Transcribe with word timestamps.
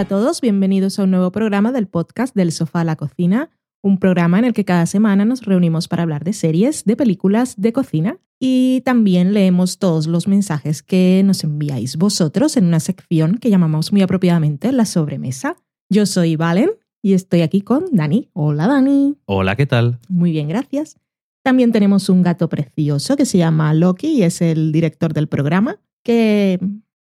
Hola 0.00 0.06
a 0.06 0.18
todos, 0.18 0.40
bienvenidos 0.40 0.98
a 0.98 1.02
un 1.02 1.10
nuevo 1.10 1.30
programa 1.30 1.72
del 1.72 1.86
podcast 1.86 2.34
del 2.34 2.52
sofá 2.52 2.80
a 2.80 2.84
la 2.84 2.96
cocina, 2.96 3.50
un 3.82 3.98
programa 3.98 4.38
en 4.38 4.46
el 4.46 4.54
que 4.54 4.64
cada 4.64 4.86
semana 4.86 5.26
nos 5.26 5.42
reunimos 5.42 5.88
para 5.88 6.04
hablar 6.04 6.24
de 6.24 6.32
series, 6.32 6.86
de 6.86 6.96
películas, 6.96 7.60
de 7.60 7.74
cocina 7.74 8.16
y 8.38 8.80
también 8.86 9.34
leemos 9.34 9.78
todos 9.78 10.06
los 10.06 10.26
mensajes 10.26 10.82
que 10.82 11.20
nos 11.22 11.44
enviáis 11.44 11.98
vosotros 11.98 12.56
en 12.56 12.64
una 12.64 12.80
sección 12.80 13.36
que 13.36 13.50
llamamos 13.50 13.92
muy 13.92 14.00
apropiadamente 14.00 14.72
la 14.72 14.86
sobremesa. 14.86 15.58
Yo 15.90 16.06
soy 16.06 16.34
Valen 16.34 16.70
y 17.02 17.12
estoy 17.12 17.42
aquí 17.42 17.60
con 17.60 17.84
Dani. 17.92 18.30
Hola 18.32 18.68
Dani. 18.68 19.18
Hola, 19.26 19.54
¿qué 19.54 19.66
tal? 19.66 19.98
Muy 20.08 20.30
bien, 20.30 20.48
gracias. 20.48 20.96
También 21.44 21.72
tenemos 21.72 22.08
un 22.08 22.22
gato 22.22 22.48
precioso 22.48 23.16
que 23.18 23.26
se 23.26 23.36
llama 23.36 23.74
Loki 23.74 24.06
y 24.06 24.22
es 24.22 24.40
el 24.40 24.72
director 24.72 25.12
del 25.12 25.28
programa, 25.28 25.78
que 26.02 26.58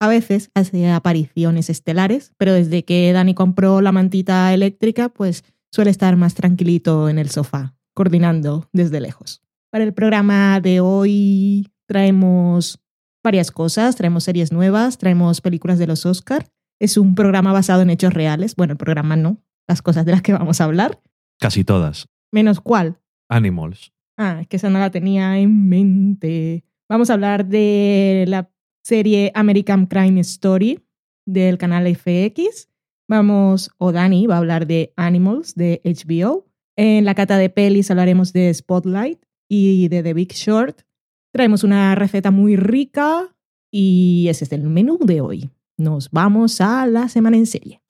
a 0.03 0.07
veces 0.09 0.51
hace 0.53 0.91
apariciones 0.91 1.69
estelares, 1.69 2.33
pero 2.37 2.51
desde 2.51 2.83
que 2.83 3.13
Dani 3.13 3.33
compró 3.33 3.79
la 3.79 3.93
mantita 3.93 4.53
eléctrica, 4.53 5.07
pues 5.07 5.45
suele 5.71 5.91
estar 5.91 6.17
más 6.17 6.33
tranquilito 6.33 7.07
en 7.07 7.17
el 7.17 7.29
sofá, 7.29 7.73
coordinando 7.93 8.67
desde 8.73 8.99
lejos. 8.99 9.41
Para 9.71 9.85
el 9.85 9.93
programa 9.93 10.59
de 10.59 10.81
hoy 10.81 11.71
traemos 11.87 12.81
varias 13.23 13.49
cosas, 13.49 13.95
traemos 13.95 14.25
series 14.25 14.51
nuevas, 14.51 14.97
traemos 14.97 15.39
películas 15.39 15.79
de 15.79 15.87
los 15.87 16.05
Oscar. 16.05 16.49
Es 16.81 16.97
un 16.97 17.15
programa 17.15 17.53
basado 17.53 17.81
en 17.81 17.89
hechos 17.89 18.13
reales. 18.13 18.57
Bueno, 18.57 18.73
el 18.73 18.77
programa 18.77 19.15
no, 19.15 19.37
las 19.69 19.81
cosas 19.81 20.03
de 20.05 20.11
las 20.11 20.21
que 20.21 20.33
vamos 20.33 20.59
a 20.59 20.65
hablar. 20.65 20.99
Casi 21.39 21.63
todas. 21.63 22.09
Menos 22.29 22.59
cuál. 22.59 22.99
Animals. 23.29 23.93
Ah, 24.17 24.39
es 24.41 24.49
que 24.49 24.57
esa 24.57 24.69
no 24.69 24.79
la 24.79 24.91
tenía 24.91 25.37
en 25.37 25.69
mente. 25.69 26.65
Vamos 26.89 27.09
a 27.09 27.13
hablar 27.13 27.45
de 27.45 28.25
la 28.27 28.49
serie 28.83 29.31
American 29.33 29.87
Crime 29.87 30.19
Story 30.21 30.79
del 31.25 31.57
canal 31.57 31.87
FX. 31.95 32.69
Vamos, 33.07 33.71
o 33.77 33.91
Dani 33.91 34.27
va 34.27 34.35
a 34.35 34.39
hablar 34.39 34.67
de 34.67 34.93
Animals 34.95 35.55
de 35.55 35.81
HBO. 35.83 36.45
En 36.75 37.05
la 37.05 37.15
cata 37.15 37.37
de 37.37 37.49
pelis 37.49 37.89
hablaremos 37.91 38.33
de 38.33 38.53
Spotlight 38.53 39.23
y 39.49 39.87
de 39.87 40.03
The 40.03 40.13
Big 40.13 40.33
Short. 40.33 40.81
Traemos 41.31 41.63
una 41.63 41.95
receta 41.95 42.31
muy 42.31 42.55
rica 42.55 43.35
y 43.71 44.27
ese 44.29 44.45
es 44.45 44.51
el 44.51 44.63
menú 44.63 44.99
de 44.99 45.21
hoy. 45.21 45.49
Nos 45.77 46.11
vamos 46.11 46.61
a 46.61 46.85
la 46.85 47.09
semana 47.09 47.37
en 47.37 47.45
serie. 47.45 47.81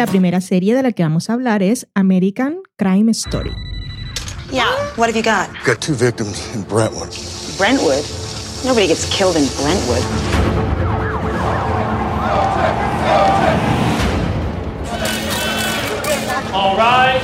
La 0.00 0.06
primera 0.06 0.40
serie 0.40 0.74
de 0.74 0.82
la 0.82 0.92
que 0.92 1.02
vamos 1.02 1.28
a 1.28 1.34
hablar 1.34 1.62
es 1.62 1.86
American 1.94 2.62
Crime 2.78 3.10
Story. 3.10 3.52
Yeah, 4.50 4.64
what 4.96 5.10
have 5.10 5.14
you 5.14 5.22
got? 5.22 5.50
Got 5.66 5.82
two 5.82 5.94
victims 5.94 6.42
in 6.54 6.62
Brentwood. 6.62 7.10
Brentwood? 7.58 8.02
Nobody 8.64 8.86
gets 8.86 9.04
killed 9.14 9.36
in 9.36 9.46
Brentwood. 9.60 10.02
All 16.54 16.78
rise. 16.78 17.22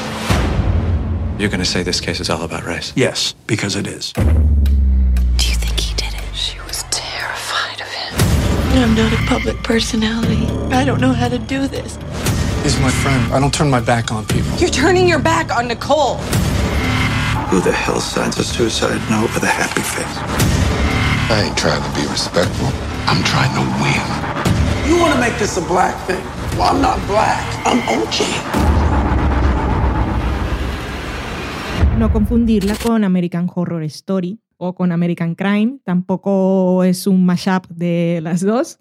You're 1.39 1.49
going 1.49 1.61
to 1.61 1.65
say 1.65 1.83
this 1.83 2.03
case 2.03 2.21
is 2.21 2.29
all 2.29 2.43
about 2.43 2.67
race? 2.67 2.93
Yes, 2.95 3.35
because 3.47 3.75
it 3.75 3.87
is. 3.87 4.13
Do 4.13 4.21
you 5.49 5.55
think 5.55 5.81
he 5.81 5.95
did 5.95 6.13
it? 6.13 6.37
She 6.37 6.61
was 6.61 6.85
terrified 6.91 7.81
of 7.81 7.87
him. 7.87 8.83
I'm 8.83 8.95
not 8.95 9.15
a 9.15 9.27
public 9.27 9.57
personality. 9.63 10.47
I 10.75 10.85
don't 10.85 11.01
know 11.01 11.15
how 11.15 11.29
to 11.29 11.39
do 11.39 11.67
this. 11.69 11.99
He's 12.67 12.81
my 12.81 12.91
friend. 12.91 13.33
I 13.33 13.39
don't 13.39 13.55
turn 13.55 13.71
my 13.71 13.79
back 13.79 14.11
on 14.11 14.27
people. 14.27 14.51
You're 14.59 14.71
turning 14.71 15.07
your 15.07 15.21
back 15.21 15.57
on 15.57 15.69
Nicole. 15.69 16.17
Who 17.47 17.61
the 17.61 17.71
hell 17.71 18.01
signs 18.01 18.41
a 18.41 18.43
suicide 18.43 18.99
note 19.09 19.33
with 19.33 19.45
a 19.45 19.55
happy 19.61 19.83
face? 19.83 20.17
I 21.31 21.47
ain't 21.47 21.57
trying 21.57 21.81
to 21.81 21.91
be 21.95 22.05
respectful. 22.11 22.67
I'm 23.07 23.23
trying 23.23 23.55
to 23.55 23.63
win. 23.79 24.03
You 24.91 25.01
want 25.01 25.15
to 25.15 25.21
make 25.21 25.39
this 25.39 25.57
a 25.57 25.61
black 25.61 25.95
thing? 26.09 26.25
Well, 26.59 26.75
I'm 26.75 26.83
not 26.83 26.99
black. 27.07 27.47
I'm 27.65 27.79
OG. 27.87 28.17
No 32.01 32.11
confundirla 32.11 32.75
con 32.83 33.05
American 33.05 33.49
Horror 33.49 33.85
Story 33.85 34.41
o 34.57 34.75
con 34.75 34.91
American 34.91 35.37
Crime. 35.37 35.79
Tampoco 35.85 36.83
es 36.83 37.07
un 37.07 37.25
mashup 37.25 37.69
de 37.69 38.19
las 38.25 38.41
dos. 38.41 38.81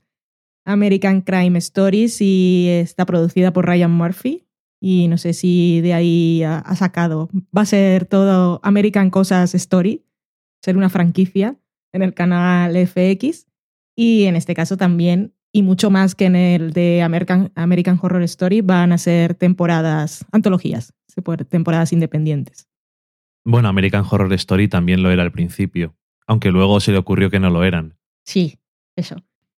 American 0.66 1.22
Crime 1.22 1.58
Story 1.60 2.10
sí 2.10 2.68
está 2.70 3.06
producida 3.06 3.54
por 3.54 3.66
Ryan 3.66 3.92
Murphy 3.92 4.48
y 4.82 5.08
no 5.08 5.18
sé 5.18 5.34
si 5.34 5.82
de 5.82 5.94
ahí 5.94 6.44
ha, 6.44 6.60
ha 6.60 6.76
sacado. 6.76 7.30
Va 7.56 7.62
a 7.62 7.66
ser 7.66 8.06
todo 8.06 8.60
American 8.64 9.10
Cosas 9.10 9.56
Story, 9.56 10.04
ser 10.62 10.76
una 10.78 10.90
franquicia 10.90 11.56
en 11.94 12.02
el 12.02 12.14
canal 12.14 12.76
FX 12.76 13.48
y 13.96 14.26
en 14.26 14.36
este 14.36 14.54
caso 14.54 14.76
también 14.76 15.36
y 15.56 15.64
mucho 15.64 15.90
más 15.90 16.16
que 16.16 16.26
en 16.26 16.36
el 16.36 16.74
de 16.74 17.02
American, 17.02 17.50
American 17.56 17.98
Horror 18.02 18.24
Story 18.24 18.60
van 18.60 18.92
a 18.92 18.98
ser 18.98 19.36
temporadas, 19.36 20.26
antologías, 20.34 20.94
temporadas 21.48 21.94
independientes. 21.94 22.68
Bueno, 23.46 23.70
American 23.70 24.04
Horror 24.10 24.34
Story 24.34 24.68
también 24.68 25.02
lo 25.02 25.12
era 25.12 25.24
al 25.24 25.32
principio, 25.32 25.96
aunque 26.28 26.52
luego 26.52 26.82
se 26.82 26.92
le 26.92 26.98
ocurrió 26.98 27.30
que 27.30 27.40
no 27.40 27.50
lo 27.50 27.64
eran. 27.64 27.98
Sí, 28.26 28.60
eso. 28.98 29.16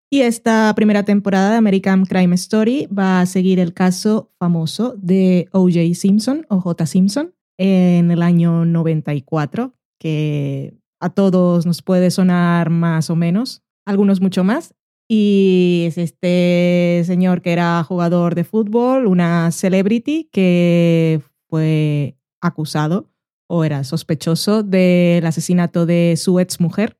Y 0.08 0.20
esta 0.20 0.72
primera 0.76 1.04
temporada 1.04 1.50
de 1.50 1.56
American 1.56 2.04
Crime 2.04 2.34
Story 2.36 2.86
va 2.86 3.20
a 3.20 3.26
seguir 3.26 3.58
el 3.58 3.74
caso 3.74 4.30
famoso 4.38 4.94
de 4.96 5.48
O.J. 5.50 5.94
Simpson 5.94 6.46
o 6.48 6.60
J. 6.60 6.86
Simpson 6.86 7.34
en 7.58 8.12
el 8.12 8.22
año 8.22 8.64
94, 8.64 9.74
que 9.98 10.78
a 11.00 11.10
todos 11.10 11.66
nos 11.66 11.82
puede 11.82 12.12
sonar 12.12 12.70
más 12.70 13.10
o 13.10 13.16
menos, 13.16 13.62
algunos 13.84 14.20
mucho 14.20 14.44
más. 14.44 14.74
Y 15.08 15.84
es 15.86 15.98
este 15.98 17.02
señor 17.04 17.42
que 17.42 17.52
era 17.52 17.82
jugador 17.82 18.34
de 18.34 18.44
fútbol, 18.44 19.06
una 19.06 19.50
celebrity 19.50 20.28
que 20.32 21.20
fue 21.48 22.16
acusado 22.40 23.10
o 23.48 23.64
era 23.64 23.84
sospechoso 23.84 24.62
del 24.62 25.24
asesinato 25.26 25.86
de 25.86 26.14
su 26.16 26.40
exmujer. 26.40 26.98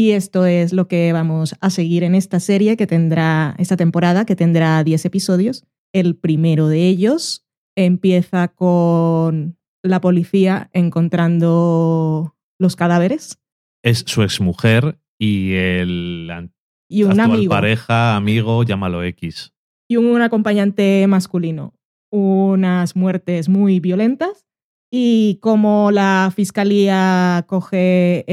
Y 0.00 0.12
esto 0.12 0.46
es 0.46 0.72
lo 0.72 0.88
que 0.88 1.12
vamos 1.12 1.54
a 1.60 1.68
seguir 1.68 2.04
en 2.04 2.14
esta 2.14 2.40
serie 2.40 2.78
que 2.78 2.86
tendrá, 2.86 3.54
esta 3.58 3.76
temporada 3.76 4.24
que 4.24 4.34
tendrá 4.34 4.82
10 4.82 5.04
episodios. 5.04 5.66
El 5.92 6.16
primero 6.16 6.68
de 6.68 6.88
ellos 6.88 7.44
empieza 7.76 8.48
con 8.48 9.58
la 9.82 10.00
policía 10.00 10.70
encontrando 10.72 12.34
los 12.58 12.76
cadáveres 12.76 13.42
Es 13.82 14.04
su 14.06 14.22
exmujer 14.22 14.98
y 15.18 15.52
el 15.52 16.50
y 16.88 17.02
un 17.02 17.10
actual 17.10 17.32
amigo 17.32 17.50
pareja, 17.50 18.16
amigo, 18.16 18.62
llámalo 18.62 19.04
X. 19.04 19.52
y 19.86 19.96
un 19.96 20.22
acompañante 20.22 21.06
masculino. 21.08 21.74
Unas 22.10 22.96
muertes 22.96 23.50
muy 23.50 23.80
violentas 23.80 24.46
y 24.90 25.38
como 25.40 25.90
la 25.92 26.32
fiscalía 26.34 27.44
coge 27.48 28.24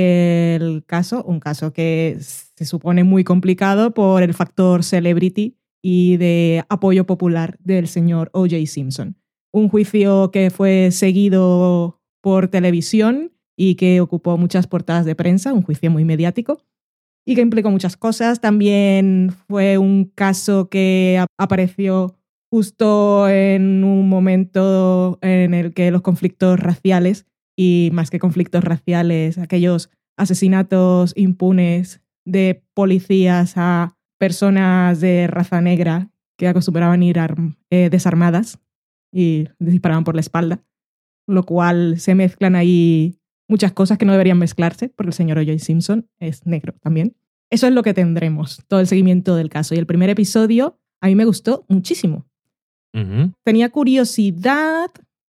el 0.56 0.83
caso, 0.86 1.24
un 1.24 1.39
caso 1.39 1.71
que 1.74 2.18
se 2.19 2.65
supone 2.65 3.04
muy 3.04 3.24
complicado 3.24 3.94
por 3.94 4.24
el 4.24 4.33
factor 4.33 4.83
celebrity 4.83 5.56
y 5.83 6.18
de 6.18 6.65
apoyo 6.69 7.06
popular 7.06 7.57
del 7.59 7.88
señor 7.88 8.30
O.J. 8.33 8.65
Simpson. 8.65 9.15
Un 9.54 9.69
juicio 9.69 10.31
que 10.31 10.50
fue 10.50 10.89
seguido 10.92 12.01
por 12.21 12.48
televisión 12.48 13.31
y 13.56 13.75
que 13.75 14.01
ocupó 14.01 14.38
muchas 14.38 14.68
portadas 14.68 15.06
de 15.06 15.15
prensa, 15.15 15.53
un 15.53 15.62
juicio 15.63 15.89
muy 15.92 16.06
mediático 16.06 16.62
y 17.25 17.36
que 17.36 17.42
implicó 17.42 17.69
muchas 17.69 17.98
cosas. 17.98 18.42
También 18.42 19.31
fue 19.48 19.77
un 19.77 20.06
caso 20.15 20.69
que 20.69 21.18
ap- 21.19 21.27
apareció 21.38 22.16
justo 22.49 23.27
en 23.29 23.83
un 23.83 24.07
momento 24.09 25.19
en 25.21 25.53
el 25.53 25.73
que 25.73 25.91
los 25.91 26.01
conflictos 26.01 26.59
raciales, 26.59 27.25
y 27.55 27.89
más 27.94 28.09
que 28.09 28.19
conflictos 28.19 28.63
raciales, 28.63 29.38
aquellos 29.38 29.89
asesinatos 30.15 31.13
impunes 31.15 32.01
de 32.25 32.63
policías 32.73 33.53
a 33.55 33.97
personas 34.19 34.99
de 34.99 35.27
raza 35.27 35.61
negra 35.61 36.09
que 36.38 36.47
acostumbraban 36.47 37.03
ir 37.03 37.17
eh, 37.69 37.89
desarmadas 37.89 38.59
y 39.11 39.47
disparaban 39.59 40.03
por 40.03 40.15
la 40.15 40.21
espalda, 40.21 40.63
lo 41.27 41.43
cual 41.43 42.00
se 42.00 42.15
mezclan 42.15 42.55
ahí 42.55 43.19
muchas 43.47 43.71
cosas 43.71 43.97
que 43.97 44.05
no 44.05 44.11
deberían 44.11 44.38
mezclarse, 44.38 44.89
porque 44.89 45.09
el 45.09 45.13
señor 45.13 45.39
O.J. 45.39 45.57
Simpson 45.59 46.07
es 46.19 46.45
negro 46.45 46.73
también. 46.81 47.15
Eso 47.50 47.65
es 47.65 47.73
lo 47.73 47.81
que 47.81 47.93
tendremos, 47.93 48.61
todo 48.67 48.81
el 48.81 48.88
seguimiento 48.88 49.35
del 49.35 49.50
caso. 49.50 49.73
Y 49.73 49.77
el 49.77 49.85
primer 49.85 50.09
episodio 50.09 50.79
a 51.01 51.07
mí 51.07 51.15
me 51.15 51.25
gustó 51.25 51.65
muchísimo. 51.69 52.27
Tenía 53.44 53.69
curiosidad 53.69 54.89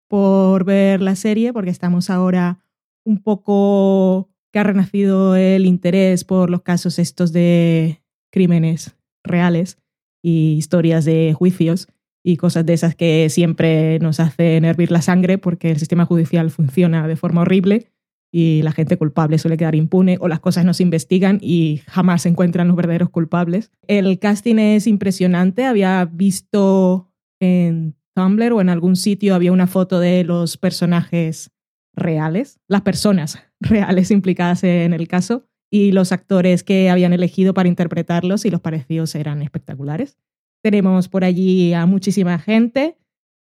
por 0.08 0.64
ver 0.64 1.02
la 1.02 1.16
serie, 1.16 1.52
porque 1.52 1.70
estamos 1.70 2.10
ahora 2.10 2.60
un 3.04 3.22
poco 3.22 4.28
que 4.52 4.58
ha 4.58 4.62
renacido 4.62 5.36
el 5.36 5.66
interés 5.66 6.24
por 6.24 6.50
los 6.50 6.62
casos 6.62 6.98
estos 6.98 7.32
de 7.32 8.02
crímenes 8.30 8.96
reales 9.24 9.78
y 10.22 10.54
historias 10.56 11.04
de 11.04 11.34
juicios 11.36 11.88
y 12.24 12.36
cosas 12.36 12.66
de 12.66 12.74
esas 12.74 12.94
que 12.94 13.28
siempre 13.30 13.98
nos 14.00 14.18
hacen 14.18 14.64
hervir 14.64 14.90
la 14.90 15.02
sangre 15.02 15.38
porque 15.38 15.70
el 15.70 15.78
sistema 15.78 16.04
judicial 16.06 16.50
funciona 16.50 17.06
de 17.06 17.16
forma 17.16 17.42
horrible 17.42 17.92
y 18.32 18.62
la 18.62 18.72
gente 18.72 18.96
culpable 18.96 19.38
suele 19.38 19.56
quedar 19.56 19.76
impune 19.76 20.18
o 20.20 20.26
las 20.26 20.40
cosas 20.40 20.64
no 20.64 20.74
se 20.74 20.82
investigan 20.82 21.38
y 21.40 21.82
jamás 21.86 22.22
se 22.22 22.28
encuentran 22.28 22.66
los 22.66 22.76
verdaderos 22.76 23.10
culpables. 23.10 23.70
El 23.86 24.18
casting 24.18 24.56
es 24.56 24.86
impresionante. 24.86 25.64
Había 25.64 26.04
visto 26.04 27.12
en 27.40 27.96
Tumblr 28.14 28.52
o 28.52 28.60
en 28.60 28.68
algún 28.68 28.96
sitio 28.96 29.34
había 29.34 29.52
una 29.52 29.66
foto 29.66 30.00
de 30.00 30.24
los 30.24 30.56
personajes 30.56 31.50
reales, 31.94 32.60
las 32.68 32.82
personas 32.82 33.38
reales 33.60 34.10
implicadas 34.10 34.64
en 34.64 34.92
el 34.92 35.08
caso 35.08 35.44
y 35.70 35.92
los 35.92 36.12
actores 36.12 36.62
que 36.62 36.90
habían 36.90 37.12
elegido 37.12 37.54
para 37.54 37.68
interpretarlos 37.68 38.44
y 38.44 38.50
los 38.50 38.60
parecidos 38.60 39.14
eran 39.14 39.42
espectaculares. 39.42 40.16
Tenemos 40.62 41.08
por 41.08 41.24
allí 41.24 41.72
a 41.74 41.86
muchísima 41.86 42.38
gente, 42.38 42.96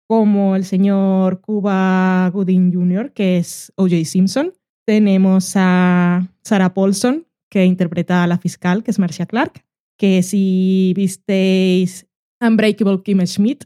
como 0.09 0.57
el 0.57 0.65
señor 0.65 1.41
Cuba 1.41 2.29
Gooding 2.31 2.73
Jr., 2.73 3.13
que 3.13 3.39
es 3.39 3.73
O.J. 3.77 4.05
Simpson. 4.05 4.53
Tenemos 4.87 5.53
a 5.57 6.29
Sarah 6.43 6.75
Paulson, 6.75 7.27
que 7.51 7.65
interpreta 7.65 8.23
a 8.23 8.27
la 8.27 8.39
fiscal, 8.39 8.83
que 8.83 8.91
es 8.91 8.99
Marcia 8.99 9.27
Clark. 9.27 9.65
Que 9.97 10.23
si 10.23 10.93
visteis 10.97 12.07
Unbreakable 12.41 13.03
Kim 13.03 13.25
Schmidt, 13.25 13.65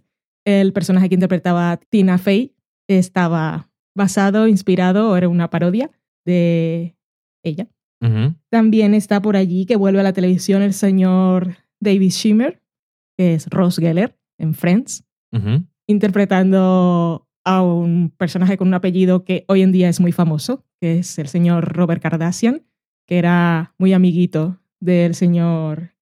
el 0.49 0.73
personaje 0.73 1.11
que 1.11 1.15
interpretaba 1.15 1.79
Tina 1.91 2.17
Fey 2.17 2.55
estaba 2.89 3.71
basado, 3.95 4.49
inspirado, 4.49 5.11
o 5.11 5.17
era 5.17 5.29
una 5.29 5.51
parodia 5.51 5.91
de 6.25 6.97
ella. 7.45 7.69
También 8.49 8.95
está 8.95 9.21
por 9.21 9.37
allí 9.37 9.67
que 9.67 9.77
vuelve 9.77 10.01
a 10.01 10.05
la 10.05 10.13
televisión 10.13 10.63
el 10.63 10.73
señor 10.73 11.57
David 11.81 12.13
Schimmer, 12.13 12.63
que 13.19 13.35
es 13.35 13.49
Ross 13.51 13.77
Geller 13.77 14.17
en 14.39 14.55
Friends, 14.55 15.05
interpretando 15.87 17.29
a 17.45 17.63
un 17.63 18.11
personaje 18.17 18.57
con 18.57 18.69
un 18.69 18.75
apellido 18.75 19.25
que 19.25 19.45
hoy 19.49 19.61
en 19.63 19.73
día 19.73 19.91
es 19.91 20.01
muy 20.01 20.13
famoso, 20.13 20.65
que 20.81 21.01
es 21.01 21.19
el 21.19 21.29
señor 21.29 21.75
Robert 21.77 22.01
Kardashian, 22.01 22.63
que 23.07 23.19
era 23.19 23.75
muy 23.79 23.93
amiguito 23.93 24.61
del 24.81 25.15
señor 25.15 25.95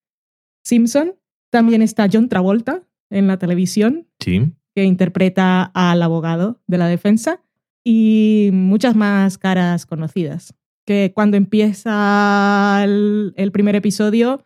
Simpson. 0.65 1.15
También 1.51 1.83
está 1.83 2.09
John 2.13 2.29
Travolta 2.29 2.86
en 3.11 3.27
la 3.27 3.39
televisión, 3.39 4.07
Sí. 4.21 4.53
que 4.75 4.85
interpreta 4.85 5.63
al 5.75 6.03
abogado 6.03 6.61
de 6.67 6.79
la 6.79 6.87
defensa, 6.89 7.43
y 7.85 8.51
muchas 8.53 8.97
más 8.97 9.39
caras 9.39 9.87
conocidas. 9.87 10.55
Que 10.85 11.13
cuando 11.15 11.37
empieza 11.37 12.81
el, 12.85 13.33
el 13.37 13.53
primer 13.53 13.77
episodio, 13.77 14.45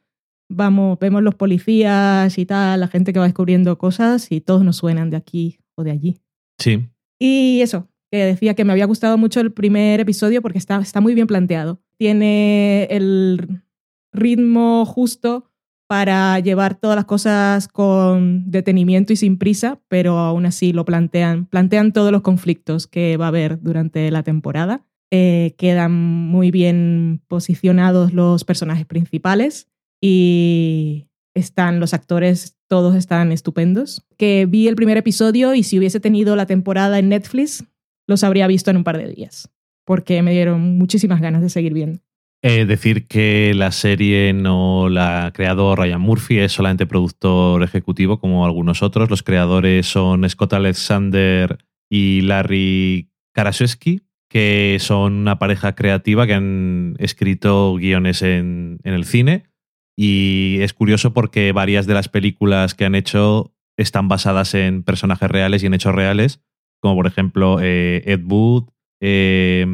vamos, 0.48 0.98
vemos 0.98 1.22
los 1.22 1.34
policías 1.34 2.36
y 2.38 2.46
tal, 2.46 2.80
la 2.80 2.88
gente 2.88 3.12
que 3.12 3.18
va 3.18 3.24
descubriendo 3.26 3.76
cosas 3.78 4.30
y 4.30 4.40
todos 4.40 4.62
nos 4.64 4.76
suenan 4.76 5.10
de 5.10 5.16
aquí 5.16 5.58
o 5.74 5.84
de 5.84 5.90
allí. 5.90 6.20
Sí. 6.58 6.86
Y 7.18 7.60
eso, 7.62 7.88
que 8.10 8.18
decía 8.24 8.54
que 8.54 8.64
me 8.64 8.72
había 8.72 8.86
gustado 8.86 9.16
mucho 9.18 9.40
el 9.40 9.52
primer 9.52 10.00
episodio 10.00 10.42
porque 10.42 10.58
está, 10.58 10.78
está 10.80 11.00
muy 11.00 11.14
bien 11.14 11.26
planteado. 11.26 11.80
Tiene 11.96 12.84
el 12.90 13.62
ritmo 14.12 14.84
justo 14.86 15.49
para 15.90 16.38
llevar 16.38 16.76
todas 16.76 16.94
las 16.94 17.04
cosas 17.04 17.66
con 17.66 18.48
detenimiento 18.48 19.12
y 19.12 19.16
sin 19.16 19.38
prisa, 19.38 19.80
pero 19.88 20.18
aún 20.18 20.46
así 20.46 20.72
lo 20.72 20.84
plantean, 20.84 21.46
plantean 21.46 21.92
todos 21.92 22.12
los 22.12 22.22
conflictos 22.22 22.86
que 22.86 23.16
va 23.16 23.24
a 23.24 23.28
haber 23.28 23.60
durante 23.60 24.08
la 24.12 24.22
temporada. 24.22 24.86
Eh, 25.10 25.56
quedan 25.58 25.90
muy 25.90 26.52
bien 26.52 27.22
posicionados 27.26 28.12
los 28.12 28.44
personajes 28.44 28.86
principales 28.86 29.66
y 30.00 31.08
están 31.34 31.80
los 31.80 31.92
actores, 31.92 32.56
todos 32.68 32.94
están 32.94 33.32
estupendos. 33.32 34.06
Que 34.16 34.46
vi 34.48 34.68
el 34.68 34.76
primer 34.76 34.96
episodio 34.96 35.56
y 35.56 35.64
si 35.64 35.76
hubiese 35.76 35.98
tenido 35.98 36.36
la 36.36 36.46
temporada 36.46 37.00
en 37.00 37.08
Netflix, 37.08 37.64
los 38.06 38.22
habría 38.22 38.46
visto 38.46 38.70
en 38.70 38.76
un 38.76 38.84
par 38.84 38.96
de 38.96 39.08
días, 39.08 39.50
porque 39.84 40.22
me 40.22 40.30
dieron 40.30 40.78
muchísimas 40.78 41.20
ganas 41.20 41.42
de 41.42 41.48
seguir 41.48 41.74
viendo. 41.74 41.98
Eh, 42.42 42.64
decir 42.64 43.06
que 43.06 43.52
la 43.54 43.70
serie 43.70 44.32
no 44.32 44.88
la 44.88 45.26
ha 45.26 45.32
creado 45.32 45.76
Ryan 45.76 46.00
Murphy, 46.00 46.38
es 46.38 46.52
solamente 46.52 46.86
productor 46.86 47.62
ejecutivo 47.62 48.18
como 48.18 48.46
algunos 48.46 48.82
otros. 48.82 49.10
Los 49.10 49.22
creadores 49.22 49.86
son 49.86 50.28
Scott 50.28 50.54
Alexander 50.54 51.58
y 51.90 52.22
Larry 52.22 53.10
Karaszewski, 53.34 54.06
que 54.30 54.78
son 54.80 55.12
una 55.14 55.38
pareja 55.38 55.74
creativa 55.74 56.26
que 56.26 56.32
han 56.32 56.94
escrito 56.98 57.74
guiones 57.74 58.22
en, 58.22 58.78
el 58.84 59.04
cine. 59.04 59.44
Y 59.94 60.58
es 60.60 60.72
curioso 60.72 61.12
porque 61.12 61.52
varias 61.52 61.86
de 61.86 61.92
las 61.92 62.08
películas 62.08 62.74
que 62.74 62.86
han 62.86 62.94
hecho 62.94 63.54
están 63.76 64.08
basadas 64.08 64.54
en 64.54 64.82
personajes 64.82 65.30
reales 65.30 65.62
y 65.62 65.66
en 65.66 65.74
hechos 65.74 65.94
reales, 65.94 66.40
como 66.80 66.94
por 66.94 67.06
ejemplo 67.06 67.58
eh, 67.60 68.02
Ed 68.06 68.22
Wood, 68.24 68.70
eh, 69.02 69.66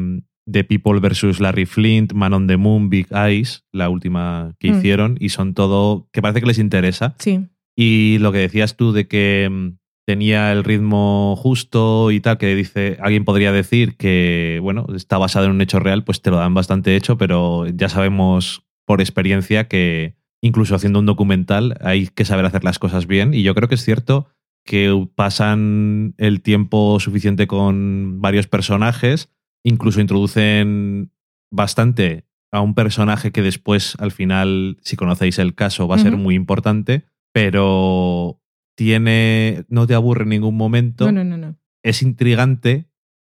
The 0.51 0.63
People 0.63 0.99
vs. 0.99 1.39
Larry 1.39 1.65
Flint, 1.65 2.13
Man 2.13 2.33
on 2.33 2.47
the 2.47 2.57
Moon, 2.57 2.89
Big 2.89 3.07
Eyes, 3.11 3.65
la 3.71 3.89
última 3.89 4.53
que 4.59 4.71
Mm. 4.71 4.77
hicieron, 4.77 5.17
y 5.19 5.29
son 5.29 5.53
todo 5.53 6.07
que 6.13 6.21
parece 6.21 6.39
que 6.41 6.47
les 6.47 6.59
interesa. 6.59 7.15
Sí, 7.19 7.45
Y 7.79 8.17
lo 8.19 8.31
que 8.31 8.39
decías 8.39 8.75
tú 8.75 8.91
de 8.91 9.07
que 9.07 9.47
mm, 9.51 9.77
tenía 10.07 10.51
el 10.51 10.63
ritmo 10.63 11.35
justo 11.37 12.09
y 12.11 12.19
tal, 12.21 12.37
que 12.39 12.55
dice, 12.55 12.97
alguien 13.01 13.23
podría 13.25 13.51
decir 13.51 13.97
que, 13.97 14.59
bueno, 14.63 14.87
está 14.95 15.17
basado 15.19 15.45
en 15.45 15.51
un 15.51 15.61
hecho 15.61 15.77
real, 15.79 16.03
pues 16.03 16.21
te 16.23 16.31
lo 16.31 16.37
dan 16.37 16.53
bastante 16.55 16.95
hecho, 16.95 17.17
pero 17.19 17.67
ya 17.67 17.89
sabemos 17.89 18.63
por 18.85 18.99
experiencia 19.01 19.67
que 19.67 20.15
incluso 20.41 20.73
haciendo 20.75 20.97
un 20.99 21.05
documental 21.05 21.77
hay 21.81 22.07
que 22.07 22.25
saber 22.25 22.45
hacer 22.45 22.63
las 22.63 22.79
cosas 22.79 23.05
bien. 23.05 23.33
Y 23.33 23.43
yo 23.43 23.53
creo 23.53 23.67
que 23.69 23.75
es 23.75 23.83
cierto 23.83 24.27
que 24.65 25.07
pasan 25.15 26.15
el 26.17 26.41
tiempo 26.41 26.99
suficiente 26.99 27.45
con 27.47 28.21
varios 28.21 28.47
personajes, 28.47 29.29
incluso 29.67 29.99
introducen 29.99 31.11
bastante 31.51 32.25
a 32.51 32.61
un 32.61 32.73
personaje 32.73 33.31
que 33.31 33.41
después, 33.41 33.95
al 33.99 34.11
final, 34.11 34.77
si 34.81 34.95
conocéis 34.95 35.39
el 35.39 35.55
caso, 35.55 35.87
va 35.87 35.95
a 35.95 35.99
ser 35.99 36.15
muy 36.15 36.35
importante, 36.35 37.05
pero 37.33 38.41
tiene. 38.75 39.65
no 39.67 39.85
te 39.85 39.93
aburre 39.93 40.23
en 40.23 40.29
ningún 40.29 40.55
momento. 40.55 41.11
no, 41.11 41.23
no, 41.23 41.23
no, 41.23 41.37
no. 41.37 41.57
Es 41.83 42.01
intrigante, 42.01 42.89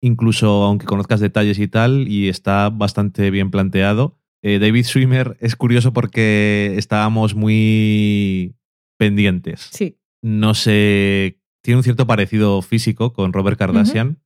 incluso 0.01 0.63
aunque 0.63 0.85
conozcas 0.85 1.19
detalles 1.19 1.57
y 1.57 1.67
tal, 1.67 2.07
y 2.07 2.29
está 2.29 2.69
bastante 2.69 3.31
bien 3.31 3.49
planteado. 3.49 4.19
Eh, 4.43 4.59
David 4.59 4.85
Swimmer 4.85 5.35
es 5.39 5.55
curioso 5.55 5.93
porque 5.93 6.75
estábamos 6.77 7.33
muy 7.33 8.55
pendientes. 8.97 9.69
Sí, 9.71 9.97
No 10.21 10.53
sé. 10.53 11.39
Tiene 11.61 11.77
un 11.77 11.83
cierto 11.83 12.07
parecido 12.07 12.61
físico 12.61 13.13
con 13.13 13.33
Robert 13.33 13.57
Kardashian. 13.57 14.19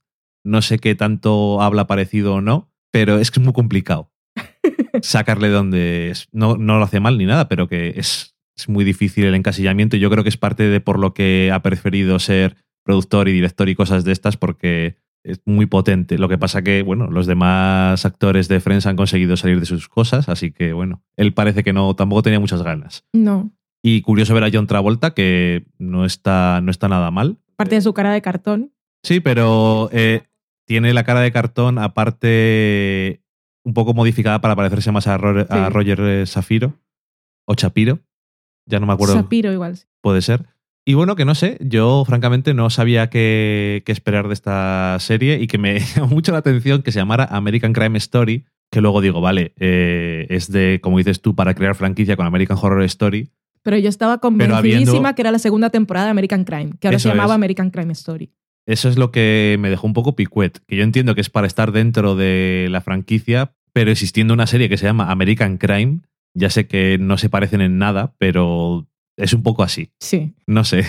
No 0.43 0.62
sé 0.62 0.79
qué 0.79 0.95
tanto 0.95 1.62
habla 1.62 1.88
parecido 1.88 2.35
o 2.35 2.41
no, 2.41 2.71
pero 2.91 3.17
es 3.17 3.31
que 3.31 3.39
es 3.39 3.43
muy 3.43 3.53
complicado 3.53 4.12
sacarle 5.01 5.50
donde 5.50 6.12
es. 6.12 6.27
No, 6.31 6.57
no 6.57 6.77
lo 6.77 6.85
hace 6.85 7.00
mal 7.00 7.17
ni 7.17 7.25
nada, 7.25 7.47
pero 7.47 7.67
que 7.67 7.93
es, 7.97 8.35
es 8.55 8.69
muy 8.69 8.83
difícil 8.85 9.25
el 9.25 9.35
encasillamiento. 9.35 9.95
Y 9.95 10.00
yo 10.00 10.09
creo 10.09 10.23
que 10.23 10.29
es 10.29 10.38
parte 10.38 10.63
de 10.67 10.81
por 10.81 11.00
lo 11.00 11.13
que 11.13 11.51
ha 11.53 11.62
preferido 11.62 12.19
ser 12.19 12.57
productor 12.83 13.29
y 13.29 13.33
director 13.33 13.69
y 13.69 13.75
cosas 13.75 14.03
de 14.03 14.12
estas, 14.12 14.38
porque 14.38 14.97
es 15.23 15.41
muy 15.45 15.65
potente. 15.65 16.17
Lo 16.17 16.29
que 16.29 16.38
pasa 16.38 16.62
que, 16.62 16.83
bueno, 16.83 17.09
los 17.09 17.25
demás 17.25 18.05
actores 18.05 18.47
de 18.47 18.59
Friends 18.59 18.85
han 18.85 18.97
conseguido 18.97 19.38
salir 19.38 19.59
de 19.59 19.65
sus 19.65 19.88
cosas, 19.88 20.27
así 20.29 20.51
que, 20.51 20.73
bueno, 20.73 21.01
él 21.15 21.33
parece 21.33 21.63
que 21.63 21.73
no, 21.73 21.95
tampoco 21.95 22.23
tenía 22.23 22.39
muchas 22.39 22.63
ganas. 22.63 23.05
no. 23.13 23.51
Y 23.85 24.01
curioso 24.01 24.33
ver 24.33 24.45
a 24.45 24.50
John 24.50 24.65
Travolta, 24.65 25.13
que 25.13 25.65
no 25.77 26.05
está, 26.05 26.62
no 26.62 26.71
está 26.71 26.88
nada 26.88 27.12
mal. 27.12 27.39
Aparte 27.55 27.75
de 27.75 27.81
su 27.81 27.93
cara 27.93 28.13
de 28.13 28.21
cartón. 28.21 28.71
Sí, 29.03 29.19
pero 29.19 29.89
eh, 29.91 30.23
tiene 30.65 30.93
la 30.93 31.03
cara 31.03 31.22
de 31.22 31.32
cartón, 31.32 31.77
aparte 31.79 33.22
un 33.65 33.74
poco 33.74 33.93
modificada 33.93 34.41
para 34.41 34.55
parecerse 34.55 34.91
más 34.91 35.08
a, 35.08 35.17
Ro- 35.17 35.46
a 35.50 35.67
Sí. 35.67 35.74
Roger 35.74 36.00
eh, 36.01 36.25
Safiro 36.25 36.74
o 37.46 37.55
Chapiro. 37.55 38.00
Ya 38.65 38.79
no 38.79 38.86
me 38.86 38.93
acuerdo. 38.93 39.15
Shapiro 39.15 39.51
igual. 39.51 39.77
sí. 39.77 39.86
Puede 40.01 40.22
ser. 40.22 40.46
Y 40.86 40.96
bueno, 40.96 41.15
que 41.15 41.24
no 41.24 41.34
sé, 41.34 41.58
yo 41.62 42.03
francamente 42.05 42.53
no 42.53 42.70
sabía 42.70 43.10
qué, 43.10 43.84
qué 43.86 43.91
esperar 43.93 44.27
de 44.27 44.34
esta 44.34 44.98
serie 45.00 45.39
y 45.41 45.48
que 45.48 45.58
me 45.58 45.79
llamó 45.96 46.08
mucho 46.10 46.34
la 46.34 46.39
atención 46.39 46.82
que 46.82 46.91
se 46.91 47.00
llamara 47.00 47.24
American 47.25 47.72
Crime 47.72 47.98
Story, 47.98 48.43
que 48.70 48.82
luego 48.82 49.00
digo, 49.00 49.22
vale, 49.22 49.53
eh, 49.60 50.27
es 50.29 50.51
de, 50.51 50.79
como 50.82 50.98
dices 50.98 51.22
tú, 51.22 51.36
para 51.36 51.53
crear 51.53 51.75
franquicia 51.75 52.17
con 52.17 52.25
American 52.25 52.58
Horror 52.62 52.84
Story. 52.84 53.29
Pero 53.62 53.77
yo 53.77 53.88
estaba 53.88 54.13
habiendo- 54.22 54.55
convencidísima 54.58 55.15
que 55.15 55.22
era 55.22 55.32
la 55.32 55.39
segunda 55.39 55.70
temporada 55.70 56.08
de 56.08 56.12
American 56.12 56.43
Crime, 56.43 56.72
que 56.82 56.88
ahora 56.89 57.00
se 57.00 57.08
llamaba 57.08 57.34
es. 57.34 57.36
American 57.36 57.70
Crime 57.70 57.93
Story. 57.93 58.29
Eso 58.65 58.88
es 58.89 58.98
lo 58.98 59.12
que 59.12 59.58
me 59.60 59.70
dejó 59.70 59.88
un 59.88 59.93
poco 59.93 60.15
picuet, 60.15 60.60
que 60.67 60.75
yo 60.77 60.84
entiendo 60.84 61.15
que 61.15 61.22
es 61.22 61.29
para 61.29 61.48
estar 61.48 61.72
dentro 61.72 62.15
de 62.15 62.67
la 62.72 62.82
franquicia, 62.82 63.53
pero 63.74 63.91
existiendo 63.91 64.34
una 64.34 64.48
serie 64.48 64.70
que 64.70 64.77
se 64.77 64.86
llama 64.86 65.12
American 65.12 65.58
Crime, 65.58 66.00
ya 66.34 66.50
sé 66.50 66.67
que 66.67 66.98
no 67.00 67.17
se 67.17 67.29
parecen 67.29 67.62
en 67.62 67.77
nada, 67.77 68.15
pero 68.17 68.88
es 69.17 69.34
un 69.34 69.43
poco 69.43 69.63
así. 69.63 69.91
Sí. 70.00 70.34
No 70.48 70.63
sé. 70.63 70.86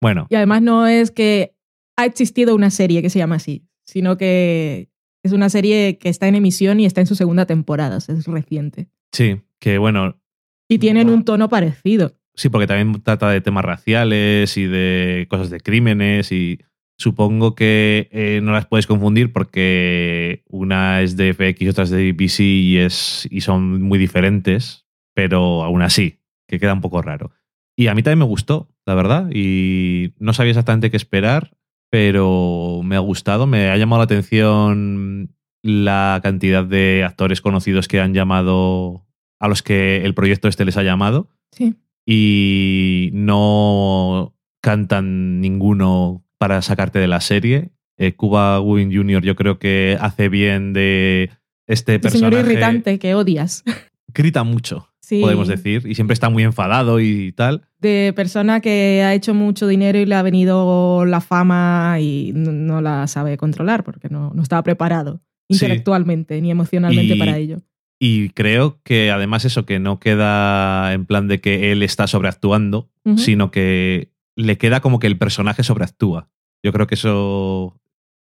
Bueno, 0.00 0.26
Y 0.28 0.34
además 0.34 0.60
no 0.62 0.86
es 0.86 1.10
que 1.10 1.54
ha 1.96 2.04
existido 2.04 2.54
una 2.54 2.70
serie 2.70 3.00
que 3.00 3.10
se 3.10 3.18
llama 3.18 3.36
así, 3.36 3.64
sino 3.86 4.16
que 4.18 4.88
Es 5.24 5.32
una 5.32 5.48
serie 5.48 5.96
que 5.96 6.10
está 6.10 6.28
en 6.28 6.34
emisión 6.34 6.80
y 6.80 6.84
está 6.84 7.00
en 7.00 7.06
su 7.06 7.14
segunda 7.14 7.46
temporada, 7.46 7.96
o 7.96 8.00
sea, 8.00 8.14
es 8.14 8.26
reciente. 8.26 8.88
Sí, 9.12 9.40
que 9.60 9.78
bueno, 9.78 10.20
Y 10.68 10.78
tienen 10.78 11.08
un 11.08 11.24
tono 11.24 11.48
parecido. 11.48 12.12
sí, 12.34 12.50
porque 12.50 12.66
también 12.66 13.00
trata 13.02 13.30
de 13.30 13.40
temas 13.40 13.64
raciales 13.64 14.56
y 14.58 14.64
de 14.66 15.26
cosas 15.30 15.48
de 15.48 15.60
crímenes 15.60 16.30
y 16.32 16.58
supongo 16.96 17.54
que 17.54 18.08
eh, 18.12 18.40
no 18.42 18.52
las 18.52 18.66
puedes 18.66 18.86
confundir 18.86 19.32
porque 19.32 20.42
una 20.48 21.02
es 21.02 21.16
de 21.16 21.32
FX 21.34 21.62
y 21.62 21.68
otra 21.68 21.84
es 21.84 21.90
de 21.90 22.12
BBC 22.12 22.40
y, 22.40 22.76
es, 22.78 23.26
y 23.30 23.40
son 23.40 23.82
muy 23.82 23.98
diferentes, 23.98 24.86
pero 25.14 25.64
aún 25.64 25.82
así, 25.82 26.20
que 26.48 26.58
queda 26.58 26.72
un 26.74 26.80
poco 26.80 27.02
raro. 27.02 27.30
Y 27.76 27.88
a 27.88 27.94
mí 27.94 28.02
también 28.02 28.20
me 28.20 28.24
gustó, 28.24 28.68
la 28.86 28.94
verdad, 28.94 29.28
y 29.32 30.12
no 30.18 30.32
sabía 30.32 30.50
exactamente 30.50 30.90
qué 30.90 30.96
esperar, 30.96 31.56
pero 31.90 32.80
me 32.84 32.96
ha 32.96 33.00
gustado, 33.00 33.46
me 33.46 33.68
ha 33.70 33.76
llamado 33.76 34.00
la 34.00 34.04
atención 34.04 35.34
la 35.62 36.20
cantidad 36.22 36.64
de 36.64 37.04
actores 37.04 37.40
conocidos 37.40 37.88
que 37.88 38.00
han 38.00 38.14
llamado, 38.14 39.06
a 39.40 39.48
los 39.48 39.62
que 39.62 40.04
el 40.04 40.14
proyecto 40.14 40.46
este 40.48 40.64
les 40.64 40.76
ha 40.76 40.82
llamado, 40.82 41.28
Sí. 41.52 41.74
y 42.06 43.10
no 43.12 44.34
cantan 44.60 45.40
ninguno 45.40 46.24
para 46.44 46.60
sacarte 46.60 46.98
de 46.98 47.08
la 47.08 47.22
serie. 47.22 47.70
Eh, 47.96 48.12
Cuba 48.12 48.58
Gooding 48.58 48.94
Jr. 48.94 49.22
yo 49.22 49.34
creo 49.34 49.58
que 49.58 49.96
hace 49.98 50.28
bien 50.28 50.74
de 50.74 51.30
este 51.66 51.94
Este 51.94 52.10
señor 52.10 52.32
personaje. 52.32 52.52
irritante 52.52 52.98
que 52.98 53.14
odias. 53.14 53.64
Grita 54.12 54.44
mucho, 54.44 54.90
Sí. 55.00 55.22
podemos 55.22 55.48
decir, 55.48 55.84
y 55.86 55.94
siempre 55.94 56.12
está 56.12 56.28
muy 56.28 56.42
enfadado 56.42 57.00
y 57.00 57.32
tal. 57.32 57.62
De 57.78 58.12
persona 58.14 58.60
que 58.60 59.02
ha 59.02 59.14
hecho 59.14 59.32
mucho 59.32 59.66
dinero 59.66 59.98
y 59.98 60.04
le 60.04 60.16
ha 60.16 60.20
venido 60.22 61.06
la 61.06 61.22
fama 61.22 61.96
y 61.98 62.32
no, 62.34 62.82
la 62.82 63.06
sabe 63.06 63.38
controlar 63.38 63.82
porque 63.82 64.10
no, 64.10 64.30
no 64.34 64.42
estaba 64.42 64.62
preparado 64.62 65.22
Sí. 65.48 65.54
intelectualmente 65.54 66.38
ni 66.42 66.50
emocionalmente 66.50 67.14
Y- 67.14 67.18
para 67.18 67.38
ello. 67.38 67.62
Y 67.98 68.28
creo 68.30 68.80
que 68.82 69.10
además 69.10 69.46
eso 69.46 69.64
que 69.64 69.78
no 69.78 69.98
queda 69.98 70.92
en 70.92 71.06
plan 71.06 71.26
de 71.26 71.40
que 71.40 71.72
él 71.72 71.82
está 71.82 72.06
sobreactuando, 72.06 72.90
sino 73.16 73.50
que 73.50 74.10
le 74.36 74.58
queda 74.58 74.80
como 74.80 74.98
que 74.98 75.06
el 75.06 75.18
personaje 75.18 75.62
sobreactúa. 75.62 76.28
Yo 76.62 76.72
creo 76.72 76.86
que 76.86 76.94
eso 76.94 77.80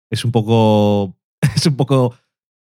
es 0.09 0.25
un 0.25 0.31
poco 0.31 1.17
es 1.55 1.65
un 1.65 1.75
poco 1.75 2.15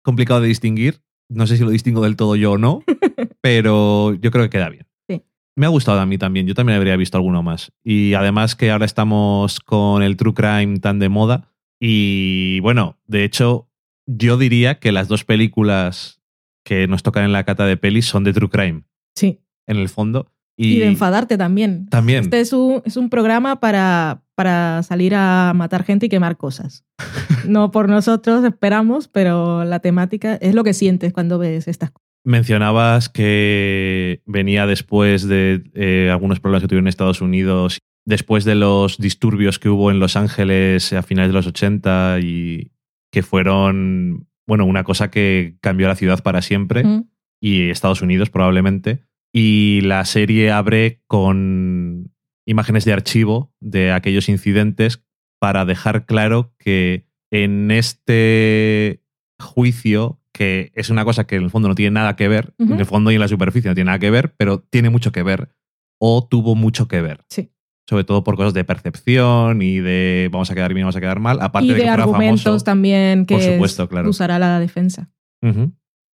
complicado 0.03 0.41
de 0.41 0.49
distinguir. 0.49 1.03
No 1.29 1.47
sé 1.47 1.57
si 1.57 1.65
lo 1.65 1.71
distingo 1.71 2.03
del 2.03 2.17
todo 2.17 2.37
yo 2.37 2.53
o 2.53 2.59
no, 2.59 2.83
pero 3.41 4.15
yo 4.15 4.31
creo 4.31 4.45
que 4.45 4.51
queda 4.51 4.69
bien. 4.69 4.87
Sí. 5.09 5.23
Me 5.57 5.67
ha 5.67 5.71
gustado 5.71 6.01
a 6.01 6.07
mí 6.07 6.19
también. 6.19 6.47
Yo 6.47 6.55
también 6.55 6.77
habría 6.77 6.97
visto 6.97 7.17
alguno 7.17 7.43
más. 7.43 7.73
Y 7.83 8.15
además 8.15 8.55
que 8.55 8.71
ahora 8.71 8.87
estamos 8.87 9.59
con 9.61 10.03
el 10.03 10.17
true 10.17 10.35
crime 10.35 10.79
tan 10.79 10.99
de 11.01 11.09
moda. 11.09 11.53
Y 11.81 12.61
bueno, 12.61 12.97
de 13.07 13.25
hecho, 13.25 13.69
yo 14.07 14.39
diría 14.39 14.79
que 14.79 14.93
las 14.93 15.09
dos 15.09 15.25
películas 15.25 16.23
que 16.65 16.87
nos 16.87 17.03
tocan 17.03 17.25
en 17.25 17.33
la 17.33 17.45
cata 17.45 17.67
de 17.67 17.77
pelis 17.77 18.07
son 18.07 18.25
de 18.25 18.33
true 18.33 18.49
crime, 18.49 18.85
Sí. 19.15 19.41
en 19.67 19.77
el 19.79 19.89
fondo. 19.89 20.33
Y, 20.57 20.77
Y, 20.77 20.79
de 20.81 20.87
enfadarte 20.87 21.37
también. 21.37 21.87
también. 21.89 22.25
Este 22.25 22.41
es 22.41 22.53
un, 22.53 22.83
es 22.85 22.97
un 22.97 23.11
programa 23.11 23.61
para, 23.61 24.23
para 24.35 24.83
salir 24.83 25.15
a 25.15 25.53
matar 25.55 25.85
gente 25.85 26.07
y 26.07 26.09
quemar 26.09 26.37
cosas. 26.37 26.85
No 27.47 27.71
por 27.71 27.89
nosotros, 27.89 28.45
esperamos, 28.45 29.07
pero 29.07 29.65
la 29.65 29.79
temática 29.79 30.35
es 30.35 30.53
lo 30.55 30.65
que 30.65 30.73
sientes 30.75 31.13
cuando 31.13 31.39
ves 31.39 31.69
estas 31.69 31.93
cosas. 31.93 32.05
Mencionabas 32.25 33.09
que 33.09 34.21
venía 34.27 34.67
después 34.67 35.29
de 35.29 35.63
eh, 35.75 36.09
algunos 36.11 36.41
problemas 36.41 36.63
que 36.63 36.69
tuvieron 36.69 36.87
en 36.87 36.89
Estados 36.89 37.21
Unidos, 37.21 37.79
después 38.05 38.45
de 38.45 38.57
los 38.57 38.99
disturbios 38.99 39.61
que 39.61 39.69
hubo 39.69 39.93
en 39.93 40.01
Los 40.01 40.17
Ángeles 40.17 40.93
a 40.93 41.03
finales 41.03 41.29
de 41.31 41.35
los 41.35 41.47
80 41.47 42.19
y 42.21 42.73
que 43.13 43.23
fueron, 43.23 44.27
bueno, 44.47 44.65
una 44.65 44.83
cosa 44.83 45.09
que 45.11 45.57
cambió 45.61 45.87
la 45.87 45.95
ciudad 45.95 46.21
para 46.25 46.43
siempre 46.43 46.81
Ujú. 46.85 47.09
y 47.41 47.71
Estados 47.71 48.03
Unidos 48.03 48.29
probablemente. 48.31 49.05
Y 49.39 49.83
la 49.83 50.05
serie 50.07 50.51
abre 50.51 51.03
con 51.07 52.11
imágenes 52.47 52.85
de 52.87 52.93
archivo 52.95 53.53
de 53.61 53.93
aquellos 53.93 54.29
incidentes 54.31 55.05
para 55.39 55.67
dejar 55.67 56.07
claro 56.07 56.55
que 56.59 57.07
en 57.31 57.71
este 57.71 59.03
juicio, 59.39 60.21
que 60.33 60.73
es 60.75 60.89
una 60.89 61.05
cosa 61.05 61.27
que 61.27 61.37
en 61.37 61.43
el 61.43 61.51
fondo 61.51 61.69
no 61.69 61.75
tiene 61.75 61.91
nada 61.93 62.17
que 62.17 62.29
ver, 62.29 62.55
en 62.59 62.79
el 62.79 62.87
fondo 62.87 63.11
y 63.11 63.15
en 63.17 63.21
la 63.21 63.29
superficie 63.29 63.69
no 63.71 63.75
tiene 63.75 63.89
nada 63.89 63.99
que 63.99 64.11
ver, 64.11 64.35
pero 64.39 64.61
tiene 64.61 64.89
mucho 64.89 65.13
que 65.13 65.23
ver 65.23 65.51
o 66.01 66.27
tuvo 66.27 66.55
mucho 66.55 66.89
que 66.89 67.03
ver. 67.03 67.25
Sí. 67.29 67.51
Sobre 67.89 68.05
todo 68.05 68.25
por 68.25 68.37
cosas 68.37 68.55
de 68.55 68.65
percepción 68.65 69.61
y 69.61 69.81
de 69.81 70.31
vamos 70.33 70.51
a 70.51 70.55
quedar 70.55 70.73
bien, 70.73 70.85
vamos 70.87 70.97
a 70.97 71.01
quedar 71.01 71.21
mal. 71.21 71.39
Aparte 71.43 71.67
Y 71.67 71.71
de, 71.73 71.75
de, 71.77 71.83
que 71.83 71.89
argumentos 71.91 72.43
famoso. 72.43 72.65
también 72.65 73.27
que 73.27 73.35
Por 73.35 73.43
supuesto, 73.43 73.83
es- 73.83 73.89
claro. 73.91 74.09
usará 74.09 74.39
la 74.39 74.59
defensa 74.61 75.11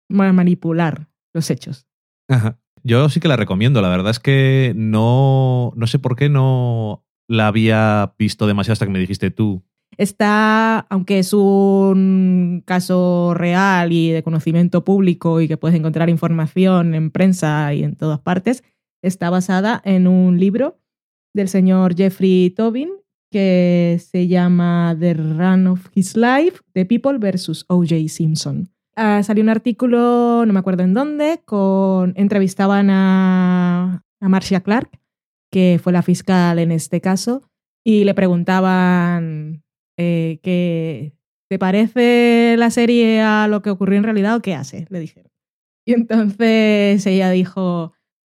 para 0.08 0.34
manipular 0.34 1.10
los 1.34 1.50
hechos. 1.52 1.86
Ajá. 2.30 2.60
Yo 2.84 3.10
sí 3.10 3.20
que 3.20 3.28
la 3.28 3.36
recomiendo. 3.36 3.82
La 3.82 3.90
verdad 3.90 4.12
es 4.12 4.20
que 4.20 4.74
no, 4.76 5.74
no 5.76 5.88
sé 5.88 6.00
por 6.00 6.16
qué 6.16 6.30
no 6.30 7.06
la 7.28 7.48
había 7.48 8.14
visto 8.18 8.48
demasiado 8.48 8.74
hasta 8.74 8.86
que 8.86 8.92
me 8.92 9.00
dijiste 9.00 9.32
tú. 9.32 9.64
Está, 9.98 10.80
aunque 10.90 11.20
es 11.20 11.34
un 11.34 12.64
caso 12.66 13.34
real 13.36 13.92
y 13.92 14.12
de 14.12 14.24
conocimiento 14.24 14.84
público 14.84 15.42
y 15.42 15.48
que 15.48 15.58
puedes 15.58 15.78
encontrar 15.78 16.10
información 16.10 16.96
en 16.96 17.12
prensa 17.12 17.74
y 17.74 17.84
en 17.84 17.96
todas 17.96 18.20
partes, 18.20 18.64
está 19.02 19.30
basada 19.30 19.82
en 19.84 20.08
un 20.08 20.40
libro 20.40 20.80
del 21.34 21.50
señor 21.50 21.96
Jeffrey 21.96 22.50
Tobin 22.52 22.90
que 23.32 24.00
se 24.00 24.28
llama 24.28 24.96
The 25.00 25.14
Run 25.14 25.68
of 25.68 25.88
His 25.94 26.16
Life, 26.16 26.60
The 26.74 26.86
People 26.86 27.18
versus 27.20 27.66
O.J. 27.68 28.08
Simpson. 28.08 28.70
Ah, 29.02 29.24
salió 29.24 29.42
un 29.42 29.50
artículo, 29.50 30.44
no 30.46 30.52
me 30.52 30.60
acuerdo 30.60 30.84
en 30.84 30.94
dónde, 30.94 31.42
con 31.46 32.12
entrevistaban 32.18 32.90
a, 32.90 34.04
a 34.20 34.28
Marcia 34.28 34.60
Clark, 34.60 34.90
que 35.50 35.80
fue 35.82 35.94
la 35.94 36.02
fiscal 36.02 36.60
en 36.60 36.74
este 36.74 37.00
caso, 37.00 37.50
y 37.82 38.04
le 38.04 38.14
preguntaban 38.14 39.64
eh, 39.98 40.42
que 40.44 41.14
¿te 41.50 41.58
parece 41.58 42.56
la 42.58 42.72
serie 42.72 43.22
a 43.22 43.48
lo 43.48 43.62
que 43.62 43.70
ocurrió 43.70 43.98
en 43.98 44.04
realidad 44.04 44.36
o 44.36 44.42
qué 44.42 44.54
hace? 44.54 44.86
Le 44.90 45.00
dijeron. 45.00 45.32
Y 45.86 45.94
entonces 45.94 47.06
ella 47.06 47.30
dijo, 47.30 47.94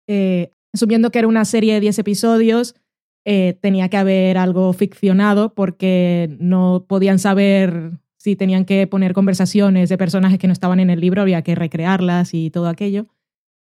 eh, 0.08 0.54
asumiendo 0.76 1.10
que 1.10 1.18
era 1.18 1.28
una 1.28 1.46
serie 1.46 1.74
de 1.74 1.80
10 1.80 1.98
episodios, 1.98 2.76
eh, 3.26 3.58
tenía 3.62 3.90
que 3.90 3.98
haber 3.98 4.38
algo 4.38 4.72
ficcionado 4.74 5.56
porque 5.56 6.38
no 6.40 6.86
podían 6.88 7.18
saber 7.18 7.94
si 8.22 8.36
tenían 8.36 8.66
que 8.66 8.86
poner 8.86 9.14
conversaciones 9.14 9.90
de 9.90 9.98
personajes 9.98 10.38
que 10.38 10.46
no 10.46 10.54
estaban 10.54 10.80
en 10.80 10.92
el 10.92 11.00
libro, 11.00 11.24
había 11.24 11.42
que 11.42 11.56
recrearlas 11.56 12.36
y 12.36 12.52
todo 12.52 12.68
aquello. 12.68 13.08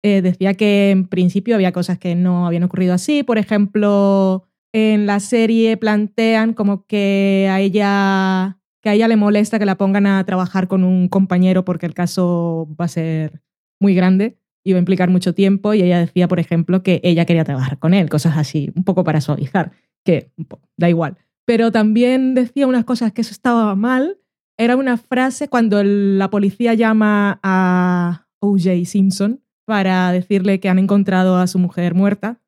Eh, 0.03 0.23
decía 0.23 0.55
que 0.55 0.91
en 0.91 1.07
principio 1.07 1.55
había 1.55 1.73
cosas 1.73 1.99
que 1.99 2.15
no 2.15 2.47
habían 2.47 2.63
ocurrido 2.63 2.95
así. 2.95 3.23
Por 3.23 3.37
ejemplo, 3.37 4.45
en 4.73 5.05
la 5.05 5.21
serie 5.21 5.77
plantean 5.77 6.55
como 6.55 6.87
que 6.87 7.47
a 7.51 7.61
ella 7.61 8.59
que 8.81 8.89
a 8.89 8.95
ella 8.95 9.09
le 9.09 9.17
molesta 9.17 9.59
que 9.59 9.67
la 9.67 9.77
pongan 9.77 10.07
a 10.07 10.25
trabajar 10.25 10.67
con 10.67 10.83
un 10.83 11.09
compañero 11.09 11.65
porque 11.65 11.85
el 11.85 11.95
caso 11.95 12.69
va 12.81 12.87
a 12.87 12.89
ser 12.89 13.43
muy 13.81 13.95
grande 13.95 14.39
y 14.65 14.73
va 14.73 14.79
a 14.79 14.79
implicar 14.79 15.11
mucho 15.11 15.35
tiempo 15.35 15.75
y 15.75 15.83
ella 15.83 15.99
decía, 15.99 16.27
por 16.27 16.41
ejemplo, 16.41 16.83
que 16.83 17.01
ella 17.03 17.27
quería 17.27 17.45
trabajar 17.45 17.79
con 17.79 17.93
él, 17.93 18.09
cosas 18.09 18.39
así, 18.39 18.71
un 18.75 18.85
poco 18.85 19.05
para 19.05 19.21
suavizar, 19.21 19.73
que 20.05 20.31
da 20.77 20.89
igual. 20.89 21.19
Pero 21.45 21.71
también 21.73 22.35
decía 22.35 22.67
unas 22.67 22.85
cosas 22.85 23.13
que 23.13 23.21
eso 23.21 23.33
estaba 23.33 23.75
mal. 23.75 24.19
Era 24.59 24.77
una 24.77 24.97
frase 24.97 25.49
cuando 25.49 25.81
el- 25.81 26.19
la 26.19 26.31
policía 26.31 26.75
llama 26.75 27.39
a 27.43 28.27
O.J. 28.41 28.85
Simpson 28.85 29.41
para 29.67 30.11
decirle 30.13 30.61
que 30.61 30.69
han 30.69 30.79
encontrado 30.79 31.37
a 31.37 31.47
su 31.47 31.59
mujer 31.59 31.95
muerta. 31.95 32.41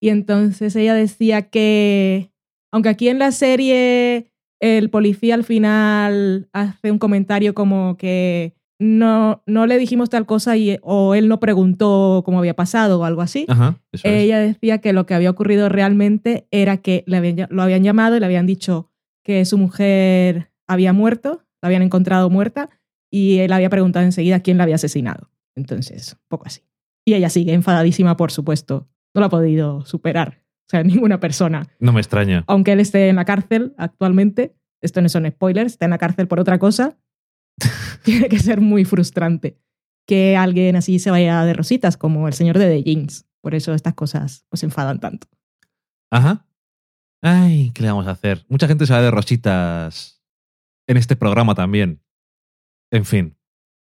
Y 0.00 0.08
entonces 0.10 0.74
ella 0.76 0.94
decía 0.94 1.42
que, 1.48 2.30
aunque 2.72 2.88
aquí 2.88 3.08
en 3.08 3.18
la 3.18 3.30
serie 3.32 4.30
el 4.60 4.90
policía 4.90 5.34
al 5.34 5.44
final 5.44 6.48
hace 6.52 6.90
un 6.90 6.98
comentario 6.98 7.54
como 7.54 7.96
que 7.96 8.54
no, 8.80 9.42
no 9.46 9.66
le 9.66 9.78
dijimos 9.78 10.10
tal 10.10 10.26
cosa 10.26 10.56
y, 10.56 10.78
o 10.82 11.14
él 11.14 11.28
no 11.28 11.38
preguntó 11.40 12.22
cómo 12.24 12.38
había 12.40 12.54
pasado 12.56 12.98
o 13.00 13.04
algo 13.04 13.20
así, 13.22 13.46
Ajá, 13.48 13.76
eso 13.92 14.08
es. 14.08 14.24
ella 14.24 14.38
decía 14.40 14.78
que 14.78 14.92
lo 14.92 15.06
que 15.06 15.14
había 15.14 15.30
ocurrido 15.30 15.68
realmente 15.68 16.46
era 16.50 16.78
que 16.78 17.04
le 17.06 17.16
habían 17.18 17.36
ll- 17.36 17.48
lo 17.50 17.62
habían 17.62 17.84
llamado 17.84 18.16
y 18.16 18.20
le 18.20 18.26
habían 18.26 18.46
dicho 18.46 18.90
que 19.22 19.44
su 19.44 19.56
mujer 19.58 20.50
había 20.66 20.92
muerto, 20.92 21.44
la 21.62 21.68
habían 21.68 21.82
encontrado 21.82 22.30
muerta 22.30 22.70
y 23.10 23.38
él 23.38 23.52
había 23.52 23.70
preguntado 23.70 24.04
enseguida 24.04 24.40
quién 24.40 24.58
la 24.58 24.64
había 24.64 24.74
asesinado. 24.76 25.30
Entonces, 25.54 26.14
un 26.14 26.28
poco 26.28 26.46
así. 26.46 26.62
Y 27.06 27.14
ella 27.14 27.30
sigue 27.30 27.52
enfadadísima, 27.52 28.16
por 28.16 28.32
supuesto. 28.32 28.88
No 29.14 29.20
lo 29.20 29.26
ha 29.26 29.30
podido 29.30 29.84
superar. 29.84 30.42
O 30.66 30.70
sea, 30.70 30.82
ninguna 30.84 31.20
persona. 31.20 31.66
No 31.78 31.92
me 31.92 32.00
extraña. 32.00 32.44
Aunque 32.46 32.72
él 32.72 32.80
esté 32.80 33.08
en 33.08 33.16
la 33.16 33.24
cárcel 33.24 33.74
actualmente, 33.78 34.56
esto 34.80 35.00
no 35.00 35.08
son 35.08 35.30
spoilers, 35.30 35.72
está 35.72 35.84
en 35.84 35.92
la 35.92 35.98
cárcel 35.98 36.28
por 36.28 36.40
otra 36.40 36.58
cosa, 36.58 36.98
tiene 38.02 38.28
que 38.28 38.38
ser 38.38 38.60
muy 38.60 38.84
frustrante 38.84 39.58
que 40.06 40.36
alguien 40.36 40.76
así 40.76 40.98
se 40.98 41.10
vaya 41.10 41.44
de 41.44 41.54
rositas, 41.54 41.96
como 41.96 42.28
el 42.28 42.34
señor 42.34 42.58
de 42.58 42.68
The 42.68 42.82
Jinx. 42.82 43.26
Por 43.40 43.54
eso 43.54 43.74
estas 43.74 43.94
cosas 43.94 44.44
pues 44.48 44.62
enfadan 44.62 45.00
tanto. 45.00 45.28
Ajá. 46.10 46.46
Ay, 47.22 47.70
¿qué 47.74 47.82
le 47.82 47.88
vamos 47.88 48.06
a 48.06 48.10
hacer? 48.10 48.44
Mucha 48.48 48.66
gente 48.66 48.86
se 48.86 48.92
va 48.92 49.00
de 49.00 49.10
rositas 49.10 50.22
en 50.86 50.96
este 50.96 51.16
programa 51.16 51.54
también. 51.54 52.00
En 52.90 53.04
fin. 53.04 53.36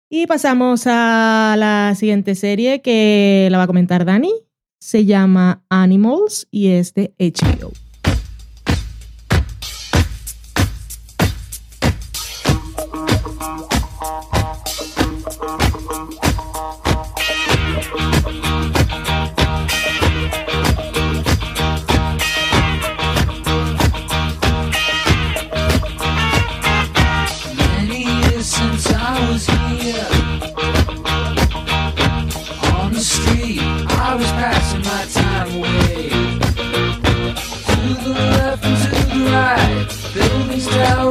Y 0.09 0.27
pasamos 0.27 0.87
a 0.87 1.55
la 1.57 1.95
siguiente 1.95 2.35
serie 2.35 2.83
que 2.83 3.49
la 3.51 3.59
va 3.59 3.65
a 3.65 3.69
comentar 3.69 4.05
Dani. 4.05 4.33
Se 4.81 5.05
llama 5.05 5.65
Animals 5.69 6.49
y 6.51 6.69
es 6.69 6.95
de 6.95 7.15
HBO. 7.19 7.73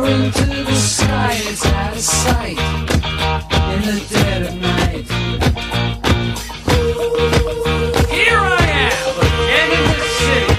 Towering 0.09 0.31
to 0.31 0.45
the 0.65 0.75
sky. 0.75 1.33
It's 1.49 1.65
out 1.65 1.93
of 1.93 1.99
sight 1.99 2.57
in 3.73 3.81
the 3.81 3.99
dead 4.13 4.41
of 4.47 4.55
night. 4.55 5.05
Here 8.09 8.37
I 8.37 8.65
am 8.89 9.15
again 9.27 9.69
in 9.77 9.83
the 9.89 10.01
city 10.19 10.53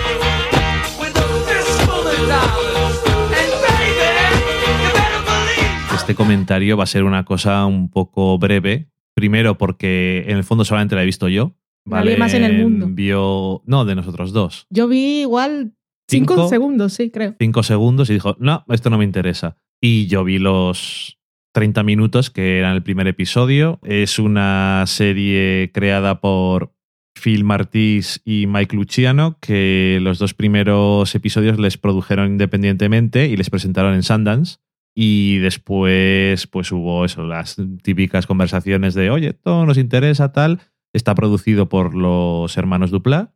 with 1.00 1.16
a 1.16 1.26
fistful 1.46 2.06
of 2.06 2.20
dollars, 2.28 2.96
and 3.38 3.52
baby, 3.64 4.10
you 4.82 4.90
better 4.94 5.22
believe. 5.24 5.94
Este 5.94 6.14
comentario 6.14 6.76
va 6.76 6.84
a 6.84 6.86
ser 6.86 7.04
una 7.04 7.24
cosa 7.24 7.66
un 7.66 7.90
poco 7.90 8.38
breve. 8.38 8.88
Primero 9.14 9.58
porque 9.58 10.24
en 10.28 10.36
el 10.36 10.44
fondo 10.44 10.64
solamente 10.64 10.94
la 10.94 11.02
he 11.02 11.06
visto 11.06 11.28
yo. 11.28 11.56
Nadie 11.84 12.16
más 12.16 12.34
en 12.34 12.44
el 12.44 12.62
mundo. 12.62 12.86
Vio... 12.90 13.62
No, 13.66 13.84
de 13.84 13.94
nosotros 13.94 14.32
dos. 14.32 14.66
Yo 14.70 14.86
vi 14.86 15.22
igual 15.22 15.72
cinco, 16.10 16.34
Cinco. 16.34 16.48
segundos, 16.48 16.92
sí, 16.92 17.10
creo. 17.10 17.34
Cinco 17.38 17.62
segundos 17.62 18.10
y 18.10 18.14
dijo, 18.14 18.36
no, 18.38 18.64
esto 18.68 18.90
no 18.90 18.98
me 18.98 19.04
interesa. 19.04 19.56
Y 19.80 20.06
yo 20.06 20.24
vi 20.24 20.38
los 20.38 21.18
30 21.52 21.82
minutos 21.82 22.30
que 22.30 22.58
eran 22.58 22.74
el 22.74 22.82
primer 22.82 23.06
episodio. 23.08 23.78
Es 23.82 24.18
una 24.18 24.84
serie 24.86 25.70
creada 25.72 26.20
por 26.20 26.72
Phil 27.20 27.44
Martís 27.44 28.22
y 28.24 28.46
Mike 28.46 28.76
Luciano, 28.76 29.38
que 29.40 29.98
los 30.00 30.18
dos 30.18 30.34
primeros 30.34 31.14
episodios 31.14 31.58
les 31.58 31.76
produjeron 31.76 32.32
independientemente 32.32 33.26
y 33.28 33.36
les 33.36 33.50
presentaron 33.50 33.94
en 33.94 34.02
Sundance. 34.02 34.58
Y 34.94 35.38
después, 35.38 36.46
pues 36.48 36.72
hubo 36.72 37.04
eso, 37.04 37.24
las 37.24 37.56
típicas 37.82 38.26
conversaciones 38.26 38.94
de, 38.94 39.10
oye, 39.10 39.28
esto 39.28 39.64
nos 39.64 39.78
interesa, 39.78 40.32
tal. 40.32 40.60
Está 40.92 41.14
producido 41.14 41.68
por 41.68 41.94
los 41.94 42.56
hermanos 42.56 42.90
Dupla. 42.90 43.32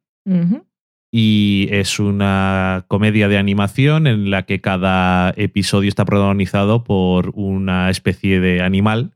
Y 1.17 1.69
es 1.71 2.01
una 2.01 2.87
comedia 2.89 3.29
de 3.29 3.39
animación 3.39 4.09
en 4.09 4.33
la 4.33 4.47
que 4.47 4.61
cada 4.61 5.33
episodio 5.37 5.89
está 5.89 6.05
protagonizado 6.05 6.83
por 6.83 7.31
una 7.37 7.89
especie 7.89 8.41
de 8.41 8.63
animal. 8.63 9.13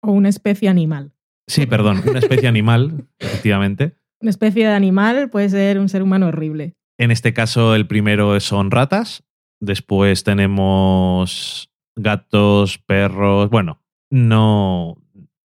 O 0.00 0.12
una 0.12 0.30
especie 0.30 0.70
animal. 0.70 1.12
Sí, 1.46 1.66
perdón, 1.66 2.00
una 2.08 2.20
especie 2.20 2.48
animal, 2.48 3.06
efectivamente. 3.18 3.92
Una 4.22 4.30
especie 4.30 4.66
de 4.66 4.72
animal 4.72 5.28
puede 5.28 5.50
ser 5.50 5.78
un 5.78 5.90
ser 5.90 6.02
humano 6.02 6.28
horrible. 6.28 6.72
En 6.96 7.10
este 7.10 7.34
caso, 7.34 7.74
el 7.74 7.86
primero 7.86 8.40
son 8.40 8.70
ratas. 8.70 9.22
Después 9.60 10.24
tenemos 10.24 11.70
gatos, 11.96 12.78
perros. 12.78 13.50
Bueno, 13.50 13.82
no, 14.10 14.96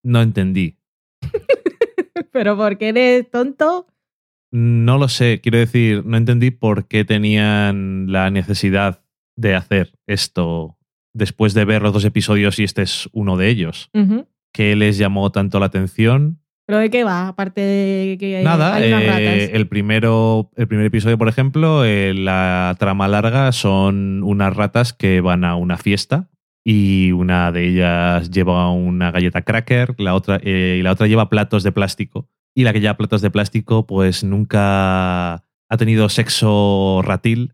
no 0.04 0.22
entendí. 0.22 0.78
Pero 2.30 2.56
porque 2.56 2.90
eres 2.90 3.28
tonto, 3.28 3.88
No 4.58 4.96
lo 4.96 5.08
sé, 5.08 5.42
quiero 5.42 5.58
decir, 5.58 6.06
no 6.06 6.16
entendí 6.16 6.50
por 6.50 6.88
qué 6.88 7.04
tenían 7.04 8.10
la 8.10 8.30
necesidad 8.30 9.02
de 9.36 9.54
hacer 9.54 9.98
esto 10.06 10.78
después 11.12 11.52
de 11.52 11.66
ver 11.66 11.82
los 11.82 11.92
dos 11.92 12.06
episodios 12.06 12.58
y 12.58 12.64
este 12.64 12.80
es 12.80 13.10
uno 13.12 13.36
de 13.36 13.50
ellos. 13.50 13.90
¿Qué 14.54 14.74
les 14.74 14.96
llamó 14.96 15.30
tanto 15.30 15.60
la 15.60 15.66
atención? 15.66 16.40
¿Pero 16.66 16.78
de 16.78 16.88
qué 16.88 17.04
va? 17.04 17.28
Aparte 17.28 17.60
de 17.60 18.16
que 18.18 18.38
hay, 18.38 18.44
Nada, 18.44 18.76
hay 18.76 18.94
unas 18.94 19.18
eh, 19.18 19.50
el, 19.52 19.68
primero, 19.68 20.50
el 20.56 20.66
primer 20.66 20.86
episodio, 20.86 21.18
por 21.18 21.28
ejemplo, 21.28 21.84
eh, 21.84 22.14
la 22.14 22.76
trama 22.78 23.08
larga 23.08 23.52
son 23.52 24.22
unas 24.22 24.56
ratas 24.56 24.94
que 24.94 25.20
van 25.20 25.44
a 25.44 25.56
una 25.56 25.76
fiesta 25.76 26.30
y 26.64 27.12
una 27.12 27.52
de 27.52 27.68
ellas 27.68 28.30
lleva 28.30 28.70
una 28.70 29.10
galleta 29.10 29.42
cracker 29.42 29.96
la 29.98 30.14
otra, 30.14 30.40
eh, 30.42 30.78
y 30.80 30.82
la 30.82 30.92
otra 30.92 31.08
lleva 31.08 31.28
platos 31.28 31.62
de 31.62 31.72
plástico. 31.72 32.30
Y 32.58 32.64
la 32.64 32.72
que 32.72 32.80
lleva 32.80 32.96
platos 32.96 33.20
de 33.20 33.30
plástico 33.30 33.86
pues 33.86 34.24
nunca 34.24 35.34
ha 35.34 35.76
tenido 35.78 36.08
sexo 36.08 37.02
ratil 37.04 37.52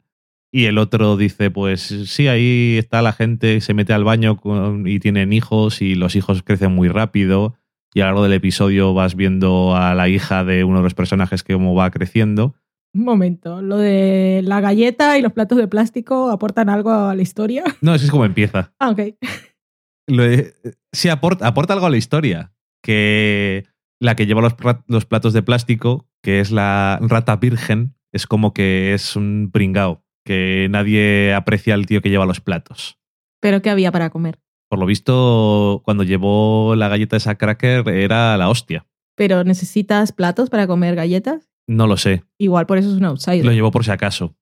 y 0.53 0.67
el 0.67 0.79
otro 0.79 1.17
dice, 1.17 1.51
pues 1.51 1.81
sí, 2.07 2.29
ahí 2.29 2.77
está 2.79 3.03
la 3.03 3.13
gente, 3.13 3.61
se 3.61 3.75
mete 3.75 3.93
al 3.95 4.05
baño 4.05 4.37
con- 4.37 4.87
y 4.87 5.01
tienen 5.01 5.33
hijos 5.33 5.83
y 5.83 5.95
los 5.97 6.15
hijos 6.15 6.43
crecen 6.43 6.73
muy 6.73 6.89
rápido 6.89 7.55
y 7.95 8.01
a 8.01 8.05
lo 8.05 8.09
largo 8.11 8.23
del 8.25 8.35
episodio 8.35 8.95
vas 8.95 9.17
viendo 9.17 9.75
a 9.75 9.95
la 9.95 10.09
hija 10.09 10.45
de 10.45 10.63
uno 10.65 10.79
de 10.79 10.85
los 10.85 10.95
personajes 10.95 11.43
que 11.43 11.55
cómo 11.55 11.75
va 11.75 11.91
creciendo. 11.91 12.55
Un 12.95 13.05
momento, 13.05 13.61
lo 13.63 13.79
de 13.79 14.43
la 14.45 14.61
galleta 14.61 15.19
y 15.19 15.23
los 15.23 15.33
platos 15.33 15.59
de 15.59 15.67
plástico 15.67 16.31
aportan 16.31 16.69
algo 16.69 16.91
a 16.93 17.15
la 17.15 17.23
historia. 17.23 17.65
No, 17.81 17.93
así 17.93 18.05
es 18.05 18.11
como 18.11 18.25
empieza. 18.27 18.73
Ah, 18.79 18.91
ok. 18.91 19.01
Lo 20.07 20.23
de- 20.25 20.55
sí, 20.93 21.09
aporta, 21.09 21.47
aporta 21.47 21.73
algo 21.73 21.87
a 21.87 21.91
la 21.91 21.97
historia. 21.97 22.53
Que 22.83 23.65
la 24.03 24.17
que 24.17 24.27
lleva 24.27 24.41
los, 24.43 24.55
los 24.89 25.07
platos 25.07 25.33
de 25.33 25.43
plástico, 25.43 26.09
que 26.23 26.41
es 26.41 26.51
la 26.51 26.99
rata 27.03 27.37
virgen, 27.37 27.95
es 28.13 28.27
como 28.27 28.53
que 28.53 28.95
es 28.95 29.17
un 29.17 29.51
pringao. 29.53 30.05
Que 30.25 30.69
nadie 30.71 31.35
aprecia 31.35 31.75
al 31.75 31.87
tío 31.87 32.01
que 32.03 32.11
lleva 32.11 32.27
los 32.27 32.41
platos. 32.41 32.99
Pero 33.41 33.61
¿qué 33.63 33.71
había 33.71 33.91
para 33.91 34.11
comer? 34.11 34.39
Por 34.69 34.79
lo 34.79 34.87
visto, 34.87 35.83
cuando 35.85 36.05
llevó 36.05 36.75
la 36.77 36.89
galleta 36.89 37.17
esa 37.17 37.37
cracker 37.37 37.89
era 37.89 38.37
la 38.37 38.49
hostia. 38.49 38.87
¿Pero 39.17 39.45
necesitas 39.45 40.13
platos 40.13 40.49
para 40.49 40.67
comer 40.67 40.95
galletas? 40.95 41.51
No 41.69 41.87
lo 41.87 41.97
sé. 41.97 42.25
Igual 42.39 42.67
por 42.67 42.79
eso 42.79 42.89
es 42.91 42.97
un 42.97 43.05
outsider. 43.05 43.45
Lo 43.45 43.53
llevó 43.53 43.71
por 43.71 43.85
si 43.85 43.91
acaso. 43.91 44.37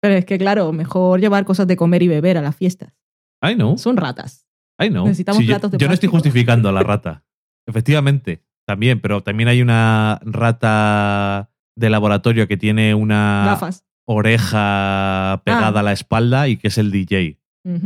Pero 0.00 0.14
es 0.14 0.24
que, 0.24 0.38
claro, 0.38 0.72
mejor 0.72 1.20
llevar 1.20 1.44
cosas 1.44 1.66
de 1.66 1.76
comer 1.76 2.02
y 2.02 2.08
beber 2.08 2.38
a 2.38 2.42
las 2.42 2.56
fiestas. 2.56 2.94
I 3.42 3.54
know. 3.54 3.76
Son 3.78 3.96
ratas. 3.96 4.46
I 4.80 4.88
know. 4.88 5.04
Necesitamos 5.04 5.40
Sí, 5.40 5.46
yo- 5.46 5.52
platos 5.54 5.70
de 5.72 5.78
yo, 5.78 5.88
no 5.88 5.94
estoy 5.94 6.08
justificando 6.08 6.68
a 6.68 6.72
la 6.72 6.82
rata. 6.82 7.24
Efectivamente, 7.66 8.42
también, 8.68 9.00
pero 9.00 9.22
también 9.22 9.48
hay 9.48 9.62
una 9.62 10.20
rata 10.22 11.48
de 11.74 11.88
laboratorio 11.88 12.46
que 12.46 12.58
tiene 12.58 12.94
una 12.94 13.44
Gafas. 13.46 13.84
oreja 14.04 15.40
pegada 15.44 15.78
Ah. 15.78 15.80
a 15.80 15.82
la 15.82 15.92
espalda 15.92 16.48
y 16.48 16.58
que 16.58 16.68
es 16.68 16.76
el 16.78 16.90
DJ. 16.90 17.38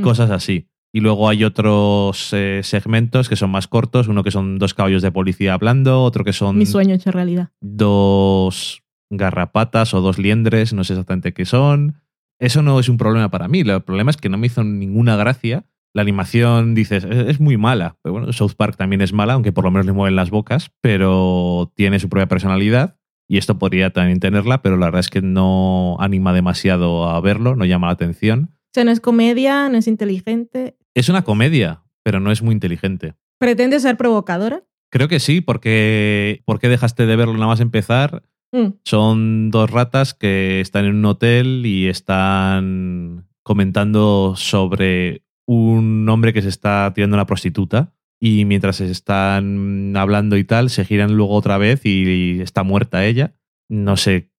Cosas 0.03 0.31
así. 0.31 0.69
Y 0.93 1.01
luego 1.01 1.29
hay 1.29 1.45
otros 1.45 2.31
eh, 2.33 2.61
segmentos 2.63 3.29
que 3.29 3.37
son 3.37 3.51
más 3.51 3.67
cortos, 3.67 4.09
uno 4.09 4.23
que 4.23 4.31
son 4.31 4.59
dos 4.59 4.75
caballos 4.75 5.03
de 5.03 5.11
policía 5.11 5.55
hablando, 5.55 6.03
otro 6.03 6.23
que 6.25 6.33
son 6.33 6.59
Mi 6.59 6.67
sueño 6.67 6.95
hecho 6.95 7.11
realidad. 7.13 7.49
dos 7.61 8.83
garrapatas 9.11 9.95
o 9.95 10.01
dos 10.01 10.19
liendres, 10.19 10.73
no 10.73 10.85
sé 10.85 10.93
exactamente 10.95 11.33
qué 11.33 11.45
son. 11.45 11.95
Eso 12.39 12.63
no 12.63 12.79
es 12.81 12.89
un 12.89 12.97
problema 12.97 13.31
para 13.31 13.49
mí. 13.49 13.61
El 13.61 13.81
problema 13.83 14.11
es 14.11 14.17
que 14.17 14.29
no 14.29 14.37
me 14.39 14.47
hizo 14.49 14.65
ninguna 14.65 15.17
gracia. 15.17 15.65
La 15.95 16.03
animación, 16.03 16.75
dices, 16.75 17.05
es, 17.05 17.41
muy 17.41 17.57
mala. 17.57 17.97
Pero 18.03 18.15
bueno, 18.15 18.33
South 18.33 18.55
Park 18.57 18.77
también 18.77 19.03
es 19.03 19.13
mala, 19.13 19.35
aunque 19.35 19.53
por 19.53 19.65
lo 19.65 19.71
menos 19.71 19.87
le 19.87 19.93
mueven 19.93 20.17
las 20.17 20.31
bocas, 20.31 20.71
pero 20.81 21.71
tiene 21.75 21.99
su 21.99 22.09
propia 22.09 22.29
personalidad. 22.29 22.97
Y 23.29 23.39
esto 23.39 23.59
podría 23.59 23.93
también 23.93 24.21
tenerla, 24.21 24.63
pero 24.63 24.77
la 24.77 24.87
verdad 24.87 25.01
es 25.01 25.11
que 25.11 25.23
no 25.23 25.97
anima 26.01 26.33
demasiado 26.33 27.09
a 27.09 27.21
verlo, 27.21 27.57
no 27.57 27.65
llama 27.65 27.89
la 27.89 27.95
atención. 27.95 28.51
O 28.53 28.75
sea, 28.75 28.85
no 28.85 28.91
es 28.91 29.01
comedia, 29.01 29.69
no 29.69 29.79
es 29.79 29.87
inteligente. 29.87 30.77
Es 30.95 31.09
una 31.09 31.23
comedia, 31.23 31.83
pero 32.03 32.21
no 32.21 32.33
es 32.33 32.43
muy 32.43 32.53
inteligente. 32.53 33.15
¿Pretende 33.39 33.81
ser 33.81 33.97
provocadora? 33.97 34.65
Creo 34.91 35.09
que 35.09 35.21
sí, 35.21 35.41
porque 35.41 36.43
¿por 36.45 36.59
qué 36.59 36.69
dejaste 36.69 37.07
de 37.07 37.17
verlo 37.17 37.35
nada 37.35 37.47
más 37.47 37.61
empezar? 37.61 38.23
Mm. 38.53 38.75
Son 38.85 39.51
dos 39.51 39.71
ratas 39.71 40.15
que 40.15 40.61
están 40.61 40.85
en 40.85 40.97
un 40.97 41.05
hotel 41.07 41.65
y 41.65 41.89
están 41.89 43.27
comentando 43.43 44.35
sobre 44.37 45.23
un 45.47 46.09
hombre 46.09 46.33
que 46.33 46.43
se 46.43 46.49
está 46.49 46.93
tirando 46.95 47.17
a 47.17 47.19
una 47.19 47.27
prostituta. 47.27 47.93
Y 48.21 48.45
mientras 48.45 48.77
se 48.77 48.89
están 48.89 49.97
hablando 49.97 50.37
y 50.37 50.45
tal, 50.45 50.71
se 50.71 50.85
giran 50.85 51.17
luego 51.17 51.35
otra 51.35 51.59
vez 51.59 51.85
y 51.85 52.41
está 52.41 52.63
muerta 52.63 53.05
ella. 53.05 53.35
No 53.69 53.97
sé 53.97 54.31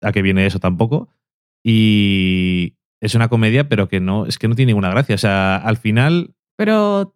a 0.00 0.12
qué 0.12 0.22
viene 0.22 0.46
eso 0.46 0.60
tampoco. 0.60 1.08
Y 1.64 2.76
es 3.00 3.14
una 3.14 3.28
comedia, 3.28 3.68
pero 3.68 3.88
que 3.88 4.00
no, 4.00 4.26
es 4.26 4.38
que 4.38 4.48
no 4.48 4.54
tiene 4.54 4.70
ninguna 4.70 4.90
gracia. 4.90 5.14
O 5.14 5.18
sea, 5.18 5.56
al 5.56 5.78
final 5.78 6.34
Pero 6.56 7.12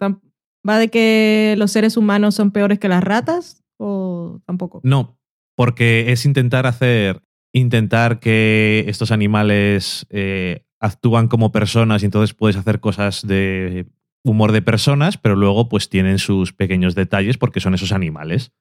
¿va 0.69 0.79
de 0.79 0.89
que 0.89 1.55
los 1.57 1.71
seres 1.71 1.97
humanos 1.97 2.35
son 2.35 2.51
peores 2.51 2.79
que 2.79 2.89
las 2.89 3.05
ratas? 3.05 3.63
¿O 3.79 4.41
tampoco? 4.45 4.81
No, 4.83 5.19
porque 5.55 6.11
es 6.11 6.25
intentar 6.25 6.67
hacer, 6.67 7.23
intentar 7.53 8.19
que 8.19 8.85
estos 8.89 9.13
animales 9.13 10.07
eh, 10.11 10.65
actúan 10.81 11.29
como 11.29 11.53
personas 11.53 12.03
y 12.03 12.07
entonces 12.07 12.35
puedes 12.35 12.57
hacer 12.57 12.81
cosas 12.81 13.27
de 13.27 13.87
humor 14.25 14.53
de 14.53 14.63
personas, 14.63 15.17
pero 15.17 15.37
luego 15.37 15.69
pues 15.69 15.89
tienen 15.89 16.19
sus 16.19 16.53
pequeños 16.53 16.95
detalles 16.95 17.39
porque 17.39 17.61
son 17.61 17.75
esos 17.75 17.93
animales. 17.93 18.53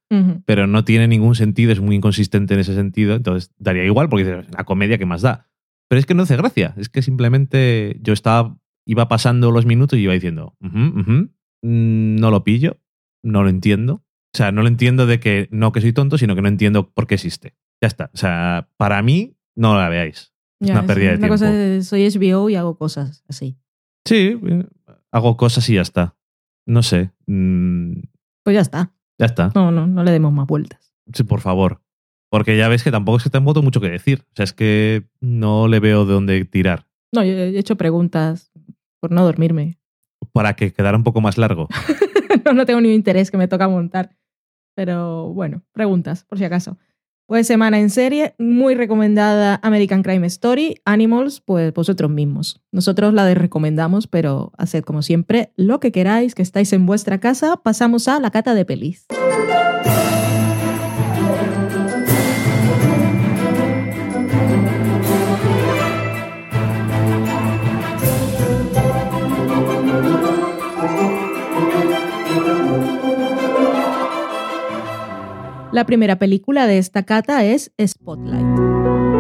Pero 0.45 0.67
no 0.67 0.83
tiene 0.83 1.07
ningún 1.07 1.35
sentido, 1.35 1.71
es 1.71 1.79
muy 1.81 1.95
inconsistente 1.95 2.53
en 2.53 2.59
ese 2.61 2.75
sentido, 2.75 3.15
entonces 3.15 3.51
daría 3.57 3.83
igual 3.83 4.09
porque 4.09 4.25
dices, 4.25 4.45
la 4.55 4.63
comedia 4.63 4.97
que 4.97 5.05
más 5.05 5.21
da. 5.21 5.47
Pero 5.89 5.99
es 5.99 6.05
que 6.05 6.13
no 6.13 6.23
hace 6.23 6.37
gracia, 6.37 6.73
es 6.77 6.89
que 6.89 7.01
simplemente 7.01 7.97
yo 8.01 8.13
estaba, 8.13 8.57
iba 8.85 9.07
pasando 9.07 9.51
los 9.51 9.65
minutos 9.65 9.97
y 9.97 10.03
iba 10.03 10.13
diciendo, 10.13 10.55
"Ujú, 10.61 10.99
ujú, 10.99 11.29
mm, 11.63 12.15
no 12.19 12.31
lo 12.31 12.43
pillo, 12.43 12.79
no 13.23 13.43
lo 13.43 13.49
entiendo. 13.49 14.03
O 14.33 14.37
sea, 14.37 14.51
no 14.51 14.61
lo 14.61 14.67
entiendo 14.67 15.05
de 15.05 15.19
que 15.19 15.47
no 15.51 15.71
que 15.71 15.81
soy 15.81 15.93
tonto, 15.93 16.17
sino 16.17 16.35
que 16.35 16.41
no 16.41 16.47
entiendo 16.47 16.91
por 16.91 17.07
qué 17.07 17.15
existe. 17.15 17.55
Ya 17.81 17.87
está. 17.87 18.11
O 18.13 18.17
sea, 18.17 18.69
para 18.77 19.01
mí, 19.01 19.37
no 19.55 19.77
la 19.77 19.89
veáis. 19.89 20.33
Ya, 20.59 20.73
una 20.73 20.85
pérdida 20.87 21.11
de 21.11 21.17
una 21.17 21.27
tiempo. 21.27 21.33
cosa 21.35 21.81
soy 21.83 22.07
HBO 22.09 22.49
y 22.49 22.55
hago 22.55 22.77
cosas 22.77 23.23
así. 23.27 23.57
Sí, 24.05 24.39
eh, 24.45 24.65
hago 25.11 25.37
cosas 25.37 25.69
y 25.69 25.75
ya 25.75 25.81
está. 25.81 26.15
No 26.65 26.83
sé. 26.83 27.11
mm, 27.27 27.93
Pues 28.43 28.53
ya 28.55 28.61
está. 28.61 28.91
ya 29.19 29.25
está. 29.27 29.51
No, 29.55 29.71
no, 29.71 29.85
no 29.87 30.03
le 30.03 30.11
demos 30.11 30.33
más 30.33 30.47
vueltas. 30.47 30.93
Sí, 31.13 31.23
por 31.23 31.41
favor. 31.41 31.81
Porque 32.29 32.57
ya 32.57 32.67
ves 32.67 32.83
que 32.83 32.91
tampoco 32.91 33.17
es 33.17 33.23
que 33.23 33.29
tengo 33.29 33.53
mucho 33.61 33.79
que 33.79 33.89
decir. 33.89 34.25
O 34.31 34.35
sea, 34.35 34.43
es 34.43 34.53
que 34.53 35.07
no 35.21 35.67
le 35.67 35.79
veo 35.79 36.05
de 36.05 36.13
dónde 36.13 36.43
tirar. 36.45 36.87
No, 37.13 37.23
yo 37.23 37.31
he 37.31 37.57
hecho 37.57 37.77
preguntas 37.77 38.51
por 38.99 39.11
no 39.11 39.23
dormirme. 39.23 39.79
Para 40.33 40.55
que 40.55 40.73
quedara 40.73 40.97
un 40.97 41.03
poco 41.03 41.21
más 41.21 41.37
largo. 41.37 41.67
no, 42.45 42.53
no 42.53 42.65
tengo 42.65 42.81
ni 42.81 42.93
interés 42.93 43.31
que 43.31 43.37
me 43.37 43.47
toca 43.47 43.69
montar. 43.69 44.17
Pero 44.75 45.33
bueno, 45.33 45.63
preguntas, 45.71 46.25
por 46.25 46.37
si 46.37 46.43
acaso. 46.43 46.77
Pues 47.27 47.45
semana 47.45 47.77
en 47.77 47.89
serie, 47.89 48.35
muy 48.39 48.73
recomendada 48.73 49.59
American 49.61 50.01
Crime 50.01 50.25
Story, 50.27 50.79
Animals, 50.85 51.41
pues 51.41 51.73
vosotros 51.73 52.09
mismos. 52.09 52.61
Nosotros 52.71 53.13
la 53.13 53.33
recomendamos, 53.33 54.07
pero 54.07 54.53
haced 54.57 54.85
como 54.85 55.01
siempre 55.01 55.51
lo 55.57 55.81
que 55.81 55.91
queráis, 55.91 56.35
que 56.35 56.41
estáis 56.41 56.71
en 56.71 56.85
vuestra 56.85 57.19
casa. 57.19 57.57
Pasamos 57.57 58.07
a 58.07 58.21
la 58.21 58.31
cata 58.31 58.53
de 58.53 58.63
pelis. 58.63 59.07
La 75.77 75.85
primera 75.85 76.17
película 76.17 76.65
de 76.65 76.79
esta 76.79 77.03
cata 77.03 77.45
es 77.45 77.71
Spotlight. 77.79 79.16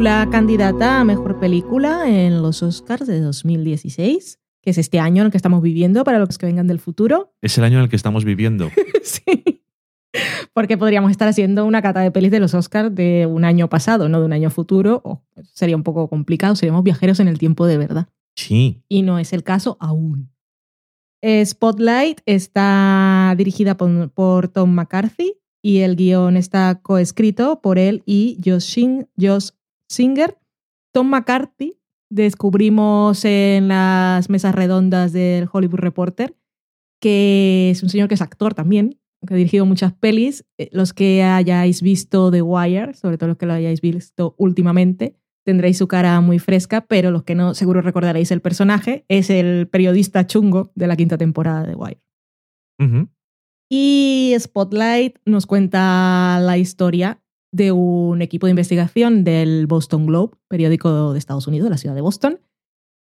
Película 0.00 0.28
candidata 0.30 1.00
a 1.00 1.04
mejor 1.04 1.38
película 1.38 2.08
en 2.08 2.40
los 2.40 2.62
Oscars 2.62 3.06
de 3.06 3.20
2016, 3.20 4.38
que 4.62 4.70
es 4.70 4.78
este 4.78 4.98
año 4.98 5.20
en 5.20 5.26
el 5.26 5.30
que 5.30 5.36
estamos 5.36 5.60
viviendo 5.60 6.04
para 6.04 6.18
los 6.18 6.38
que 6.38 6.46
vengan 6.46 6.66
del 6.66 6.80
futuro. 6.80 7.34
Es 7.42 7.58
el 7.58 7.64
año 7.64 7.76
en 7.76 7.82
el 7.82 7.90
que 7.90 7.96
estamos 7.96 8.24
viviendo. 8.24 8.70
sí. 9.02 9.62
Porque 10.54 10.78
podríamos 10.78 11.10
estar 11.10 11.28
haciendo 11.28 11.66
una 11.66 11.82
cata 11.82 12.00
de 12.00 12.10
pelis 12.10 12.30
de 12.30 12.40
los 12.40 12.54
Oscars 12.54 12.94
de 12.94 13.26
un 13.26 13.44
año 13.44 13.68
pasado, 13.68 14.08
no 14.08 14.20
de 14.20 14.24
un 14.24 14.32
año 14.32 14.48
futuro. 14.48 15.02
o 15.04 15.22
sería 15.52 15.76
un 15.76 15.82
poco 15.82 16.08
complicado, 16.08 16.56
seríamos 16.56 16.82
viajeros 16.82 17.20
en 17.20 17.28
el 17.28 17.36
tiempo 17.38 17.66
de 17.66 17.76
verdad. 17.76 18.08
Sí. 18.36 18.82
Y 18.88 19.02
no 19.02 19.18
es 19.18 19.34
el 19.34 19.42
caso 19.42 19.76
aún. 19.80 20.30
Eh, 21.20 21.44
Spotlight 21.44 22.22
está 22.24 23.34
dirigida 23.36 23.76
por, 23.76 24.10
por 24.12 24.48
Tom 24.48 24.70
McCarthy 24.72 25.34
y 25.62 25.80
el 25.80 25.94
guion 25.94 26.38
está 26.38 26.80
coescrito 26.80 27.60
por 27.60 27.78
él 27.78 28.02
y 28.06 28.38
Josh, 28.42 28.78
Shin- 28.78 29.06
Josh 29.20 29.50
Singer. 29.90 30.38
Tom 30.92 31.08
McCarthy 31.08 31.76
descubrimos 32.10 33.24
en 33.24 33.68
las 33.68 34.30
mesas 34.30 34.54
redondas 34.54 35.12
del 35.12 35.48
Hollywood 35.52 35.80
Reporter 35.80 36.36
que 37.00 37.70
es 37.70 37.82
un 37.82 37.88
señor 37.88 38.08
que 38.08 38.14
es 38.14 38.22
actor 38.22 38.54
también, 38.54 39.00
que 39.26 39.34
ha 39.34 39.36
dirigido 39.36 39.66
muchas 39.66 39.92
pelis. 39.92 40.44
Eh, 40.58 40.68
Los 40.72 40.92
que 40.92 41.22
hayáis 41.22 41.82
visto 41.82 42.30
The 42.30 42.42
Wire, 42.42 42.94
sobre 42.94 43.18
todo 43.18 43.28
los 43.28 43.38
que 43.38 43.46
lo 43.46 43.54
hayáis 43.54 43.80
visto 43.80 44.34
últimamente, 44.38 45.16
tendréis 45.44 45.78
su 45.78 45.88
cara 45.88 46.20
muy 46.20 46.38
fresca, 46.38 46.82
pero 46.82 47.10
los 47.10 47.24
que 47.24 47.34
no, 47.34 47.54
seguro 47.54 47.80
recordaréis 47.80 48.30
el 48.30 48.42
personaje, 48.42 49.04
es 49.08 49.30
el 49.30 49.66
periodista 49.68 50.26
chungo 50.26 50.70
de 50.74 50.86
la 50.86 50.96
quinta 50.96 51.16
temporada 51.18 51.62
de 51.62 51.72
The 51.72 51.76
Wire. 51.76 52.00
Y 53.70 54.34
Spotlight 54.38 55.18
nos 55.24 55.46
cuenta 55.46 56.38
la 56.40 56.58
historia 56.58 57.22
de 57.52 57.72
un 57.72 58.22
equipo 58.22 58.46
de 58.46 58.50
investigación 58.50 59.24
del 59.24 59.66
Boston 59.66 60.06
Globe, 60.06 60.36
periódico 60.48 61.12
de 61.12 61.18
Estados 61.18 61.46
Unidos, 61.46 61.64
de 61.64 61.70
la 61.70 61.78
ciudad 61.78 61.94
de 61.94 62.00
Boston, 62.00 62.40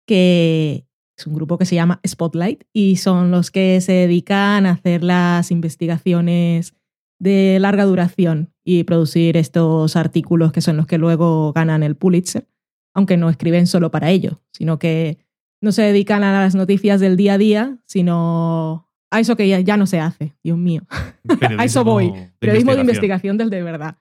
que 0.06 0.86
es 1.16 1.26
un 1.26 1.34
grupo 1.34 1.58
que 1.58 1.64
se 1.64 1.74
llama 1.74 2.00
Spotlight 2.06 2.64
y 2.72 2.96
son 2.96 3.30
los 3.30 3.50
que 3.50 3.80
se 3.80 3.92
dedican 3.92 4.66
a 4.66 4.72
hacer 4.72 5.02
las 5.02 5.50
investigaciones 5.50 6.74
de 7.18 7.58
larga 7.60 7.84
duración 7.84 8.52
y 8.62 8.84
producir 8.84 9.36
estos 9.36 9.96
artículos 9.96 10.52
que 10.52 10.60
son 10.60 10.76
los 10.76 10.86
que 10.86 10.98
luego 10.98 11.52
ganan 11.52 11.82
el 11.82 11.96
Pulitzer, 11.96 12.46
aunque 12.94 13.16
no 13.16 13.30
escriben 13.30 13.66
solo 13.66 13.90
para 13.90 14.10
ello, 14.10 14.42
sino 14.52 14.78
que 14.78 15.18
no 15.62 15.72
se 15.72 15.82
dedican 15.82 16.22
a 16.22 16.32
las 16.32 16.54
noticias 16.54 17.00
del 17.00 17.16
día 17.16 17.34
a 17.34 17.38
día, 17.38 17.78
sino 17.86 18.90
a 19.10 19.20
eso 19.20 19.36
que 19.36 19.48
ya, 19.48 19.60
ya 19.60 19.76
no 19.76 19.86
se 19.86 20.00
hace, 20.00 20.36
Dios 20.42 20.58
mío. 20.58 20.82
a 21.58 21.64
eso 21.64 21.84
voy. 21.84 22.12
Periodismo 22.38 22.74
de 22.74 22.82
investigación 22.82 23.38
del 23.38 23.48
de 23.50 23.62
verdad. 23.62 23.96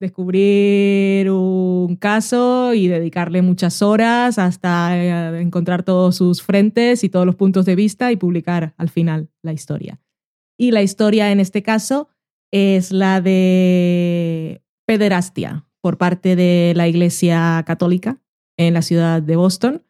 Descubrir 0.00 1.28
un 1.30 1.96
caso 1.96 2.72
y 2.72 2.86
dedicarle 2.86 3.42
muchas 3.42 3.82
horas 3.82 4.38
hasta 4.38 4.96
eh, 4.96 5.40
encontrar 5.40 5.82
todos 5.82 6.16
sus 6.16 6.42
frentes 6.42 7.02
y 7.02 7.08
todos 7.08 7.26
los 7.26 7.34
puntos 7.34 7.66
de 7.66 7.74
vista 7.74 8.12
y 8.12 8.16
publicar 8.16 8.74
al 8.76 8.90
final 8.90 9.28
la 9.42 9.52
historia. 9.52 10.00
Y 10.56 10.70
la 10.70 10.82
historia 10.82 11.32
en 11.32 11.40
este 11.40 11.62
caso 11.62 12.08
es 12.52 12.92
la 12.92 13.20
de 13.20 14.62
pederastia 14.86 15.66
por 15.80 15.98
parte 15.98 16.36
de 16.36 16.72
la 16.76 16.88
Iglesia 16.88 17.62
Católica 17.66 18.20
en 18.56 18.74
la 18.74 18.82
ciudad 18.82 19.22
de 19.22 19.36
Boston, 19.36 19.84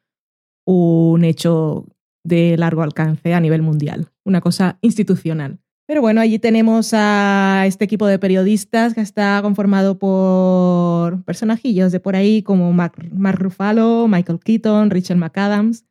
un 0.67 1.25
hecho 1.25 1.87
de 2.25 2.57
largo 2.57 2.83
alcance 2.83 3.35
a 3.35 3.41
nivel 3.41 3.63
mundial, 3.63 4.11
una 4.25 4.41
cosa 4.41 4.79
institucional. 4.83 5.61
Pero 5.89 6.03
bueno, 6.03 6.21
allí 6.21 6.39
tenemos 6.39 6.91
a 6.93 7.65
este 7.67 7.87
equipo 7.87 8.07
de 8.07 8.19
periodistas 8.19 8.93
que 8.93 9.01
está 9.01 9.41
conformado 9.41 9.99
por 9.99 11.25
personajillos 11.25 11.93
de 11.93 11.99
por 11.99 12.15
ahí 12.15 12.43
como 12.43 12.71
Mark, 12.75 12.93
Ruffalo, 13.39 14.07
Michael 14.07 14.39
Keaton, 14.39 14.91
Richard 14.91 15.17
McAdams. 15.17 15.87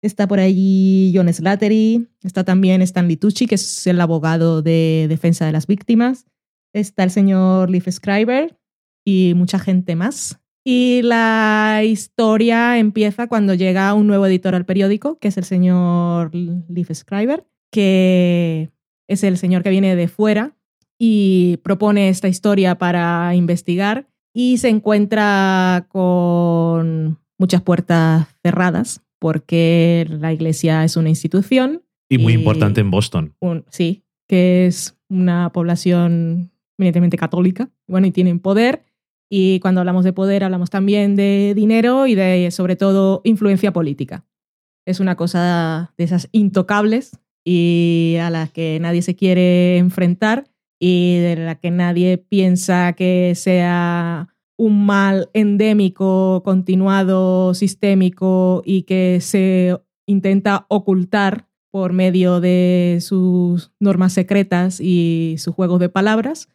Está 0.00 0.26
por 0.26 0.40
allí 0.40 1.12
John 1.14 1.30
Slattery, 1.30 2.08
está 2.22 2.44
también 2.44 2.80
Stanley 2.80 3.18
Tucci, 3.18 3.46
que 3.46 3.56
es 3.56 3.86
el 3.86 4.00
abogado 4.00 4.62
de 4.62 5.04
defensa 5.10 5.44
de 5.44 5.52
las 5.52 5.66
víctimas. 5.66 6.24
Está 6.72 7.04
el 7.04 7.10
señor 7.10 7.68
Leif 7.68 7.88
Schreiber 7.88 8.58
y 9.04 9.34
mucha 9.36 9.58
gente 9.58 9.96
más. 9.96 10.40
Y 10.64 11.02
la 11.02 11.82
historia 11.84 12.78
empieza 12.78 13.26
cuando 13.26 13.52
llega 13.52 13.92
un 13.92 14.06
nuevo 14.06 14.24
editor 14.24 14.54
al 14.54 14.64
periódico, 14.64 15.18
que 15.18 15.28
es 15.28 15.36
el 15.36 15.44
señor 15.44 16.34
Leif 16.34 16.90
Schreiber, 16.90 17.46
que 17.70 18.72
es 19.12 19.22
el 19.24 19.36
señor 19.38 19.62
que 19.62 19.70
viene 19.70 19.94
de 19.96 20.08
fuera 20.08 20.56
y 20.98 21.58
propone 21.58 22.08
esta 22.08 22.28
historia 22.28 22.76
para 22.78 23.34
investigar 23.34 24.06
y 24.34 24.58
se 24.58 24.68
encuentra 24.68 25.86
con 25.88 27.18
muchas 27.38 27.62
puertas 27.62 28.26
cerradas 28.42 29.02
porque 29.18 30.06
la 30.08 30.32
iglesia 30.32 30.84
es 30.84 30.96
una 30.96 31.08
institución. 31.08 31.82
Y 32.08 32.18
muy 32.18 32.32
Y- 32.34 32.36
importante 32.36 32.80
en 32.80 32.90
Boston. 32.90 33.34
un- 33.40 33.64
sí, 33.70 34.02
que 34.28 34.66
es 34.66 34.96
una 35.08 35.50
población 35.52 36.50
eminentemente 36.78 37.16
católica, 37.16 37.70
bueno, 37.86 38.06
y 38.06 38.10
tienen 38.10 38.38
poder. 38.38 38.82
Y 39.30 39.60
cuando 39.60 39.80
hablamos 39.80 40.04
de 40.04 40.12
poder, 40.12 40.44
hablamos 40.44 40.70
también 40.70 41.16
de 41.16 41.52
dinero 41.54 42.06
y 42.06 42.14
de, 42.14 42.50
sobre 42.50 42.76
todo, 42.76 43.20
influencia 43.24 43.72
política. 43.72 44.24
Es 44.86 45.00
una 45.00 45.14
cosa 45.16 45.94
de 45.96 46.04
esas 46.04 46.28
intocables 46.32 47.12
y 47.44 48.16
a 48.20 48.30
las 48.30 48.50
que 48.50 48.78
nadie 48.80 49.02
se 49.02 49.16
quiere 49.16 49.78
enfrentar 49.78 50.44
y 50.80 51.18
de 51.18 51.36
la 51.36 51.54
que 51.56 51.70
nadie 51.70 52.18
piensa 52.18 52.92
que 52.94 53.34
sea 53.36 54.28
un 54.56 54.84
mal 54.84 55.28
endémico, 55.32 56.42
continuado, 56.44 57.54
sistémico 57.54 58.62
y 58.64 58.82
que 58.82 59.18
se 59.20 59.76
intenta 60.06 60.66
ocultar 60.68 61.48
por 61.70 61.92
medio 61.92 62.40
de 62.40 62.98
sus 63.00 63.72
normas 63.80 64.12
secretas 64.12 64.78
y 64.80 65.36
sus 65.38 65.54
juegos 65.54 65.80
de 65.80 65.88
palabras, 65.88 66.48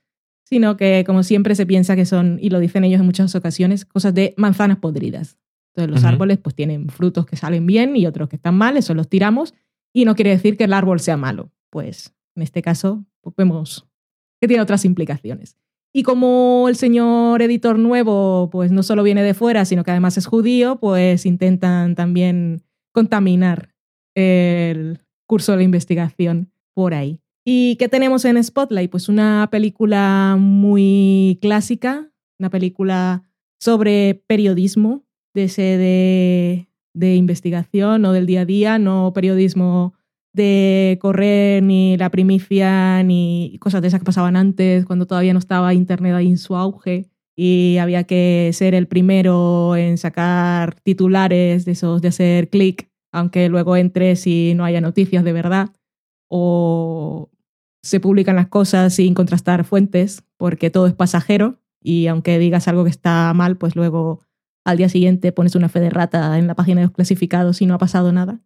sino 0.43 0.77
que 0.77 1.03
como 1.05 1.23
siempre 1.23 1.55
se 1.55 1.65
piensa 1.65 1.95
que 1.95 2.05
son, 2.05 2.37
y 2.41 2.49
lo 2.49 2.59
dicen 2.59 2.83
ellos 2.83 2.99
en 2.99 3.05
muchas 3.05 3.33
ocasiones, 3.35 3.83
cosas 3.83 4.13
de 4.13 4.33
manzanas 4.37 4.77
podridas. 4.77 5.37
Entonces 5.75 5.93
los 5.93 6.03
árboles 6.05 6.37
pues 6.37 6.55
tienen 6.55 6.89
frutos 6.89 7.25
que 7.25 7.35
salen 7.35 7.65
bien 7.65 7.95
y 7.95 8.05
otros 8.05 8.29
que 8.29 8.35
están 8.35 8.55
mal, 8.55 8.77
eso 8.77 8.93
los 8.93 9.09
tiramos, 9.09 9.53
y 9.97 10.05
no 10.05 10.13
quiere 10.13 10.29
decir 10.29 10.57
que 10.57 10.65
el 10.65 10.73
árbol 10.73 10.99
sea 10.99 11.17
malo. 11.17 11.49
Pues 11.71 12.13
en 12.35 12.43
este 12.43 12.61
caso 12.61 13.03
pues, 13.21 13.35
vemos 13.35 13.87
que 14.39 14.47
tiene 14.47 14.61
otras 14.61 14.85
implicaciones. 14.85 15.57
Y 15.91 16.03
como 16.03 16.67
el 16.69 16.75
señor 16.75 17.41
editor 17.41 17.79
nuevo 17.79 18.51
pues 18.51 18.71
no 18.71 18.83
solo 18.83 19.01
viene 19.01 19.23
de 19.23 19.33
fuera, 19.33 19.65
sino 19.65 19.83
que 19.83 19.89
además 19.89 20.15
es 20.15 20.27
judío, 20.27 20.75
pues 20.79 21.25
intentan 21.25 21.95
también 21.95 22.61
contaminar 22.91 23.73
el 24.13 24.99
curso 25.25 25.53
de 25.53 25.57
la 25.57 25.63
investigación 25.63 26.51
por 26.75 26.93
ahí. 26.93 27.19
¿Y 27.43 27.75
qué 27.77 27.89
tenemos 27.89 28.23
en 28.25 28.43
Spotlight? 28.43 28.91
Pues 28.91 29.09
una 29.09 29.47
película 29.49 30.35
muy 30.37 31.39
clásica, 31.41 32.11
una 32.37 32.51
película 32.51 33.23
sobre 33.59 34.21
periodismo, 34.27 35.05
de 35.33 35.43
ese 35.45 35.61
de, 35.61 36.67
de 36.97 37.15
investigación 37.15 38.03
o 38.05 38.11
del 38.11 38.25
día 38.25 38.41
a 38.41 38.45
día, 38.45 38.79
no 38.79 39.11
periodismo 39.13 39.93
de 40.33 40.97
correr 41.01 41.63
ni 41.63 41.97
la 41.97 42.09
primicia 42.09 43.01
ni 43.03 43.57
cosas 43.59 43.81
de 43.81 43.87
esas 43.87 43.99
que 43.99 44.05
pasaban 44.05 44.35
antes, 44.35 44.85
cuando 44.85 45.07
todavía 45.07 45.33
no 45.33 45.39
estaba 45.39 45.73
Internet 45.73 46.13
ahí 46.13 46.27
en 46.27 46.37
su 46.37 46.55
auge 46.55 47.09
y 47.35 47.77
había 47.77 48.03
que 48.03 48.49
ser 48.53 48.73
el 48.73 48.87
primero 48.87 49.75
en 49.75 49.97
sacar 49.97 50.79
titulares 50.81 51.65
de 51.65 51.71
esos 51.71 52.01
de 52.01 52.07
hacer 52.09 52.49
clic, 52.49 52.89
aunque 53.11 53.49
luego 53.49 53.75
entres 53.75 54.25
y 54.27 54.53
no 54.55 54.65
haya 54.65 54.81
noticias 54.81 55.23
de 55.23 55.33
verdad, 55.33 55.69
o 56.29 57.29
se 57.83 57.99
publican 57.99 58.35
las 58.35 58.47
cosas 58.47 58.93
sin 58.95 59.13
contrastar 59.13 59.63
fuentes, 59.63 60.23
porque 60.37 60.69
todo 60.69 60.87
es 60.87 60.93
pasajero 60.93 61.59
y 61.81 62.07
aunque 62.07 62.37
digas 62.39 62.67
algo 62.67 62.83
que 62.83 62.89
está 62.89 63.31
mal, 63.33 63.57
pues 63.57 63.75
luego 63.75 64.21
al 64.67 64.77
día 64.77 64.89
siguiente 64.89 65.31
pones 65.31 65.55
una 65.55 65.69
fe 65.69 65.79
de 65.79 65.89
rata 65.89 66.37
en 66.37 66.45
la 66.45 66.53
página 66.53 66.81
de 66.81 66.87
los 66.87 66.93
clasificados 66.93 67.61
y 67.61 67.65
no 67.65 67.73
ha 67.73 67.77
pasado 67.77 68.11
nada. 68.11 68.41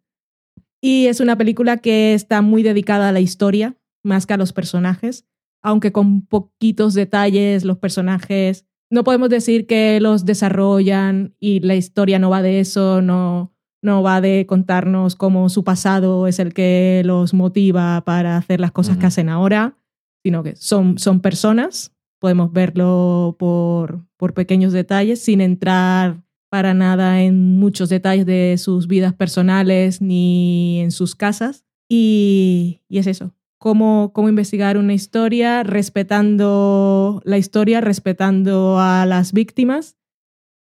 Y 0.80 1.06
es 1.06 1.18
una 1.18 1.36
película 1.36 1.78
que 1.78 2.14
está 2.14 2.42
muy 2.42 2.62
dedicada 2.62 3.08
a 3.08 3.12
la 3.12 3.18
historia, 3.18 3.76
más 4.04 4.24
que 4.24 4.34
a 4.34 4.36
los 4.36 4.52
personajes, 4.52 5.26
aunque 5.62 5.90
con 5.90 6.24
poquitos 6.24 6.94
detalles 6.94 7.64
los 7.64 7.78
personajes, 7.78 8.66
no 8.88 9.02
podemos 9.02 9.30
decir 9.30 9.66
que 9.66 9.98
los 10.00 10.24
desarrollan 10.24 11.34
y 11.40 11.58
la 11.58 11.74
historia 11.74 12.20
no 12.20 12.30
va 12.30 12.40
de 12.40 12.60
eso, 12.60 13.02
no, 13.02 13.52
no 13.82 14.04
va 14.04 14.20
de 14.20 14.46
contarnos 14.46 15.16
cómo 15.16 15.48
su 15.48 15.64
pasado 15.64 16.28
es 16.28 16.38
el 16.38 16.54
que 16.54 17.02
los 17.04 17.34
motiva 17.34 18.04
para 18.04 18.36
hacer 18.36 18.60
las 18.60 18.70
cosas 18.70 18.96
que 18.96 19.06
hacen 19.06 19.28
ahora, 19.28 19.76
sino 20.22 20.44
que 20.44 20.54
son, 20.54 20.98
son 20.98 21.20
personas, 21.20 21.92
podemos 22.20 22.52
verlo 22.52 23.34
por, 23.40 24.04
por 24.22 24.34
pequeños 24.34 24.72
detalles 24.72 25.20
sin 25.20 25.40
entrar 25.40 26.22
para 26.48 26.74
nada 26.74 27.22
en 27.22 27.58
muchos 27.58 27.88
detalles 27.88 28.24
de 28.24 28.54
sus 28.56 28.86
vidas 28.86 29.14
personales 29.14 30.00
ni 30.00 30.78
en 30.78 30.92
sus 30.92 31.16
casas. 31.16 31.64
Y, 31.88 32.82
y 32.88 32.98
es 32.98 33.08
eso, 33.08 33.34
cómo, 33.58 34.12
cómo 34.14 34.28
investigar 34.28 34.78
una 34.78 34.94
historia 34.94 35.64
respetando 35.64 37.20
la 37.24 37.36
historia, 37.36 37.80
respetando 37.80 38.78
a 38.78 39.06
las 39.06 39.32
víctimas 39.32 39.96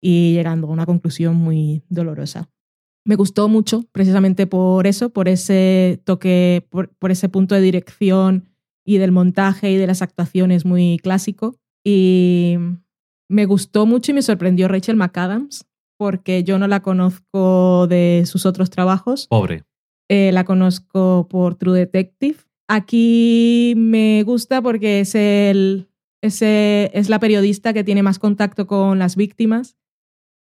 y 0.01 0.33
llegando 0.33 0.65
a 0.65 0.71
una 0.71 0.87
conclusión 0.87 1.35
muy 1.35 1.83
dolorosa. 1.87 2.49
Me 3.05 3.15
gustó 3.15 3.47
mucho 3.47 3.83
precisamente 3.91 4.47
por 4.47 4.87
eso, 4.87 5.11
por 5.11 5.27
ese 5.27 6.01
toque, 6.03 6.65
por, 6.71 6.89
por 6.97 7.11
ese 7.11 7.29
punto 7.29 7.53
de 7.53 7.61
dirección 7.61 8.49
y 8.83 8.97
del 8.97 9.11
montaje 9.11 9.69
y 9.69 9.77
de 9.77 9.85
las 9.85 10.01
actuaciones 10.01 10.65
muy 10.65 10.97
clásico. 10.97 11.59
Y 11.83 12.57
me 13.29 13.45
gustó 13.45 13.85
mucho 13.85 14.11
y 14.11 14.15
me 14.15 14.21
sorprendió 14.21 14.67
Rachel 14.67 14.95
McAdams, 14.95 15.65
porque 15.97 16.43
yo 16.43 16.59
no 16.59 16.67
la 16.67 16.81
conozco 16.81 17.87
de 17.87 18.23
sus 18.25 18.45
otros 18.45 18.69
trabajos. 18.69 19.27
Pobre. 19.27 19.63
Eh, 20.09 20.31
la 20.31 20.43
conozco 20.43 21.27
por 21.29 21.55
True 21.55 21.79
Detective. 21.79 22.37
Aquí 22.67 23.73
me 23.77 24.23
gusta 24.23 24.61
porque 24.61 24.99
es, 24.99 25.15
el, 25.15 25.87
es, 26.21 26.41
el- 26.41 26.89
es 26.93 27.09
la 27.09 27.19
periodista 27.19 27.73
que 27.73 27.83
tiene 27.83 28.03
más 28.03 28.19
contacto 28.19 28.67
con 28.67 28.99
las 28.99 29.15
víctimas 29.15 29.77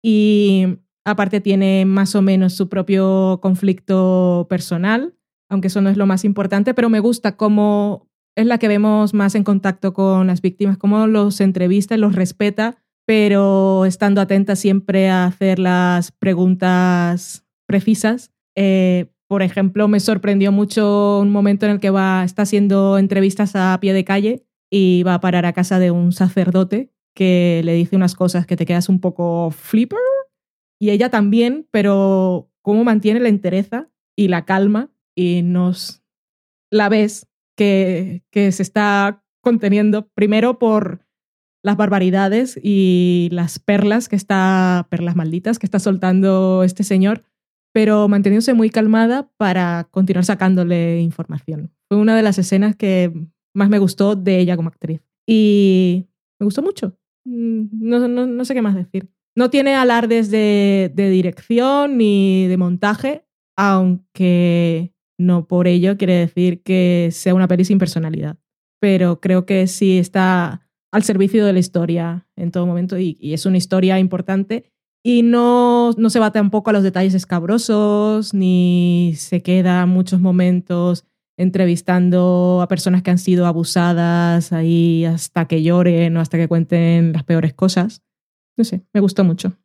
y 0.04 0.66
aparte 1.06 1.42
tiene 1.42 1.86
más 1.86 2.16
o 2.16 2.22
menos 2.22 2.54
su 2.54 2.70
propio 2.70 3.40
conflicto 3.42 4.48
personal, 4.50 5.16
aunque 5.50 5.68
eso 5.68 5.82
no 5.82 5.90
es 5.90 5.98
lo 5.98 6.06
más 6.06 6.24
importante, 6.26 6.74
pero 6.74 6.90
me 6.90 7.00
gusta 7.00 7.36
cómo 7.38 8.08
es 8.36 8.46
la 8.46 8.58
que 8.58 8.68
vemos 8.68 9.14
más 9.14 9.36
en 9.36 9.44
contacto 9.44 9.94
con 9.94 10.28
las 10.28 10.42
víctimas, 10.42 10.78
cómo 10.78 11.08
los 11.08 11.42
entrevista 11.42 11.98
los 11.98 12.16
respeta, 12.16 12.78
pero 13.06 13.86
estando 13.86 14.22
atenta 14.22 14.56
siempre 14.56 15.10
a 15.10 15.26
hacer 15.26 15.60
las 15.60 16.12
preguntas 16.12 17.46
precisas. 17.66 18.32
Eh, 18.56 19.12
por 19.28 19.42
ejemplo, 19.42 19.88
me 19.88 20.00
sorprendió 20.00 20.52
mucho 20.52 21.20
un 21.20 21.30
momento 21.30 21.66
en 21.66 21.74
el 21.74 21.80
que 21.80 21.90
va, 21.90 22.24
está 22.24 22.44
haciendo 22.44 22.98
entrevistas 22.98 23.56
a 23.56 23.78
pie 23.80 23.94
de 23.94 24.06
calle 24.06 24.46
y 24.70 25.04
va 25.04 25.16
a 25.16 25.22
parar 25.22 25.46
a 25.46 25.54
casa 25.54 25.80
de 25.80 25.92
un 25.92 26.12
sacerdote 26.12 26.92
que 27.14 27.62
le 27.64 27.74
dice 27.74 27.96
unas 27.96 28.16
cosas 28.16 28.46
que 28.46 28.56
te 28.56 28.66
quedas 28.66 28.90
un 28.90 29.00
poco 29.00 29.52
flipper. 29.52 30.00
Y 30.80 30.90
ella 30.90 31.10
también, 31.10 31.68
pero 31.72 32.50
cómo 32.62 32.84
mantiene 32.84 33.20
la 33.20 33.30
entereza 33.30 33.90
y 34.16 34.28
la 34.28 34.46
calma 34.46 34.92
y 35.16 35.44
nos 35.44 36.04
la 36.70 36.90
ves 36.90 37.28
que, 38.32 38.52
se 38.52 38.64
está 38.64 39.24
conteniendo 39.42 40.08
primero 40.10 40.58
por 40.58 41.06
las 41.64 41.78
barbaridades 41.78 42.60
y 42.62 43.30
las 43.32 43.60
perlas 43.60 44.10
que 44.10 44.16
está, 44.16 44.88
perlas 44.90 45.16
malditas 45.16 45.60
que 45.60 45.68
está 45.68 45.80
soltando 45.80 46.64
este 46.64 46.84
señor, 46.84 47.24
pero 47.72 48.08
manteniéndose 48.08 48.54
muy 48.54 48.70
calmada 48.70 49.32
para 49.38 49.88
continuar 49.92 50.26
sacándole 50.26 51.02
información. 51.02 51.72
Fue 51.88 52.00
una 52.00 52.16
de 52.16 52.24
las 52.24 52.40
escenas 52.40 52.76
que 52.76 53.14
más 53.54 53.70
me 53.70 53.80
gustó 53.80 54.16
de 54.16 54.40
ella 54.40 54.56
como 54.56 54.70
actriz. 54.70 55.02
Y 55.28 56.08
me 56.40 56.46
gustó 56.46 56.64
mucho. 56.64 56.98
Mm, 57.26 57.66
No, 57.72 58.08
no, 58.08 58.26
no 58.26 58.46
sé 58.46 58.54
qué 58.56 58.62
más 58.62 58.76
decir. 58.76 59.10
No 59.36 59.50
tiene 59.50 59.76
alardes 59.76 60.32
de, 60.32 60.92
de 60.94 61.10
dirección 61.10 61.98
ni 61.98 62.48
de 62.48 62.58
montaje, 62.58 63.24
aunque 63.56 64.94
no 65.22 65.48
por 65.48 65.68
ello 65.68 65.98
quiere 65.98 66.16
decir 66.16 66.62
que 66.64 67.10
sea 67.12 67.34
una 67.34 67.48
peli 67.48 67.66
sin 67.66 67.80
personalidad. 67.80 68.38
Pero 68.80 69.22
creo 69.22 69.46
que 69.46 69.68
sí 69.68 69.98
está 69.98 70.68
al 70.92 71.04
servicio 71.04 71.46
de 71.46 71.54
la 71.54 71.60
historia 71.60 72.28
en 72.36 72.52
todo 72.52 72.66
momento 72.66 72.98
y, 72.98 73.18
es 73.22 73.46
una 73.46 73.58
historia 73.58 74.00
importante 74.00 74.72
y 75.04 75.24
no, 75.24 75.92
no 75.98 76.10
se 76.10 76.20
va 76.20 76.32
tampoco 76.32 76.70
a 76.70 76.74
los 76.74 76.84
detalles 76.84 77.14
escabrosos 77.14 78.34
ni 78.34 79.14
se 79.16 79.42
queda 79.42 79.86
muchos 79.86 80.20
momentos 80.20 81.06
entrevistando 81.38 82.60
a 82.62 82.68
personas 82.68 83.02
que 83.02 83.12
han 83.12 83.18
sido 83.18 83.46
abusadas 83.46 84.52
ahí 84.52 85.06
hasta 85.06 85.48
que 85.48 85.64
lloren 85.64 86.18
o 86.18 86.20
hasta 86.20 86.38
que 86.38 86.48
cuenten 86.48 87.14
las 87.14 87.24
peores 87.24 87.54
cosas. 87.54 88.04
No 88.58 88.64
sé, 88.64 88.84
me 88.94 89.00
gustó 89.00 89.24
mucho. 89.24 89.58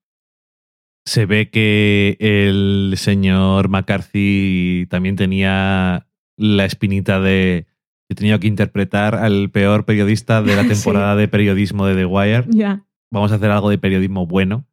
Se 1.06 1.24
ve 1.24 1.48
que 1.50 2.16
el 2.20 2.94
señor 2.96 3.68
McCarthy 3.68 4.86
también 4.90 5.16
tenía 5.16 6.06
la 6.36 6.64
espinita 6.66 7.20
de 7.20 7.66
he 8.08 8.14
tenido 8.14 8.38
que 8.38 8.46
interpretar 8.46 9.14
al 9.14 9.50
peor 9.50 9.84
periodista 9.84 10.42
de 10.42 10.54
la 10.56 10.62
Sí. 10.64 10.68
temporada 10.68 11.16
de 11.16 11.28
periodismo 11.28 11.86
de 11.86 11.94
The 11.94 12.04
Wire. 12.06 12.44
Ya. 12.48 12.84
Vamos 13.10 13.32
a 13.32 13.36
hacer 13.36 13.50
algo 13.50 13.70
de 13.70 13.78
periodismo 13.78 14.26
bueno. 14.26 14.66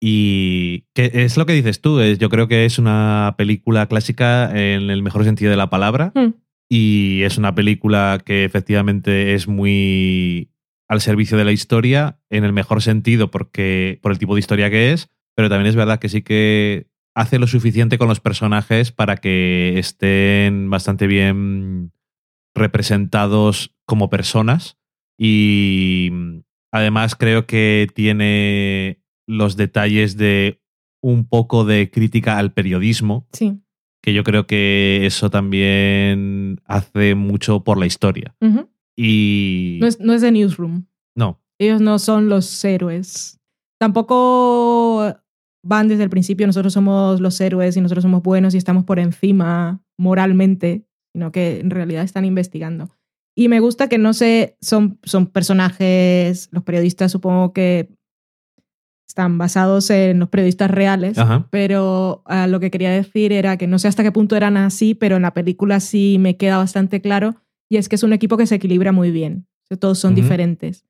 Y 0.00 0.84
que 0.94 1.10
es 1.14 1.36
lo 1.38 1.46
que 1.46 1.54
dices 1.54 1.80
tú, 1.80 2.02
yo 2.02 2.28
creo 2.28 2.46
que 2.46 2.66
es 2.66 2.78
una 2.78 3.34
película 3.38 3.86
clásica 3.86 4.50
en 4.50 4.90
el 4.90 5.02
mejor 5.02 5.24
sentido 5.24 5.50
de 5.50 5.56
la 5.56 5.70
palabra. 5.70 6.12
Mm, 6.14 6.34
Y 6.68 7.22
es 7.22 7.38
una 7.38 7.54
película 7.54 8.20
que 8.24 8.44
efectivamente 8.44 9.34
es 9.34 9.48
muy 9.48 10.50
al 10.88 11.00
servicio 11.00 11.38
de 11.38 11.44
la 11.44 11.52
historia, 11.52 12.18
en 12.28 12.44
el 12.44 12.52
mejor 12.52 12.82
sentido, 12.82 13.30
porque 13.30 13.98
por 14.02 14.12
el 14.12 14.18
tipo 14.18 14.34
de 14.34 14.40
historia 14.40 14.68
que 14.70 14.92
es, 14.92 15.08
pero 15.34 15.48
también 15.48 15.68
es 15.68 15.76
verdad 15.76 15.98
que 15.98 16.08
sí 16.08 16.22
que 16.22 16.88
hace 17.14 17.38
lo 17.38 17.46
suficiente 17.46 17.98
con 17.98 18.08
los 18.08 18.20
personajes 18.20 18.92
para 18.92 19.16
que 19.16 19.78
estén 19.78 20.68
bastante 20.68 21.06
bien 21.06 21.92
representados 22.54 23.74
como 23.86 24.10
personas. 24.10 24.78
Y 25.16 26.10
además 26.72 27.14
creo 27.14 27.46
que 27.46 27.88
tiene 27.94 29.00
los 29.26 29.56
detalles 29.56 30.16
de 30.16 30.60
un 31.00 31.28
poco 31.28 31.64
de 31.64 31.90
crítica 31.90 32.38
al 32.38 32.52
periodismo, 32.52 33.28
sí. 33.32 33.60
que 34.02 34.12
yo 34.12 34.24
creo 34.24 34.46
que 34.46 35.06
eso 35.06 35.30
también 35.30 36.60
hace 36.64 37.14
mucho 37.14 37.62
por 37.62 37.78
la 37.78 37.86
historia. 37.86 38.34
Y. 38.96 39.78
No 39.80 39.86
es, 39.86 40.00
no 40.00 40.14
es 40.14 40.22
de 40.22 40.32
Newsroom. 40.32 40.86
no. 41.14 41.40
Ellos 41.56 41.80
no 41.80 42.00
son 42.00 42.28
los 42.28 42.64
héroes. 42.64 43.38
Tampoco 43.78 44.83
van 45.64 45.88
desde 45.88 46.04
el 46.04 46.10
principio, 46.10 46.46
nosotros 46.46 46.72
somos 46.72 47.20
los 47.20 47.40
héroes 47.40 47.76
y 47.76 47.80
nosotros 47.80 48.02
somos 48.02 48.22
buenos 48.22 48.54
y 48.54 48.58
estamos 48.58 48.84
por 48.84 48.98
encima 48.98 49.80
moralmente, 49.98 50.86
sino 51.12 51.32
que 51.32 51.60
en 51.60 51.70
realidad 51.70 52.04
están 52.04 52.24
investigando. 52.24 52.90
Y 53.36 53.48
me 53.48 53.58
gusta 53.60 53.88
que 53.88 53.98
no 53.98 54.12
sé, 54.12 54.56
son, 54.60 54.98
son 55.02 55.26
personajes, 55.26 56.48
los 56.52 56.62
periodistas 56.62 57.10
supongo 57.10 57.52
que 57.52 57.88
están 59.08 59.38
basados 59.38 59.90
en 59.90 60.18
los 60.18 60.28
periodistas 60.28 60.70
reales, 60.70 61.18
Ajá. 61.18 61.46
pero 61.50 62.22
ah, 62.26 62.46
lo 62.46 62.60
que 62.60 62.70
quería 62.70 62.90
decir 62.90 63.32
era 63.32 63.56
que 63.56 63.66
no 63.66 63.78
sé 63.78 63.88
hasta 63.88 64.02
qué 64.02 64.12
punto 64.12 64.36
eran 64.36 64.56
así, 64.56 64.94
pero 64.94 65.16
en 65.16 65.22
la 65.22 65.34
película 65.34 65.80
sí 65.80 66.16
me 66.18 66.36
queda 66.36 66.58
bastante 66.58 67.00
claro, 67.00 67.36
y 67.68 67.76
es 67.76 67.88
que 67.88 67.96
es 67.96 68.02
un 68.02 68.12
equipo 68.12 68.36
que 68.36 68.46
se 68.46 68.56
equilibra 68.56 68.92
muy 68.92 69.10
bien. 69.10 69.46
Todos 69.80 69.98
son 69.98 70.12
Ujú. 70.12 70.22
diferentes. 70.22 70.84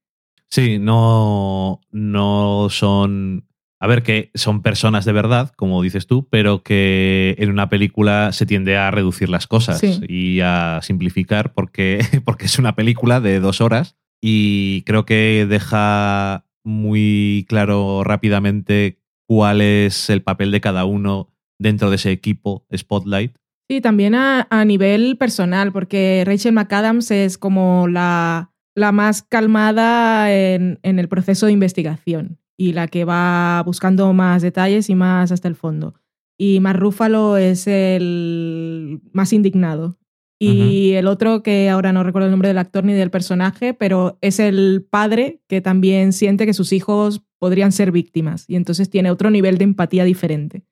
Sí, 0.50 0.78
no, 0.78 1.80
no 1.90 2.68
son. 2.70 3.46
A 3.84 3.86
ver, 3.86 4.02
que 4.02 4.30
son 4.34 4.62
personas 4.62 5.04
de 5.04 5.12
verdad, 5.12 5.52
como 5.56 5.82
dices 5.82 6.06
tú, 6.06 6.26
pero 6.30 6.62
que 6.62 7.34
en 7.38 7.50
una 7.50 7.68
película 7.68 8.32
se 8.32 8.46
tiende 8.46 8.78
a 8.78 8.90
reducir 8.90 9.28
las 9.28 9.46
cosas 9.46 9.78
Sí. 9.78 10.00
y 10.08 10.40
a 10.40 10.80
simplificar 10.80 11.52
porque, 11.52 11.98
porque 12.24 12.46
es 12.46 12.58
una 12.58 12.74
película 12.76 13.20
de 13.20 13.40
dos 13.40 13.60
horas 13.60 13.94
y 14.22 14.84
creo 14.86 15.04
que 15.04 15.44
deja 15.46 16.46
muy 16.64 17.44
claro 17.46 18.04
rápidamente 18.04 19.02
cuál 19.28 19.60
es 19.60 20.08
el 20.08 20.22
papel 20.22 20.50
de 20.50 20.62
cada 20.62 20.86
uno 20.86 21.28
dentro 21.58 21.90
de 21.90 21.96
ese 21.96 22.10
equipo 22.10 22.66
Spotlight. 22.74 23.36
Sí, 23.68 23.82
también 23.82 24.14
a, 24.14 24.46
a 24.48 24.64
nivel 24.64 25.18
personal, 25.18 25.72
porque 25.72 26.22
Rachel 26.26 26.54
McAdams 26.54 27.10
es 27.10 27.36
como 27.36 27.86
la, 27.86 28.50
la 28.74 28.92
más 28.92 29.22
calmada 29.22 30.32
en, 30.34 30.78
en 30.82 30.98
el 30.98 31.08
proceso 31.08 31.44
de 31.44 31.52
investigación 31.52 32.38
y 32.56 32.72
la 32.72 32.88
que 32.88 33.04
va 33.04 33.62
buscando 33.64 34.12
más 34.12 34.42
detalles 34.42 34.90
y 34.90 34.94
más 34.94 35.32
hasta 35.32 35.48
el 35.48 35.56
fondo. 35.56 35.94
Y 36.38 36.60
Mark 36.60 36.80
Ruffalo 36.80 37.36
es 37.36 37.66
el 37.66 39.00
más 39.12 39.32
indignado. 39.32 39.98
Y 40.46 40.92
el 40.92 41.06
otro, 41.06 41.42
que 41.42 41.70
ahora 41.70 41.94
no 41.94 42.02
recuerdo 42.02 42.26
el 42.26 42.32
nombre 42.32 42.48
del 42.48 42.58
actor 42.58 42.84
ni 42.84 42.92
del 42.92 43.10
personaje, 43.10 43.72
pero 43.72 44.18
es 44.20 44.38
el 44.38 44.86
padre 44.90 45.40
que 45.48 45.62
también 45.62 46.12
siente 46.12 46.44
que 46.44 46.52
sus 46.52 46.74
hijos 46.74 47.22
podrían 47.38 47.72
ser 47.72 47.92
víctimas 47.92 48.44
y 48.46 48.56
entonces 48.56 48.90
tiene 48.90 49.10
otro 49.10 49.30
nivel 49.30 49.56
de 49.56 49.64
empatía 49.64 50.04
diferente 50.04 50.66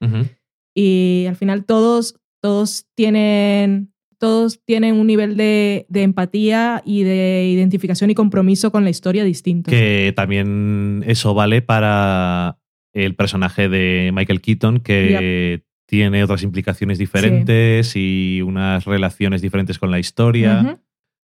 y 0.74 1.26
al 1.28 1.36
final 1.36 1.64
todos, 1.64 2.16
todos 2.40 2.86
tienen, 2.94 3.91
todos 4.22 4.60
tienen 4.64 4.94
un 4.94 5.08
nivel 5.08 5.36
de, 5.36 5.84
de 5.88 6.02
empatía 6.04 6.80
y 6.86 7.02
de 7.02 7.48
identificación 7.50 8.08
y 8.08 8.14
compromiso 8.14 8.70
con 8.70 8.84
la 8.84 8.90
historia 8.90 9.24
distinto. 9.24 9.68
Que 9.68 10.12
también 10.14 11.02
eso 11.08 11.34
vale 11.34 11.60
para 11.60 12.56
el 12.92 13.16
personaje 13.16 13.68
de 13.68 14.12
Michael 14.14 14.40
Keaton, 14.40 14.78
que 14.78 15.64
tiene 15.88 16.22
otras 16.22 16.44
implicaciones 16.44 16.98
diferentes 16.98 17.96
y 17.96 18.42
unas 18.42 18.84
relaciones 18.84 19.42
diferentes 19.42 19.80
con 19.80 19.90
la 19.90 19.98
historia. 19.98 20.78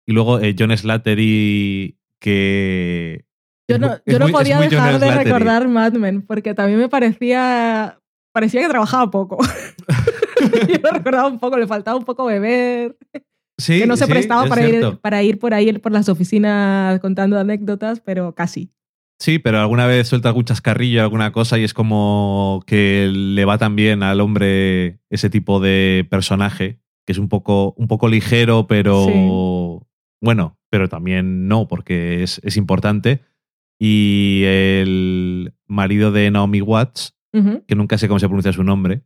Y 0.07 0.13
luego 0.13 0.39
eh, 0.39 0.55
John 0.57 0.71
Slattery, 0.71 1.97
que... 2.21 3.25
Yo 3.67 3.77
no, 3.77 3.97
yo 4.05 4.19
no 4.19 4.27
muy- 4.27 4.31
podía 4.31 4.57
dejar 4.61 4.99
de 5.01 5.11
recordar 5.11 5.67
Mad 5.67 5.95
Men 5.95 6.21
porque 6.21 6.53
también 6.53 6.79
me 6.79 6.87
parecía, 6.87 7.99
parecía 8.31 8.61
que 8.61 8.69
trabajaba 8.69 9.11
poco. 9.11 9.37
yo 10.67 10.79
lo 10.83 10.89
recordaba 10.91 11.27
un 11.27 11.39
poco, 11.39 11.57
le 11.57 11.67
faltaba 11.67 11.97
un 11.97 12.05
poco 12.05 12.25
beber, 12.25 12.97
Sí, 13.57 13.79
que 13.79 13.87
no 13.87 13.95
se 13.95 14.05
sí, 14.05 14.11
prestaba 14.11 14.43
es 14.43 14.49
para 14.49 14.67
ir, 14.67 14.97
para 15.01 15.23
ir 15.23 15.39
por 15.39 15.53
ahí 15.53 15.71
por 15.73 15.91
las 15.91 16.09
oficinas 16.09 16.99
contando 16.99 17.39
anécdotas, 17.39 18.01
pero 18.01 18.35
casi. 18.35 18.71
Sí, 19.17 19.39
pero 19.39 19.59
alguna 19.59 19.87
vez 19.87 20.09
suelta 20.09 20.27
algún 20.27 20.43
chascarrillo, 20.43 21.01
alguna 21.01 21.31
cosa, 21.31 21.57
y 21.57 21.63
es 21.63 21.73
como 21.73 22.61
que 22.67 23.09
le 23.13 23.45
va 23.45 23.57
también 23.57 24.03
al 24.03 24.19
hombre 24.19 24.99
ese 25.09 25.29
tipo 25.29 25.61
de 25.61 26.05
personaje, 26.09 26.79
que 27.05 27.13
es 27.13 27.17
un 27.17 27.29
poco, 27.29 27.73
un 27.77 27.87
poco 27.87 28.09
ligero, 28.09 28.67
pero 28.67 29.87
bueno, 30.21 30.59
pero 30.69 30.89
también 30.89 31.47
no, 31.47 31.69
porque 31.69 32.23
es, 32.23 32.41
es 32.43 32.57
importante. 32.57 33.21
Y 33.79 34.43
el 34.45 35.53
marido 35.65 36.11
de 36.11 36.29
Naomi 36.29 36.61
Watts, 36.61 37.15
que 37.31 37.75
nunca 37.75 37.97
sé 37.97 38.07
cómo 38.07 38.19
se 38.19 38.27
pronuncia 38.27 38.51
su 38.51 38.63
nombre, 38.63 39.03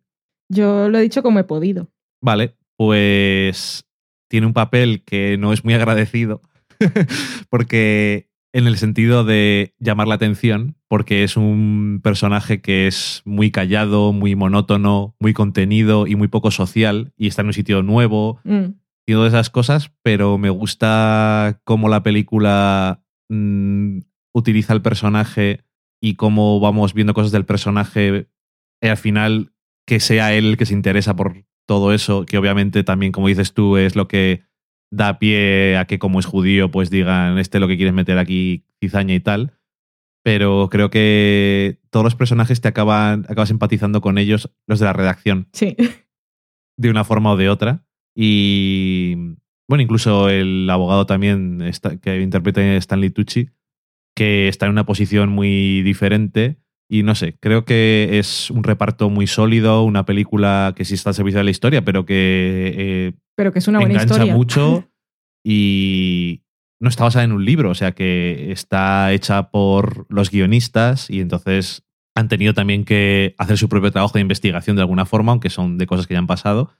Yo 0.49 0.89
lo 0.89 0.97
he 0.97 1.01
dicho 1.01 1.21
como 1.23 1.39
he 1.39 1.43
podido. 1.43 1.89
vale, 2.21 2.55
pues 2.77 3.85
tiene 4.29 4.47
un 4.47 4.53
papel 4.53 5.03
que 5.03 5.37
no 5.37 5.53
es 5.53 5.63
muy 5.63 5.73
agradecido, 5.73 6.41
porque 7.49 8.29
en 8.53 8.65
el 8.67 8.77
sentido 8.77 9.23
de 9.23 9.75
llamar 9.79 10.07
la 10.07 10.15
atención, 10.15 10.75
porque 10.87 11.23
es 11.23 11.37
un 11.37 11.99
personaje 12.03 12.61
que 12.61 12.87
es 12.87 13.21
muy 13.25 13.51
callado, 13.51 14.11
muy 14.11 14.35
monótono, 14.35 15.15
muy 15.19 15.33
contenido 15.33 16.07
y 16.07 16.15
muy 16.15 16.27
poco 16.27 16.49
social, 16.51 17.13
y 17.15 17.27
está 17.27 17.41
en 17.41 17.47
un 17.47 17.53
sitio 17.53 17.83
nuevo, 17.83 18.39
Mm. 18.43 18.73
y 19.07 19.13
todas 19.13 19.33
esas 19.33 19.49
cosas, 19.49 19.91
pero 20.03 20.37
me 20.37 20.49
gusta 20.49 21.59
cómo 21.63 21.89
la 21.89 22.01
película 22.03 23.03
mm, 23.29 23.99
utiliza 24.33 24.73
el 24.73 24.81
personaje 24.81 25.63
y 26.01 26.15
cómo 26.15 26.59
vamos 26.59 26.93
viendo 26.93 27.13
cosas 27.13 27.31
del 27.31 27.45
personaje 27.45 28.29
y 28.81 28.87
al 28.87 28.97
final 28.97 29.51
que 29.89 29.99
sea 29.99 30.33
él 30.35 30.45
el 30.45 30.57
que 30.57 30.67
se 30.67 30.75
interesa 30.75 31.15
por 31.15 31.43
todo 31.67 31.93
eso, 31.93 32.25
que 32.25 32.37
obviamente 32.37 32.83
también, 32.83 33.11
como 33.11 33.27
dices 33.27 33.53
tú, 33.55 33.75
es 33.77 33.95
lo 33.95 34.07
que 34.07 34.43
da 34.91 35.17
pie 35.19 35.77
a 35.77 35.85
que 35.85 35.97
como 35.97 36.19
es 36.19 36.25
judío, 36.27 36.69
pues 36.71 36.89
digan, 36.91 37.39
este 37.39 37.59
lo 37.59 37.67
que 37.67 37.75
quieres 37.75 37.93
meter 37.95 38.17
aquí, 38.19 38.65
cizaña 38.79 39.15
y 39.15 39.19
tal. 39.19 39.53
Pero 40.23 40.69
creo 40.71 40.89
que 40.91 41.79
todos 41.89 42.03
los 42.03 42.15
personajes 42.15 42.61
te 42.61 42.67
acaban, 42.67 43.25
acabas 43.29 43.49
empatizando 43.51 43.99
con 44.01 44.17
ellos, 44.19 44.51
los 44.67 44.79
de 44.79 44.85
la 44.85 44.93
redacción 44.93 45.47
Sí. 45.53 45.75
de 46.77 46.89
una 46.89 47.03
forma 47.03 47.31
o 47.31 47.37
de 47.37 47.49
otra. 47.49 47.83
Y 48.15 49.15
bueno, 49.67 49.81
incluso 49.81 50.29
el 50.29 50.69
abogado 50.69 51.05
también 51.05 51.61
está- 51.61 51.97
que 51.97 52.21
interpreta 52.21 52.61
Stanley 52.75 53.09
Tucci, 53.11 53.49
que 54.15 54.47
está 54.49 54.65
en 54.65 54.73
una 54.73 54.85
posición 54.85 55.29
muy 55.29 55.81
diferente. 55.83 56.57
Y 56.91 57.03
no 57.03 57.13
sé, 57.13 57.37
creo 57.39 57.65
que 57.65 58.17
es 58.17 58.49
un 58.49 58.63
reparto 58.63 59.11
muy 59.11 59.27
sólido, 59.27 59.83
una 59.83 60.05
película 60.05 60.73
que 60.75 60.85
sí 60.85 60.95
está 60.95 61.11
al 61.11 61.15
servicio 61.15 61.37
de 61.37 61.43
la 61.43 61.51
historia, 61.51 61.85
pero 61.85 62.03
que 62.05 62.73
eh, 62.75 63.13
Pero 63.35 63.53
que 63.53 63.59
es 63.59 63.67
una 63.67 63.79
buena 63.79 63.93
engancha 63.93 64.15
historia. 64.15 64.35
mucho 64.35 64.89
y 65.45 66.41
no 66.81 66.89
está 66.89 67.03
basada 67.03 67.25
en 67.25 67.31
un 67.31 67.45
libro, 67.45 67.69
o 67.69 67.75
sea 67.75 67.91
que 67.91 68.51
está 68.51 69.13
hecha 69.13 69.51
por 69.51 70.07
los 70.09 70.31
guionistas 70.31 71.11
y 71.11 71.21
entonces 71.21 71.83
han 72.15 72.27
tenido 72.27 72.53
también 72.55 72.85
que 72.85 73.35
hacer 73.37 73.57
su 73.59 73.69
propio 73.69 73.91
trabajo 73.91 74.15
de 74.15 74.21
investigación 74.21 74.75
de 74.75 74.81
alguna 74.81 75.05
forma, 75.05 75.31
aunque 75.31 75.51
son 75.51 75.77
de 75.77 75.85
cosas 75.85 76.07
que 76.07 76.15
ya 76.15 76.19
han 76.19 76.27
pasado, 76.27 76.71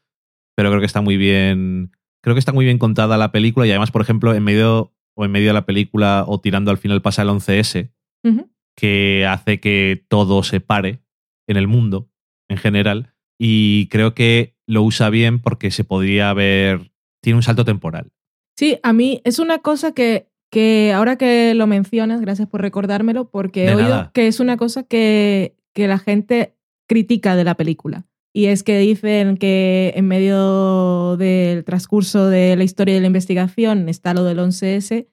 pero 0.56 0.70
creo 0.70 0.80
que 0.80 0.88
está 0.88 1.02
muy 1.02 1.18
bien, 1.18 1.92
creo 2.24 2.34
que 2.34 2.40
está 2.40 2.52
muy 2.52 2.66
bien 2.66 2.80
contada 2.80 3.18
la 3.18 3.32
película 3.32 3.68
y 3.68 3.70
además, 3.70 3.92
por 3.92 4.02
ejemplo, 4.02 4.34
en 4.34 4.44
medio 4.44 4.92
o 5.16 5.26
en 5.26 5.32
medio 5.32 5.48
de 5.50 5.54
la 5.54 5.66
película 5.66 6.24
o 6.28 6.40
tirando 6.40 6.72
al 6.72 6.78
final 6.78 7.02
pasa 7.02 7.22
el 7.22 7.30
11S, 7.30 7.92
Ujú. 8.24 8.50
Que 8.80 9.26
hace 9.28 9.60
que 9.60 10.04
todo 10.08 10.44
se 10.44 10.60
pare 10.60 11.02
en 11.48 11.58
el 11.58 11.68
mundo 11.68 12.10
en 12.50 12.58
general. 12.58 13.14
Y 13.38 13.88
creo 13.88 14.14
que 14.14 14.56
lo 14.68 14.84
usa 14.84 15.10
bien 15.10 15.40
porque 15.40 15.72
se 15.72 15.84
podría 15.84 16.34
ver. 16.34 16.92
Tiene 17.22 17.38
un 17.38 17.44
salto 17.44 17.66
temporal. 17.66 18.12
Sí, 18.58 18.78
a 18.84 18.94
mí 18.94 19.22
es 19.24 19.40
una 19.40 19.60
cosa 19.60 19.94
que, 19.94 20.30
que 20.52 20.92
ahora 20.94 21.18
que 21.18 21.54
lo 21.54 21.68
mencionas, 21.68 22.22
gracias 22.22 22.48
por 22.48 22.62
recordármelo, 22.62 23.30
porque 23.30 23.62
De 23.62 23.72
he 23.72 23.76
oído 23.76 23.90
nada. 23.90 24.12
que 24.14 24.28
es 24.28 24.40
una 24.40 24.58
cosa 24.58 24.84
que, 24.84 25.56
que 25.74 25.88
la 25.88 25.98
gente 26.00 26.56
critica 26.88 27.36
de 27.36 27.44
la 27.44 27.56
película. 27.56 28.06
Y 28.34 28.46
es 28.46 28.64
que 28.64 28.78
dicen 28.78 29.38
que 29.38 29.94
en 29.96 30.08
medio 30.08 31.18
del 31.18 31.64
transcurso 31.64 32.28
de 32.28 32.56
la 32.56 32.64
historia 32.64 32.94
de 32.96 33.02
la 33.02 33.08
investigación 33.08 33.90
está 33.90 34.14
lo 34.14 34.24
del 34.24 34.38
11S 34.40 35.08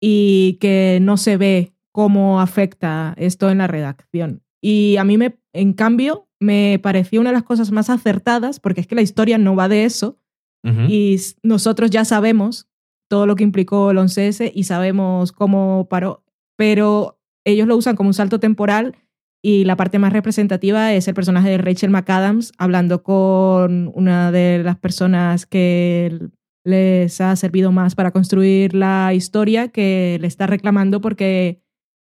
y 0.00 0.58
que 0.60 0.98
no 1.00 1.16
se 1.16 1.36
ve 1.36 1.75
cómo 1.96 2.42
afecta 2.42 3.14
esto 3.16 3.48
en 3.48 3.56
la 3.56 3.66
redacción. 3.66 4.42
Y 4.62 4.98
a 4.98 5.04
mí, 5.04 5.16
me, 5.16 5.38
en 5.54 5.72
cambio, 5.72 6.28
me 6.38 6.78
pareció 6.82 7.22
una 7.22 7.30
de 7.30 7.36
las 7.36 7.42
cosas 7.44 7.72
más 7.72 7.88
acertadas, 7.88 8.60
porque 8.60 8.82
es 8.82 8.86
que 8.86 8.94
la 8.94 9.00
historia 9.00 9.38
no 9.38 9.56
va 9.56 9.66
de 9.68 9.84
eso, 9.84 10.18
Ujú. 10.62 10.82
y 10.90 11.14
s- 11.14 11.36
nosotros 11.42 11.90
ya 11.90 12.04
sabemos 12.04 12.68
todo 13.08 13.24
lo 13.26 13.34
que 13.34 13.44
implicó 13.44 13.90
el 13.92 13.96
11S 13.96 14.52
y 14.54 14.64
sabemos 14.64 15.32
cómo 15.32 15.86
paró, 15.88 16.22
pero 16.58 17.18
ellos 17.46 17.66
lo 17.66 17.76
usan 17.78 17.96
como 17.96 18.10
un 18.10 18.14
salto 18.14 18.40
temporal 18.40 18.94
y 19.42 19.64
la 19.64 19.76
parte 19.76 19.98
más 19.98 20.12
representativa 20.12 20.92
es 20.92 21.08
el 21.08 21.14
personaje 21.14 21.48
de 21.48 21.58
Rachel 21.58 21.88
McAdams 21.90 22.52
hablando 22.58 23.02
con 23.02 23.90
una 23.94 24.30
de 24.32 24.60
las 24.62 24.76
personas 24.76 25.46
que 25.46 26.18
les 26.64 27.20
ha 27.22 27.36
servido 27.36 27.72
más 27.72 27.94
para 27.94 28.10
construir 28.10 28.74
la 28.74 29.14
historia, 29.14 29.68
que 29.68 30.18
le 30.20 30.26
está 30.26 30.46
reclamando 30.46 31.00
porque 31.00 31.62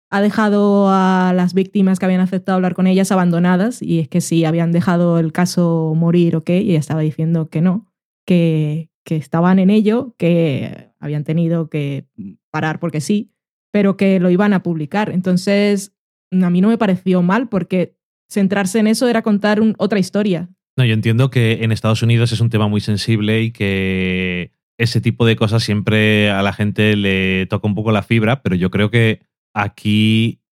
ha 0.09 0.21
dejado 0.21 0.87
a 0.89 1.33
las 1.35 1.53
víctimas 1.53 1.99
que 1.99 2.05
habían 2.05 2.21
aceptado 2.21 2.55
hablar 2.55 2.73
con 2.75 2.87
ellas 2.87 3.11
abandonadas 3.11 3.81
y 3.81 3.99
es 3.99 4.07
que 4.07 4.21
sí, 4.21 4.45
habían 4.45 4.71
dejado 4.71 5.19
el 5.19 5.31
caso 5.33 5.93
morir, 5.95 6.35
ok, 6.37 6.49
y 6.49 6.69
ella 6.71 6.79
estaba 6.79 7.01
diciendo 7.01 7.49
que 7.49 7.61
no, 7.61 7.91
que, 8.25 8.89
que 9.03 9.15
estaban 9.17 9.59
en 9.59 9.69
ello, 9.69 10.15
que 10.17 10.91
habían 10.99 11.23
tenido 11.23 11.69
que 11.69 12.05
parar 12.51 12.79
porque 12.79 13.01
sí, 13.01 13.33
pero 13.71 13.97
que 13.97 14.19
lo 14.19 14.29
iban 14.29 14.53
a 14.53 14.63
publicar. 14.63 15.09
Entonces, 15.11 15.93
a 16.31 16.49
mí 16.49 16.61
no 16.61 16.69
me 16.69 16.77
pareció 16.77 17.21
mal 17.21 17.49
porque 17.49 17.97
centrarse 18.29 18.79
en 18.79 18.87
eso 18.87 19.07
era 19.07 19.21
contar 19.21 19.61
un- 19.61 19.75
otra 19.77 19.99
historia. 19.99 20.49
No, 20.77 20.85
yo 20.85 20.93
entiendo 20.93 21.29
que 21.29 21.63
en 21.63 21.71
Estados 21.71 22.01
Unidos 22.03 22.31
es 22.31 22.39
un 22.39 22.49
tema 22.49 22.67
muy 22.67 22.81
sensible 22.81 23.41
y 23.41 23.51
que 23.51 24.51
ese 24.77 25.01
tipo 25.01 25.25
de 25.25 25.35
cosas 25.35 25.63
siempre 25.63 26.29
a 26.29 26.41
la 26.43 26.53
gente 26.53 26.95
le 26.95 27.45
toca 27.47 27.67
un 27.67 27.75
poco 27.75 27.91
la 27.91 28.03
fibra, 28.03 28.41
pero 28.43 28.55
yo 28.55 28.69
creo 28.69 28.91
que 28.91 29.21
aquí 29.57 30.43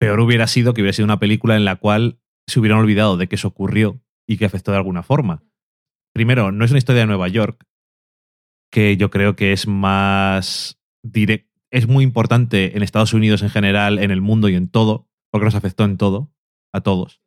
peor 0.00 0.20
hubiera 0.20 0.46
sido 0.46 0.74
que 0.74 0.80
hubiera 0.80 0.92
sido 0.92 1.04
una 1.04 1.20
película 1.20 1.56
en 1.56 1.64
la 1.64 1.76
cual 1.76 2.18
se 2.48 2.58
hubieran 2.58 2.80
olvidado 2.80 3.16
de 3.16 3.28
que 3.28 3.36
eso 3.36 3.48
ocurrió 3.48 4.02
y 4.26 4.38
que 4.38 4.44
afectó 4.44 4.72
de 4.72 4.78
alguna 4.78 5.02
forma. 5.02 5.44
Primero, 6.12 6.50
no 6.50 6.64
es 6.64 6.72
una 6.72 6.78
historia 6.78 7.02
de 7.02 7.06
Nueva 7.06 7.28
York, 7.28 7.64
que 8.72 8.96
yo 8.96 9.10
creo 9.10 9.36
que 9.36 9.52
es 9.52 9.66
más 9.66 10.80
es 11.72 11.86
muy 11.86 12.02
importante 12.02 12.76
en 12.76 12.82
Estados 12.82 13.14
Unidos 13.14 13.42
en 13.42 13.50
general, 13.50 13.98
en 14.00 14.10
el 14.10 14.20
mundo 14.20 14.48
y 14.48 14.56
en 14.56 14.68
todo, 14.68 15.08
porque 15.30 15.44
nos 15.44 15.54
afectó 15.54 15.84
en 15.84 15.96
todo, 15.96 16.32
a 16.72 16.80
todos. 16.80 17.22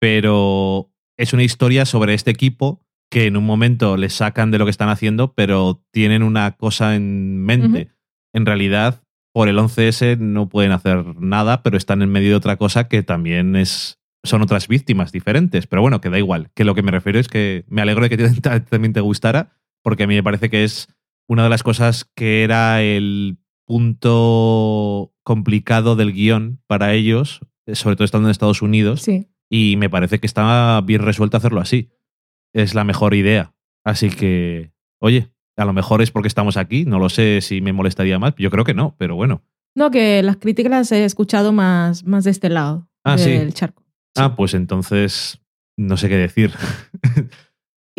Pero 0.00 0.92
es 1.18 1.32
una 1.32 1.42
historia 1.42 1.84
sobre 1.84 2.14
este 2.14 2.30
equipo 2.30 2.86
que 3.10 3.26
en 3.26 3.36
un 3.36 3.44
momento 3.44 3.96
les 3.96 4.14
sacan 4.14 4.52
de 4.52 4.58
lo 4.58 4.64
que 4.64 4.70
están 4.70 4.88
haciendo, 4.88 5.34
pero 5.34 5.84
tienen 5.90 6.22
una 6.22 6.52
cosa 6.52 6.94
en 6.94 7.44
mente. 7.44 7.90
En 8.32 8.46
realidad, 8.46 9.02
por 9.32 9.48
el 9.48 9.58
11S 9.58 10.18
no 10.18 10.48
pueden 10.48 10.72
hacer 10.72 11.04
nada, 11.20 11.62
pero 11.62 11.76
están 11.76 12.02
en 12.02 12.10
medio 12.10 12.30
de 12.30 12.34
otra 12.36 12.56
cosa 12.56 12.88
que 12.88 13.02
también 13.02 13.56
es 13.56 13.96
son 14.24 14.42
otras 14.42 14.66
víctimas 14.68 15.12
diferentes. 15.12 15.66
Pero 15.66 15.80
bueno, 15.82 16.00
que 16.00 16.10
da 16.10 16.18
igual. 16.18 16.50
Que 16.54 16.64
lo 16.64 16.74
que 16.74 16.82
me 16.82 16.90
refiero 16.90 17.18
es 17.20 17.28
que 17.28 17.64
me 17.68 17.82
alegro 17.82 18.02
de 18.02 18.10
que 18.10 18.16
te- 18.40 18.60
también 18.60 18.92
te 18.92 19.00
gustara, 19.00 19.52
porque 19.82 20.02
a 20.02 20.06
mí 20.06 20.14
me 20.14 20.22
parece 20.24 20.50
que 20.50 20.64
es 20.64 20.88
una 21.28 21.44
de 21.44 21.50
las 21.50 21.62
cosas 21.62 22.04
que 22.16 22.42
era 22.42 22.82
el 22.82 23.38
punto 23.66 25.12
complicado 25.22 25.94
del 25.96 26.12
guion 26.12 26.60
para 26.66 26.94
ellos, 26.94 27.40
sobre 27.72 27.96
todo 27.96 28.04
estando 28.04 28.28
en 28.28 28.32
Estados 28.32 28.62
Unidos, 28.62 29.02
Sí. 29.02 29.28
y 29.50 29.76
me 29.76 29.90
parece 29.90 30.18
que 30.20 30.26
está 30.26 30.80
bien 30.84 31.02
resuelto 31.02 31.36
hacerlo 31.36 31.60
así. 31.60 31.90
Es 32.54 32.74
la 32.74 32.84
mejor 32.84 33.14
idea. 33.14 33.54
Así 33.84 34.10
que, 34.10 34.72
oye, 35.00 35.28
a 35.58 35.64
lo 35.64 35.72
mejor 35.74 36.00
es 36.00 36.10
porque 36.10 36.28
estamos 36.28 36.56
aquí, 36.56 36.84
no 36.86 36.98
lo 36.98 37.08
sé 37.10 37.40
si 37.42 37.60
me 37.60 37.72
molestaría 37.72 38.18
más, 38.18 38.34
yo 38.38 38.50
creo 38.50 38.64
que 38.64 38.74
no, 38.74 38.94
pero 38.98 39.16
bueno. 39.16 39.42
No, 39.74 39.90
que 39.90 40.22
las 40.22 40.36
críticas 40.38 40.70
las 40.70 40.92
he 40.92 41.04
escuchado 41.04 41.52
más, 41.52 42.04
más 42.04 42.24
de 42.24 42.30
este 42.30 42.48
lado 42.48 42.88
Ah, 43.04 43.18
sí. 43.18 43.30
del 43.30 43.52
charco. 43.54 43.84
Sí. 44.16 44.22
Ah, 44.22 44.34
pues 44.36 44.54
entonces 44.54 45.40
no 45.76 45.96
sé 45.96 46.08
qué 46.08 46.16
decir. 46.16 46.52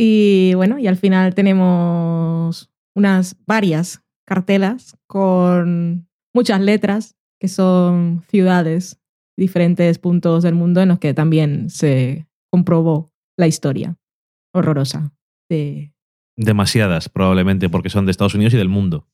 Y 0.01 0.53
bueno, 0.55 0.80
y 0.80 0.88
al 0.88 0.95
final 0.95 1.36
tenemos 1.36 2.70
unas 2.95 3.36
varias 3.45 4.01
cartelas 4.26 4.95
con 5.07 6.07
muchas 6.34 6.62
letras 6.62 7.18
que 7.38 7.49
son 7.49 8.24
ciudades, 8.30 8.97
diferentes 9.38 9.99
puntos 9.99 10.43
del 10.43 10.55
mundo 10.55 10.82
en 10.82 10.88
los 10.88 10.99
que 10.99 11.14
también 11.14 11.70
se 11.70 12.30
comprobó 12.49 13.12
la 13.38 13.47
historia 13.47 13.97
horrorosa 14.53 15.12
de... 15.49 15.91
Demasiadas, 16.42 17.10
probablemente, 17.10 17.68
porque 17.68 17.90
son 17.90 18.06
de 18.06 18.12
Estados 18.12 18.34
Unidos 18.34 18.54
y 18.54 18.58
del 18.58 18.70
mundo. 18.70 19.10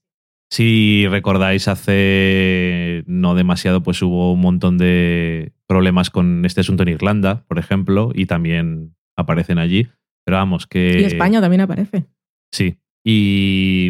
Si 0.51 1.07
recordáis, 1.09 1.67
hace 1.67 3.03
no 3.07 3.33
demasiado, 3.33 3.81
pues 3.81 3.99
hubo 4.03 4.31
un 4.31 4.41
montón 4.41 4.77
de 4.77 5.53
problemas 5.67 6.11
con 6.11 6.45
este 6.45 6.61
asunto 6.61 6.83
en 6.83 6.89
Irlanda, 6.89 7.43
por 7.47 7.57
ejemplo, 7.57 8.11
y 8.13 8.27
también 8.27 8.95
aparecen 9.17 9.57
allí. 9.57 9.87
Pero 10.23 10.37
vamos, 10.37 10.67
que. 10.67 11.01
Y 11.01 11.03
España 11.05 11.41
también 11.41 11.61
aparece. 11.61 12.05
Sí. 12.53 12.77
Y 13.03 13.89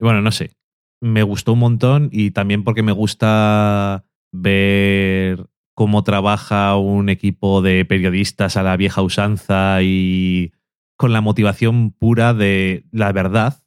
bueno, 0.00 0.22
no 0.22 0.30
sé. 0.30 0.52
Me 1.02 1.22
gustó 1.22 1.52
un 1.52 1.58
montón 1.58 2.08
y 2.10 2.30
también 2.30 2.64
porque 2.64 2.82
me 2.82 2.92
gusta 2.92 4.06
ver 4.32 5.46
cómo 5.74 6.04
trabaja 6.04 6.74
un 6.78 7.10
equipo 7.10 7.60
de 7.60 7.84
periodistas 7.84 8.56
a 8.56 8.62
la 8.62 8.78
vieja 8.78 9.02
usanza 9.02 9.82
y 9.82 10.52
con 10.96 11.12
la 11.12 11.20
motivación 11.20 11.92
pura 11.92 12.34
de 12.34 12.86
la 12.90 13.12
verdad, 13.12 13.62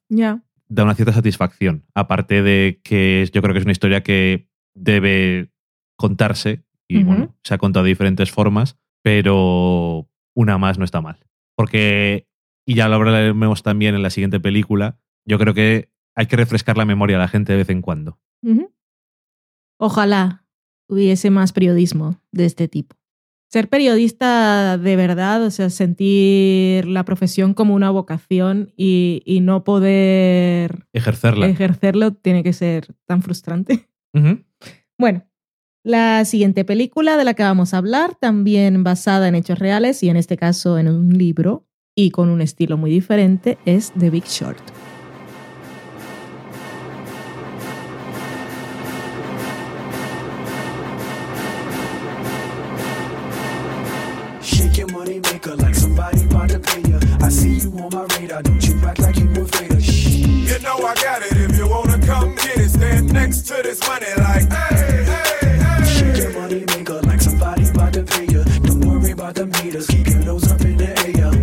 da 0.67 0.83
una 0.83 0.95
cierta 0.95 1.13
satisfacción. 1.13 1.85
Aparte 1.93 2.41
de 2.41 2.81
que 2.83 3.27
yo 3.31 3.41
creo 3.41 3.53
que 3.53 3.59
es 3.59 3.65
una 3.65 3.71
historia 3.71 4.03
que 4.03 4.47
debe 4.75 5.51
contarse 5.97 6.63
y 6.87 7.03
bueno, 7.03 7.35
se 7.43 7.53
ha 7.53 7.59
contado 7.59 7.83
de 7.83 7.89
diferentes 7.89 8.31
formas, 8.31 8.79
pero 9.03 10.09
una 10.35 10.57
más 10.57 10.79
no 10.79 10.85
está 10.85 11.01
mal. 11.01 11.19
Porque, 11.55 12.27
y 12.65 12.73
ya 12.73 12.87
lo 12.87 12.95
hablaremos 12.95 13.61
también 13.61 13.93
en 13.93 14.01
la 14.01 14.09
siguiente 14.09 14.39
película, 14.39 14.97
yo 15.25 15.37
creo 15.37 15.53
que 15.53 15.91
hay 16.15 16.25
que 16.25 16.35
refrescar 16.35 16.77
la 16.77 16.85
memoria 16.85 17.17
a 17.17 17.19
la 17.19 17.27
gente 17.27 17.51
de 17.51 17.59
vez 17.59 17.69
en 17.69 17.81
cuando. 17.81 18.19
Ojalá 19.77 20.45
hubiese 20.87 21.29
más 21.29 21.53
periodismo 21.53 22.19
de 22.31 22.45
este 22.45 22.67
tipo. 22.67 22.98
Ser 23.51 23.67
periodista 23.67 24.77
de 24.77 24.95
verdad, 24.95 25.43
o 25.43 25.49
sea, 25.49 25.71
sentir 25.71 26.85
la 26.87 27.03
profesión 27.03 27.55
como 27.55 27.73
una 27.73 27.89
vocación 27.89 28.71
y, 28.77 29.23
y 29.25 29.41
no 29.41 29.63
poder 29.63 30.85
Ejercerla. 30.93 31.47
ejercerlo 31.47 32.13
tiene 32.13 32.43
que 32.43 32.53
ser 32.53 32.93
tan 33.05 33.23
frustrante. 33.23 33.89
Bueno, 34.99 35.25
la 35.83 36.25
siguiente 36.25 36.63
película 36.63 37.17
de 37.17 37.23
la 37.23 37.33
que 37.33 37.41
vamos 37.43 37.73
a 37.73 37.77
hablar, 37.77 38.15
también 38.19 38.83
basada 38.83 39.27
en 39.27 39.35
hechos 39.35 39.57
reales 39.57 40.03
y 40.03 40.09
en 40.09 40.17
este 40.17 40.37
caso 40.37 40.77
en 40.77 40.87
un 40.87 41.17
libro 41.17 41.65
y 41.95 42.11
con 42.11 42.29
un 42.29 42.41
estilo 42.41 42.77
muy 42.77 42.91
diferente, 42.91 43.57
es 43.65 43.91
The 43.97 44.09
Big 44.09 44.25
Short. 44.25 44.61
My 57.99 58.17
radar, 58.17 58.41
don't 58.41 58.65
you 58.65 58.79
act 58.85 58.99
like 58.99 59.17
you 59.17 59.29
a 59.31 59.45
fader. 59.45 59.81
Shh. 59.81 60.15
You 60.15 60.59
know 60.59 60.77
I 60.77 60.95
got 60.95 61.21
it. 61.21 61.33
If 61.33 61.57
you 61.57 61.67
wanna 61.67 61.99
come 62.05 62.35
get 62.35 62.57
it, 62.57 62.69
stand 62.69 63.11
next 63.11 63.41
to 63.47 63.61
this 63.61 63.79
money 63.87 64.05
like, 64.17 64.51
hey, 64.51 65.03
hey, 65.11 65.57
hey. 65.57 65.85
Shake 65.85 66.17
your 66.23 66.33
money 66.39 66.63
maker 66.67 67.01
like 67.01 67.21
somebody 67.21 67.67
about 67.67 67.93
to 67.93 68.03
pay 68.03 68.25
you. 68.25 68.43
Don't 68.43 68.79
worry 68.85 69.11
about 69.11 69.35
the 69.35 69.47
meters, 69.47 69.87
keep 69.87 70.07
your 70.07 70.19
nose 70.19 70.49
up 70.51 70.61
in 70.61 70.77
the 70.77 70.87
air. 70.87 71.33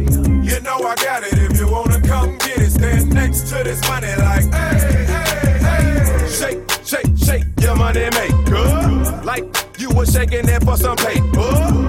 You 0.48 0.60
know 0.62 0.78
I 0.78 0.94
got 0.96 1.24
it. 1.24 1.34
If 1.34 1.58
you 1.58 1.70
wanna 1.70 2.00
come 2.00 2.38
get 2.38 2.58
it, 2.58 2.70
stand 2.70 3.12
next 3.12 3.48
to 3.48 3.62
this 3.64 3.80
money 3.88 4.14
like, 4.16 4.44
hey, 4.52 5.04
hey, 5.12 5.58
hey. 5.66 6.28
Shake, 6.28 6.60
shake, 6.84 7.18
shake 7.18 7.46
your 7.60 7.76
money 7.76 8.08
maker. 8.16 9.22
Like 9.24 9.44
you 9.78 9.90
were 9.90 10.06
shaking 10.06 10.48
it 10.48 10.62
for 10.64 10.76
some 10.76 10.96
paper. 10.96 11.85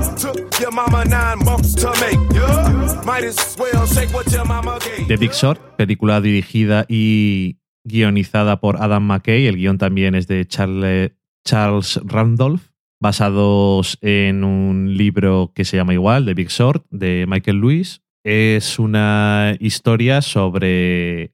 The 5.07 5.17
Big 5.17 5.31
Short, 5.31 5.59
película 5.75 6.19
dirigida 6.19 6.85
y 6.89 7.59
guionizada 7.83 8.59
por 8.59 8.81
Adam 8.81 9.03
McKay. 9.03 9.45
El 9.47 9.57
guion 9.57 9.77
también 9.77 10.15
es 10.15 10.27
de 10.27 10.47
Charle- 10.47 11.15
Charles 11.45 11.99
Randolph, 12.03 12.71
basados 12.99 13.99
en 14.01 14.43
un 14.43 14.97
libro 14.97 15.51
que 15.53 15.63
se 15.63 15.77
llama 15.77 15.93
igual, 15.93 16.25
The 16.25 16.33
Big 16.33 16.49
Short, 16.49 16.85
de 16.89 17.25
Michael 17.27 17.61
Lewis. 17.61 18.01
Es 18.25 18.79
una 18.79 19.55
historia 19.59 20.21
sobre 20.21 21.33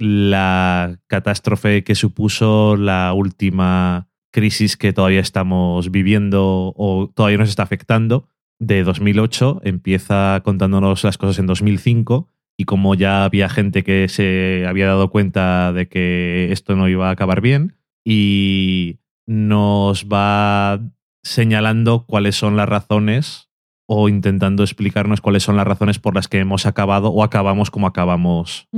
la 0.00 0.98
catástrofe 1.06 1.84
que 1.84 1.94
supuso 1.94 2.76
la 2.76 3.12
última 3.14 4.08
crisis 4.32 4.76
que 4.76 4.92
todavía 4.92 5.20
estamos 5.20 5.92
viviendo 5.92 6.72
o 6.76 7.08
todavía 7.14 7.38
nos 7.38 7.48
está 7.50 7.62
afectando 7.62 8.28
de 8.66 8.84
2008. 8.84 9.60
Empieza 9.64 10.40
contándonos 10.44 11.04
las 11.04 11.18
cosas 11.18 11.38
en 11.38 11.46
2005 11.46 12.28
y 12.56 12.64
como 12.64 12.94
ya 12.94 13.24
había 13.24 13.48
gente 13.48 13.82
que 13.82 14.08
se 14.08 14.64
había 14.66 14.86
dado 14.86 15.10
cuenta 15.10 15.72
de 15.72 15.88
que 15.88 16.52
esto 16.52 16.76
no 16.76 16.88
iba 16.88 17.08
a 17.08 17.12
acabar 17.12 17.40
bien 17.40 17.76
y 18.04 18.98
nos 19.26 20.06
va 20.06 20.80
señalando 21.22 22.04
cuáles 22.06 22.36
son 22.36 22.56
las 22.56 22.68
razones 22.68 23.50
o 23.86 24.08
intentando 24.08 24.62
explicarnos 24.62 25.20
cuáles 25.20 25.42
son 25.42 25.56
las 25.56 25.66
razones 25.66 25.98
por 25.98 26.14
las 26.14 26.28
que 26.28 26.38
hemos 26.38 26.66
acabado 26.66 27.08
o 27.08 27.22
acabamos 27.22 27.70
como 27.70 27.86
acabamos. 27.86 28.68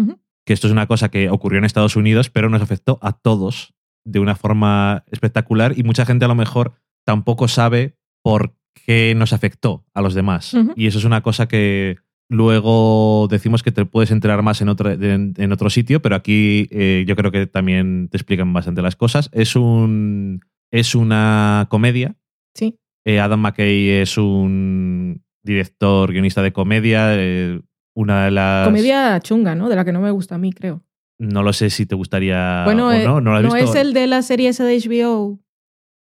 Que 0.45 0.53
esto 0.53 0.67
es 0.67 0.73
una 0.73 0.87
cosa 0.87 1.11
que 1.11 1.29
ocurrió 1.29 1.59
en 1.59 1.65
Estados 1.65 1.97
Unidos, 1.97 2.31
pero 2.31 2.49
nos 2.49 2.63
afectó 2.63 2.99
a 3.03 3.13
todos 3.13 3.75
de 4.05 4.21
una 4.21 4.37
forma 4.37 5.05
espectacular 5.11 5.77
y 5.77 5.83
mucha 5.83 6.07
gente 6.07 6.25
a 6.25 6.29
lo 6.29 6.35
mejor 6.35 6.75
tampoco 7.05 7.49
sabe 7.49 7.97
por 8.23 8.55
qué 8.85 9.15
nos 9.17 9.33
afectó 9.33 9.85
a 9.95 10.03
los 10.03 10.15
demás. 10.15 10.55
Y 10.77 10.87
eso 10.87 10.99
es 10.99 11.05
una 11.05 11.23
cosa 11.23 11.49
que 11.49 11.97
luego 12.29 13.29
decimos 13.31 13.63
que 13.63 13.73
te 13.73 13.85
puedes 13.85 14.11
enterar 14.11 14.43
más 14.43 14.61
en 14.61 14.69
otro, 14.69 14.91
en, 14.91 15.35
en 15.37 15.53
otro 15.53 15.71
sitio, 15.71 16.03
pero 16.03 16.17
aquí 16.17 16.69
eh, 16.71 17.05
yo 17.07 17.17
creo 17.17 17.31
que 17.31 17.47
también 17.47 18.09
te 18.09 18.17
explican 18.17 18.53
bastante 18.53 18.83
las 18.83 18.97
cosas. 18.97 19.31
Es, 19.33 19.57
un, 19.57 20.41
es 20.71 20.95
una 20.95 21.67
comedia. 21.71 22.17
Sí. 22.55 22.79
Eh, 23.05 23.21
Adam 23.21 23.41
McKay 23.41 23.89
es 23.91 24.19
un 24.19 25.23
director, 25.43 26.13
guionista 26.13 26.43
de 26.43 26.53
comedia. 26.53 27.09
eh, 27.15 27.61
una 27.95 28.27
de 28.27 28.31
las. 28.31 28.67
Comedia 28.67 29.19
chunga, 29.21 29.55
¿no? 29.55 29.69
De 29.71 29.77
la 29.77 29.85
que 29.85 29.93
no 29.93 30.01
me 30.03 30.11
gusta 30.11 30.35
a 30.35 30.39
mí, 30.39 30.53
creo. 30.53 30.83
No 31.19 31.43
lo 31.43 31.55
sé 31.55 31.71
si 31.71 31.87
te 31.87 31.95
gustaría 31.95 32.63
bueno, 32.65 32.89
o 32.89 32.93
no. 32.93 33.21
No, 33.23 33.31
lo 33.31 33.37
has 33.37 33.55
visto. 33.55 33.71
es 33.71 33.75
el 33.77 33.95
de 33.95 34.07
la 34.07 34.21
serie 34.21 34.51
esa 34.51 34.65
de 34.65 34.79
HBO. 34.79 35.41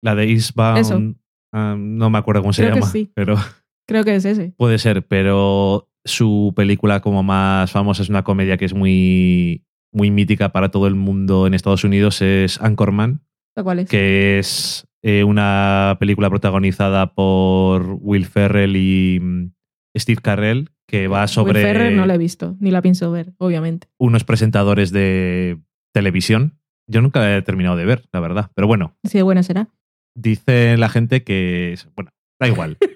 La 0.02 0.14
de 0.16 0.26
Eastbound. 0.30 0.80
Eso. 0.80 1.02
Ah, 1.54 1.76
no 1.78 2.10
me 2.10 2.18
acuerdo 2.18 2.42
cómo 2.42 2.54
se 2.54 2.64
Creo 2.64 2.76
llama. 2.76 2.88
sí. 2.88 3.12
Pero 3.14 3.36
Creo 3.88 4.04
que 4.04 4.16
es 4.16 4.26
ese. 4.26 4.54
puede 4.58 4.78
ser. 4.80 5.06
Pero 5.08 5.90
su 6.06 6.54
película 6.56 7.00
como 7.02 7.24
más 7.24 7.72
famosa 7.72 8.02
es 8.04 8.10
una 8.10 8.24
comedia 8.24 8.58
que 8.58 8.66
es 8.66 8.74
muy, 8.74 9.64
muy 9.94 10.12
mítica 10.12 10.50
para 10.50 10.70
todo 10.70 10.88
el 10.88 10.96
mundo 10.96 11.48
en 11.48 11.54
Estados 11.54 11.84
Unidos. 11.84 12.22
Es 12.22 12.60
Anchorman. 12.62 13.22
¿La 13.56 13.64
cuál 13.64 13.80
es? 13.80 13.90
que 13.90 14.38
es 14.40 14.88
eh, 15.04 15.24
una 15.24 15.98
película 16.00 16.30
protagonizada 16.30 17.14
por 17.14 17.98
Will 18.02 18.26
Ferrell 18.26 18.76
y 18.76 19.20
mm, 19.20 19.52
Steve 19.98 20.22
Carell, 20.22 20.70
que 20.88 21.08
va 21.08 21.28
sobre 21.28 21.60
Will 21.60 21.68
Ferrell 21.68 21.96
no 21.96 22.06
la 22.06 22.16
he 22.16 22.18
visto, 22.20 22.56
ni 22.60 22.70
la 22.72 22.82
pienso 22.84 23.12
ver, 23.12 23.34
obviamente. 23.40 23.88
unos 23.98 24.24
presentadores 24.26 24.92
de 24.92 25.60
televisión. 25.94 26.60
Yo 26.88 27.02
nunca 27.02 27.20
la 27.20 27.38
he 27.38 27.42
terminado 27.42 27.76
de 27.78 27.86
ver, 27.86 28.06
la 28.14 28.20
verdad. 28.20 28.52
Pero 28.54 28.68
bueno, 28.68 28.96
Si 29.04 29.18
de 29.18 29.24
buena 29.24 29.42
será. 29.44 29.70
Dice 30.18 30.76
la 30.78 30.90
gente 30.90 31.24
que. 31.24 31.74
es- 31.74 31.88
Bueno, 31.96 32.12
da 32.40 32.48
igual. 32.48 32.78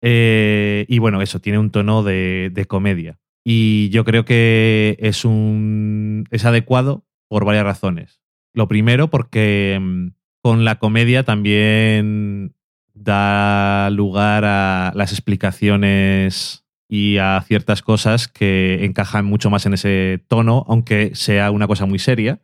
Eh, 0.00 0.86
y 0.88 1.00
bueno, 1.00 1.22
eso, 1.22 1.40
tiene 1.40 1.58
un 1.58 1.70
tono 1.72 2.04
de, 2.04 2.50
de 2.52 2.66
comedia. 2.66 3.18
Y 3.44 3.88
yo 3.88 4.04
creo 4.04 4.24
que 4.24 4.96
es 5.00 5.24
un. 5.24 6.24
es 6.30 6.44
adecuado 6.44 7.04
por 7.28 7.44
varias 7.44 7.64
razones. 7.64 8.20
Lo 8.54 8.68
primero, 8.68 9.08
porque 9.10 9.76
mm, 9.80 10.08
con 10.40 10.64
la 10.64 10.78
comedia 10.78 11.24
también 11.24 12.54
da 12.94 13.90
lugar 13.90 14.44
a 14.44 14.92
las 14.94 15.10
explicaciones 15.12 16.64
y 16.88 17.18
a 17.18 17.42
ciertas 17.46 17.82
cosas 17.82 18.28
que 18.28 18.84
encajan 18.84 19.24
mucho 19.24 19.50
más 19.50 19.66
en 19.66 19.74
ese 19.74 20.22
tono, 20.28 20.64
aunque 20.68 21.10
sea 21.14 21.50
una 21.50 21.66
cosa 21.66 21.86
muy 21.86 21.98
seria. 21.98 22.40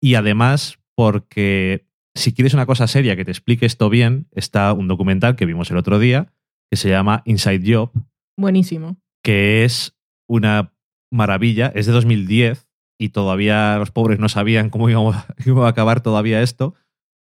Y 0.00 0.16
además, 0.16 0.78
porque 0.96 1.86
si 2.14 2.32
quieres 2.32 2.54
una 2.54 2.66
cosa 2.66 2.86
seria 2.86 3.16
que 3.16 3.24
te 3.24 3.30
explique 3.30 3.66
esto 3.66 3.88
bien, 3.90 4.28
está 4.32 4.72
un 4.72 4.88
documental 4.88 5.36
que 5.36 5.46
vimos 5.46 5.70
el 5.70 5.76
otro 5.76 5.98
día 5.98 6.32
que 6.70 6.76
se 6.76 6.88
llama 6.88 7.22
Inside 7.24 7.62
Job, 7.72 7.90
Buenísimo. 8.36 8.96
que 9.22 9.64
es 9.64 9.96
una 10.26 10.72
maravilla. 11.10 11.70
Es 11.74 11.86
de 11.86 11.92
2010 11.92 12.66
y 12.98 13.10
todavía 13.10 13.78
los 13.78 13.90
pobres 13.90 14.18
no 14.18 14.28
sabían 14.28 14.70
cómo 14.70 14.88
iba, 14.88 15.26
iba 15.46 15.66
a 15.66 15.70
acabar 15.70 16.00
todavía 16.02 16.42
esto, 16.42 16.74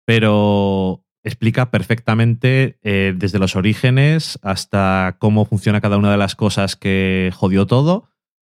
pero 0.06 1.04
explica 1.22 1.70
perfectamente 1.70 2.78
eh, 2.82 3.14
desde 3.16 3.38
los 3.38 3.56
orígenes 3.56 4.38
hasta 4.42 5.16
cómo 5.18 5.46
funciona 5.46 5.80
cada 5.80 5.96
una 5.96 6.10
de 6.10 6.18
las 6.18 6.36
cosas 6.36 6.76
que 6.76 7.30
jodió 7.34 7.66
todo, 7.66 8.08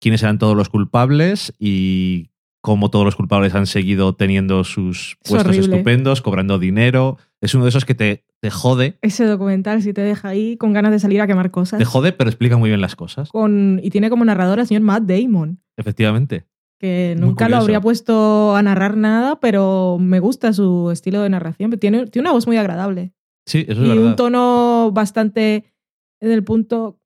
quiénes 0.01 0.23
eran 0.23 0.39
todos 0.39 0.57
los 0.57 0.69
culpables 0.69 1.55
y 1.59 2.31
cómo 2.67 2.91
todos 2.91 3.05
los 3.05 3.15
culpables 3.15 3.55
han 3.55 3.67
seguido 3.67 4.17
teniendo 4.17 4.65
sus 4.65 5.13
Es 5.23 5.31
puestos 5.31 5.51
horrible. 5.57 5.77
estupendos, 5.77 6.21
cobrando 6.21 6.59
dinero. 6.59 7.17
Es 7.41 7.55
uno 7.55 7.63
de 7.63 7.69
esos 7.69 7.85
que 7.85 7.95
te, 7.95 8.25
te 8.41 8.51
jode, 8.51 8.99
Ese 9.03 9.25
documental 9.25 9.83
si 9.83 9.93
te 9.93 10.01
deja 10.01 10.27
ahí 10.31 10.57
con 10.57 10.73
ganas 10.73 10.91
de 10.91 10.99
salir 10.99 11.21
a 11.21 11.29
quemar 11.29 11.53
cosas. 11.53 11.79
te 11.79 11.85
jode, 11.85 12.11
pero 12.11 12.29
explica 12.29 12.57
muy 12.57 12.69
bien 12.71 12.81
las 12.81 12.97
cosas. 12.97 13.29
Con, 13.31 13.79
y 13.85 13.91
tiene 13.91 14.11
como 14.11 14.25
narrador 14.25 14.59
al 14.59 14.67
señor 14.67 14.83
Matt 14.83 15.05
Damon, 15.05 15.61
Efectivamente. 15.77 16.45
que 16.81 17.15
nunca 17.17 17.49
lo 17.49 17.59
habría 17.59 17.81
puesto 17.81 18.57
a 18.57 18.63
narrar 18.63 18.97
nada, 18.97 19.39
pero 19.39 19.99
me 20.01 20.19
gusta 20.19 20.53
su 20.53 20.91
estilo 20.91 21.23
de 21.23 21.29
narración. 21.31 21.71
Tiene, 21.79 22.07
tiene 22.09 22.27
una 22.27 22.33
voz 22.33 22.49
muy 22.49 22.57
agradable. 22.57 23.13
Sí, 23.47 23.65
eso 23.69 23.81
es 23.81 23.87
y 23.87 23.91
verdad. 23.91 24.05
un 24.07 24.17
tono 24.17 24.91
bastante 24.93 25.73
en 26.21 26.33
el 26.33 26.43
punto 26.43 26.99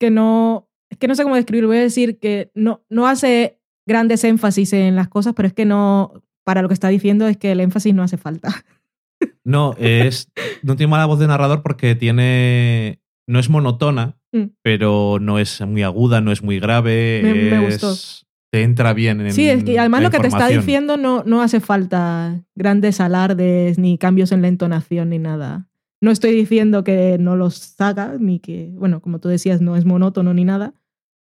que 0.00 0.10
no 0.10 0.68
es 0.90 0.98
que 0.98 1.06
no 1.06 1.14
sé 1.14 1.22
cómo 1.22 1.36
describirlo 1.36 1.68
voy 1.68 1.78
a 1.78 1.82
decir 1.82 2.18
que 2.18 2.50
no 2.54 2.82
no 2.90 3.06
hace 3.06 3.60
grandes 3.86 4.24
énfasis 4.24 4.72
en 4.72 4.96
las 4.96 5.08
cosas 5.08 5.34
pero 5.34 5.46
es 5.48 5.52
que 5.54 5.64
no 5.64 6.12
para 6.44 6.62
lo 6.62 6.68
que 6.68 6.74
está 6.74 6.88
diciendo 6.88 7.26
es 7.28 7.36
que 7.36 7.52
el 7.52 7.60
énfasis 7.60 7.94
no 7.94 8.02
hace 8.02 8.16
falta 8.16 8.48
No, 9.44 9.74
es. 9.78 10.30
No 10.62 10.74
tiene 10.76 10.90
mala 10.90 11.06
voz 11.06 11.18
de 11.18 11.26
narrador 11.26 11.62
porque 11.62 11.94
tiene. 11.94 13.00
No 13.26 13.38
es 13.38 13.48
monotona, 13.50 14.16
Mm. 14.32 14.50
pero 14.62 15.18
no 15.20 15.38
es 15.38 15.60
muy 15.60 15.82
aguda, 15.82 16.20
no 16.20 16.32
es 16.32 16.42
muy 16.42 16.58
grave. 16.58 17.20
Me- 17.22 17.34
me 17.58 17.68
es- 17.68 17.80
gustó. 17.82 17.94
Te 18.50 18.62
entra 18.62 18.92
bien 18.92 19.20
en 19.20 19.32
sí 19.32 19.48
es 19.48 19.64
que 19.64 19.78
además 19.78 20.02
lo 20.02 20.10
que 20.10 20.18
te 20.18 20.26
está 20.28 20.48
diciendo 20.48 20.96
no 20.96 21.22
no 21.24 21.42
hace 21.42 21.60
falta 21.60 22.42
grandes 22.54 23.00
alardes 23.00 23.78
ni 23.78 23.98
cambios 23.98 24.30
en 24.32 24.42
la 24.42 24.48
entonación 24.48 25.10
ni 25.10 25.18
nada 25.18 25.68
no 26.00 26.10
estoy 26.12 26.32
diciendo 26.32 26.84
que 26.84 27.16
no 27.18 27.34
los 27.34 27.74
haga 27.80 28.16
ni 28.18 28.38
que 28.38 28.70
bueno 28.74 29.00
como 29.00 29.18
tú 29.18 29.28
decías 29.28 29.60
no 29.60 29.76
es 29.76 29.84
monótono 29.84 30.32
ni 30.34 30.44
nada 30.44 30.72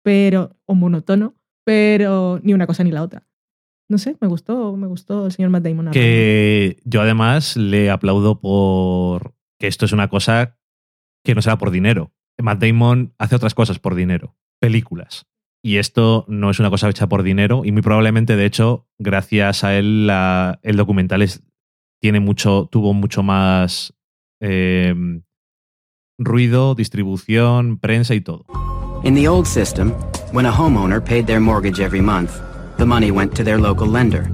pero 0.03 0.57
o 0.65 0.75
monótono 0.75 1.35
pero 1.65 2.39
ni 2.43 2.53
una 2.53 2.67
cosa 2.67 2.83
ni 2.83 2.91
la 2.91 3.01
otra 3.03 3.27
no 3.89 3.97
sé 3.97 4.15
me 4.21 4.27
gustó 4.27 4.75
me 4.77 4.87
gustó 4.87 5.25
el 5.25 5.31
señor 5.31 5.51
Matt 5.51 5.63
Damon. 5.63 5.91
Que 5.91 6.77
yo 6.85 7.01
además 7.01 7.55
le 7.57 7.89
aplaudo 7.91 8.39
por 8.39 9.35
que 9.59 9.67
esto 9.67 9.85
es 9.85 9.91
una 9.91 10.07
cosa 10.09 10.57
que 11.23 11.35
no 11.35 11.41
será 11.41 11.57
por 11.57 11.69
dinero. 11.71 12.11
Matt 12.41 12.61
Damon 12.63 13.13
hace 13.19 13.35
otras 13.35 13.53
cosas 13.53 13.77
por 13.79 13.93
dinero, 13.95 14.35
películas. 14.59 15.27
Y 15.63 15.77
esto 15.77 16.25
no 16.27 16.49
es 16.49 16.59
una 16.59 16.69
cosa 16.71 16.89
hecha 16.89 17.07
por 17.07 17.21
dinero 17.23 17.61
y 17.63 17.71
muy 17.71 17.81
probablemente, 17.83 18.35
de 18.35 18.45
hecho, 18.45 18.87
gracias 18.99 19.63
a 19.63 19.77
él, 19.77 20.07
la- 20.07 20.59
el 20.63 20.77
documental 20.77 21.21
es- 21.21 21.43
tiene 22.01 22.19
mucho, 22.19 22.67
tuvo 22.71 22.93
mucho 22.93 23.21
más 23.23 23.93
eh, 24.41 24.93
ruido, 26.19 26.75
distribución, 26.75 27.77
prensa 27.79 28.15
y 28.15 28.21
todo. 28.21 28.45
In 29.03 29.13
the 29.15 29.27
old 29.27 29.45
system, 29.45 29.93
when 30.31 30.45
a 30.45 30.51
homeowner 30.51 31.03
paid 31.03 31.27
their 31.27 31.39
mortgage 31.39 31.79
every 31.79 32.01
month, 32.01 32.41
the 32.77 32.85
money 32.85 33.11
went 33.11 33.35
to 33.35 33.43
their 33.43 33.59
local 33.59 33.87
lender. 33.87 34.29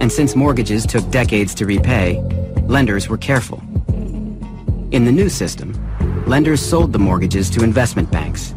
And 0.00 0.10
since 0.10 0.36
mortgages 0.36 0.86
took 0.86 1.08
decades 1.10 1.54
to 1.56 1.66
repay, 1.66 2.20
lenders 2.68 3.08
were 3.08 3.18
careful. 3.18 3.62
In 4.92 5.04
the 5.04 5.12
new 5.12 5.28
system, 5.28 5.74
lenders 6.26 6.60
sold 6.60 6.92
the 6.92 6.98
mortgages 6.98 7.50
to 7.50 7.64
investment 7.64 8.10
banks. 8.10 8.54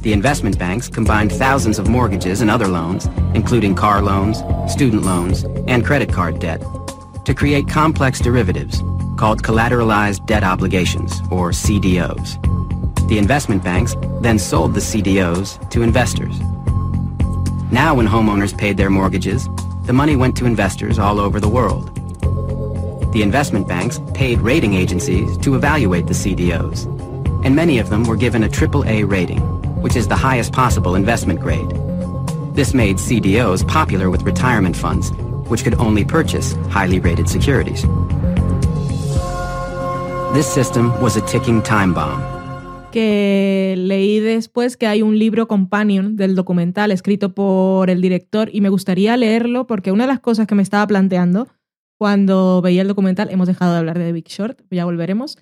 The 0.00 0.12
investment 0.12 0.58
banks 0.58 0.88
combined 0.88 1.32
thousands 1.32 1.78
of 1.78 1.88
mortgages 1.88 2.40
and 2.40 2.50
other 2.50 2.68
loans, 2.68 3.06
including 3.34 3.74
car 3.74 4.02
loans, 4.02 4.38
student 4.72 5.02
loans, 5.02 5.44
and 5.68 5.84
credit 5.84 6.12
card 6.12 6.40
debt, 6.40 6.62
to 7.24 7.34
create 7.34 7.68
complex 7.68 8.20
derivatives 8.20 8.82
called 9.16 9.42
collateralized 9.42 10.26
debt 10.26 10.42
obligations, 10.42 11.20
or 11.30 11.50
CDOs. 11.50 12.36
The 13.08 13.18
investment 13.18 13.62
banks 13.62 13.94
then 14.20 14.38
sold 14.38 14.74
the 14.74 14.80
CDOs 14.80 15.70
to 15.70 15.82
investors. 15.82 16.38
Now, 17.70 17.94
when 17.94 18.06
homeowners 18.06 18.56
paid 18.56 18.76
their 18.76 18.90
mortgages, 18.90 19.48
the 19.84 19.92
money 19.92 20.16
went 20.16 20.36
to 20.36 20.46
investors 20.46 20.98
all 20.98 21.18
over 21.18 21.40
the 21.40 21.48
world. 21.48 21.88
The 23.12 23.22
investment 23.22 23.68
banks 23.68 24.00
paid 24.14 24.40
rating 24.40 24.74
agencies 24.74 25.36
to 25.38 25.54
evaluate 25.54 26.06
the 26.06 26.14
CDOs, 26.14 26.86
and 27.44 27.54
many 27.54 27.78
of 27.78 27.90
them 27.90 28.04
were 28.04 28.16
given 28.16 28.44
a 28.44 28.48
AAA 28.48 29.08
rating, 29.10 29.40
which 29.82 29.96
is 29.96 30.08
the 30.08 30.16
highest 30.16 30.52
possible 30.52 30.94
investment 30.94 31.40
grade. 31.40 31.68
This 32.54 32.72
made 32.72 32.96
CDOs 32.96 33.66
popular 33.66 34.08
with 34.08 34.22
retirement 34.22 34.76
funds, 34.76 35.10
which 35.48 35.64
could 35.64 35.74
only 35.74 36.04
purchase 36.04 36.52
highly 36.70 37.00
rated 37.00 37.28
securities. 37.28 37.82
This 40.32 40.50
system 40.50 40.98
was 41.02 41.16
a 41.16 41.26
ticking 41.26 41.60
time 41.60 41.92
bomb. 41.92 42.41
Que 42.92 43.74
leí 43.78 44.20
después 44.20 44.76
que 44.76 44.86
hay 44.86 45.00
un 45.00 45.18
libro 45.18 45.48
companion 45.48 46.14
del 46.14 46.34
documental 46.34 46.92
escrito 46.92 47.34
por 47.34 47.88
el 47.88 48.02
director 48.02 48.50
y 48.52 48.60
me 48.60 48.68
gustaría 48.68 49.16
leerlo 49.16 49.66
porque 49.66 49.92
una 49.92 50.04
de 50.04 50.08
las 50.08 50.20
cosas 50.20 50.46
que 50.46 50.54
me 50.54 50.62
estaba 50.62 50.86
planteando 50.86 51.48
cuando 51.98 52.60
veía 52.62 52.82
el 52.82 52.88
documental, 52.88 53.30
hemos 53.30 53.48
dejado 53.48 53.72
de 53.72 53.78
hablar 53.78 53.98
de 53.98 54.12
Big 54.12 54.28
Short, 54.28 54.60
ya 54.70 54.84
volveremos, 54.84 55.38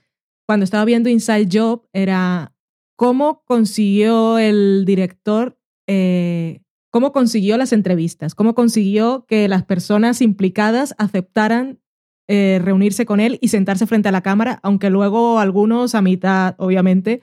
cuando 0.46 0.64
estaba 0.64 0.84
viendo 0.84 1.08
Inside 1.08 1.48
Job 1.50 1.88
era 1.92 2.54
cómo 2.96 3.42
consiguió 3.44 4.38
el 4.38 4.84
director, 4.86 5.58
eh, 5.88 6.62
cómo 6.90 7.12
consiguió 7.12 7.56
las 7.56 7.72
entrevistas, 7.72 8.34
cómo 8.34 8.54
consiguió 8.54 9.24
que 9.26 9.48
las 9.48 9.64
personas 9.64 10.22
implicadas 10.22 10.94
aceptaran 10.98 11.80
eh, 12.28 12.60
reunirse 12.62 13.06
con 13.06 13.18
él 13.18 13.38
y 13.40 13.48
sentarse 13.48 13.88
frente 13.88 14.08
a 14.08 14.12
la 14.12 14.22
cámara, 14.22 14.60
aunque 14.62 14.88
luego 14.88 15.40
algunos 15.40 15.96
a 15.96 16.02
mitad, 16.02 16.54
obviamente, 16.58 17.22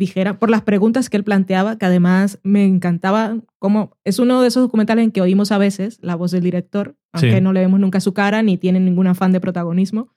dijeran, 0.00 0.38
por 0.38 0.50
las 0.50 0.62
preguntas 0.62 1.08
que 1.08 1.16
él 1.16 1.22
planteaba, 1.24 1.78
que 1.78 1.86
además 1.86 2.40
me 2.42 2.64
encantaba, 2.64 3.36
como 3.60 3.96
es 4.02 4.18
uno 4.18 4.40
de 4.42 4.48
esos 4.48 4.62
documentales 4.64 5.04
en 5.04 5.12
que 5.12 5.20
oímos 5.20 5.52
a 5.52 5.58
veces 5.58 5.98
la 6.02 6.16
voz 6.16 6.32
del 6.32 6.42
director, 6.42 6.96
aunque 7.12 7.36
Sí. 7.36 7.40
no 7.40 7.52
le 7.52 7.60
vemos 7.60 7.78
nunca 7.78 8.00
su 8.00 8.12
cara 8.12 8.42
ni 8.42 8.56
tiene 8.56 8.80
ningún 8.80 9.06
afán 9.06 9.30
de 9.30 9.40
protagonismo, 9.40 10.08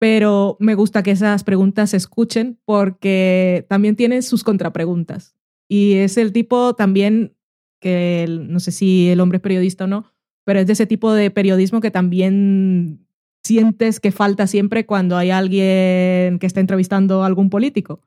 pero 0.00 0.56
me 0.58 0.74
gusta 0.74 1.02
que 1.02 1.12
esas 1.12 1.44
preguntas 1.44 1.90
se 1.90 1.96
escuchen 1.96 2.58
porque 2.64 3.66
también 3.68 3.94
tiene 3.94 4.20
sus 4.22 4.42
contrapreguntas. 4.42 5.36
Y 5.68 5.94
es 5.94 6.16
el 6.16 6.32
tipo 6.32 6.74
también 6.74 7.36
que, 7.80 8.26
no 8.28 8.58
sé 8.60 8.72
si 8.72 9.10
el 9.10 9.20
hombre 9.20 9.36
es 9.36 9.42
periodista 9.42 9.84
o 9.84 9.86
no, 9.86 10.06
pero 10.44 10.58
es 10.60 10.66
de 10.66 10.72
ese 10.72 10.86
tipo 10.86 11.12
de 11.12 11.30
periodismo 11.30 11.80
que 11.80 11.90
también 11.92 13.06
sientes 13.44 14.00
que 14.00 14.12
falta 14.12 14.46
siempre 14.46 14.86
cuando 14.86 15.16
hay 15.16 15.30
alguien 15.30 16.38
que 16.38 16.46
está 16.46 16.60
entrevistando 16.60 17.22
a 17.22 17.26
algún 17.26 17.50
político. 17.50 18.00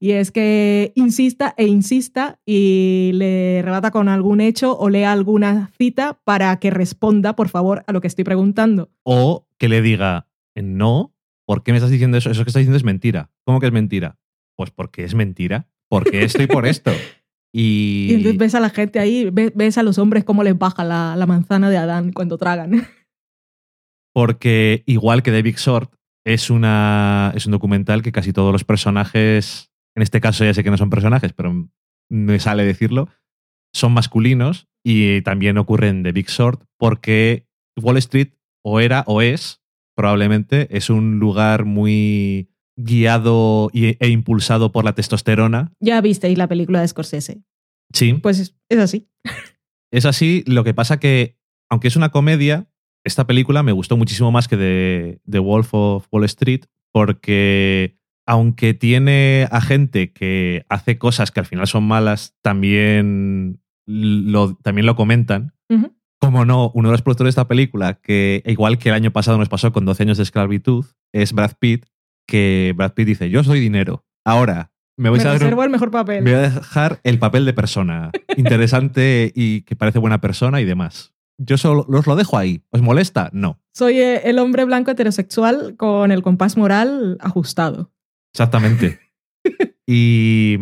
Y 0.00 0.12
es 0.12 0.32
que 0.32 0.92
insista 0.96 1.54
e 1.56 1.66
insista 1.66 2.40
y 2.44 3.12
le 3.14 3.62
rebata 3.62 3.92
con 3.92 4.08
algún 4.08 4.40
hecho 4.40 4.76
o 4.76 4.90
lea 4.90 5.12
alguna 5.12 5.70
cita 5.78 6.18
para 6.24 6.56
que 6.58 6.70
responda, 6.70 7.36
por 7.36 7.48
favor, 7.48 7.84
a 7.86 7.92
lo 7.92 8.00
que 8.00 8.08
estoy 8.08 8.24
preguntando. 8.24 8.90
O 9.04 9.46
que 9.58 9.68
le 9.68 9.82
diga, 9.82 10.26
no, 10.56 11.14
¿por 11.46 11.62
qué 11.62 11.72
me 11.72 11.78
estás 11.78 11.90
diciendo 11.90 12.18
eso? 12.18 12.30
Eso 12.30 12.44
que 12.44 12.50
estás 12.50 12.60
diciendo 12.60 12.76
es 12.76 12.84
mentira. 12.84 13.30
¿Cómo 13.44 13.60
que 13.60 13.66
es 13.66 13.72
mentira? 13.72 14.18
Pues 14.56 14.70
porque 14.70 15.04
es 15.04 15.14
mentira. 15.14 15.68
Porque 15.88 16.24
esto 16.24 16.42
y 16.42 16.46
por 16.46 16.66
esto. 16.66 16.90
Y, 17.54 18.06
Y, 18.08 18.14
entonces 18.14 18.38
ves 18.38 18.54
a 18.54 18.60
la 18.60 18.70
gente 18.70 18.98
ahí, 18.98 19.28
ves, 19.30 19.52
ves 19.54 19.76
a 19.76 19.82
los 19.82 19.98
hombres 19.98 20.24
cómo 20.24 20.42
les 20.42 20.56
baja 20.56 20.84
la, 20.84 21.16
la 21.16 21.26
manzana 21.26 21.68
de 21.68 21.76
Adán 21.76 22.10
cuando 22.10 22.38
tragan. 22.38 22.86
Porque 24.14 24.82
igual 24.86 25.22
que 25.22 25.30
The 25.30 25.42
Big 25.42 25.56
Short, 25.56 25.92
es, 26.24 26.50
una, 26.50 27.32
es 27.34 27.46
un 27.46 27.52
documental 27.52 28.02
que 28.02 28.12
casi 28.12 28.32
todos 28.32 28.52
los 28.52 28.64
personajes, 28.64 29.70
en 29.96 30.02
este 30.02 30.20
caso 30.20 30.44
ya 30.44 30.54
sé 30.54 30.62
que 30.62 30.70
no 30.70 30.78
son 30.78 30.90
personajes, 30.90 31.32
pero 31.32 31.68
me 32.10 32.38
sale 32.38 32.64
decirlo, 32.64 33.08
son 33.74 33.92
masculinos 33.92 34.68
y 34.84 35.22
también 35.22 35.58
ocurre 35.58 35.88
en 35.88 36.02
The 36.02 36.12
Big 36.12 36.28
Short 36.28 36.62
porque 36.78 37.46
Wall 37.80 37.96
Street 37.98 38.34
o 38.64 38.80
era 38.80 39.04
o 39.06 39.22
es, 39.22 39.62
probablemente, 39.96 40.68
es 40.76 40.90
un 40.90 41.18
lugar 41.18 41.64
muy 41.64 42.50
guiado 42.78 43.70
e 43.74 44.08
impulsado 44.08 44.72
por 44.72 44.84
la 44.84 44.94
testosterona. 44.94 45.72
ya 45.80 46.00
visteis 46.00 46.38
la 46.38 46.48
película 46.48 46.80
de 46.80 46.88
Scorsese. 46.88 47.42
Sí, 47.92 48.14
Pues 48.14 48.38
es, 48.38 48.56
es 48.70 48.78
así. 48.78 49.10
es 49.92 50.06
así. 50.06 50.44
Lo 50.46 50.64
que 50.64 50.72
pasa 50.72 50.98
que, 50.98 51.36
aunque 51.70 51.88
es 51.88 51.96
una 51.96 52.10
comedia, 52.10 52.70
esta 53.04 53.26
película 53.26 53.62
me 53.62 53.72
gustó 53.72 53.96
muchísimo 53.96 54.30
más 54.30 54.48
que 54.48 54.56
The, 54.56 55.20
The 55.30 55.38
Wolf 55.38 55.70
of 55.72 56.06
Wall 56.12 56.24
Street, 56.24 56.64
porque 56.92 57.96
aunque 58.26 58.74
tiene 58.74 59.48
a 59.50 59.60
gente 59.60 60.12
que 60.12 60.64
hace 60.68 60.98
cosas 60.98 61.30
que 61.30 61.40
al 61.40 61.46
final 61.46 61.66
son 61.66 61.84
malas, 61.84 62.36
también 62.42 63.60
lo, 63.86 64.54
también 64.56 64.86
lo 64.86 64.94
comentan. 64.96 65.54
Como 66.20 66.44
no, 66.44 66.70
uno 66.74 66.88
de 66.88 66.92
los 66.92 67.02
productores 67.02 67.34
de 67.34 67.40
esta 67.40 67.48
película, 67.48 67.94
que 67.94 68.44
igual 68.46 68.78
que 68.78 68.90
el 68.90 68.94
año 68.94 69.10
pasado 69.10 69.38
nos 69.38 69.48
pasó 69.48 69.72
con 69.72 69.84
12 69.84 70.04
años 70.04 70.18
de 70.18 70.22
esclavitud, 70.22 70.84
es 71.12 71.32
Brad 71.32 71.52
Pitt, 71.58 71.86
que 72.28 72.72
Brad 72.76 72.92
Pitt 72.92 73.08
dice, 73.08 73.28
yo 73.28 73.42
soy 73.42 73.58
dinero. 73.58 74.04
Ahora, 74.24 74.70
me 74.96 75.10
Me 75.10 75.18
a 75.18 75.32
un- 75.32 75.64
el 75.64 75.70
mejor 75.70 75.90
papel. 75.90 76.22
me 76.22 76.30
voy 76.32 76.38
a 76.44 76.50
dejar 76.50 77.00
el 77.02 77.18
papel 77.18 77.44
de 77.44 77.52
persona 77.54 78.12
interesante 78.36 79.32
y 79.34 79.62
que 79.62 79.74
parece 79.74 79.98
buena 79.98 80.20
persona 80.20 80.60
y 80.60 80.64
demás. 80.64 81.12
Yo 81.38 81.58
solo 81.58 81.86
os 81.88 82.06
lo 82.06 82.16
dejo 82.16 82.38
ahí. 82.38 82.62
¿Os 82.70 82.82
molesta? 82.82 83.30
No. 83.32 83.60
Soy 83.74 83.98
eh, 83.98 84.22
el 84.24 84.38
hombre 84.38 84.64
blanco 84.64 84.90
heterosexual 84.90 85.76
con 85.76 86.12
el 86.12 86.22
compás 86.22 86.56
moral 86.56 87.16
ajustado. 87.20 87.90
Exactamente. 88.34 89.00
y, 89.86 90.56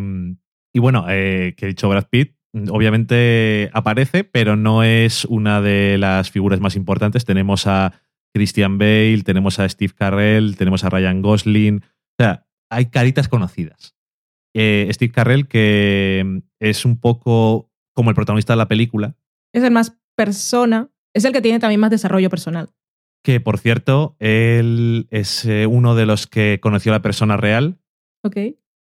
y 0.72 0.78
bueno, 0.78 1.06
eh, 1.08 1.54
que 1.56 1.66
he 1.66 1.68
dicho 1.68 1.88
Brad 1.88 2.06
Pitt, 2.08 2.36
obviamente 2.70 3.70
aparece, 3.72 4.24
pero 4.24 4.56
no 4.56 4.82
es 4.82 5.24
una 5.24 5.60
de 5.60 5.98
las 5.98 6.30
figuras 6.30 6.60
más 6.60 6.76
importantes. 6.76 7.24
Tenemos 7.24 7.66
a 7.66 7.92
Christian 8.34 8.78
Bale, 8.78 9.22
tenemos 9.24 9.58
a 9.58 9.68
Steve 9.68 9.94
Carell, 9.96 10.56
tenemos 10.56 10.84
a 10.84 10.90
Ryan 10.90 11.22
Gosling. 11.22 11.82
O 11.82 12.22
sea, 12.22 12.46
hay 12.70 12.86
caritas 12.86 13.28
conocidas. 13.28 13.96
Eh, 14.54 14.88
Steve 14.92 15.12
Carell, 15.12 15.48
que 15.48 16.42
es 16.58 16.84
un 16.84 16.98
poco 16.98 17.70
como 17.94 18.10
el 18.10 18.16
protagonista 18.16 18.52
de 18.54 18.58
la 18.58 18.68
película, 18.68 19.16
Es 19.52 19.62
el 19.62 19.72
más 19.72 19.98
persona, 20.24 20.88
es 21.14 21.24
el 21.24 21.32
que 21.32 21.40
tiene 21.42 21.58
también 21.58 21.80
más 21.80 21.90
desarrollo 21.90 22.28
personal. 22.30 22.68
que 23.22 23.40
por 23.40 23.58
cierto, 23.58 24.16
él 24.18 25.06
es 25.10 25.44
eh, 25.44 25.66
uno 25.66 25.94
de 25.94 26.06
los 26.06 26.26
que 26.26 26.58
conoció 26.60 26.92
a 26.92 26.96
la 26.96 27.02
persona 27.02 27.36
real 27.36 27.78
Ok. 28.22 28.36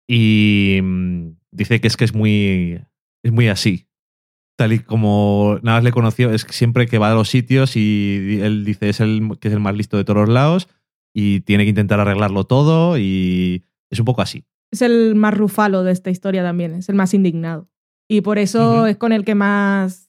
y 0.07 0.79
mm, 0.81 1.29
dice 1.51 1.79
que 1.81 1.87
es 1.87 1.97
que 1.97 2.05
es 2.05 2.13
muy, 2.13 2.79
es 3.23 3.31
muy 3.31 3.47
así. 3.47 3.85
Tal 4.57 4.73
y 4.73 4.79
como 4.79 5.57
nada 5.63 5.77
más 5.77 5.83
le 5.85 5.91
conoció, 5.91 6.31
es 6.31 6.43
que 6.45 6.51
siempre 6.53 6.85
que 6.87 6.97
va 6.97 7.11
a 7.11 7.15
los 7.15 7.29
sitios 7.29 7.75
y 7.77 8.39
él 8.41 8.65
dice 8.65 8.89
es 8.89 8.99
el, 8.99 9.37
que 9.39 9.47
es 9.47 9.53
el 9.53 9.61
más 9.61 9.75
listo 9.75 9.95
de 9.97 10.03
todos 10.03 10.27
los 10.27 10.29
lados 10.29 10.67
y 11.13 11.39
tiene 11.41 11.63
que 11.63 11.69
intentar 11.69 11.99
arreglarlo 11.99 12.43
todo 12.43 12.97
y 12.97 13.63
es 13.89 13.99
un 13.99 14.05
poco 14.05 14.21
así. 14.21 14.43
Es 14.71 14.81
el 14.81 15.15
más 15.15 15.33
rufalo 15.33 15.83
de 15.83 15.91
esta 15.93 16.09
historia 16.11 16.43
también, 16.43 16.73
es 16.75 16.89
el 16.89 16.95
más 16.95 17.13
indignado. 17.13 17.69
Y 18.09 18.21
por 18.21 18.37
eso 18.37 18.85
es 18.87 18.97
con 18.97 19.11
el 19.13 19.23
que 19.23 19.33
más... 19.35 20.08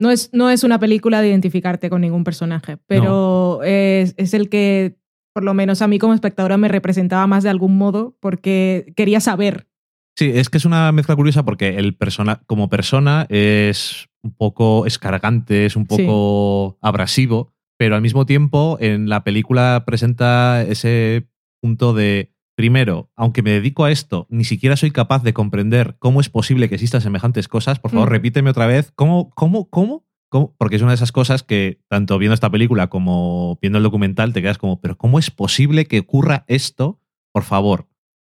No 0.00 0.10
es, 0.10 0.30
no 0.32 0.50
es 0.50 0.64
una 0.64 0.78
película 0.78 1.20
de 1.20 1.28
identificarte 1.28 1.88
con 1.90 2.00
ningún 2.00 2.24
personaje, 2.24 2.78
pero 2.86 3.62
es, 3.62 4.14
es 4.16 4.34
el 4.34 4.48
que, 4.48 4.96
por 5.32 5.44
lo 5.44 5.54
menos 5.54 5.82
a 5.82 5.88
mí 5.88 5.98
como 5.98 6.14
espectadora, 6.14 6.56
me 6.56 6.68
representaba 6.68 7.26
más 7.26 7.44
de 7.44 7.50
algún 7.50 7.76
modo 7.78 8.16
porque 8.20 8.92
quería 8.96 9.20
saber. 9.20 9.68
Sí, 10.18 10.30
es 10.34 10.48
que 10.48 10.58
es 10.58 10.64
una 10.64 10.90
mezcla 10.92 11.16
curiosa 11.16 11.44
porque 11.44 11.76
el 11.76 11.94
persona, 11.96 12.42
como 12.46 12.68
persona 12.68 13.26
es 13.30 14.08
un 14.22 14.32
poco 14.32 14.86
escargante, 14.86 15.66
es 15.66 15.76
un 15.76 15.86
Sí. 15.88 16.04
poco 16.04 16.78
abrasivo, 16.80 17.52
pero 17.78 17.94
al 17.94 18.02
mismo 18.02 18.26
tiempo 18.26 18.76
en 18.80 19.08
la 19.08 19.22
película 19.24 19.84
presenta 19.86 20.62
ese 20.62 21.28
punto 21.60 21.94
de, 21.94 22.33
primero, 22.56 23.10
aunque 23.16 23.42
me 23.42 23.50
dedico 23.50 23.84
a 23.84 23.90
esto, 23.90 24.26
ni 24.30 24.44
siquiera 24.44 24.76
soy 24.76 24.90
capaz 24.90 25.22
de 25.22 25.32
comprender 25.34 25.96
cómo 25.98 26.20
es 26.20 26.28
posible 26.28 26.68
que 26.68 26.74
existan 26.76 27.00
semejantes 27.00 27.48
cosas. 27.48 27.78
Por 27.80 27.90
favor, 27.90 28.08
Mm. 28.08 28.12
repíteme 28.12 28.50
otra 28.50 28.66
vez. 28.66 28.92
¿Cómo, 28.94 29.30
cómo, 29.30 29.68
cómo? 29.70 30.06
¿Cómo? 30.28 30.54
Porque 30.58 30.76
es 30.76 30.82
una 30.82 30.90
de 30.92 30.96
esas 30.96 31.12
cosas 31.12 31.42
que, 31.42 31.80
tanto 31.88 32.18
viendo 32.18 32.34
esta 32.34 32.50
película 32.50 32.88
como 32.88 33.58
viendo 33.62 33.78
el 33.78 33.84
documental, 33.84 34.32
te 34.32 34.42
quedas 34.42 34.58
como, 34.58 34.80
pero 34.80 34.96
¿cómo 34.98 35.18
es 35.18 35.30
posible 35.30 35.86
que 35.86 36.00
ocurra 36.00 36.44
esto? 36.48 37.00
Por 37.32 37.44
favor. 37.44 37.88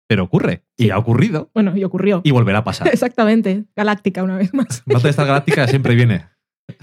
Pero 0.08 0.24
ocurre. 0.24 0.64
Y 0.78 0.90
ha 0.90 0.98
ocurrido. 0.98 1.52
Bueno, 1.54 1.76
y 1.78 1.84
ocurrió. 1.84 2.22
Y 2.24 2.32
volverá 2.32 2.60
a 2.60 2.64
pasar. 2.64 2.88
Exactamente, 2.94 3.66
Galáctica 3.76 4.24
una 4.24 4.38
vez 4.38 4.54
más. 4.54 4.84
Battlestar 4.86 5.26
Galáctica 5.28 5.68
siempre 5.68 5.96
viene 5.96 6.26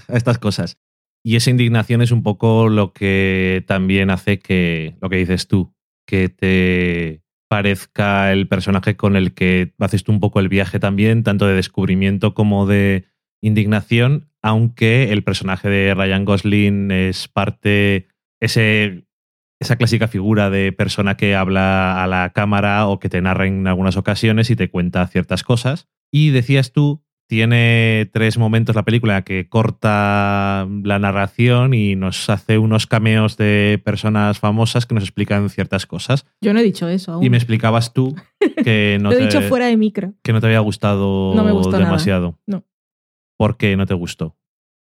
a 0.07 0.15
estas 0.17 0.39
cosas. 0.39 0.77
Y 1.23 1.35
esa 1.35 1.49
indignación 1.49 2.01
es 2.01 2.11
un 2.11 2.23
poco 2.23 2.69
lo 2.69 2.93
que 2.93 3.63
también 3.67 4.09
hace 4.09 4.39
que, 4.39 4.95
lo 5.01 5.09
que 5.09 5.17
dices 5.17 5.47
tú, 5.47 5.75
que 6.07 6.29
te 6.29 7.21
parezca 7.49 8.31
el 8.31 8.47
personaje 8.47 8.95
con 8.95 9.15
el 9.15 9.33
que 9.33 9.73
haces 9.79 10.03
tú 10.03 10.11
un 10.11 10.19
poco 10.19 10.39
el 10.39 10.49
viaje 10.49 10.79
también, 10.79 11.23
tanto 11.23 11.47
de 11.47 11.55
descubrimiento 11.55 12.33
como 12.33 12.67
de 12.67 13.05
indignación, 13.41 14.29
aunque 14.41 15.11
el 15.11 15.23
personaje 15.23 15.67
de 15.67 15.93
Ryan 15.95 16.25
Gosling 16.25 16.91
es 16.91 17.27
parte, 17.27 18.07
ese, 18.39 19.07
esa 19.59 19.77
clásica 19.77 20.07
figura 20.07 20.49
de 20.49 20.71
persona 20.71 21.17
que 21.17 21.35
habla 21.35 22.03
a 22.03 22.07
la 22.07 22.31
cámara 22.33 22.87
o 22.87 22.99
que 22.99 23.09
te 23.09 23.21
narra 23.21 23.47
en 23.47 23.65
algunas 23.67 23.97
ocasiones 23.97 24.49
y 24.51 24.55
te 24.55 24.69
cuenta 24.69 25.07
ciertas 25.07 25.43
cosas. 25.43 25.89
Y 26.11 26.29
decías 26.29 26.71
tú, 26.71 27.03
tiene 27.29 28.09
tres 28.11 28.39
momentos 28.39 28.75
la 28.75 28.83
película 28.83 29.21
que 29.21 29.47
corta 29.47 30.67
la 30.83 30.97
narración 30.97 31.75
y 31.75 31.95
nos 31.95 32.27
hace 32.27 32.57
unos 32.57 32.87
cameos 32.87 33.37
de 33.37 33.79
personas 33.85 34.39
famosas 34.39 34.87
que 34.87 34.95
nos 34.95 35.03
explican 35.03 35.47
ciertas 35.51 35.85
cosas. 35.85 36.25
Yo 36.41 36.55
no 36.55 36.59
he 36.59 36.63
dicho 36.63 36.87
eso 36.89 37.13
aún. 37.13 37.23
Y 37.23 37.29
me 37.29 37.37
explicabas 37.37 37.93
tú 37.93 38.15
que 38.63 38.97
no, 38.99 39.11
Lo 39.11 39.15
he 39.15 39.19
te, 39.19 39.25
dicho 39.25 39.41
fuera 39.43 39.67
de 39.67 39.77
micro. 39.77 40.15
que 40.23 40.33
no 40.33 40.41
te 40.41 40.47
había 40.47 40.59
gustado 40.61 41.35
No 41.35 41.43
me 41.43 41.51
gustó 41.51 41.73
nada. 41.73 41.85
demasiado. 41.85 42.39
No. 42.47 42.63
¿Por 43.37 43.57
qué 43.57 43.77
no 43.77 43.85
te 43.85 43.93
gustó? 43.93 44.35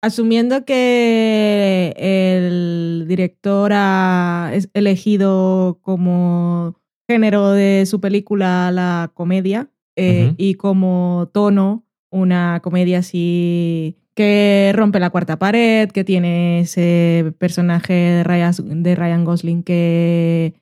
Asumiendo 0.04 0.66
que 0.66 1.96
el 1.98 3.08
director 3.08 3.72
ha 3.74 4.52
elegido 4.76 5.80
como 5.82 6.80
género 7.10 7.50
de 7.54 7.88
su 7.88 8.00
película 8.00 8.70
la 8.72 9.10
comedia 9.16 9.72
eh, 9.96 10.36
y 10.38 10.56
como 10.56 11.32
tono 11.34 11.85
una 12.12 12.60
comedia 12.62 13.00
así 13.00 13.98
que 14.16 14.72
rompe 14.76 15.00
la 15.00 15.10
cuarta 15.10 15.38
pared, 15.38 15.90
que 15.90 16.04
tiene 16.04 16.62
ese 16.62 17.34
personaje 17.38 17.94
de 17.94 18.24
Ryan, 18.24 18.84
de 18.84 18.96
Ryan 18.96 19.26
Gosling 19.26 19.64
que 19.64 20.56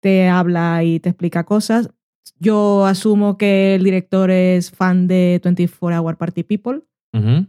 te 0.00 0.28
habla 0.28 0.84
y 0.84 1.00
te 1.00 1.10
explica 1.10 1.44
cosas. 1.44 1.90
Yo 2.38 2.86
asumo 2.86 3.36
que 3.36 3.74
el 3.74 3.84
director 3.84 4.30
es 4.30 4.70
fan 4.70 5.08
de 5.08 5.40
24 5.42 6.00
Hour 6.00 6.16
Party 6.16 6.44
People 6.44 6.82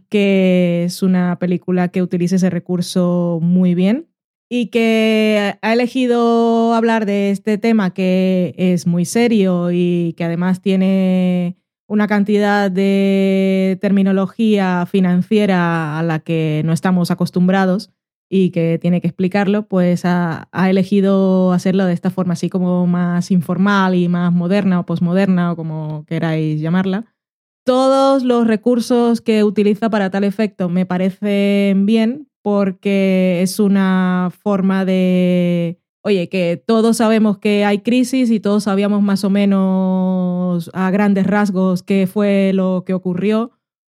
que 0.08 0.84
es 0.84 1.02
una 1.02 1.38
película 1.38 1.88
que 1.88 2.02
utiliza 2.02 2.36
ese 2.36 2.50
recurso 2.50 3.38
muy 3.40 3.74
bien 3.74 4.08
y 4.50 4.66
que 4.66 5.54
ha 5.62 5.72
elegido 5.72 6.74
hablar 6.74 7.06
de 7.06 7.30
este 7.30 7.58
tema 7.58 7.94
que 7.94 8.54
es 8.58 8.86
muy 8.86 9.04
serio 9.04 9.70
y 9.72 10.14
que 10.16 10.24
además 10.24 10.60
tiene 10.60 11.56
una 11.92 12.06
cantidad 12.06 12.70
de 12.70 13.76
terminología 13.82 14.86
financiera 14.86 15.98
a 15.98 16.02
la 16.02 16.20
que 16.20 16.62
no 16.64 16.72
estamos 16.72 17.10
acostumbrados 17.10 17.90
y 18.30 18.48
que 18.48 18.78
tiene 18.80 19.02
que 19.02 19.08
explicarlo, 19.08 19.68
pues 19.68 20.06
ha, 20.06 20.48
elegido 20.70 21.52
hacerlo 21.52 21.84
de 21.84 21.92
esta 21.92 22.08
forma 22.08 22.32
así 22.32 22.48
como 22.48 22.86
más 22.86 23.30
informal 23.30 23.94
y 23.94 24.08
más 24.08 24.32
moderna 24.32 24.80
o 24.80 24.86
posmoderna 24.86 25.52
o 25.52 25.56
como 25.56 26.06
queráis 26.06 26.62
llamarla. 26.62 27.14
Todos 27.62 28.22
los 28.22 28.46
recursos 28.46 29.20
que 29.20 29.44
utiliza 29.44 29.90
para 29.90 30.08
tal 30.08 30.24
efecto 30.24 30.70
me 30.70 30.86
parecen 30.86 31.84
bien 31.84 32.26
porque 32.40 33.42
es 33.42 33.60
una 33.60 34.30
forma 34.42 34.86
de 34.86 35.78
oye, 36.02 36.28
que 36.28 36.62
todos 36.64 36.98
sabemos 36.98 37.38
que 37.38 37.64
hay 37.64 37.78
crisis 37.80 38.30
y 38.30 38.40
todos 38.40 38.64
sabíamos 38.64 39.02
más 39.02 39.24
o 39.24 39.30
menos 39.30 40.70
a 40.74 40.90
grandes 40.90 41.26
rasgos 41.26 41.82
qué 41.82 42.06
fue 42.06 42.52
lo 42.52 42.84
que 42.84 42.94
ocurrió, 42.94 43.52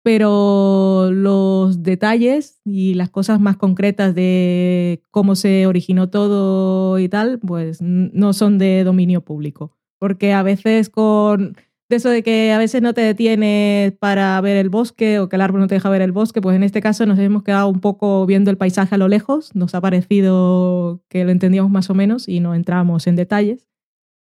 pero 0.03 1.09
los 1.11 1.81
detalles 1.81 2.61
y 2.65 2.93
las 2.95 3.09
cosas 3.09 3.39
más 3.39 3.55
concretas 3.57 4.13
de 4.13 5.01
cómo 5.11 5.35
se 5.35 5.65
originó 5.65 6.09
todo 6.09 6.99
y 6.99 7.07
tal, 7.07 7.39
pues 7.39 7.81
no 7.81 8.33
son 8.33 8.57
de 8.57 8.83
dominio 8.83 9.21
público. 9.21 9.77
Porque 9.99 10.33
a 10.33 10.43
veces 10.43 10.89
con 10.89 11.55
de 11.93 11.97
eso 11.97 12.09
de 12.09 12.23
que 12.23 12.51
a 12.51 12.57
veces 12.57 12.81
no 12.81 12.93
te 12.93 13.01
detienes 13.01 13.93
para 13.93 14.39
ver 14.41 14.57
el 14.57 14.69
bosque 14.69 15.19
o 15.19 15.29
que 15.29 15.35
el 15.35 15.41
árbol 15.41 15.61
no 15.61 15.67
te 15.67 15.75
deja 15.75 15.89
ver 15.89 16.01
el 16.01 16.11
bosque, 16.11 16.41
pues 16.41 16.55
en 16.55 16.63
este 16.63 16.81
caso 16.81 17.05
nos 17.05 17.19
hemos 17.19 17.43
quedado 17.43 17.67
un 17.67 17.79
poco 17.79 18.25
viendo 18.25 18.49
el 18.49 18.57
paisaje 18.57 18.95
a 18.95 18.97
lo 18.97 19.07
lejos, 19.07 19.55
nos 19.55 19.75
ha 19.75 19.81
parecido 19.81 21.01
que 21.07 21.23
lo 21.23 21.31
entendíamos 21.31 21.71
más 21.71 21.89
o 21.89 21.93
menos 21.93 22.27
y 22.27 22.39
no 22.39 22.55
entramos 22.55 23.05
en 23.05 23.15
detalles. 23.15 23.69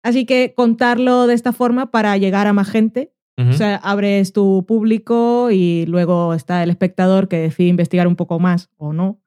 Así 0.03 0.25
que 0.25 0.53
contarlo 0.53 1.25
de 1.27 1.33
esta 1.33 1.53
forma 1.53 1.89
para 1.89 2.17
llegar 2.17 2.47
a 2.47 2.53
más 2.53 2.69
gente. 2.69 3.13
O 3.35 3.53
sea, 3.53 3.77
abres 3.77 4.31
tu 4.31 4.63
público 4.67 5.49
y 5.49 5.87
luego 5.87 6.35
está 6.35 6.61
el 6.61 6.69
espectador 6.69 7.27
que 7.27 7.37
decide 7.37 7.67
investigar 7.67 8.07
un 8.07 8.15
poco 8.15 8.39
más 8.39 8.69
o 8.77 8.93
no. 8.93 9.19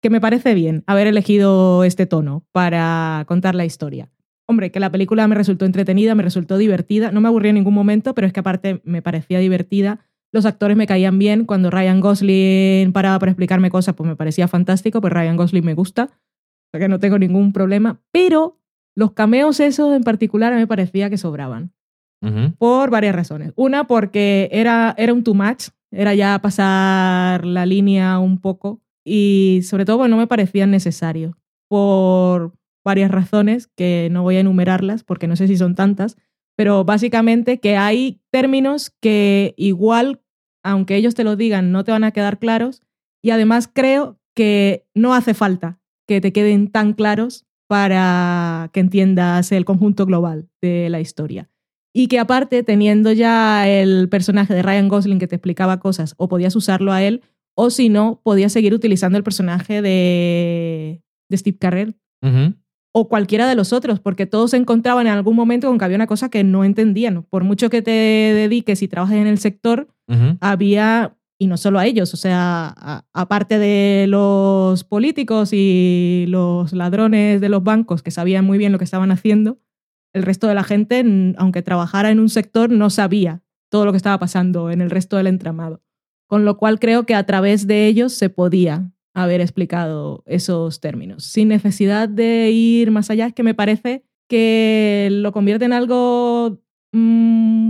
Que 0.00 0.10
me 0.10 0.20
parece 0.20 0.54
bien 0.54 0.84
haber 0.86 1.08
elegido 1.08 1.82
este 1.82 2.06
tono 2.06 2.46
para 2.52 3.24
contar 3.26 3.56
la 3.56 3.64
historia. 3.64 4.12
Hombre, 4.50 4.70
que 4.70 4.80
la 4.80 4.90
película 4.90 5.28
me 5.28 5.34
resultó 5.34 5.66
entretenida, 5.66 6.14
me 6.14 6.22
resultó 6.22 6.56
divertida, 6.56 7.12
no 7.12 7.20
me 7.20 7.28
aburrió 7.28 7.50
en 7.50 7.56
ningún 7.56 7.74
momento, 7.74 8.14
pero 8.14 8.26
es 8.26 8.32
que 8.32 8.40
aparte 8.40 8.80
me 8.82 9.02
parecía 9.02 9.40
divertida. 9.40 10.00
Los 10.32 10.46
actores 10.46 10.74
me 10.74 10.86
caían 10.86 11.18
bien. 11.18 11.44
Cuando 11.44 11.70
Ryan 11.70 12.00
Gosling 12.00 12.92
paraba 12.92 13.18
para 13.18 13.32
explicarme 13.32 13.70
cosas, 13.70 13.94
pues 13.94 14.08
me 14.08 14.16
parecía 14.16 14.48
fantástico, 14.48 15.02
pues 15.02 15.12
Ryan 15.12 15.36
Gosling 15.36 15.64
me 15.64 15.74
gusta, 15.74 16.04
o 16.04 16.70
sea 16.70 16.80
que 16.80 16.88
no 16.88 16.98
tengo 16.98 17.18
ningún 17.18 17.52
problema. 17.52 18.00
Pero 18.10 18.58
los 18.96 19.12
cameos 19.12 19.60
esos 19.60 19.94
en 19.94 20.02
particular 20.02 20.54
me 20.54 20.66
parecía 20.66 21.10
que 21.10 21.18
sobraban. 21.18 21.72
Por 22.58 22.90
varias 22.90 23.14
razones. 23.14 23.52
Una, 23.54 23.86
porque 23.86 24.48
era, 24.50 24.92
era 24.98 25.12
un 25.12 25.22
too 25.22 25.34
much, 25.34 25.68
era 25.92 26.14
ya 26.14 26.36
pasar 26.40 27.44
la 27.44 27.64
línea 27.64 28.18
un 28.18 28.40
poco. 28.40 28.80
Y 29.04 29.60
sobre 29.62 29.84
todo, 29.84 29.98
pues 29.98 30.10
no 30.10 30.16
me 30.16 30.26
parecían 30.26 30.72
necesarios. 30.72 31.34
Por, 31.68 32.57
varias 32.88 33.10
razones 33.10 33.66
que 33.66 34.08
no 34.10 34.22
voy 34.22 34.36
a 34.36 34.40
enumerarlas 34.40 35.04
porque 35.04 35.26
no 35.26 35.36
sé 35.36 35.46
si 35.46 35.58
son 35.58 35.74
tantas, 35.74 36.16
pero 36.56 36.84
básicamente 36.84 37.60
que 37.60 37.76
hay 37.76 38.22
términos 38.30 38.90
que 39.02 39.52
igual, 39.58 40.22
aunque 40.64 40.96
ellos 40.96 41.14
te 41.14 41.22
lo 41.22 41.36
digan, 41.36 41.70
no 41.70 41.84
te 41.84 41.92
van 41.92 42.02
a 42.02 42.12
quedar 42.12 42.38
claros 42.38 42.82
y 43.22 43.28
además 43.30 43.68
creo 43.70 44.18
que 44.34 44.86
no 44.94 45.12
hace 45.12 45.34
falta 45.34 45.80
que 46.06 46.22
te 46.22 46.32
queden 46.32 46.70
tan 46.70 46.94
claros 46.94 47.44
para 47.68 48.70
que 48.72 48.80
entiendas 48.80 49.52
el 49.52 49.66
conjunto 49.66 50.06
global 50.06 50.48
de 50.62 50.88
la 50.88 51.00
historia. 51.00 51.50
Y 51.94 52.08
que 52.08 52.18
aparte, 52.18 52.62
teniendo 52.62 53.12
ya 53.12 53.68
el 53.68 54.08
personaje 54.08 54.54
de 54.54 54.62
Ryan 54.62 54.88
Gosling 54.88 55.18
que 55.18 55.28
te 55.28 55.36
explicaba 55.36 55.78
cosas, 55.78 56.14
o 56.16 56.28
podías 56.28 56.56
usarlo 56.56 56.92
a 56.92 57.02
él, 57.02 57.20
o 57.54 57.68
si 57.68 57.90
no, 57.90 58.22
podías 58.24 58.52
seguir 58.52 58.72
utilizando 58.72 59.18
el 59.18 59.24
personaje 59.24 59.82
de, 59.82 61.02
de 61.28 61.36
Steve 61.36 61.58
Carell, 61.58 61.96
o 62.92 63.08
cualquiera 63.08 63.46
de 63.48 63.54
los 63.54 63.72
otros, 63.72 64.00
porque 64.00 64.26
todos 64.26 64.50
se 64.52 64.56
encontraban 64.56 65.06
en 65.06 65.12
algún 65.12 65.36
momento 65.36 65.68
con 65.68 65.78
que 65.78 65.84
había 65.84 65.96
una 65.96 66.06
cosa 66.06 66.28
que 66.30 66.44
no 66.44 66.64
entendían. 66.64 67.22
Por 67.24 67.44
mucho 67.44 67.70
que 67.70 67.82
te 67.82 67.90
dediques 67.90 68.82
y 68.82 68.88
trabajes 68.88 69.16
en 69.18 69.26
el 69.26 69.38
sector, 69.38 69.88
había, 70.40 71.16
y 71.38 71.48
no 71.48 71.58
solo 71.58 71.78
a 71.78 71.86
ellos, 71.86 72.14
o 72.14 72.16
sea, 72.16 73.04
aparte 73.12 73.58
de 73.58 74.06
los 74.08 74.84
políticos 74.84 75.50
y 75.52 76.24
los 76.28 76.72
ladrones 76.72 77.42
de 77.42 77.48
los 77.50 77.62
bancos 77.62 78.02
que 78.02 78.10
sabían 78.10 78.46
muy 78.46 78.56
bien 78.56 78.72
lo 78.72 78.78
que 78.78 78.84
estaban 78.84 79.10
haciendo, 79.10 79.58
el 80.14 80.22
resto 80.22 80.46
de 80.46 80.54
la 80.54 80.64
gente, 80.64 81.04
aunque 81.36 81.62
trabajara 81.62 82.10
en 82.10 82.20
un 82.20 82.30
sector, 82.30 82.70
no 82.70 82.88
sabía 82.88 83.42
todo 83.70 83.84
lo 83.84 83.92
que 83.92 83.98
estaba 83.98 84.18
pasando 84.18 84.70
en 84.70 84.80
el 84.80 84.90
resto 84.90 85.18
del 85.18 85.26
entramado. 85.26 85.82
Con 86.26 86.44
lo 86.44 86.56
cual 86.56 86.78
creo 86.78 87.04
que 87.04 87.14
a 87.14 87.24
través 87.24 87.66
de 87.66 87.86
ellos 87.86 88.12
se 88.14 88.30
podía 88.30 88.90
haber 89.22 89.40
explicado 89.40 90.22
esos 90.26 90.80
términos, 90.80 91.24
sin 91.24 91.48
necesidad 91.48 92.08
de 92.08 92.50
ir 92.52 92.92
más 92.92 93.10
allá, 93.10 93.26
es 93.26 93.34
que 93.34 93.42
me 93.42 93.54
parece 93.54 94.04
que 94.28 95.08
lo 95.10 95.32
convierte 95.32 95.64
en 95.64 95.72
algo 95.72 96.60
mm, 96.92 96.98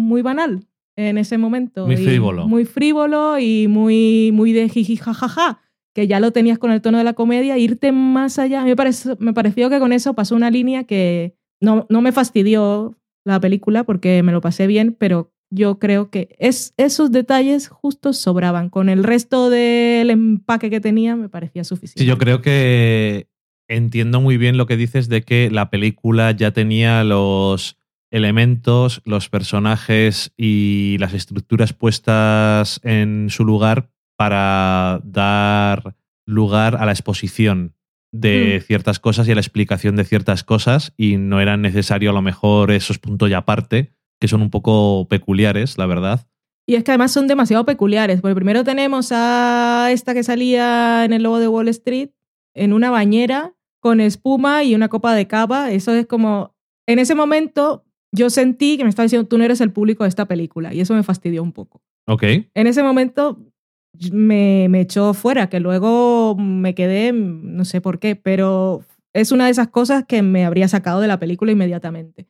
muy 0.08 0.20
banal 0.20 0.66
en 0.96 1.16
ese 1.16 1.38
momento. 1.38 1.86
Muy 1.86 1.96
frívolo. 1.96 2.46
muy 2.46 2.64
frívolo 2.66 3.38
y 3.38 3.66
muy, 3.66 4.30
muy 4.32 4.52
de 4.52 4.68
jiji 4.68 4.96
jajaja, 4.96 5.60
que 5.94 6.06
ya 6.06 6.20
lo 6.20 6.32
tenías 6.32 6.58
con 6.58 6.70
el 6.70 6.82
tono 6.82 6.98
de 6.98 7.04
la 7.04 7.14
comedia, 7.14 7.56
irte 7.56 7.92
más 7.92 8.38
allá. 8.38 8.62
Me, 8.64 8.76
parece, 8.76 9.16
me 9.18 9.32
pareció 9.32 9.70
que 9.70 9.78
con 9.78 9.92
eso 9.92 10.14
pasó 10.14 10.36
una 10.36 10.50
línea 10.50 10.84
que 10.84 11.34
no, 11.62 11.86
no 11.88 12.02
me 12.02 12.12
fastidió 12.12 12.98
la 13.24 13.40
película 13.40 13.84
porque 13.84 14.22
me 14.22 14.32
lo 14.32 14.42
pasé 14.42 14.66
bien, 14.66 14.94
pero 14.98 15.32
yo 15.50 15.78
creo 15.78 16.10
que 16.10 16.36
es, 16.38 16.74
esos 16.76 17.10
detalles 17.10 17.68
justos 17.68 18.18
sobraban. 18.18 18.68
Con 18.70 18.88
el 18.88 19.04
resto 19.04 19.50
del 19.50 20.10
empaque 20.10 20.70
que 20.70 20.80
tenía 20.80 21.16
me 21.16 21.28
parecía 21.28 21.64
suficiente. 21.64 22.00
Sí, 22.00 22.06
yo 22.06 22.18
creo 22.18 22.42
que 22.42 23.28
entiendo 23.68 24.20
muy 24.20 24.36
bien 24.36 24.56
lo 24.56 24.66
que 24.66 24.76
dices 24.76 25.08
de 25.08 25.22
que 25.22 25.50
la 25.50 25.70
película 25.70 26.32
ya 26.32 26.52
tenía 26.52 27.04
los 27.04 27.76
elementos, 28.10 29.02
los 29.04 29.28
personajes 29.28 30.32
y 30.36 30.96
las 30.98 31.12
estructuras 31.12 31.72
puestas 31.72 32.80
en 32.82 33.28
su 33.30 33.44
lugar 33.44 33.90
para 34.16 35.00
dar 35.04 35.94
lugar 36.26 36.76
a 36.76 36.86
la 36.86 36.92
exposición 36.92 37.74
de 38.10 38.60
mm. 38.60 38.66
ciertas 38.66 38.98
cosas 38.98 39.28
y 39.28 39.32
a 39.32 39.34
la 39.34 39.42
explicación 39.42 39.96
de 39.96 40.04
ciertas 40.04 40.42
cosas 40.42 40.94
y 40.96 41.18
no 41.18 41.40
era 41.40 41.56
necesario 41.56 42.10
a 42.10 42.14
lo 42.14 42.22
mejor 42.22 42.70
esos 42.70 42.98
puntos 42.98 43.28
y 43.28 43.34
aparte 43.34 43.92
que 44.20 44.28
son 44.28 44.42
un 44.42 44.50
poco 44.50 45.06
peculiares, 45.08 45.78
la 45.78 45.86
verdad. 45.86 46.26
Y 46.66 46.74
es 46.74 46.84
que 46.84 46.90
además 46.90 47.12
son 47.12 47.26
demasiado 47.26 47.64
peculiares. 47.64 48.20
Porque 48.20 48.34
primero 48.34 48.62
tenemos 48.62 49.10
a 49.12 49.88
esta 49.90 50.12
que 50.12 50.22
salía 50.22 51.04
en 51.04 51.12
el 51.12 51.22
logo 51.22 51.38
de 51.38 51.48
Wall 51.48 51.68
Street 51.68 52.10
en 52.54 52.72
una 52.72 52.90
bañera 52.90 53.54
con 53.80 54.00
espuma 54.00 54.64
y 54.64 54.74
una 54.74 54.88
copa 54.88 55.14
de 55.14 55.26
cava. 55.26 55.70
Eso 55.70 55.94
es 55.94 56.06
como. 56.06 56.54
En 56.86 56.98
ese 56.98 57.14
momento 57.14 57.84
yo 58.12 58.30
sentí 58.30 58.76
que 58.76 58.84
me 58.84 58.90
estaba 58.90 59.04
diciendo, 59.04 59.28
tú 59.28 59.38
no 59.38 59.44
eres 59.44 59.60
el 59.60 59.72
público 59.72 60.04
de 60.04 60.08
esta 60.08 60.26
película. 60.26 60.74
Y 60.74 60.80
eso 60.80 60.94
me 60.94 61.02
fastidió 61.02 61.42
un 61.42 61.52
poco. 61.52 61.82
Ok. 62.06 62.22
En 62.54 62.66
ese 62.66 62.82
momento 62.82 63.38
me, 64.12 64.66
me 64.68 64.82
echó 64.82 65.14
fuera, 65.14 65.48
que 65.48 65.60
luego 65.60 66.36
me 66.36 66.74
quedé, 66.74 67.12
no 67.12 67.64
sé 67.64 67.80
por 67.80 67.98
qué, 67.98 68.16
pero 68.16 68.82
es 69.12 69.32
una 69.32 69.46
de 69.46 69.50
esas 69.50 69.68
cosas 69.68 70.04
que 70.06 70.22
me 70.22 70.44
habría 70.44 70.68
sacado 70.68 71.00
de 71.00 71.08
la 71.08 71.18
película 71.18 71.52
inmediatamente. 71.52 72.28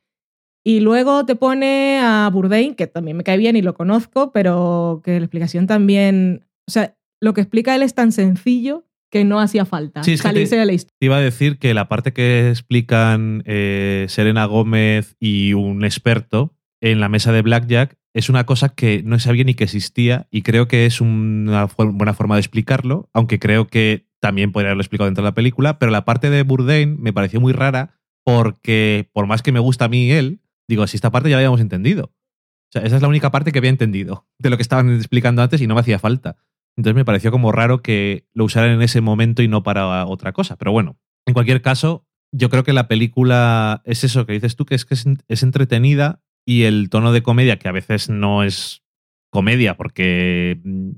Y 0.69 0.81
luego 0.81 1.25
te 1.25 1.35
pone 1.35 1.99
a 1.99 2.29
Bourdain, 2.31 2.75
que 2.75 2.87
también 2.87 3.16
me 3.16 3.25
cae 3.25 3.39
bien 3.39 3.57
y 3.57 3.62
lo 3.62 3.73
conozco, 3.73 4.33
pero 4.33 5.01
que 5.03 5.12
la 5.12 5.25
explicación 5.25 5.66
también. 5.66 6.47
O 6.66 6.71
sea, 6.71 6.95
lo 7.23 7.33
que 7.33 7.41
explica 7.41 7.75
él 7.75 7.81
es 7.81 7.95
tan 7.95 8.12
sencillo 8.12 8.85
que 9.11 9.25
no 9.25 9.41
hacía 9.41 9.64
falta 9.64 10.03
salirse 10.03 10.57
te, 10.57 10.61
de 10.61 10.66
la 10.66 10.75
historia. 10.75 10.95
Te 11.01 11.07
iba 11.07 11.16
a 11.16 11.23
decir 11.23 11.59
que 11.59 11.73
la 11.73 11.89
parte 11.89 12.12
que 12.12 12.51
explican 12.51 13.43
eh, 13.47 14.05
Serena 14.11 14.45
Gómez 14.45 15.16
y 15.19 15.55
un 15.55 15.87
experto 15.87 16.55
en 16.83 17.01
la 17.01 17.09
mesa 17.09 17.33
de 17.33 17.41
Blackjack 17.41 17.97
es 18.12 18.29
una 18.29 18.45
cosa 18.45 18.69
que 18.69 19.03
no 19.03 19.19
sabía 19.19 19.45
ni 19.45 19.55
que 19.55 19.64
existía 19.64 20.27
y 20.31 20.43
creo 20.43 20.69
que 20.69 20.85
es 20.85 21.01
una 21.01 21.64
buena 21.79 22.12
forma 22.12 22.35
de 22.35 22.41
explicarlo, 22.41 23.09
aunque 23.14 23.39
creo 23.39 23.69
que 23.69 24.07
también 24.21 24.53
podría 24.53 24.69
haberlo 24.69 24.83
explicado 24.83 25.07
dentro 25.07 25.25
de 25.25 25.31
la 25.31 25.35
película, 25.35 25.79
pero 25.79 25.91
la 25.91 26.05
parte 26.05 26.29
de 26.29 26.43
Bourdain 26.43 27.01
me 27.01 27.14
pareció 27.14 27.41
muy 27.41 27.55
rara 27.55 27.95
porque 28.23 29.09
por 29.14 29.27
más 29.27 29.41
que 29.41 29.53
me 29.53 29.61
gusta 29.61 29.87
a 29.87 29.89
mí 29.89 30.11
él, 30.11 30.41
Digo, 30.69 30.87
si 30.87 30.97
esta 30.97 31.11
parte 31.11 31.31
ya 31.31 31.37
la 31.37 31.41
habíamos 31.41 31.61
entendido. 31.61 32.05
O 32.05 32.73
sea, 32.73 32.83
esa 32.83 32.97
es 32.97 33.03
la 33.03 33.09
única 33.09 33.31
parte 33.31 33.51
que 33.51 33.59
había 33.59 33.71
entendido 33.71 34.27
de 34.39 34.51
lo 34.51 34.57
que 34.57 34.62
estaban 34.62 34.95
explicando 34.95 35.43
antes 35.43 35.61
y 35.62 35.66
no 35.66 35.75
me 35.75 35.81
hacía 35.81 35.99
falta. 35.99 36.37
Entonces 36.77 36.95
me 36.95 37.05
pareció 37.05 37.31
como 37.31 37.51
raro 37.51 37.83
que 37.83 38.27
lo 38.35 38.45
usaran 38.45 38.71
en 38.71 38.83
ese 38.83 39.01
momento 39.01 39.43
y 39.43 39.49
no 39.49 39.62
para 39.62 40.07
otra 40.07 40.33
cosa. 40.33 40.57
Pero 40.57 40.71
bueno, 40.71 40.99
en 41.27 41.35
cualquier 41.35 41.62
caso, 41.62 42.07
yo 42.31 42.51
creo 42.51 42.62
que 42.62 42.73
la 42.73 42.89
película 42.89 43.83
es 43.85 44.05
eso 44.05 44.27
que 44.27 44.35
dices 44.35 44.55
tú, 44.55 44.66
que 44.66 44.75
es 44.75 44.85
que 44.85 44.95
es, 44.95 45.43
entretenida 45.43 46.23
y 46.47 46.64
el 46.64 46.91
tono 46.91 47.12
de 47.12 47.23
comedia, 47.23 47.59
que 47.59 47.69
a 47.69 47.73
veces 47.73 48.11
no 48.11 48.45
es 48.45 48.85
comedia 49.31 49.77
porque 49.77 50.61
mm, 50.62 50.91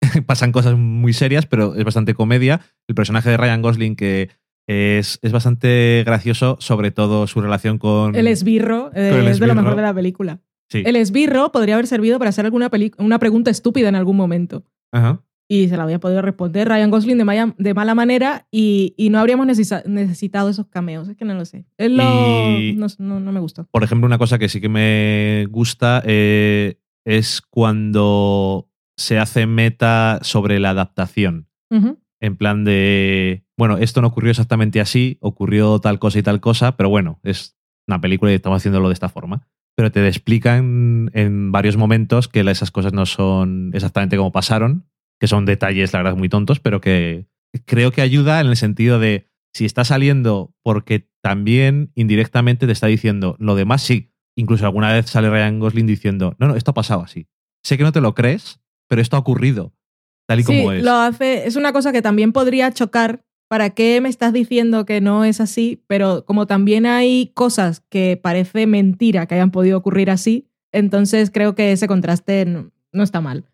pasan 0.26 0.50
cosas 0.50 0.76
muy 0.76 1.12
serias, 1.12 1.46
pero 1.46 1.74
es 1.76 1.84
bastante 1.84 2.14
comedia. 2.14 2.60
El 2.88 2.94
personaje 2.94 3.30
de 3.30 3.36
Ryan 3.36 3.62
Gosling 3.62 3.96
que 3.96 4.30
es, 4.66 5.18
bastante 5.30 6.02
gracioso, 6.06 6.56
sobre 6.60 6.90
todo 6.90 7.26
su 7.26 7.40
relación 7.40 7.78
con. 7.78 8.14
El 8.14 8.26
esbirro, 8.26 8.90
eh, 8.94 9.26
es 9.28 9.40
de 9.40 9.46
lo 9.46 9.54
mejor 9.54 9.76
de 9.76 9.82
la 9.82 9.94
película. 9.94 10.40
El 10.72 10.96
esbirro 10.96 11.52
podría 11.52 11.74
haber 11.74 11.86
servido 11.86 12.18
para 12.18 12.30
hacer 12.30 12.46
alguna 12.46 12.70
una 12.98 13.18
pregunta 13.18 13.50
estúpida 13.50 13.88
en 13.88 13.94
algún 13.94 14.16
momento. 14.16 14.64
Ajá. 14.90 15.22
Y 15.48 15.68
se 15.68 15.76
la 15.76 15.82
había 15.82 16.00
podido 16.00 16.22
responder 16.22 16.66
Ryan 16.66 16.90
Gosling 16.90 17.18
de, 17.18 17.52
de 17.58 17.74
mala 17.74 17.94
manera 17.94 18.46
y, 18.50 18.94
no 19.10 19.18
habríamos 19.18 19.46
necesitado 19.46 20.48
esos 20.48 20.66
cameos. 20.68 21.08
Es 21.08 21.16
que 21.16 21.26
no 21.26 21.34
lo 21.34 21.44
sé. 21.44 21.66
no, 21.78 23.20
me 23.20 23.40
gustó. 23.40 23.68
Por 23.70 23.84
ejemplo, 23.84 24.06
una 24.06 24.16
cosa 24.16 24.38
que 24.38 24.48
sí 24.48 24.62
que 24.62 24.70
me 24.70 25.46
gusta 25.50 26.02
eh, 26.06 26.78
es 27.04 27.42
cuando 27.42 28.70
se 28.96 29.18
hace 29.18 29.46
meta 29.46 30.20
sobre 30.22 30.58
la 30.58 30.70
adaptación. 30.70 31.48
En 32.22 32.36
plan 32.36 32.64
de, 32.64 33.44
bueno, 33.58 33.78
esto 33.78 34.00
no 34.00 34.06
ocurrió 34.06 34.30
exactamente 34.30 34.80
así, 34.80 35.18
ocurrió 35.20 35.80
tal 35.80 35.98
cosa 35.98 36.20
y 36.20 36.22
tal 36.22 36.40
cosa, 36.40 36.76
pero 36.76 36.88
bueno, 36.88 37.18
es 37.24 37.58
una 37.88 38.00
película 38.00 38.30
y 38.30 38.36
estamos 38.36 38.58
haciéndolo 38.58 38.88
de 38.88 38.94
esta 38.94 39.08
forma. 39.08 39.48
Pero 39.76 39.90
te 39.90 40.06
explican 40.06 41.10
en 41.14 41.50
varios 41.50 41.76
momentos 41.76 42.28
que 42.28 42.40
esas 42.40 42.70
cosas 42.70 42.92
no 42.92 43.06
son 43.06 43.72
exactamente 43.74 44.16
como 44.16 44.30
pasaron, 44.30 44.86
que 45.18 45.26
son 45.26 45.46
detalles, 45.46 45.92
la 45.92 45.98
verdad, 45.98 46.16
muy 46.16 46.28
tontos, 46.28 46.60
pero 46.60 46.80
que 46.80 47.26
creo 47.66 47.90
que 47.90 48.02
ayuda 48.02 48.40
en 48.40 48.46
el 48.46 48.56
sentido 48.56 49.00
de 49.00 49.28
si 49.52 49.64
está 49.64 49.84
saliendo 49.84 50.54
porque 50.62 51.08
también 51.22 51.90
indirectamente 51.96 52.66
te 52.66 52.72
está 52.72 52.86
diciendo 52.86 53.34
lo 53.40 53.56
demás 53.56 53.82
sí. 53.82 54.12
Incluso 54.36 54.64
alguna 54.64 54.92
vez 54.92 55.10
sale 55.10 55.28
Ryan 55.28 55.58
Gosling 55.58 55.86
diciendo, 55.86 56.36
no, 56.38 56.46
no, 56.46 56.54
esto 56.54 56.70
ha 56.70 56.74
pasado 56.74 57.02
así. 57.02 57.26
Sé 57.64 57.76
que 57.76 57.82
no 57.82 57.92
te 57.92 58.00
lo 58.00 58.14
crees, 58.14 58.60
pero 58.88 59.02
esto 59.02 59.16
ha 59.16 59.20
ocurrido 59.20 59.74
tal 60.32 60.40
y 60.40 60.42
sí, 60.42 60.56
como 60.56 60.72
es. 60.72 60.82
lo 60.82 60.92
hace. 60.92 61.46
Es 61.46 61.56
una 61.56 61.72
cosa 61.72 61.92
que 61.92 62.02
también 62.02 62.32
podría 62.32 62.70
chocar. 62.72 63.22
¿Para 63.48 63.70
qué 63.70 64.00
me 64.00 64.08
estás 64.08 64.32
diciendo 64.32 64.86
que 64.86 65.02
no 65.02 65.24
es 65.24 65.40
así? 65.40 65.82
Pero 65.86 66.24
como 66.24 66.46
también 66.46 66.86
hay 66.86 67.32
cosas 67.34 67.82
que 67.90 68.18
parece 68.20 68.66
mentira 68.66 69.26
que 69.26 69.34
hayan 69.34 69.50
podido 69.50 69.76
ocurrir 69.76 70.10
así, 70.10 70.48
entonces 70.72 71.30
creo 71.30 71.54
que 71.54 71.72
ese 71.72 71.86
contraste 71.86 72.46
no, 72.46 72.70
no 72.92 73.02
está 73.02 73.20
mal. 73.20 73.44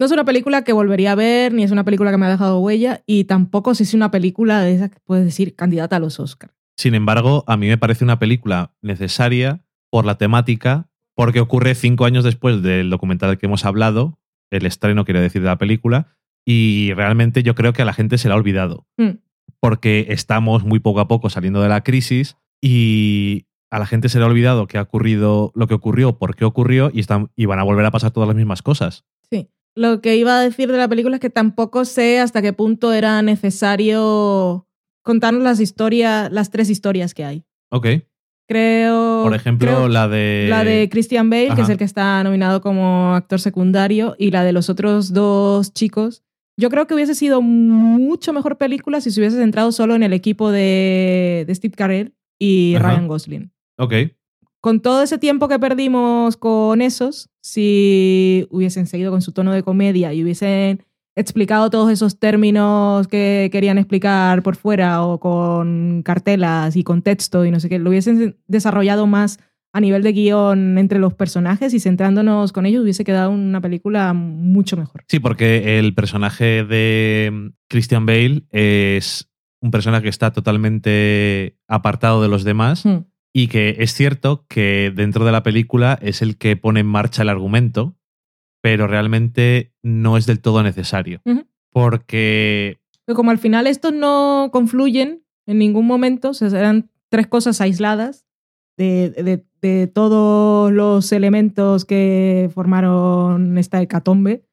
No 0.00 0.06
es 0.06 0.12
una 0.12 0.24
película 0.24 0.62
que 0.62 0.72
volvería 0.72 1.12
a 1.12 1.16
ver, 1.16 1.52
ni 1.52 1.64
es 1.64 1.72
una 1.72 1.84
película 1.84 2.10
que 2.10 2.16
me 2.18 2.26
ha 2.26 2.30
dejado 2.30 2.60
huella, 2.60 3.02
y 3.06 3.24
tampoco 3.24 3.74
si 3.74 3.82
es 3.82 3.94
una 3.94 4.10
película 4.10 4.60
de 4.62 4.74
esa 4.74 4.88
que 4.88 4.98
puedes 5.04 5.24
decir 5.24 5.56
candidata 5.56 5.96
a 5.96 5.98
los 6.00 6.20
Oscars. 6.20 6.52
Sin 6.76 6.94
embargo, 6.94 7.42
a 7.48 7.56
mí 7.56 7.66
me 7.66 7.78
parece 7.78 8.04
una 8.04 8.20
película 8.20 8.72
necesaria 8.80 9.64
por 9.90 10.04
la 10.04 10.16
temática, 10.16 10.88
porque 11.16 11.40
ocurre 11.40 11.74
cinco 11.74 12.04
años 12.04 12.22
después 12.22 12.62
del 12.62 12.90
documental 12.90 13.30
del 13.30 13.38
que 13.38 13.46
hemos 13.46 13.64
hablado, 13.64 14.18
el 14.50 14.66
estreno, 14.66 15.04
quiero 15.04 15.20
decir, 15.20 15.42
de 15.42 15.48
la 15.48 15.58
película, 15.58 16.08
y 16.46 16.92
realmente 16.94 17.42
yo 17.42 17.54
creo 17.54 17.72
que 17.72 17.82
a 17.82 17.84
la 17.84 17.92
gente 17.92 18.18
se 18.18 18.28
la 18.28 18.34
ha 18.34 18.38
olvidado, 18.38 18.86
Mm. 18.96 19.18
porque 19.60 20.06
estamos 20.10 20.64
muy 20.64 20.78
poco 20.80 21.00
a 21.00 21.08
poco 21.08 21.30
saliendo 21.30 21.60
de 21.62 21.68
la 21.68 21.82
crisis 21.82 22.36
y 22.62 23.46
a 23.70 23.78
la 23.78 23.86
gente 23.86 24.08
se 24.08 24.18
le 24.18 24.24
ha 24.24 24.28
olvidado 24.28 24.66
que 24.66 24.78
ha 24.78 24.82
ocurrido 24.82 25.52
lo 25.54 25.66
que 25.66 25.74
ocurrió, 25.74 26.18
por 26.18 26.34
qué 26.36 26.44
ocurrió, 26.44 26.90
y, 26.92 27.00
están, 27.00 27.30
y 27.36 27.44
van 27.46 27.58
a 27.58 27.64
volver 27.64 27.84
a 27.84 27.90
pasar 27.90 28.10
todas 28.12 28.26
las 28.28 28.36
mismas 28.36 28.62
cosas. 28.62 29.04
Sí. 29.30 29.48
Lo 29.74 30.00
que 30.00 30.16
iba 30.16 30.38
a 30.38 30.42
decir 30.42 30.72
de 30.72 30.78
la 30.78 30.88
película 30.88 31.16
es 31.16 31.20
que 31.20 31.30
tampoco 31.30 31.84
sé 31.84 32.18
hasta 32.20 32.40
qué 32.42 32.52
punto 32.52 32.92
era 32.92 33.20
necesario 33.22 34.66
contarnos 35.02 35.42
las 35.42 35.60
historias, 35.60 36.30
las 36.32 36.50
tres 36.50 36.70
historias 36.70 37.14
que 37.14 37.24
hay. 37.24 37.44
Ok. 37.70 37.86
Creo. 38.48 39.22
Por 39.22 39.34
ejemplo, 39.34 39.68
creo- 39.68 39.88
la 39.88 40.08
de... 40.08 40.46
La 40.48 40.64
de 40.64 40.88
Christian 40.90 41.28
Bale, 41.28 41.50
que 41.54 41.60
es 41.60 41.68
el 41.68 41.76
que 41.76 41.84
está 41.84 42.24
nominado 42.24 42.60
como 42.62 43.14
actor 43.14 43.40
secundario, 43.40 44.16
y 44.18 44.30
la 44.30 44.42
de 44.42 44.52
los 44.52 44.70
otros 44.70 45.12
dos 45.12 45.74
chicos. 45.74 46.22
Yo 46.56 46.70
creo 46.70 46.86
que 46.86 46.94
hubiese 46.94 47.14
sido 47.14 47.40
mucho 47.42 48.32
mejor 48.32 48.56
película 48.56 49.00
si 49.00 49.10
se 49.10 49.20
hubiese 49.20 49.36
centrado 49.36 49.70
solo 49.70 49.94
en 49.94 50.02
el 50.02 50.12
equipo 50.12 50.50
de, 50.50 51.44
de 51.46 51.54
Steve 51.54 51.74
Carell 51.76 52.14
y 52.38 52.74
Ajá. 52.74 52.88
Ryan 52.88 53.06
Gosling. 53.06 53.52
Ok. 53.76 53.92
Con 54.60 54.80
todo 54.80 55.02
ese 55.04 55.18
tiempo 55.18 55.46
que 55.46 55.58
perdimos 55.60 56.36
con 56.36 56.82
esos, 56.82 57.28
si 57.40 58.48
hubiesen 58.50 58.86
seguido 58.86 59.12
con 59.12 59.22
su 59.22 59.30
tono 59.32 59.52
de 59.52 59.62
comedia 59.62 60.12
y 60.14 60.24
hubiesen 60.24 60.82
explicado 61.18 61.70
todos 61.70 61.90
esos 61.90 62.18
términos 62.18 63.08
que 63.08 63.48
querían 63.52 63.78
explicar 63.78 64.42
por 64.42 64.56
fuera 64.56 65.02
o 65.02 65.18
con 65.18 66.02
cartelas 66.02 66.76
y 66.76 66.84
con 66.84 67.02
texto 67.02 67.44
y 67.44 67.50
no 67.50 67.60
sé 67.60 67.68
qué, 67.68 67.78
lo 67.78 67.90
hubiesen 67.90 68.36
desarrollado 68.46 69.06
más 69.06 69.40
a 69.72 69.80
nivel 69.80 70.02
de 70.02 70.12
guion 70.12 70.78
entre 70.78 70.98
los 70.98 71.14
personajes 71.14 71.74
y 71.74 71.80
centrándonos 71.80 72.52
con 72.52 72.66
ellos, 72.66 72.82
hubiese 72.82 73.04
quedado 73.04 73.30
una 73.30 73.60
película 73.60 74.12
mucho 74.14 74.76
mejor. 74.76 75.04
Sí, 75.08 75.20
porque 75.20 75.78
el 75.78 75.94
personaje 75.94 76.64
de 76.64 77.30
mm, 77.32 77.46
Christian 77.68 78.06
Bale 78.06 78.44
es 78.50 79.30
un 79.60 79.70
personaje 79.70 80.04
que 80.04 80.08
está 80.08 80.32
totalmente 80.32 81.58
apartado 81.66 82.22
de 82.22 82.28
los 82.28 82.44
demás 82.44 82.84
Hmm. 82.84 83.04
y 83.32 83.48
que 83.48 83.76
es 83.80 83.92
cierto 83.92 84.46
que 84.48 84.92
dentro 84.94 85.24
de 85.24 85.32
la 85.32 85.42
película 85.42 85.98
es 86.00 86.22
el 86.22 86.38
que 86.38 86.56
pone 86.56 86.80
en 86.80 86.86
marcha 86.86 87.22
el 87.22 87.28
argumento, 87.28 87.97
pero 88.70 88.86
realmente 88.86 89.72
no 89.82 90.18
es 90.18 90.26
del 90.26 90.40
todo 90.40 90.62
necesario. 90.62 91.22
Porque 91.72 92.78
Pero 93.06 93.16
como 93.16 93.30
al 93.30 93.38
final 93.38 93.66
estos 93.66 93.94
no 93.94 94.50
confluyen 94.52 95.24
en 95.46 95.56
ningún 95.58 95.86
momento, 95.86 96.30
o 96.30 96.34
sea, 96.34 96.48
eran 96.48 96.90
tres 97.08 97.26
cosas 97.28 97.62
aisladas 97.62 98.26
de, 98.76 99.08
de- 99.10 99.44
de 99.62 99.86
todos 99.88 100.70
los 100.70 101.10
elementos 101.12 101.84
que 101.86 102.48
formaron 102.54 103.56
esta 103.58 103.80
hecatombe. 103.82 104.44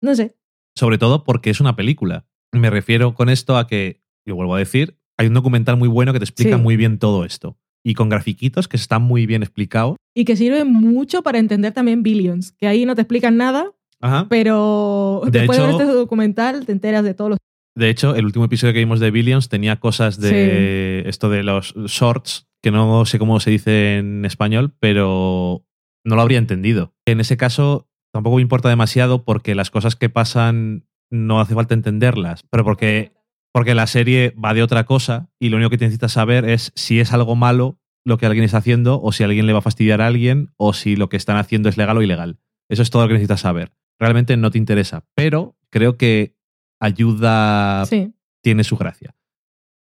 No 0.00 0.14
sé. 0.14 0.36
sobre 0.76 0.96
todo 0.98 1.24
porque 1.24 1.50
es 1.50 1.60
una 1.60 1.74
película. 1.74 2.24
Me 2.52 2.70
refiero 2.70 3.12
con 3.14 3.28
esto 3.28 3.56
a 3.58 3.66
que, 3.66 4.00
yo 4.24 4.36
vuelvo 4.36 4.54
a 4.54 4.58
decir, 4.60 4.96
hay 5.18 5.26
un 5.26 5.34
documental 5.34 5.76
muy 5.76 5.88
bueno 5.88 6.12
que 6.12 6.20
te 6.20 6.24
explica 6.24 6.56
Sí. 6.56 6.62
muy 6.62 6.76
bien 6.76 6.98
todo 7.00 7.24
esto. 7.24 7.58
Y 7.84 7.94
con 7.94 8.08
grafiquitos 8.08 8.68
que 8.68 8.76
están 8.76 9.02
muy 9.02 9.26
bien 9.26 9.42
explicados. 9.42 9.96
Y 10.14 10.24
que 10.24 10.36
sirve 10.36 10.64
mucho 10.64 11.22
para 11.22 11.38
entender 11.38 11.72
también 11.72 12.02
Billions, 12.02 12.52
que 12.52 12.66
ahí 12.66 12.84
no 12.84 12.94
te 12.94 13.02
explican 13.02 13.36
nada, 13.36 13.70
Ajá. 14.00 14.26
pero 14.28 15.22
De 15.24 15.30
después 15.30 15.58
de 15.58 15.64
ver 15.64 15.74
hecho- 15.74 15.82
este 15.82 15.94
documental 15.94 16.66
te 16.66 16.72
enteras 16.72 17.04
de 17.04 17.14
todos 17.14 17.30
los... 17.30 17.38
De 17.76 17.88
hecho, 17.90 18.16
el 18.16 18.24
último 18.24 18.44
episodio 18.46 18.72
que 18.74 18.80
vimos 18.80 18.98
de 18.98 19.12
Billions 19.12 19.48
tenía 19.48 19.76
cosas 19.78 20.18
de 20.20 21.04
esto 21.06 21.30
de 21.30 21.44
los 21.44 21.74
shorts, 21.74 22.48
que 22.60 22.72
no 22.72 23.04
sé 23.06 23.20
cómo 23.20 23.38
se 23.38 23.50
dice 23.52 23.98
en 23.98 24.24
español, 24.24 24.74
pero 24.80 25.64
no 26.04 26.16
lo 26.16 26.22
habría 26.22 26.38
entendido. 26.38 26.92
En 27.06 27.20
ese 27.20 27.36
caso, 27.36 27.88
tampoco 28.12 28.36
me 28.36 28.42
importa 28.42 28.68
demasiado 28.68 29.24
porque 29.24 29.54
las 29.54 29.70
cosas 29.70 29.94
que 29.94 30.08
pasan 30.10 30.86
no 31.10 31.40
hace 31.40 31.54
falta 31.54 31.74
entenderlas, 31.74 32.42
pero 32.50 32.64
porque, 32.64 33.12
porque 33.52 33.74
la 33.74 33.86
serie 33.86 34.34
va 34.42 34.54
de 34.54 34.62
otra 34.62 34.84
cosa 34.84 35.30
y 35.40 35.48
lo 35.48 35.56
único 35.56 35.70
que 35.70 35.76
necesitas 35.78 36.12
saber 36.12 36.48
es 36.48 36.72
si 36.74 37.00
es 37.00 37.12
algo 37.12 37.34
malo 37.36 37.78
lo 38.04 38.16
que 38.18 38.26
alguien 38.26 38.44
está 38.44 38.58
haciendo 38.58 39.00
o 39.02 39.12
si 39.12 39.24
alguien 39.24 39.46
le 39.46 39.52
va 39.52 39.58
a 39.58 39.62
fastidiar 39.62 40.00
a 40.00 40.06
alguien 40.06 40.52
o 40.56 40.72
si 40.72 40.96
lo 40.96 41.08
que 41.08 41.16
están 41.16 41.36
haciendo 41.36 41.68
es 41.68 41.76
legal 41.76 41.96
o 41.98 42.02
ilegal. 42.02 42.38
Eso 42.70 42.82
es 42.82 42.90
todo 42.90 43.02
lo 43.02 43.08
que 43.08 43.14
necesitas 43.14 43.40
saber. 43.40 43.72
Realmente 43.98 44.36
no 44.36 44.50
te 44.50 44.58
interesa, 44.58 45.04
pero 45.14 45.56
creo 45.70 45.96
que 45.96 46.34
ayuda 46.80 47.84
Sí. 47.86 48.12
tiene 48.42 48.64
su 48.64 48.76
gracia. 48.76 49.14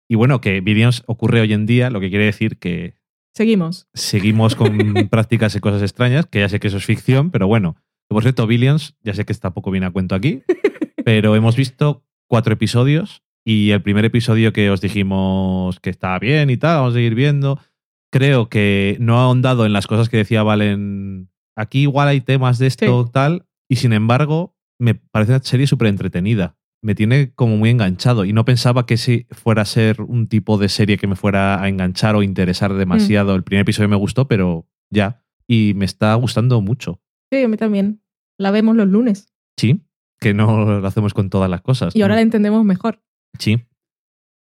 Y 0.10 0.16
bueno, 0.16 0.42
que 0.42 0.62
Billions 0.62 1.04
ocurre 1.06 1.42
hoy 1.42 1.54
en 1.54 1.66
día, 1.66 1.90
lo 1.90 2.00
que 2.00 2.10
quiere 2.10 2.26
decir 2.26 2.58
que 2.58 2.96
Seguimos. 3.36 3.88
seguimos 3.94 4.56
con 4.56 4.78
prácticas 5.12 5.56
y 5.56 5.60
cosas 5.60 5.82
extrañas, 5.82 6.26
que 6.26 6.40
ya 6.40 6.50
sé 6.50 6.60
que 6.60 6.68
eso 6.68 6.78
es 6.78 6.86
ficción, 6.86 7.30
pero 7.32 7.48
bueno. 7.48 7.76
Por 8.10 8.24
cierto, 8.24 8.48
Billions, 8.48 8.96
ya 9.04 9.14
sé 9.14 9.26
que 9.26 9.34
está 9.34 9.54
poco 9.54 9.70
bien 9.70 9.84
a 9.84 9.92
cuento 9.92 10.16
aquí, 10.16 10.42
pero 11.06 11.36
hemos 11.36 11.56
visto 11.58 12.06
cuatro 12.28 12.54
episodios 12.54 13.22
y 13.50 13.72
el 13.72 13.82
primer 13.82 14.04
episodio 14.04 14.52
que 14.52 14.70
os 14.70 14.82
dijimos 14.82 15.80
que 15.80 15.90
estaba 15.90 16.20
bien 16.20 16.50
y 16.50 16.58
tal, 16.58 16.80
vamos 16.80 16.92
a 16.92 16.98
seguir 16.98 17.16
viendo. 17.16 17.58
Creo 18.12 18.50
que 18.50 18.98
no 19.00 19.20
ha 19.20 19.24
ahondado 19.24 19.66
en 19.66 19.72
las 19.72 19.88
cosas 19.88 20.10
que 20.10 20.18
decía 20.18 20.44
Valen. 20.44 21.30
Aquí 21.56 21.84
igual 21.84 22.10
hay 22.10 22.20
temas 22.20 22.60
de 22.60 22.68
esto, 22.68 23.06
tal, 23.06 23.46
y 23.70 23.78
sin 23.78 23.94
embargo, 23.94 24.58
me 24.78 24.96
parece 24.96 25.32
una 25.32 25.42
serie 25.44 25.66
súper 25.66 25.88
entretenida. 25.88 26.58
Me 26.84 26.94
tiene 26.94 27.32
como 27.36 27.56
muy 27.56 27.70
enganchado 27.70 28.26
y 28.26 28.34
no 28.34 28.44
pensaba 28.44 28.86
que 28.86 28.98
si 28.98 29.28
fuera 29.32 29.62
a 29.62 29.66
ser 29.66 30.02
un 30.02 30.28
tipo 30.28 30.58
de 30.58 30.68
serie 30.68 30.98
que 30.98 31.08
me 31.08 31.16
fuera 31.16 31.64
a 31.64 31.70
enganchar 31.70 32.18
o 32.18 32.24
interesar 32.24 32.74
demasiado. 32.74 33.34
El 33.34 33.44
primer 33.44 33.62
episodio 33.62 33.88
me 33.88 33.96
gustó, 33.96 34.28
pero 34.28 34.68
ya. 34.90 35.24
Y 35.48 35.72
me 35.78 35.86
está 35.86 36.14
gustando 36.16 36.60
mucho. 36.60 37.00
Sí, 37.32 37.42
a 37.44 37.48
mí 37.48 37.56
también. 37.56 38.02
La 38.38 38.52
vemos 38.52 38.76
los 38.76 38.90
lunes 38.90 39.34
Sí, 39.58 39.86
que 40.20 40.34
no 40.34 40.66
lo 40.82 40.86
hacemos 40.86 41.14
con 41.14 41.30
todas 41.30 41.50
las 41.50 41.62
cosas. 41.62 41.96
y 41.96 42.02
ahora 42.02 42.16
la 42.16 42.22
entendemos 42.22 42.66
mejor. 42.66 43.02
Sí. 43.40 43.66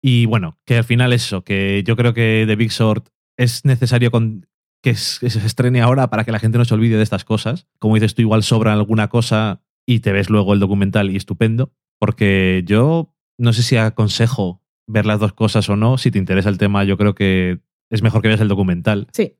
Y 0.02 0.26
bueno, 0.26 0.58
que 0.64 0.76
al 0.76 0.84
final 0.84 1.12
eso, 1.12 1.42
que 1.42 1.82
yo 1.86 1.96
creo 1.96 2.14
que 2.14 2.44
The 2.46 2.56
Big 2.56 2.70
Short 2.70 3.08
es 3.36 3.64
necesario 3.64 4.10
con, 4.10 4.46
que, 4.82 4.90
es- 4.90 5.18
que 5.20 5.28
se 5.30 5.44
estrene 5.44 5.80
ahora 5.80 6.08
para 6.10 6.24
que 6.24 6.32
la 6.32 6.38
gente 6.38 6.58
no 6.58 6.64
se 6.64 6.74
olvide 6.74 6.96
de 6.96 7.02
estas 7.02 7.24
cosas. 7.24 7.66
Como 7.78 7.94
dices 7.94 8.14
tú, 8.14 8.22
igual 8.22 8.42
sobra 8.42 8.72
alguna 8.72 9.08
cosa 9.08 9.62
y 9.86 10.00
te 10.00 10.12
ves 10.12 10.30
luego 10.30 10.54
el 10.54 10.60
documental 10.60 11.10
y 11.10 11.16
estupendo. 11.16 11.72
Porque 12.00 12.62
yo 12.66 13.14
no 13.38 13.52
sé 13.52 13.62
si 13.62 13.76
aconsejo 13.76 14.62
ver 14.86 15.04
las 15.04 15.18
dos 15.20 15.32
cosas 15.32 15.68
o 15.68 15.76
no. 15.76 15.98
Si 15.98 16.10
te 16.10 16.18
interesa 16.18 16.48
el 16.48 16.58
tema, 16.58 16.84
yo 16.84 16.96
creo 16.96 17.14
que 17.14 17.60
es 17.90 18.02
mejor 18.02 18.22
que 18.22 18.28
veas 18.28 18.40
el 18.40 18.48
documental. 18.48 19.08
Sí. 19.12 19.36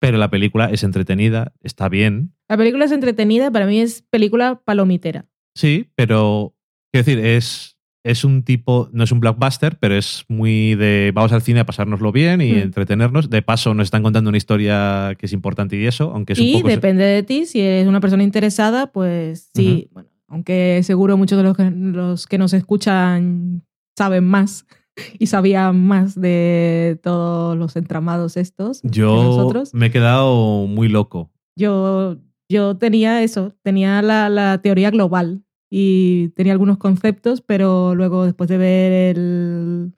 Pero 0.00 0.16
la 0.18 0.30
película 0.30 0.70
es 0.70 0.82
entretenida, 0.84 1.52
está 1.60 1.88
bien. 1.88 2.34
La 2.48 2.56
película 2.56 2.86
es 2.86 2.92
entretenida, 2.92 3.50
para 3.50 3.66
mí 3.66 3.80
es 3.80 4.02
película 4.02 4.60
palomitera. 4.64 5.26
Sí, 5.54 5.90
pero 5.94 6.56
quiero 6.92 7.04
decir, 7.04 7.24
es, 7.24 7.71
es 8.04 8.24
un 8.24 8.42
tipo, 8.42 8.88
no 8.92 9.04
es 9.04 9.12
un 9.12 9.20
blockbuster, 9.20 9.78
pero 9.78 9.94
es 9.94 10.24
muy 10.28 10.74
de 10.74 11.12
vamos 11.14 11.32
al 11.32 11.42
cine 11.42 11.60
a 11.60 11.66
pasárnoslo 11.66 12.10
bien 12.12 12.40
y 12.40 12.52
Mm. 12.52 12.58
entretenernos. 12.58 13.30
De 13.30 13.42
paso, 13.42 13.74
nos 13.74 13.84
están 13.84 14.02
contando 14.02 14.28
una 14.28 14.38
historia 14.38 15.14
que 15.18 15.26
es 15.26 15.32
importante 15.32 15.76
y 15.76 15.86
eso, 15.86 16.10
aunque 16.14 16.32
es 16.32 16.38
un 16.40 16.44
y 16.46 16.54
poco. 16.54 16.68
depende 16.68 17.04
de 17.04 17.22
ti, 17.22 17.46
si 17.46 17.60
eres 17.60 17.86
una 17.86 18.00
persona 18.00 18.22
interesada, 18.24 18.88
pues 18.92 19.50
sí, 19.54 19.88
bueno, 19.92 20.08
aunque 20.28 20.80
seguro 20.82 21.16
muchos 21.16 21.38
de 21.38 21.44
los 21.44 21.56
que, 21.56 21.70
los 21.70 22.26
que 22.26 22.38
nos 22.38 22.52
escuchan 22.54 23.62
saben 23.96 24.24
más 24.24 24.66
y 25.18 25.26
sabían 25.26 25.84
más 25.86 26.20
de 26.20 26.98
todos 27.02 27.56
los 27.56 27.76
entramados 27.76 28.36
estos 28.36 28.80
Yo 28.82 29.22
nosotros. 29.22 29.72
me 29.74 29.86
he 29.86 29.90
quedado 29.90 30.66
muy 30.66 30.88
loco. 30.88 31.30
Yo, 31.56 32.16
yo 32.48 32.76
tenía 32.78 33.22
eso, 33.22 33.54
tenía 33.62 34.02
la, 34.02 34.28
la 34.28 34.60
teoría 34.60 34.90
global 34.90 35.42
y 35.74 36.28
tenía 36.36 36.52
algunos 36.52 36.76
conceptos, 36.76 37.40
pero 37.40 37.94
luego 37.94 38.26
después 38.26 38.46
de 38.50 38.58
ver 38.58 39.16
el... 39.16 39.92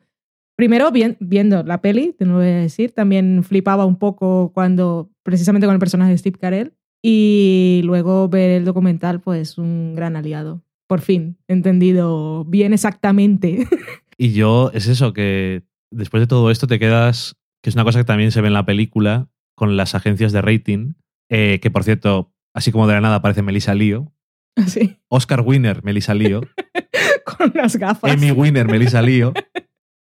Primero 0.56 0.92
bien- 0.92 1.16
viendo 1.18 1.64
la 1.64 1.80
peli, 1.82 2.14
te 2.16 2.24
lo 2.26 2.34
voy 2.34 2.46
a 2.46 2.58
decir, 2.60 2.92
también 2.92 3.42
flipaba 3.42 3.84
un 3.84 3.96
poco 3.96 4.52
cuando, 4.54 5.10
precisamente 5.24 5.66
con 5.66 5.74
el 5.74 5.80
personaje 5.80 6.12
de 6.12 6.18
Steve 6.18 6.38
Carell, 6.38 6.74
y 7.02 7.80
luego 7.84 8.28
ver 8.28 8.50
el 8.52 8.64
documental, 8.64 9.20
pues 9.20 9.58
un 9.58 9.96
gran 9.96 10.14
aliado. 10.14 10.62
Por 10.86 11.00
fin, 11.00 11.38
entendido 11.48 12.44
bien 12.44 12.72
exactamente. 12.72 13.66
Y 14.16 14.32
yo, 14.32 14.70
es 14.72 14.86
eso, 14.86 15.12
que 15.12 15.64
después 15.90 16.20
de 16.20 16.28
todo 16.28 16.52
esto 16.52 16.68
te 16.68 16.78
quedas, 16.78 17.34
que 17.64 17.70
es 17.70 17.74
una 17.74 17.82
cosa 17.82 17.98
que 17.98 18.04
también 18.04 18.30
se 18.30 18.40
ve 18.40 18.46
en 18.46 18.54
la 18.54 18.64
película, 18.64 19.28
con 19.56 19.76
las 19.76 19.96
agencias 19.96 20.30
de 20.30 20.40
rating, 20.40 20.92
eh, 21.28 21.58
que 21.60 21.72
por 21.72 21.82
cierto, 21.82 22.30
así 22.54 22.70
como 22.70 22.86
de 22.86 22.94
la 22.94 23.00
nada 23.00 23.16
aparece 23.16 23.42
Melissa 23.42 23.74
Leo, 23.74 24.12
Oscar 25.08 25.40
Winner, 25.40 25.82
Melissa 25.84 26.14
Leo, 26.14 26.42
con 27.24 27.52
las 27.54 27.76
gafas. 27.76 28.12
Emmy 28.12 28.30
Winner, 28.30 28.66
Melissa 28.66 29.02
Leo, 29.02 29.32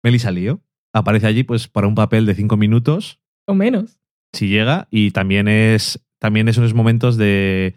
Melissa 0.03 0.31
Leo, 0.31 0.61
aparece 0.93 1.27
allí 1.27 1.43
pues 1.45 1.69
para 1.69 1.87
un 1.87 1.95
papel 1.95 2.27
de 2.27 2.35
cinco 2.35 2.57
minutos, 2.57 3.21
O 3.47 3.55
menos. 3.55 3.99
si 4.33 4.49
llega, 4.49 4.89
y 4.91 5.11
también 5.11 5.49
es, 5.49 6.05
también 6.19 6.49
es 6.49 6.59
unos 6.59 6.75
momentos 6.75 7.17
de 7.17 7.77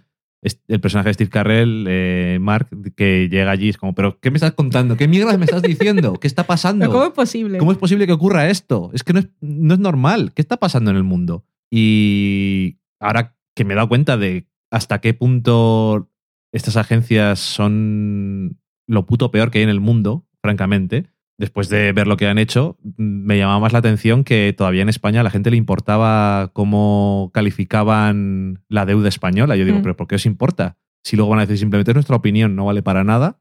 el 0.67 0.79
personaje 0.79 1.09
de 1.09 1.13
Steve 1.15 1.29
Carrell, 1.29 1.85
eh, 1.89 2.37
Mark, 2.39 2.69
que 2.95 3.27
llega 3.27 3.51
allí, 3.51 3.69
es 3.69 3.77
como, 3.77 3.93
pero 3.95 4.19
¿qué 4.19 4.29
me 4.31 4.37
estás 4.37 4.53
contando? 4.53 4.95
¿Qué 4.95 5.07
mierda 5.07 5.37
me 5.37 5.45
estás 5.45 5.61
diciendo? 5.63 6.13
¿Qué 6.13 6.27
está 6.27 6.45
pasando? 6.45 6.85
¿Cómo 6.91 7.05
es 7.05 7.11
posible? 7.11 7.57
¿Cómo 7.57 7.71
es 7.71 7.77
posible 7.77 8.05
que 8.05 8.13
ocurra 8.13 8.47
esto? 8.49 8.91
Es 8.93 9.03
que 9.03 9.13
no 9.13 9.19
es, 9.19 9.27
no 9.41 9.73
es 9.73 9.79
normal. 9.79 10.31
¿Qué 10.33 10.41
está 10.41 10.57
pasando 10.57 10.91
en 10.91 10.97
el 10.97 11.03
mundo? 11.03 11.43
Y 11.71 12.77
ahora 12.99 13.35
que 13.55 13.65
me 13.65 13.73
he 13.73 13.75
dado 13.75 13.89
cuenta 13.89 14.15
de 14.15 14.47
hasta 14.71 15.01
qué 15.01 15.13
punto 15.13 16.09
estas 16.51 16.77
agencias 16.77 17.39
son 17.39 18.59
lo 18.87 19.05
puto 19.05 19.31
peor 19.31 19.51
que 19.51 19.59
hay 19.59 19.63
en 19.63 19.69
el 19.69 19.81
mundo, 19.81 20.25
francamente, 20.41 21.07
después 21.37 21.69
de 21.69 21.91
ver 21.91 22.07
lo 22.07 22.17
que 22.17 22.27
han 22.27 22.37
hecho, 22.37 22.77
me 22.97 23.37
llamaba 23.37 23.59
más 23.59 23.73
la 23.73 23.79
atención 23.79 24.23
que 24.23 24.53
todavía 24.57 24.81
en 24.81 24.89
España 24.89 25.21
a 25.21 25.23
la 25.23 25.29
gente 25.29 25.51
le 25.51 25.57
importaba 25.57 26.51
cómo 26.53 27.31
calificaban 27.33 28.63
la 28.69 28.85
deuda 28.85 29.09
española. 29.09 29.55
Yo 29.55 29.65
digo, 29.65 29.79
Mm. 29.79 29.81
¿pero 29.83 29.97
por 29.97 30.07
qué 30.07 30.15
os 30.15 30.25
importa? 30.25 30.77
Si 31.03 31.15
luego 31.15 31.29
van 31.29 31.39
a 31.39 31.45
decir 31.45 31.57
simplemente 31.59 31.91
es 31.91 31.95
nuestra 31.95 32.15
opinión, 32.15 32.55
no 32.55 32.65
vale 32.65 32.81
para 32.81 33.03
nada. 33.03 33.39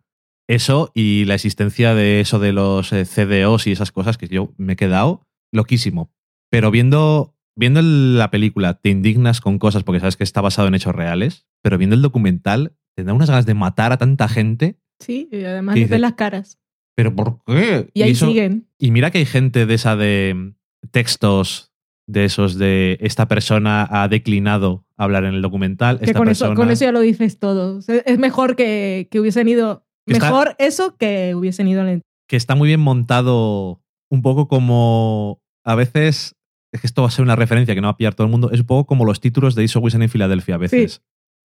Eso 0.48 0.92
y 0.94 1.24
la 1.24 1.34
existencia 1.34 1.94
de 1.94 2.20
eso 2.20 2.38
de 2.38 2.52
los 2.52 2.92
eh, 2.92 3.04
CDOs 3.04 3.66
y 3.66 3.72
esas 3.72 3.92
cosas 3.92 4.18
que 4.18 4.28
yo 4.28 4.52
me 4.56 4.74
he 4.74 4.76
quedado 4.76 5.26
loquísimo. 5.52 6.12
Pero 6.50 6.70
viendo, 6.70 7.34
viendo 7.56 7.80
la 7.82 8.30
película 8.30 8.74
te 8.74 8.90
indignas 8.90 9.40
con 9.40 9.58
cosas 9.58 9.82
porque 9.82 10.00
sabes 10.00 10.16
que 10.16 10.22
está 10.24 10.40
basado 10.40 10.68
en 10.68 10.74
hechos 10.74 10.94
reales, 10.94 11.46
pero 11.62 11.78
viendo 11.78 11.96
el 11.96 12.02
documental 12.02 12.76
te 12.96 13.04
da 13.04 13.12
unas 13.12 13.28
ganas 13.28 13.46
de 13.46 13.54
matar 13.54 13.92
a 13.92 13.98
tanta 13.98 14.28
gente. 14.28 14.78
Sí, 15.00 15.28
y 15.30 15.44
además 15.44 15.74
¿Qué 15.74 15.82
les 15.82 15.90
ven 15.90 16.00
las 16.00 16.14
caras. 16.14 16.58
¿Pero 16.96 17.14
por 17.14 17.38
qué? 17.44 17.90
Y 17.92 18.02
ahí 18.02 18.12
eso- 18.12 18.26
siguen. 18.28 18.68
y 18.78 18.90
mira 18.90 19.10
que 19.10 19.18
hay 19.18 19.26
gente 19.26 19.66
de 19.66 19.74
esa 19.74 19.96
de 19.96 20.54
textos 20.90 21.72
de 22.08 22.24
esos 22.24 22.56
de 22.56 22.98
esta 23.00 23.26
persona 23.26 23.86
ha 23.90 24.06
declinado 24.08 24.86
hablar 24.96 25.24
en 25.24 25.34
el 25.34 25.42
documental. 25.42 25.98
Que 25.98 26.04
esta 26.06 26.18
con, 26.18 26.26
persona, 26.28 26.52
eso, 26.52 26.60
con 26.60 26.70
eso 26.70 26.84
ya 26.84 26.92
lo 26.92 27.00
dices 27.00 27.38
todo. 27.38 27.80
Es 27.80 28.18
mejor 28.18 28.54
que, 28.56 29.08
que 29.10 29.20
hubiesen 29.20 29.48
ido. 29.48 29.84
Que 30.06 30.14
está- 30.14 30.26
Mejor 30.30 30.54
eso 30.58 30.96
que 30.96 31.34
hubiesen 31.34 31.66
ido 31.68 31.86
en 31.86 32.02
que 32.28 32.36
está 32.36 32.54
muy 32.54 32.68
bien 32.68 32.80
montado, 32.80 33.82
un 34.10 34.22
poco 34.22 34.48
como 34.48 35.40
a 35.64 35.74
veces, 35.74 36.34
es 36.72 36.80
que 36.80 36.86
esto 36.86 37.02
va 37.02 37.08
a 37.08 37.10
ser 37.12 37.24
una 37.24 37.36
referencia 37.36 37.74
que 37.74 37.80
no 37.80 37.86
va 37.88 37.92
a 37.92 37.96
pillar 37.96 38.14
todo 38.14 38.26
el 38.26 38.30
mundo, 38.32 38.50
es 38.52 38.60
un 38.60 38.66
poco 38.66 38.86
como 38.86 39.04
los 39.04 39.20
títulos 39.20 39.54
de 39.54 39.64
Iso 39.64 39.78
Wilson 39.80 40.02
en 40.02 40.08
Filadelfia 40.08 40.56
a 40.56 40.58
veces. 40.58 41.02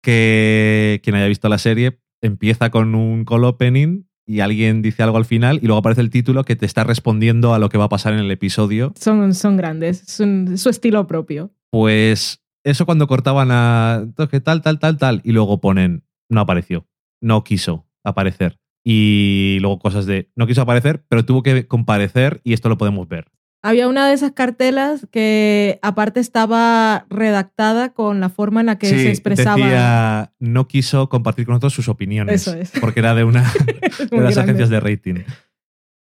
Que 0.02 1.00
quien 1.02 1.16
haya 1.16 1.26
visto 1.26 1.48
la 1.48 1.58
serie 1.58 2.00
empieza 2.22 2.70
con 2.70 2.94
un 2.94 3.24
call 3.24 3.44
opening 3.44 4.04
y 4.26 4.40
alguien 4.40 4.82
dice 4.82 5.02
algo 5.02 5.16
al 5.16 5.24
final 5.24 5.58
y 5.62 5.66
luego 5.66 5.78
aparece 5.78 6.00
el 6.00 6.10
título 6.10 6.44
que 6.44 6.56
te 6.56 6.66
está 6.66 6.84
respondiendo 6.84 7.54
a 7.54 7.58
lo 7.58 7.68
que 7.68 7.78
va 7.78 7.84
a 7.84 7.88
pasar 7.88 8.12
en 8.12 8.20
el 8.20 8.30
episodio. 8.30 8.92
Son, 8.98 9.34
son 9.34 9.56
grandes. 9.56 10.02
Son 10.06 10.58
su 10.58 10.68
estilo 10.68 11.06
propio. 11.06 11.52
Pues 11.70 12.42
eso 12.64 12.86
cuando 12.86 13.06
cortaban 13.06 13.48
a 13.52 14.06
que 14.30 14.40
tal, 14.40 14.62
tal, 14.62 14.80
tal, 14.80 14.98
tal, 14.98 15.20
y 15.24 15.32
luego 15.32 15.60
ponen, 15.60 16.04
no 16.28 16.40
apareció, 16.40 16.88
no 17.20 17.44
quiso 17.44 17.86
aparecer. 18.02 18.58
Y 18.84 19.58
luego 19.60 19.78
cosas 19.78 20.06
de, 20.06 20.30
no 20.36 20.46
quiso 20.46 20.62
aparecer, 20.62 21.04
pero 21.08 21.24
tuvo 21.24 21.42
que 21.42 21.66
comparecer 21.66 22.40
y 22.44 22.52
esto 22.52 22.68
lo 22.68 22.78
podemos 22.78 23.08
ver. 23.08 23.26
Había 23.66 23.88
una 23.88 24.06
de 24.08 24.14
esas 24.14 24.32
cartelas 24.32 25.06
que 25.10 25.78
aparte 25.82 26.20
estaba 26.20 27.06
redactada 27.10 27.92
con 27.92 28.20
la 28.20 28.28
forma 28.28 28.60
en 28.60 28.66
la 28.66 28.78
que 28.78 28.86
se 28.88 29.08
expresaba. 29.10 29.56
Decía, 29.56 30.32
no 30.38 30.68
quiso 30.68 31.08
compartir 31.08 31.46
con 31.46 31.54
nosotros 31.54 31.74
sus 31.74 31.88
opiniones. 31.88 32.42
Eso 32.46 32.54
es. 32.56 32.70
Porque 32.80 33.00
era 33.00 33.14
de 33.14 33.24
una 33.24 33.42
de 33.62 33.80
las 34.00 34.10
grande. 34.10 34.40
agencias 34.40 34.68
de 34.70 34.80
rating. 34.80 35.14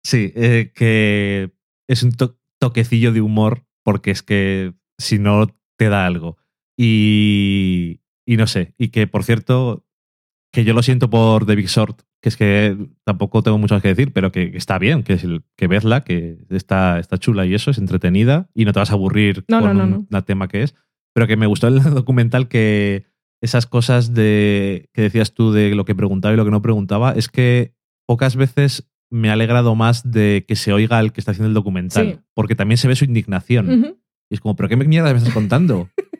Sí, 0.05 0.33
eh, 0.37 0.73
que 0.75 1.53
es 1.89 2.03
un 2.03 2.13
to- 2.13 2.39
toquecillo 2.61 3.13
de 3.13 3.21
humor 3.21 3.65
porque 3.85 4.11
es 4.11 4.23
que 4.23 4.75
si 4.99 5.19
no 5.19 5.47
te 5.79 5.89
da 5.89 6.05
algo. 6.07 6.37
Y, 6.77 8.01
y 8.27 8.37
no 8.37 8.47
sé, 8.47 8.75
y 8.79 8.89
que 8.89 9.07
por 9.07 9.25
cierto, 9.25 9.85
que 10.53 10.65
yo 10.65 10.75
lo 10.75 10.83
siento 10.83 11.11
por 11.11 11.47
The 11.47 11.55
Big 11.57 11.67
Short, 11.69 12.03
que 12.21 12.29
es 12.29 12.37
que 12.37 12.77
tampoco 13.05 13.43
tengo 13.43 13.59
mucho 13.59 13.75
más 13.75 13.83
que 13.83 13.89
decir, 13.89 14.13
pero 14.13 14.33
que, 14.33 14.51
que 14.51 14.59
está 14.59 14.79
bien, 14.79 15.03
que, 15.03 15.13
es 15.15 15.25
el, 15.25 15.43
que 15.57 15.67
vedla, 15.69 16.03
que 16.03 16.39
está, 16.51 16.99
está 16.99 17.17
chula 17.19 17.47
y 17.47 17.55
eso, 17.55 17.71
es 17.71 17.79
entretenida 17.79 18.49
y 18.55 18.65
no 18.65 18.73
te 18.73 18.81
vas 18.81 18.91
a 18.91 18.95
aburrir 18.95 19.45
No, 19.49 19.61
con 19.61 19.77
no, 19.77 19.87
no, 19.87 19.97
un 19.99 20.09
un 20.11 20.23
tema 20.23 20.49
que 20.49 20.63
es. 20.65 20.75
Pero 21.15 21.27
que 21.27 21.37
me 21.37 21.47
gustó 21.47 21.69
el 21.69 21.81
documental 21.95 22.49
que 22.49 23.07
esas 23.41 23.67
cosas 23.67 24.15
de 24.15 24.91
que 24.93 25.03
decías 25.03 25.33
tú 25.33 25.53
de 25.53 25.75
lo 25.77 25.85
que 25.85 25.95
preguntaba 25.95 26.35
y 26.35 26.37
lo 26.37 26.45
que 26.45 26.51
no 26.51 26.61
preguntaba, 26.63 27.13
es 27.13 27.29
que 27.29 27.73
pocas 28.07 28.35
veces 28.35 28.91
me 29.11 29.31
ha 29.31 29.35
alegrado 29.35 29.75
más 29.75 30.11
de 30.11 30.45
que 30.47 30.57
se 30.57 30.73
oiga 30.73 30.99
el 31.01 31.13
que 31.13 31.21
está 31.21 31.31
haciendo 31.31 31.49
el 31.49 31.55
documental, 31.55 32.15
Sí. 32.15 32.21
porque 32.35 32.55
también 32.57 32.79
se 32.79 32.89
ve 32.89 32.97
su 32.97 33.05
indignación. 33.05 33.71
Ujú. 33.71 33.99
Y 34.31 34.35
es 34.35 34.41
como, 34.41 34.57
¿pero 34.57 34.69
qué 34.69 34.77
mierda 34.77 35.13
me 35.13 35.19
estás 35.19 35.33
contando? 35.33 35.89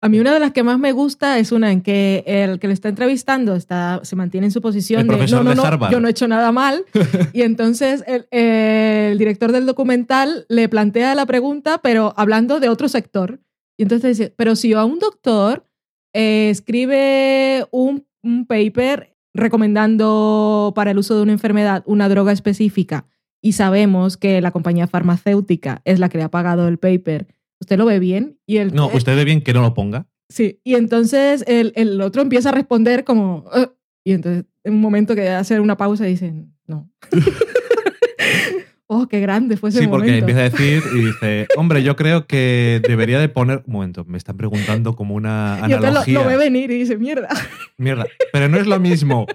A 0.00 0.08
mí 0.08 0.20
una 0.20 0.32
de 0.32 0.38
las 0.38 0.52
que 0.52 0.62
más 0.62 0.78
me 0.78 0.92
gusta 0.92 1.38
es 1.38 1.50
una 1.50 1.72
en 1.72 1.80
que 1.80 2.22
el 2.26 2.60
que 2.60 2.68
lo 2.68 2.72
está 2.72 2.88
entrevistando 2.88 3.56
está, 3.56 4.00
se 4.04 4.14
mantiene 4.14 4.46
en 4.46 4.52
su 4.52 4.62
posición 4.62 5.00
El 5.00 5.06
de 5.08 5.26
no, 5.26 5.42
no, 5.42 5.50
de 5.50 5.56
no, 5.56 5.64
Harvard". 5.64 5.90
yo 5.90 5.98
no 5.98 6.06
he 6.06 6.12
hecho 6.12 6.28
nada 6.28 6.52
mal. 6.52 6.84
y 7.32 7.42
entonces 7.42 8.04
el, 8.06 8.26
el 8.30 9.18
director 9.18 9.50
del 9.50 9.66
documental 9.66 10.46
le 10.48 10.68
plantea 10.68 11.14
la 11.16 11.26
pregunta, 11.26 11.78
pero 11.82 12.14
hablando 12.16 12.60
de 12.60 12.68
otro 12.68 12.88
sector. 12.88 13.40
Y 13.76 13.82
entonces 13.82 14.18
dice, 14.18 14.34
pero 14.36 14.54
si 14.54 14.72
a 14.72 14.84
un 14.84 14.98
doctor 15.00 15.64
eh, 16.12 16.48
escribe 16.50 17.66
un, 17.70 18.06
un 18.22 18.46
paper 18.46 19.16
recomendando 19.34 20.72
para 20.74 20.90
el 20.90 20.98
uso 20.98 21.16
de 21.16 21.22
una 21.22 21.32
enfermedad 21.32 21.82
una 21.86 22.08
droga 22.08 22.32
específica 22.32 23.06
y 23.40 23.52
sabemos 23.52 24.16
que 24.16 24.40
la 24.40 24.50
compañía 24.50 24.86
farmacéutica 24.86 25.80
es 25.84 25.98
la 25.98 26.08
que 26.08 26.18
le 26.18 26.24
ha 26.24 26.30
pagado 26.30 26.66
el 26.66 26.78
paper, 26.78 27.26
¿usted 27.60 27.76
lo 27.78 27.84
ve 27.86 27.98
bien? 27.98 28.38
Y 28.46 28.58
el, 28.58 28.74
No, 28.74 28.86
usted 28.88 29.16
ve 29.16 29.24
bien 29.24 29.40
que 29.42 29.52
no 29.52 29.62
lo 29.62 29.74
ponga. 29.74 30.06
Sí, 30.28 30.60
y 30.64 30.74
entonces 30.74 31.42
el, 31.46 31.72
el 31.76 32.00
otro 32.00 32.22
empieza 32.22 32.50
a 32.50 32.52
responder 32.52 33.04
como... 33.04 33.44
"Eh", 33.54 33.68
y 34.04 34.12
entonces 34.12 34.44
en 34.64 34.74
un 34.74 34.80
momento 34.80 35.14
que 35.14 35.28
hace 35.28 35.58
una 35.60 35.76
pausa 35.76 36.04
dicen, 36.04 36.54
no. 36.66 36.90
oh, 38.86 39.06
qué 39.06 39.20
grande 39.20 39.56
fue 39.56 39.70
ese 39.70 39.80
Sí, 39.80 39.86
porque 39.86 40.08
momento. 40.08 40.26
empieza 40.30 40.40
a 40.40 40.50
decir 40.50 40.82
y 40.94 40.98
dice, 41.06 41.46
hombre, 41.56 41.82
yo 41.82 41.96
creo 41.96 42.26
que 42.26 42.80
debería 42.86 43.18
de 43.18 43.28
poner... 43.28 43.62
Un 43.66 43.72
momento, 43.72 44.04
me 44.06 44.18
están 44.18 44.36
preguntando 44.36 44.94
como 44.96 45.14
una 45.14 45.58
y 45.68 45.72
analogía. 45.72 46.14
lo, 46.14 46.24
lo 46.24 46.28
ve 46.28 46.36
venir 46.36 46.70
y 46.70 46.78
dice, 46.78 46.96
mierda, 46.98 47.28
Mierda, 47.76 48.06
pero 48.32 48.48
no 48.48 48.58
es 48.58 48.66
lo 48.66 48.78
mismo. 48.80 49.26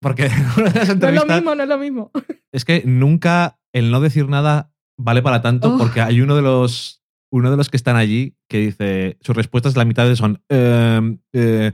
Porque 0.00 0.26
en 0.26 0.32
una 0.56 0.70
de 0.70 0.78
las 0.80 0.96
no 0.96 1.08
es 1.08 1.14
lo 1.14 1.26
mismo, 1.26 1.54
no 1.54 1.62
es 1.62 1.68
lo 1.68 1.78
mismo. 1.78 2.10
es 2.52 2.64
que 2.64 2.82
nunca 2.84 3.58
el 3.72 3.90
no 3.90 4.00
decir 4.00 4.28
nada 4.28 4.72
vale 4.98 5.20
para 5.22 5.42
tanto 5.42 5.74
Oh. 5.74 5.78
porque 5.78 6.00
hay 6.00 6.20
uno 6.20 6.36
de 6.36 6.42
los 6.42 7.02
uno 7.32 7.50
de 7.50 7.56
los 7.56 7.68
que 7.68 7.76
están 7.76 7.96
allí 7.96 8.36
que 8.48 8.58
dice 8.58 9.16
sus 9.20 9.36
respuestas 9.36 9.76
la 9.76 9.84
mitad 9.84 10.06
de 10.08 10.16
son 10.16 10.40
"Em, 10.48 11.18
eh, 11.32 11.72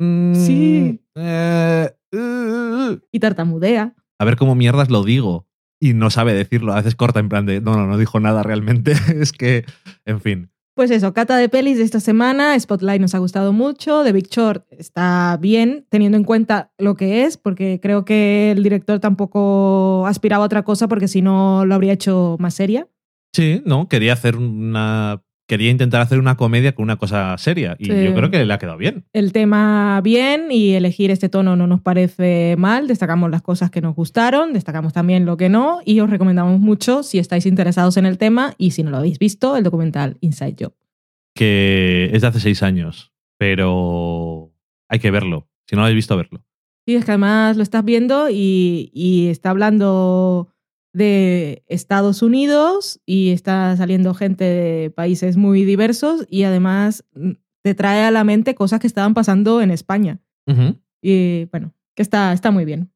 mm, 0.00 0.34
Sí. 0.34 1.00
eh, 1.16 1.90
uh". 2.14 2.98
Y 3.12 3.18
tartamudea. 3.20 3.94
a 4.18 4.24
ver 4.24 4.36
cómo 4.36 4.54
mierdas 4.54 4.90
lo 4.90 5.02
digo 5.04 5.46
y 5.80 5.94
no 5.94 6.10
sabe 6.10 6.32
decirlo 6.34 6.72
a 6.72 6.76
veces 6.76 6.94
corta 6.94 7.20
en 7.20 7.28
plan 7.28 7.44
de 7.46 7.60
no 7.60 7.74
no 7.76 7.86
no 7.86 7.98
dijo 7.98 8.20
nada 8.20 8.42
realmente 8.42 8.92
es 9.20 9.32
que 9.32 9.64
en 10.04 10.20
fin 10.20 10.48
Pues 10.74 10.90
eso, 10.90 11.12
cata 11.12 11.36
de 11.36 11.50
pelis 11.50 11.76
de 11.76 11.84
esta 11.84 12.00
semana. 12.00 12.58
Spotlight 12.58 12.98
nos 12.98 13.14
ha 13.14 13.18
gustado 13.18 13.52
mucho. 13.52 14.02
The 14.04 14.12
Big 14.12 14.28
Short 14.30 14.64
está 14.72 15.36
bien, 15.38 15.84
teniendo 15.90 16.16
en 16.16 16.24
cuenta 16.24 16.72
lo 16.78 16.94
que 16.94 17.24
es, 17.26 17.36
porque 17.36 17.78
creo 17.82 18.06
que 18.06 18.52
el 18.52 18.62
director 18.62 18.98
tampoco 18.98 20.06
aspiraba 20.06 20.44
a 20.44 20.46
otra 20.46 20.62
cosa, 20.62 20.88
porque 20.88 21.08
si 21.08 21.20
no 21.20 21.66
lo 21.66 21.74
habría 21.74 21.92
hecho 21.92 22.36
más 22.40 22.54
seria. 22.54 22.88
Sí 23.32 23.62
no 23.64 23.88
quería 23.88 24.12
hacer 24.14 24.36
una 24.36 25.22
quería 25.48 25.70
intentar 25.70 26.00
hacer 26.00 26.18
una 26.18 26.36
comedia 26.36 26.74
con 26.74 26.84
una 26.84 26.96
cosa 26.96 27.36
seria 27.36 27.76
y 27.78 27.86
Sí. 27.86 28.04
yo 28.04 28.14
creo 28.14 28.30
que 28.30 28.44
le 28.44 28.52
ha 28.54 28.58
quedado 28.58 28.78
bien 28.78 29.04
el 29.12 29.32
tema 29.32 30.00
bien 30.02 30.50
y 30.50 30.72
elegir 30.74 31.10
este 31.10 31.28
tono 31.28 31.56
no 31.56 31.66
nos 31.66 31.80
parece 31.82 32.54
mal. 32.58 32.86
Destacamos 32.86 33.30
las 33.30 33.42
cosas 33.42 33.70
que 33.70 33.80
nos 33.82 33.94
gustaron, 33.94 34.52
destacamos 34.54 34.92
también 34.94 35.26
lo 35.26 35.36
que 35.36 35.48
no 35.50 35.80
y 35.84 36.00
os 36.00 36.08
recomendamos 36.08 36.58
mucho 36.60 37.02
si 37.02 37.18
estáis 37.18 37.44
interesados 37.44 37.96
en 37.98 38.06
el 38.06 38.16
tema 38.18 38.54
y 38.56 38.70
si 38.70 38.82
no 38.82 38.90
lo 38.90 38.96
habéis 38.98 39.18
visto, 39.18 39.56
el 39.56 39.64
documental 39.64 40.16
Inside 40.20 40.56
Job. 40.58 40.74
que 41.34 42.10
es 42.12 42.22
de 42.22 42.28
hace 42.28 42.40
seis 42.40 42.62
años, 42.62 43.12
pero 43.38 44.52
hay 44.88 45.00
que 45.00 45.10
verlo. 45.10 45.48
Si 45.66 45.74
no 45.74 45.80
lo 45.82 45.86
habéis 45.86 45.96
visto, 45.96 46.16
verlo. 46.16 46.44
Sí, 46.86 46.94
es 46.96 47.04
que 47.04 47.10
además 47.12 47.56
lo 47.56 47.62
estás 47.62 47.84
viendo 47.84 48.28
y, 48.30 48.90
y 48.94 49.28
está 49.28 49.50
hablando 49.50 50.48
de 50.92 51.64
Estados 51.68 52.22
Unidos 52.22 53.00
y 53.06 53.30
está 53.30 53.76
saliendo 53.76 54.14
gente 54.14 54.44
de 54.44 54.90
países 54.90 55.36
muy 55.36 55.64
diversos 55.64 56.26
y 56.28 56.42
además 56.44 57.04
mm, 57.14 57.32
te 57.62 57.74
trae 57.74 58.04
a 58.04 58.10
la 58.10 58.24
mente 58.24 58.54
cosas 58.54 58.80
que 58.80 58.86
estaban 58.86 59.14
pasando 59.14 59.60
en 59.62 59.70
España. 59.70 60.20
Y 61.00 61.46
bueno, 61.46 61.72
que 61.96 62.02
está, 62.02 62.32
está 62.32 62.50
muy 62.50 62.64
bien. 62.64 62.92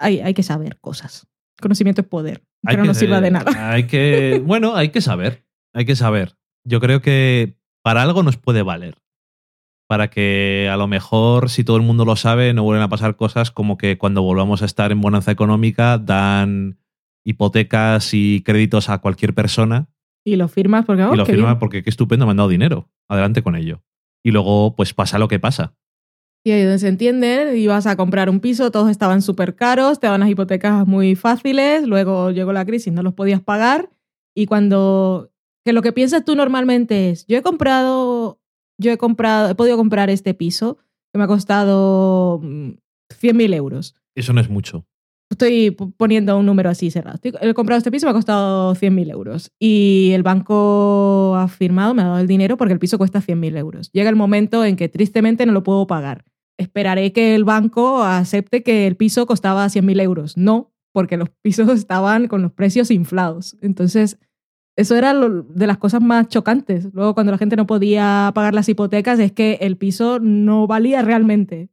Hay, 0.00 0.20
hay 0.20 0.34
que 0.34 0.42
saber 0.42 0.78
cosas. 0.80 1.26
Conocimiento 1.60 2.02
es 2.02 2.06
poder, 2.06 2.44
Hay 2.64 2.74
pero 2.74 2.82
que- 2.82 2.88
no 2.88 2.94
sirve 2.94 3.20
de 3.20 3.30
nada. 3.30 3.50
Hay 3.72 3.84
que, 3.86 4.42
bueno, 4.44 4.76
hay 4.76 4.90
que 4.90 5.00
saber. 5.00 5.44
Hay 5.74 5.84
que 5.84 5.96
saber. 5.96 6.36
Yo 6.64 6.80
creo 6.80 7.00
que 7.00 7.56
para 7.82 8.02
algo 8.02 8.22
nos 8.22 8.36
puede 8.36 8.62
valer. 8.62 8.96
Para 9.88 10.10
que 10.10 10.68
a 10.70 10.76
lo 10.76 10.86
mejor, 10.86 11.48
si 11.48 11.64
todo 11.64 11.76
el 11.78 11.82
mundo 11.82 12.04
lo 12.04 12.14
sabe, 12.16 12.52
no 12.52 12.62
vuelven 12.62 12.82
a 12.84 12.88
pasar 12.90 13.16
cosas 13.16 13.50
como 13.50 13.78
que 13.78 13.96
cuando 13.96 14.22
volvamos 14.22 14.60
a 14.62 14.66
estar 14.66 14.92
en 14.92 15.00
bonanza 15.00 15.30
económica 15.32 15.96
dan 15.98 16.78
hipotecas 17.28 18.14
y 18.14 18.42
créditos 18.42 18.88
a 18.88 18.98
cualquier 18.98 19.34
persona 19.34 19.88
Y 20.24 20.36
lo 20.36 20.48
firmas 20.48 20.86
porque, 20.86 21.02
oh, 21.04 21.12
y 21.14 21.16
lo 21.16 21.26
qué 21.26 21.32
bien. 21.32 21.58
porque 21.58 21.82
qué 21.82 21.90
estupendo, 21.90 22.24
me 22.24 22.30
han 22.30 22.38
dado 22.38 22.48
dinero. 22.48 22.90
Adelante 23.08 23.42
con 23.42 23.54
ello. 23.54 23.82
Y 24.24 24.30
luego, 24.30 24.74
pues 24.76 24.94
pasa 24.94 25.18
lo 25.18 25.28
que 25.28 25.38
pasa. 25.38 25.74
Y 26.44 26.52
ahí 26.52 26.62
donde 26.62 26.78
se 26.78 26.88
entienden, 26.88 27.56
ibas 27.58 27.86
a 27.86 27.96
comprar 27.96 28.30
un 28.30 28.40
piso, 28.40 28.70
todos 28.70 28.90
estaban 28.90 29.20
súper 29.20 29.54
caros, 29.54 30.00
te 30.00 30.06
daban 30.06 30.20
las 30.20 30.30
hipotecas 30.30 30.86
muy 30.86 31.16
fáciles, 31.16 31.86
luego 31.86 32.30
llegó 32.30 32.52
la 32.52 32.64
crisis, 32.64 32.92
no 32.92 33.02
los 33.02 33.14
podías 33.14 33.42
pagar. 33.42 33.90
Y 34.34 34.46
cuando. 34.46 35.30
Que 35.64 35.72
lo 35.74 35.82
que 35.82 35.92
piensas 35.92 36.24
tú 36.24 36.34
normalmente 36.34 37.10
es: 37.10 37.26
yo 37.26 37.36
he 37.36 37.42
comprado. 37.42 38.40
Yo 38.78 38.90
he 38.90 38.96
comprado. 38.96 39.50
He 39.50 39.54
podido 39.54 39.76
comprar 39.76 40.08
este 40.08 40.32
piso 40.32 40.78
que 41.12 41.18
me 41.18 41.24
ha 41.24 41.28
costado 41.28 42.40
mm, 42.42 42.70
100.000 43.20 43.54
euros. 43.54 43.96
Eso 44.14 44.32
no 44.32 44.40
es 44.40 44.48
mucho. 44.48 44.86
Estoy 45.30 45.70
poniendo 45.98 46.38
un 46.38 46.46
número 46.46 46.70
así 46.70 46.90
cerrado. 46.90 47.18
He 47.22 47.52
comprado 47.52 47.76
este 47.78 47.90
piso, 47.90 48.06
me 48.06 48.10
ha 48.10 48.14
costado 48.14 48.74
100.000 48.74 49.10
euros. 49.10 49.52
Y 49.58 50.10
el 50.14 50.22
banco 50.22 51.34
ha 51.36 51.48
firmado, 51.48 51.92
me 51.92 52.00
ha 52.02 52.06
dado 52.06 52.18
el 52.18 52.26
dinero 52.26 52.56
porque 52.56 52.72
el 52.72 52.78
piso 52.78 52.96
cuesta 52.96 53.20
100.000 53.20 53.56
euros. 53.58 53.90
Llega 53.92 54.08
el 54.08 54.16
momento 54.16 54.64
en 54.64 54.76
que 54.76 54.88
tristemente 54.88 55.44
no 55.44 55.52
lo 55.52 55.62
puedo 55.62 55.86
pagar. 55.86 56.24
Esperaré 56.58 57.12
que 57.12 57.34
el 57.34 57.44
banco 57.44 58.02
acepte 58.02 58.62
que 58.62 58.86
el 58.86 58.96
piso 58.96 59.26
costaba 59.26 59.68
100.000 59.68 60.00
euros. 60.00 60.36
No, 60.38 60.72
porque 60.92 61.18
los 61.18 61.28
pisos 61.42 61.68
estaban 61.68 62.26
con 62.26 62.40
los 62.40 62.52
precios 62.52 62.90
inflados. 62.90 63.54
Entonces, 63.60 64.18
eso 64.76 64.96
era 64.96 65.12
lo- 65.12 65.42
de 65.42 65.66
las 65.66 65.76
cosas 65.76 66.00
más 66.00 66.28
chocantes. 66.28 66.88
Luego, 66.94 67.12
cuando 67.14 67.32
la 67.32 67.38
gente 67.38 67.56
no 67.56 67.66
podía 67.66 68.32
pagar 68.34 68.54
las 68.54 68.68
hipotecas, 68.68 69.18
es 69.18 69.32
que 69.32 69.58
el 69.60 69.76
piso 69.76 70.20
no 70.20 70.66
valía 70.66 71.02
realmente 71.02 71.68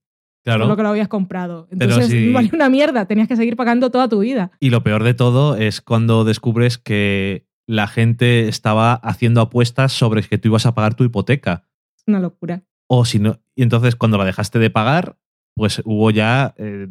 Claro. 0.45 0.67
lo 0.67 0.77
que 0.77 0.83
lo 0.83 0.89
habías 0.89 1.07
comprado. 1.07 1.67
Entonces, 1.71 2.07
si- 2.07 2.31
valía 2.31 2.51
una 2.53 2.69
mierda. 2.69 3.05
Tenías 3.07 3.27
que 3.27 3.35
seguir 3.35 3.55
pagando 3.55 3.89
toda 3.89 4.07
tu 4.07 4.19
vida. 4.19 4.51
Y 4.59 4.69
lo 4.69 4.83
peor 4.83 5.03
de 5.03 5.13
todo 5.15 5.57
es 5.57 5.81
cuando 5.81 6.23
descubres 6.23 6.77
que 6.77 7.47
la 7.67 7.87
gente 7.87 8.47
estaba 8.47 8.93
haciendo 8.93 9.41
apuestas 9.41 9.91
sobre 9.91 10.21
que 10.21 10.37
tú 10.37 10.49
ibas 10.49 10.65
a 10.67 10.75
pagar 10.75 10.93
tu 10.93 11.03
hipoteca. 11.03 11.63
Es 11.97 12.03
una 12.07 12.19
locura. 12.19 12.63
O 12.87 13.05
si 13.05 13.17
no, 13.17 13.39
y 13.55 13.63
entonces 13.63 13.95
cuando 13.95 14.19
la 14.19 14.25
dejaste 14.25 14.59
de 14.59 14.69
pagar, 14.69 15.17
pues 15.55 15.81
hubo 15.83 16.11
ya 16.11 16.53
eh, 16.57 16.89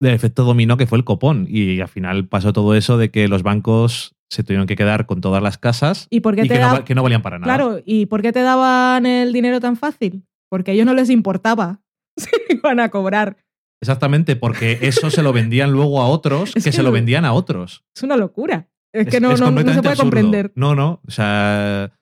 el 0.00 0.08
efecto 0.10 0.44
dominó 0.44 0.76
que 0.76 0.86
fue 0.86 0.96
el 0.98 1.04
copón. 1.04 1.46
Y 1.48 1.80
al 1.80 1.88
final 1.88 2.28
pasó 2.28 2.52
todo 2.52 2.76
eso 2.76 2.96
de 2.96 3.10
que 3.10 3.26
los 3.26 3.42
bancos 3.42 4.14
se 4.30 4.44
tuvieron 4.44 4.68
que 4.68 4.76
quedar 4.76 5.06
con 5.06 5.20
todas 5.20 5.42
las 5.42 5.58
casas 5.58 6.06
¿Y 6.10 6.20
por 6.20 6.34
qué 6.36 6.44
y 6.44 6.48
te 6.48 6.54
que, 6.54 6.60
no, 6.60 6.72
da- 6.74 6.84
que 6.84 6.94
no 6.94 7.02
valían 7.02 7.22
para 7.22 7.38
nada. 7.40 7.52
Claro, 7.52 7.80
¿y 7.84 8.06
por 8.06 8.22
qué 8.22 8.32
te 8.32 8.42
daban 8.42 9.04
el 9.06 9.32
dinero 9.32 9.58
tan 9.60 9.76
fácil? 9.76 10.24
Porque 10.48 10.70
a 10.70 10.74
ellos 10.74 10.86
no 10.86 10.94
les 10.94 11.10
importaba 11.10 11.80
si 12.16 12.30
iban 12.50 12.80
a 12.80 12.88
cobrar. 12.90 13.36
Exactamente, 13.82 14.36
porque 14.36 14.78
eso 14.82 15.10
se 15.10 15.22
lo 15.22 15.32
vendían 15.32 15.72
luego 15.72 16.00
a 16.00 16.08
otros 16.08 16.50
Es 16.56 16.64
que, 16.64 16.70
que 16.70 16.76
se 16.76 16.82
lo 16.82 16.92
vendían 16.92 17.24
a 17.24 17.32
otros. 17.32 17.84
Es 17.94 18.02
una 18.02 18.16
locura. 18.16 18.68
Es, 18.92 19.08
que 19.08 19.20
no, 19.20 19.32
es 19.32 19.40
no- 19.40 19.50
no 19.50 19.58
se 19.58 19.64
puede 19.64 19.78
absurdo. 19.78 19.96
comprender. 19.96 20.52
No, 20.54 20.74
no. 20.74 21.00
O 21.06 21.10
sea, 21.10 21.92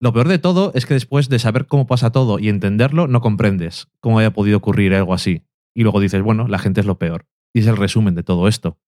lo 0.00 0.12
peor 0.12 0.28
de 0.28 0.38
todo 0.38 0.70
es 0.74 0.86
que 0.86 0.94
después 0.94 1.28
de 1.28 1.38
saber 1.38 1.66
cómo 1.66 1.86
pasa 1.86 2.12
todo 2.12 2.38
y 2.38 2.48
entenderlo, 2.48 3.08
no 3.08 3.20
comprendes 3.20 3.88
cómo 4.00 4.18
haya 4.20 4.32
podido 4.32 4.56
ocurrir 4.58 4.94
algo 4.94 5.12
así. 5.12 5.42
Y 5.74 5.82
luego 5.82 6.00
dices, 6.00 6.22
bueno, 6.22 6.46
la 6.48 6.58
gente 6.58 6.80
es 6.80 6.86
lo 6.86 6.98
peor. 6.98 7.26
Y 7.52 7.60
es 7.60 7.66
el 7.66 7.76
resumen 7.76 8.14
de 8.14 8.22
todo 8.22 8.46
esto. 8.48 8.78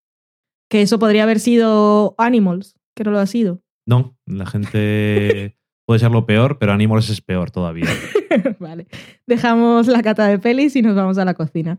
Que 0.71 0.83
eso 0.83 0.99
podría 0.99 1.25
haber 1.25 1.41
sido 1.41 2.15
Animals, 2.19 2.77
que 2.95 3.05
no 3.05 3.11
lo 3.11 3.19
ha 3.19 3.27
sido. 3.27 3.63
No, 3.87 4.17
la 4.27 4.47
gente 4.47 5.58
puede 5.89 6.01
ser 6.01 6.11
lo 6.11 6.27
peor, 6.27 6.59
pero 6.59 6.73
Animals 6.73 7.09
es 7.09 7.23
peor 7.23 7.51
todavía. 7.51 7.87
vale. 8.59 8.87
Dejamos 9.27 9.87
la 9.87 10.03
cata 10.03 10.27
de 10.27 10.39
pelis 10.39 10.77
y 10.77 10.83
nos 10.83 10.95
vamos 10.95 11.17
a 11.17 11.25
la 11.25 11.33
cocina. 11.33 11.79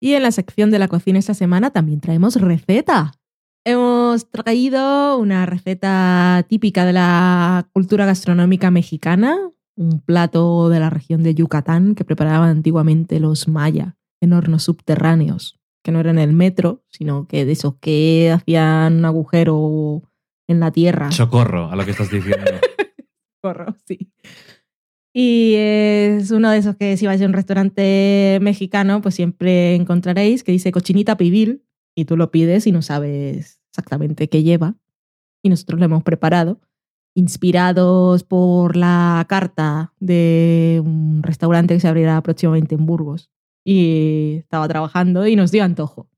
Y 0.00 0.14
en 0.14 0.22
la 0.24 0.32
sección 0.32 0.72
de 0.72 0.80
la 0.80 0.88
cocina 0.88 1.20
esta 1.20 1.34
semana 1.34 1.70
también 1.70 2.00
traemos 2.00 2.34
receta. 2.40 3.12
Hemos 3.66 4.30
traído 4.30 5.16
una 5.16 5.46
receta 5.46 6.44
típica 6.50 6.84
de 6.84 6.92
la 6.92 7.66
cultura 7.72 8.04
gastronómica 8.04 8.70
mexicana, 8.70 9.38
un 9.74 10.00
plato 10.00 10.68
de 10.68 10.80
la 10.80 10.90
región 10.90 11.22
de 11.22 11.34
Yucatán 11.34 11.94
que 11.94 12.04
preparaban 12.04 12.50
antiguamente 12.50 13.20
los 13.20 13.48
maya 13.48 13.96
en 14.20 14.34
hornos 14.34 14.64
subterráneos, 14.64 15.58
que 15.82 15.92
no 15.92 16.00
eran 16.00 16.18
el 16.18 16.34
metro, 16.34 16.84
sino 16.90 17.26
que 17.26 17.46
de 17.46 17.52
esos 17.52 17.76
que 17.80 18.30
hacían 18.30 18.98
un 18.98 19.04
agujero 19.06 20.02
en 20.46 20.60
la 20.60 20.70
tierra. 20.70 21.10
Socorro 21.10 21.70
a 21.70 21.76
lo 21.76 21.86
que 21.86 21.92
estás 21.92 22.10
diciendo. 22.10 22.44
Corro, 23.42 23.74
sí. 23.86 24.12
Y 25.14 25.54
es 25.56 26.30
uno 26.32 26.50
de 26.50 26.58
esos 26.58 26.76
que 26.76 26.98
si 26.98 27.06
vais 27.06 27.22
a 27.22 27.26
un 27.26 27.32
restaurante 27.32 28.38
mexicano, 28.42 29.00
pues 29.00 29.14
siempre 29.14 29.74
encontraréis 29.74 30.44
que 30.44 30.52
dice 30.52 30.70
cochinita 30.70 31.16
pibil 31.16 31.64
y 31.94 32.04
tú 32.04 32.16
lo 32.16 32.30
pides 32.30 32.66
y 32.66 32.72
no 32.72 32.82
sabes 32.82 33.60
exactamente 33.70 34.28
qué 34.28 34.42
lleva. 34.42 34.76
Y 35.42 35.48
nosotros 35.48 35.78
lo 35.78 35.86
hemos 35.86 36.02
preparado, 36.02 36.60
inspirados 37.14 38.24
por 38.24 38.76
la 38.76 39.24
carta 39.28 39.92
de 40.00 40.80
un 40.84 41.22
restaurante 41.22 41.74
que 41.74 41.80
se 41.80 41.88
abrirá 41.88 42.22
próximamente 42.22 42.74
en 42.74 42.86
Burgos. 42.86 43.30
Y 43.64 44.36
estaba 44.38 44.68
trabajando 44.68 45.26
y 45.26 45.36
nos 45.36 45.50
dio 45.50 45.64
antojo. 45.64 46.08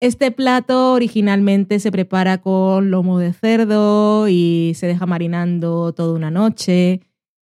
Este 0.00 0.30
plato 0.30 0.92
originalmente 0.92 1.80
se 1.80 1.90
prepara 1.90 2.38
con 2.38 2.90
lomo 2.90 3.18
de 3.18 3.32
cerdo 3.32 4.28
y 4.28 4.72
se 4.76 4.86
deja 4.86 5.06
marinando 5.06 5.92
toda 5.92 6.14
una 6.14 6.30
noche 6.30 7.00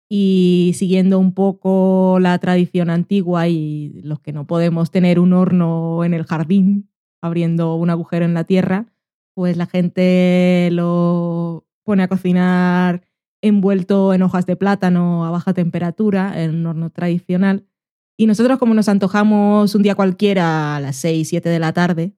y 0.09 0.73
siguiendo 0.77 1.19
un 1.19 1.33
poco 1.35 2.19
la 2.21 2.39
tradición 2.39 2.91
antigua 2.91 3.49
y 3.49 4.01
los 4.05 4.21
que 4.21 4.33
no 4.33 4.47
podemos 4.47 4.93
tener 4.93 5.19
un 5.19 5.33
horno 5.33 6.05
en 6.05 6.15
el 6.15 6.25
jardín 6.25 6.94
abriendo 7.25 7.75
un 7.77 7.91
agujero 7.91 8.25
en 8.25 8.35
la 8.35 8.45
tierra, 8.45 8.87
pues 9.35 9.57
la 9.57 9.67
gente 9.67 10.69
lo 10.73 11.67
pone 11.85 12.03
a 12.03 12.09
cocinar 12.09 13.03
envuelto 13.43 14.15
en 14.15 14.23
hojas 14.23 14.47
de 14.47 14.57
plátano 14.57 15.25
a 15.25 15.31
baja 15.31 15.53
temperatura 15.53 16.43
en 16.43 16.55
un 16.55 16.67
horno 16.67 16.91
tradicional. 16.91 17.65
Y 18.17 18.27
nosotros 18.27 18.59
como 18.59 18.75
nos 18.75 18.89
antojamos 18.89 19.75
un 19.75 19.83
día 19.83 19.95
cualquiera 19.95 20.77
a 20.77 20.81
las 20.81 20.97
6, 20.97 21.29
7 21.29 21.49
de 21.49 21.59
la 21.59 21.73
tarde, 21.73 22.13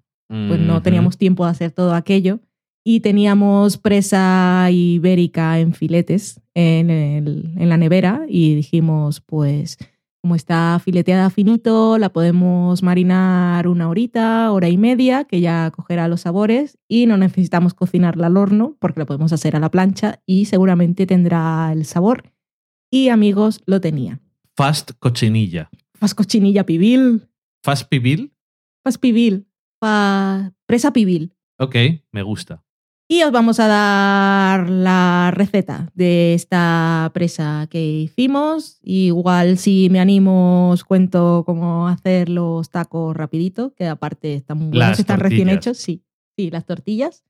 pues 0.48 0.60
no 0.60 0.82
teníamos 0.82 1.16
tiempo 1.18 1.44
de 1.44 1.50
hacer 1.52 1.70
todo 1.70 1.94
aquello. 1.94 2.40
Y 2.84 3.00
teníamos 3.00 3.78
presa 3.78 4.68
ibérica 4.70 5.58
en 5.58 5.72
filetes 5.72 6.40
en, 6.54 6.90
el- 6.90 7.52
en 7.56 7.68
la 7.68 7.76
nevera 7.76 8.22
y 8.28 8.54
dijimos, 8.54 9.20
pues 9.20 9.78
como 10.26 10.34
está 10.34 10.80
fileteada 10.84 11.30
finito, 11.30 11.98
la 11.98 12.08
podemos 12.12 12.82
marinar 12.82 13.68
una 13.68 13.88
horita, 13.88 14.50
hora 14.50 14.68
y 14.68 14.76
media, 14.76 15.22
que 15.22 15.40
ya 15.40 15.70
cogerá 15.70 16.08
los 16.08 16.22
sabores 16.22 16.78
y 16.88 17.06
no 17.06 17.16
necesitamos 17.16 17.74
cocinarla 17.74 18.26
al 18.26 18.36
horno 18.36 18.76
porque 18.80 18.98
la 18.98 19.06
podemos 19.06 19.32
hacer 19.32 19.54
a 19.54 19.60
la 19.60 19.70
plancha 19.70 20.20
y 20.26 20.46
seguramente 20.46 21.06
tendrá 21.06 21.70
el 21.72 21.84
sabor. 21.84 22.32
Y 22.90 23.08
amigos, 23.10 23.60
lo 23.66 23.80
tenía. 23.80 24.18
Fast 24.56 24.90
cochinilla. 24.98 25.70
Fas 25.94 26.12
cochinilla 26.16 26.66
pibil, 26.66 27.28
Fast 27.62 27.88
pibil. 27.88 28.32
fas 28.82 28.98
pibil, 28.98 29.46
fa- 29.80 30.52
presa 30.66 30.92
pibil. 30.92 31.34
Ok, 31.60 31.76
me 32.10 32.22
gusta. 32.24 32.64
Y 33.08 33.22
os 33.22 33.30
vamos 33.30 33.60
a 33.60 33.68
dar 33.68 34.68
la 34.68 35.30
receta 35.32 35.92
de 35.94 36.34
esta 36.34 37.08
presa 37.14 37.68
que 37.70 37.80
hicimos. 37.80 38.80
Igual 38.82 39.58
si 39.58 39.88
me 39.90 40.00
animo 40.00 40.70
os 40.70 40.82
cuento 40.82 41.44
cómo 41.46 41.86
hacer 41.86 42.28
los 42.28 42.68
tacos 42.70 43.16
rapidito, 43.16 43.72
que 43.74 43.86
aparte 43.86 44.34
están 44.34 44.58
muy 44.58 44.76
buenos, 44.76 44.98
están 44.98 45.20
recién 45.20 45.48
hechos, 45.48 45.78
sí. 45.78 46.02
Sí, 46.36 46.50
las 46.50 46.66
tortillas. 46.66 47.22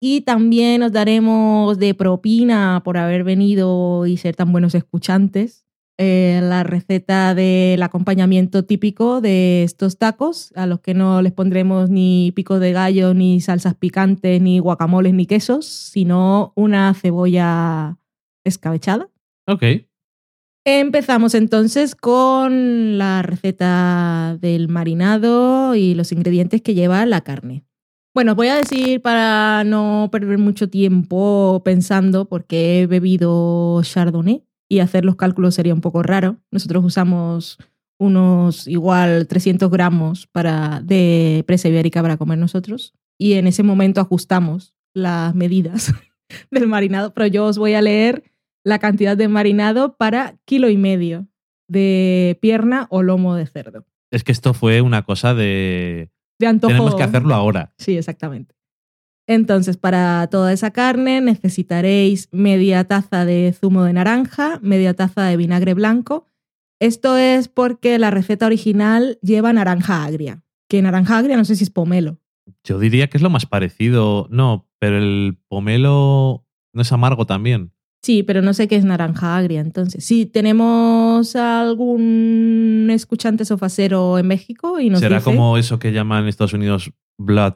Y 0.00 0.22
también 0.22 0.82
os 0.82 0.92
daremos 0.92 1.78
de 1.78 1.94
propina 1.94 2.80
por 2.82 2.96
haber 2.96 3.22
venido 3.22 4.06
y 4.06 4.16
ser 4.16 4.34
tan 4.34 4.50
buenos 4.50 4.74
escuchantes 4.74 5.66
eh, 6.02 6.40
la 6.42 6.64
receta 6.64 7.34
del 7.34 7.80
acompañamiento 7.82 8.64
típico 8.64 9.20
de 9.20 9.62
estos 9.62 9.98
tacos, 9.98 10.52
a 10.56 10.66
los 10.66 10.80
que 10.80 10.94
no 10.94 11.22
les 11.22 11.32
pondremos 11.32 11.88
ni 11.88 12.32
pico 12.34 12.58
de 12.58 12.72
gallo, 12.72 13.14
ni 13.14 13.40
salsas 13.40 13.74
picantes, 13.74 14.42
ni 14.42 14.58
guacamoles, 14.58 15.14
ni 15.14 15.26
quesos, 15.26 15.64
sino 15.66 16.52
una 16.56 16.92
cebolla 16.94 17.98
escabechada. 18.44 19.08
Ok. 19.46 19.62
Empezamos 20.64 21.34
entonces 21.34 21.94
con 21.94 22.98
la 22.98 23.22
receta 23.22 24.36
del 24.40 24.68
marinado 24.68 25.76
y 25.76 25.94
los 25.94 26.10
ingredientes 26.10 26.62
que 26.62 26.74
lleva 26.74 27.06
la 27.06 27.20
carne. 27.20 27.64
Bueno, 28.12 28.34
voy 28.34 28.48
a 28.48 28.56
decir 28.56 29.00
para 29.00 29.62
no 29.64 30.08
perder 30.10 30.38
mucho 30.38 30.68
tiempo 30.68 31.62
pensando, 31.64 32.28
porque 32.28 32.82
he 32.82 32.86
bebido 32.86 33.80
Chardonnay 33.82 34.44
y 34.72 34.80
hacer 34.80 35.04
los 35.04 35.16
cálculos 35.16 35.54
sería 35.54 35.74
un 35.74 35.82
poco 35.82 36.02
raro. 36.02 36.38
Nosotros 36.50 36.82
usamos 36.82 37.58
unos 37.98 38.66
igual 38.66 39.26
300 39.28 39.70
gramos 39.70 40.26
para, 40.26 40.80
de 40.80 41.44
presa 41.46 41.68
ibérica 41.68 42.00
para 42.00 42.16
comer 42.16 42.38
nosotros 42.38 42.94
y 43.18 43.34
en 43.34 43.46
ese 43.46 43.62
momento 43.62 44.00
ajustamos 44.00 44.74
las 44.94 45.34
medidas 45.34 45.92
del 46.50 46.68
marinado, 46.68 47.12
pero 47.12 47.26
yo 47.26 47.44
os 47.44 47.58
voy 47.58 47.74
a 47.74 47.82
leer 47.82 48.24
la 48.64 48.78
cantidad 48.78 49.14
de 49.14 49.28
marinado 49.28 49.94
para 49.98 50.38
kilo 50.46 50.70
y 50.70 50.78
medio 50.78 51.28
de 51.68 52.38
pierna 52.40 52.86
o 52.88 53.02
lomo 53.02 53.34
de 53.34 53.46
cerdo. 53.46 53.84
Es 54.10 54.24
que 54.24 54.32
esto 54.32 54.54
fue 54.54 54.80
una 54.80 55.02
cosa 55.02 55.34
de. 55.34 56.10
De 56.38 56.46
antojo. 56.46 56.72
Tenemos 56.72 56.94
que 56.94 57.02
hacerlo 57.02 57.34
ahora. 57.34 57.74
Sí, 57.76 57.98
exactamente. 57.98 58.54
Entonces, 59.26 59.76
para 59.76 60.26
toda 60.28 60.52
esa 60.52 60.72
carne 60.72 61.20
necesitaréis 61.20 62.28
media 62.32 62.84
taza 62.84 63.24
de 63.24 63.54
zumo 63.58 63.84
de 63.84 63.92
naranja, 63.92 64.58
media 64.62 64.94
taza 64.94 65.24
de 65.24 65.36
vinagre 65.36 65.74
blanco. 65.74 66.26
Esto 66.80 67.16
es 67.16 67.46
porque 67.48 67.98
la 67.98 68.10
receta 68.10 68.46
original 68.46 69.18
lleva 69.22 69.52
naranja 69.52 70.04
agria. 70.04 70.42
Que 70.68 70.82
naranja 70.82 71.18
agria 71.18 71.36
no 71.36 71.44
sé 71.44 71.54
si 71.54 71.64
es 71.64 71.70
pomelo. 71.70 72.18
Yo 72.64 72.78
diría 72.80 73.08
que 73.08 73.16
es 73.18 73.22
lo 73.22 73.30
más 73.30 73.46
parecido. 73.46 74.26
No, 74.30 74.68
pero 74.80 74.98
el 74.98 75.38
pomelo 75.48 76.44
no 76.74 76.82
es 76.82 76.90
amargo 76.90 77.24
también. 77.26 77.72
Sí, 78.04 78.24
pero 78.24 78.42
no 78.42 78.52
sé 78.52 78.66
qué 78.66 78.74
es 78.74 78.84
naranja 78.84 79.36
agria. 79.36 79.60
Entonces, 79.60 80.04
si 80.04 80.26
tenemos 80.26 81.36
algún 81.36 82.88
escuchante 82.90 83.44
sofacero 83.44 84.18
en 84.18 84.26
México 84.26 84.80
y 84.80 84.90
nos 84.90 84.98
Será 85.00 85.18
dice- 85.18 85.24
como 85.30 85.56
eso 85.56 85.78
que 85.78 85.92
llaman 85.92 86.24
en 86.24 86.28
Estados 86.28 86.52
Unidos 86.54 86.90
Blood 87.16 87.54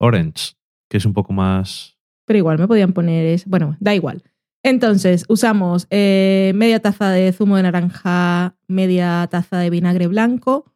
Orange, 0.00 0.54
que 0.88 0.96
es 0.96 1.04
un 1.04 1.12
poco 1.12 1.32
más. 1.32 1.96
Pero 2.26 2.38
igual 2.38 2.58
me 2.58 2.68
podían 2.68 2.92
poner 2.92 3.26
es 3.26 3.46
Bueno, 3.46 3.76
da 3.80 3.94
igual. 3.94 4.22
Entonces, 4.62 5.24
usamos 5.28 5.86
eh, 5.90 6.52
media 6.54 6.80
taza 6.80 7.10
de 7.10 7.32
zumo 7.32 7.56
de 7.56 7.62
naranja, 7.62 8.56
media 8.66 9.26
taza 9.30 9.58
de 9.58 9.70
vinagre 9.70 10.08
blanco, 10.08 10.66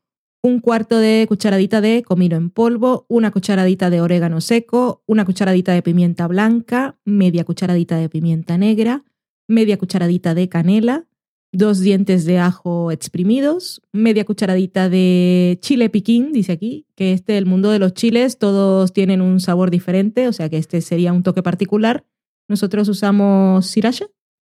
un 0.42 0.60
cuarto 0.60 0.98
de 0.98 1.26
cucharadita 1.28 1.80
de 1.80 2.02
comino 2.02 2.36
en 2.36 2.50
polvo, 2.50 3.06
una 3.08 3.30
cucharadita 3.30 3.90
de 3.90 4.00
orégano 4.00 4.40
seco, 4.40 5.02
una 5.06 5.24
cucharadita 5.24 5.72
de 5.72 5.82
pimienta 5.82 6.26
blanca, 6.26 6.96
media 7.04 7.44
cucharadita 7.44 7.96
de 7.96 8.08
pimienta 8.08 8.56
negra, 8.58 9.04
media 9.48 9.78
cucharadita 9.78 10.34
de 10.34 10.48
canela, 10.48 11.06
dos 11.52 11.80
dientes 11.80 12.24
de 12.24 12.38
ajo 12.38 12.90
exprimidos, 12.90 13.82
media 13.92 14.24
cucharadita 14.24 14.88
de 14.88 15.58
chile 15.60 15.90
piquín, 15.90 16.32
dice 16.32 16.52
aquí, 16.52 16.86
que 16.96 17.12
este, 17.12 17.36
el 17.36 17.46
mundo 17.46 17.70
de 17.70 17.78
los 17.78 17.92
chiles, 17.92 18.38
todos 18.38 18.92
tienen 18.92 19.20
un 19.20 19.38
sabor 19.38 19.70
diferente, 19.70 20.28
o 20.28 20.32
sea 20.32 20.48
que 20.48 20.56
este 20.56 20.80
sería 20.80 21.12
un 21.12 21.22
toque 21.22 21.42
particular. 21.42 22.04
Nosotros 22.48 22.88
usamos 22.88 23.66
sriracha, 23.66 24.06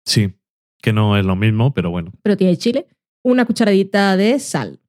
Sí, 0.05 0.35
que 0.81 0.93
no 0.93 1.17
es 1.17 1.25
lo 1.25 1.37
mismo, 1.37 1.75
pero 1.75 1.91
bueno. 1.91 2.13
pero 2.23 2.37
tiene 2.37 2.57
chile. 2.57 2.87
Una 3.23 3.45
cucharadita 3.45 4.17
de 4.17 4.39
sal. 4.39 4.81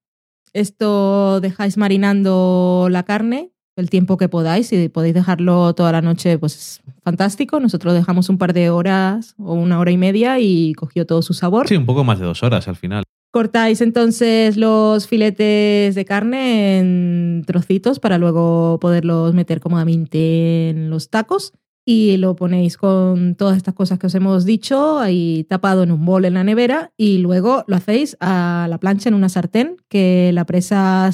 Esto 0.54 1.42
dejáis 1.42 1.76
marinando 1.78 2.88
la 2.90 3.04
carne 3.04 3.52
el 3.76 3.90
tiempo 3.90 4.18
que 4.18 4.30
podáis. 4.30 4.68
Si 4.68 4.90
podéis 4.90 5.14
dejarlo 5.14 5.74
toda 5.74 5.92
la 5.92 6.02
noche, 6.02 6.38
pues 6.38 6.56
es 6.56 6.87
fantástico. 7.08 7.62
Nosotros 7.62 7.94
dejamos 7.94 8.28
un 8.28 8.38
par 8.38 8.52
de 8.52 8.70
horas 8.70 9.34
o 9.38 9.54
una 9.54 9.80
hora 9.80 9.92
y 9.92 9.98
media 9.98 10.42
y 10.42 10.74
cogió 10.74 11.06
todo 11.06 11.22
su 11.22 11.34
sabor. 11.34 11.66
Sí, 11.70 11.78
un 11.78 11.86
poco 11.86 12.04
más 12.04 12.20
de 12.20 12.26
dos 12.26 12.44
horas 12.44 12.68
al 12.68 12.76
final. 12.76 13.04
Cortáis 13.32 13.80
entonces 13.80 14.58
los 14.58 15.08
filetes 15.08 15.96
de 15.96 16.04
carne 16.04 16.80
en 16.80 17.44
trocitos 17.48 18.00
para 18.00 18.18
luego 18.18 18.78
poderlos 18.82 19.34
meter 19.34 19.62
cómodamente 19.62 20.70
en 20.70 20.90
los 20.90 21.10
tacos 21.10 21.54
y 21.86 22.18
lo 22.18 22.36
ponéis 22.36 22.76
con 22.76 23.36
todas 23.36 23.56
estas 23.56 23.74
cosas 23.74 24.00
que 24.00 24.08
os 24.08 24.16
hemos 24.16 24.44
dicho 24.44 25.00
ahí 25.00 25.46
tapado 25.48 25.84
en 25.84 25.94
un 25.94 26.06
bol 26.06 26.26
en 26.26 26.34
la 26.34 26.44
nevera 26.44 26.92
y 26.98 27.20
luego 27.20 27.64
lo 27.68 27.78
hacéis 27.78 28.18
a 28.20 28.68
la 28.70 28.80
plancha 28.80 29.08
en 29.08 29.16
una 29.16 29.30
sartén 29.30 29.78
que 29.88 30.32
la 30.34 30.46
presa 30.46 31.10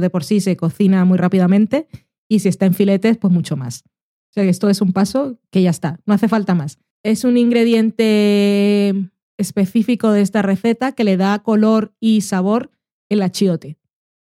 de 0.00 0.10
por 0.10 0.22
sí 0.22 0.40
se 0.40 0.56
cocina 0.56 1.04
muy 1.04 1.18
rápidamente 1.18 1.88
y 2.28 2.38
si 2.38 2.48
está 2.48 2.66
en 2.66 2.74
filetes 2.74 3.18
pues 3.18 3.32
mucho 3.32 3.56
más. 3.56 3.82
O 4.34 4.36
sea 4.36 4.42
que 4.42 4.50
esto 4.50 4.68
es 4.68 4.80
un 4.80 4.92
paso 4.92 5.38
que 5.52 5.62
ya 5.62 5.70
está, 5.70 6.00
no 6.06 6.14
hace 6.14 6.26
falta 6.26 6.56
más. 6.56 6.78
Es 7.04 7.22
un 7.22 7.36
ingrediente 7.36 8.94
específico 9.38 10.10
de 10.10 10.22
esta 10.22 10.42
receta 10.42 10.90
que 10.90 11.04
le 11.04 11.16
da 11.16 11.38
color 11.40 11.94
y 12.00 12.22
sabor 12.22 12.72
el 13.08 13.22
achiote, 13.22 13.78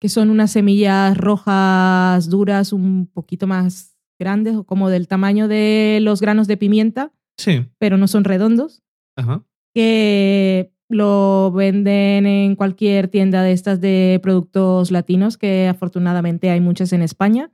que 0.01 0.09
son 0.09 0.31
unas 0.31 0.53
semillas 0.53 1.19
rojas 1.19 2.31
duras 2.31 2.73
un 2.73 3.09
poquito 3.13 3.47
más 3.47 3.99
grandes 4.19 4.57
o 4.57 4.65
como 4.65 4.89
del 4.89 5.07
tamaño 5.07 5.49
de 5.49 5.99
los 6.01 6.23
granos 6.23 6.47
de 6.47 6.57
pimienta, 6.57 7.13
Sí. 7.39 7.67
pero 7.79 7.99
no 7.99 8.09
son 8.09 8.25
redondos, 8.25 8.83
Ajá. 9.17 9.45
que 9.75 10.73
lo 10.89 11.53
venden 11.53 12.25
en 12.27 12.57
cualquier 12.57 13.09
tienda 13.09 13.43
de 13.43 13.53
estas 13.53 13.83
de 13.83 14.19
productos 14.23 14.91
latinos, 14.91 15.37
que 15.37 15.69
afortunadamente 15.69 16.49
hay 16.49 16.61
muchas 16.61 16.93
en 16.95 17.03
España. 17.03 17.51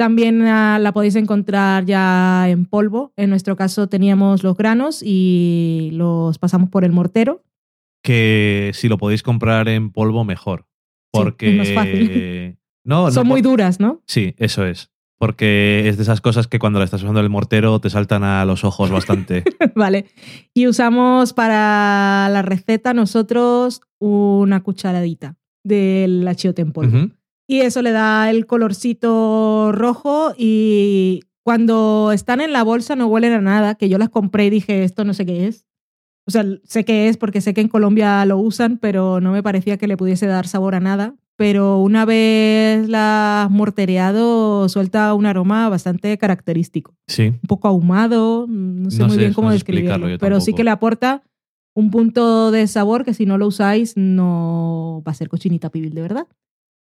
También 0.00 0.40
ah, 0.46 0.78
la 0.78 0.92
podéis 0.92 1.14
encontrar 1.16 1.84
ya 1.84 2.48
en 2.48 2.64
polvo. 2.64 3.12
En 3.18 3.28
nuestro 3.28 3.54
caso 3.54 3.86
teníamos 3.86 4.42
los 4.42 4.56
granos 4.56 5.02
y 5.04 5.90
los 5.92 6.38
pasamos 6.38 6.70
por 6.70 6.84
el 6.86 6.92
mortero. 6.92 7.44
Que 8.02 8.70
si 8.72 8.88
lo 8.88 8.96
podéis 8.96 9.22
comprar 9.22 9.68
en 9.68 9.90
polvo, 9.92 10.24
mejor. 10.24 10.64
Porque. 11.12 11.50
es 11.50 11.56
más 11.56 11.72
fácil. 11.72 12.56
No, 12.82 13.04
no 13.04 13.10
Son 13.10 13.26
muy 13.28 13.42
por- 13.42 13.50
duras, 13.50 13.78
¿no? 13.78 14.00
Sí, 14.06 14.34
eso 14.38 14.64
es. 14.64 14.90
Porque 15.18 15.82
es 15.86 15.98
de 15.98 16.02
esas 16.02 16.22
cosas 16.22 16.46
que 16.46 16.58
cuando 16.58 16.78
la 16.78 16.86
estás 16.86 17.02
usando 17.02 17.20
en 17.20 17.24
el 17.24 17.30
mortero 17.30 17.78
te 17.78 17.90
saltan 17.90 18.24
a 18.24 18.42
los 18.46 18.64
ojos 18.64 18.90
bastante. 18.90 19.44
vale. 19.74 20.06
Y 20.54 20.66
usamos 20.66 21.34
para 21.34 22.30
la 22.32 22.40
receta 22.40 22.94
nosotros 22.94 23.82
una 23.98 24.62
cucharadita 24.62 25.36
del 25.62 26.26
achiote 26.26 26.62
en 26.62 26.72
polvo. 26.72 27.10
Y 27.50 27.62
eso 27.62 27.82
le 27.82 27.90
da 27.90 28.30
el 28.30 28.46
colorcito 28.46 29.72
rojo 29.72 30.32
y 30.38 31.24
cuando 31.42 32.12
están 32.12 32.40
en 32.40 32.52
la 32.52 32.62
bolsa 32.62 32.94
no 32.94 33.08
huelen 33.08 33.32
a 33.32 33.40
nada, 33.40 33.74
que 33.74 33.88
yo 33.88 33.98
las 33.98 34.08
compré 34.08 34.46
y 34.46 34.50
dije, 34.50 34.84
esto 34.84 35.04
no 35.04 35.14
sé 35.14 35.26
qué 35.26 35.48
es. 35.48 35.66
O 36.28 36.30
sea, 36.30 36.44
sé 36.62 36.84
qué 36.84 37.08
es 37.08 37.16
porque 37.16 37.40
sé 37.40 37.52
que 37.52 37.60
en 37.60 37.66
Colombia 37.66 38.24
lo 38.24 38.38
usan, 38.38 38.78
pero 38.78 39.20
no 39.20 39.32
me 39.32 39.42
parecía 39.42 39.78
que 39.78 39.88
le 39.88 39.96
pudiese 39.96 40.28
dar 40.28 40.46
sabor 40.46 40.76
a 40.76 40.80
nada. 40.80 41.16
Pero 41.34 41.78
una 41.78 42.04
vez 42.04 42.88
la 42.88 43.42
has 43.42 43.50
mortereado, 43.50 44.68
suelta 44.68 45.12
un 45.14 45.26
aroma 45.26 45.68
bastante 45.68 46.16
característico. 46.18 46.94
Sí. 47.08 47.30
Un 47.30 47.48
poco 47.48 47.66
ahumado, 47.66 48.46
no 48.48 48.92
sé 48.92 49.00
No 49.00 49.06
muy 49.08 49.16
sé, 49.16 49.22
bien 49.22 49.34
cómo 49.34 49.48
no 49.48 49.54
describirlo. 49.54 50.06
Pero 50.20 50.40
sí 50.40 50.52
que 50.52 50.62
le 50.62 50.70
aporta 50.70 51.24
un 51.74 51.90
punto 51.90 52.52
de 52.52 52.68
sabor 52.68 53.04
que 53.04 53.12
si 53.12 53.26
no 53.26 53.38
lo 53.38 53.48
usáis 53.48 53.96
no 53.96 55.02
va 55.04 55.10
a 55.10 55.16
ser 55.16 55.28
cochinita 55.28 55.70
pibil 55.70 55.94
de 55.94 56.02
verdad. 56.02 56.28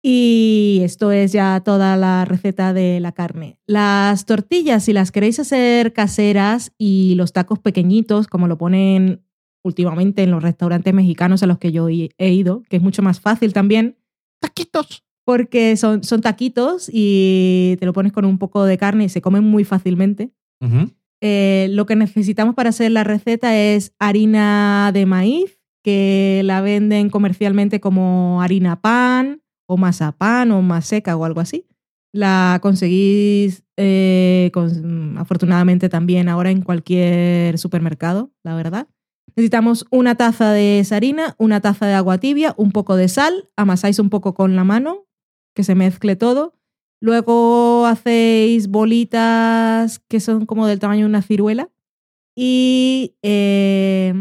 Y 0.03 0.81
esto 0.83 1.13
es 1.13 1.33
ya 1.33 1.61
toda 1.61 1.97
la 1.97 2.25
receta 2.25 2.73
de 2.73 3.01
la 3.01 3.13
carne. 3.13 3.59
Las 3.67 4.25
tortillas, 4.25 4.85
si 4.85 4.93
las 4.93 5.13
queréis 5.13 5.39
hacer 5.39 5.93
caseras 5.93 6.73
y 6.79 7.15
los 7.17 7.33
tacos 7.33 7.59
pequeñitos, 7.59 8.27
como 8.27 8.49
lo 8.49 8.57
ponen 8.57 9.23
últimamente 9.63 10.23
en 10.23 10.31
los 10.31 10.43
restaurantes 10.43 10.95
mexicanos 10.95 11.43
a 11.43 11.47
los 11.47 11.59
que 11.59 11.71
yo 11.71 11.89
he 11.89 12.31
ido, 12.31 12.63
que 12.71 12.77
es 12.77 12.83
mucho 12.83 13.03
más 13.03 13.21
fácil 13.21 13.53
también. 13.53 13.99
Taquitos. 14.41 15.05
Porque 15.25 15.77
son, 15.77 16.03
son 16.03 16.23
taquitos 16.23 16.91
y 16.91 17.77
te 17.79 17.85
lo 17.85 17.93
pones 17.93 18.13
con 18.13 18.25
un 18.25 18.39
poco 18.39 18.65
de 18.65 18.79
carne 18.79 19.05
y 19.05 19.09
se 19.11 19.21
comen 19.21 19.45
muy 19.45 19.65
fácilmente. 19.65 20.33
Eh, 21.21 21.69
lo 21.71 21.85
que 21.85 21.95
necesitamos 21.95 22.55
para 22.55 22.71
hacer 22.71 22.91
la 22.91 23.05
receta 23.05 23.57
es 23.57 23.95
harina 23.99 24.91
de 24.95 25.05
maíz, 25.05 25.61
que 25.83 26.41
la 26.45 26.63
venden 26.63 27.11
comercialmente 27.11 27.81
como 27.81 28.41
harina 28.43 28.81
pan 28.81 29.43
o 29.71 29.77
mazapán 29.77 30.51
o 30.51 30.63
maseca 30.63 31.17
o 31.17 31.25
algo 31.25 31.41
así. 31.41 31.65
La 32.13 32.59
conseguís 32.61 33.63
eh, 33.77 34.51
afortunadamente 35.17 35.89
también 35.89 36.29
ahora 36.29 36.51
en 36.51 36.63
cualquier 36.63 37.57
supermercado, 37.57 38.33
la 38.43 38.57
verdad. 38.57 38.89
Necesitamos 39.37 39.87
una 39.93 40.17
taza 40.17 40.51
de 40.51 40.81
esa 40.81 40.97
harina, 40.97 41.37
una 41.39 41.61
taza 41.61 41.87
de 41.87 41.95
agua 41.95 42.19
tibia, 42.19 42.53
un 42.57 42.73
poco 42.73 42.97
de 42.97 43.07
sal, 43.07 43.49
amasáis 43.57 44.01
un 44.01 44.11
poco 44.11 44.35
con 44.35 44.57
la 44.57 44.65
mano, 44.65 45.07
que 45.55 45.63
se 45.63 45.77
mezcle 45.77 46.17
todo. 46.17 46.55
Luego 47.01 47.87
hacéis 47.87 48.67
bolitas 48.67 50.01
que 50.01 50.19
son 50.19 50.47
como 50.47 50.67
del 50.67 50.81
tamaño 50.81 51.03
de 51.03 51.11
una 51.11 51.23
ciruela 51.23 51.71
y 52.37 53.15
eh, 53.23 54.13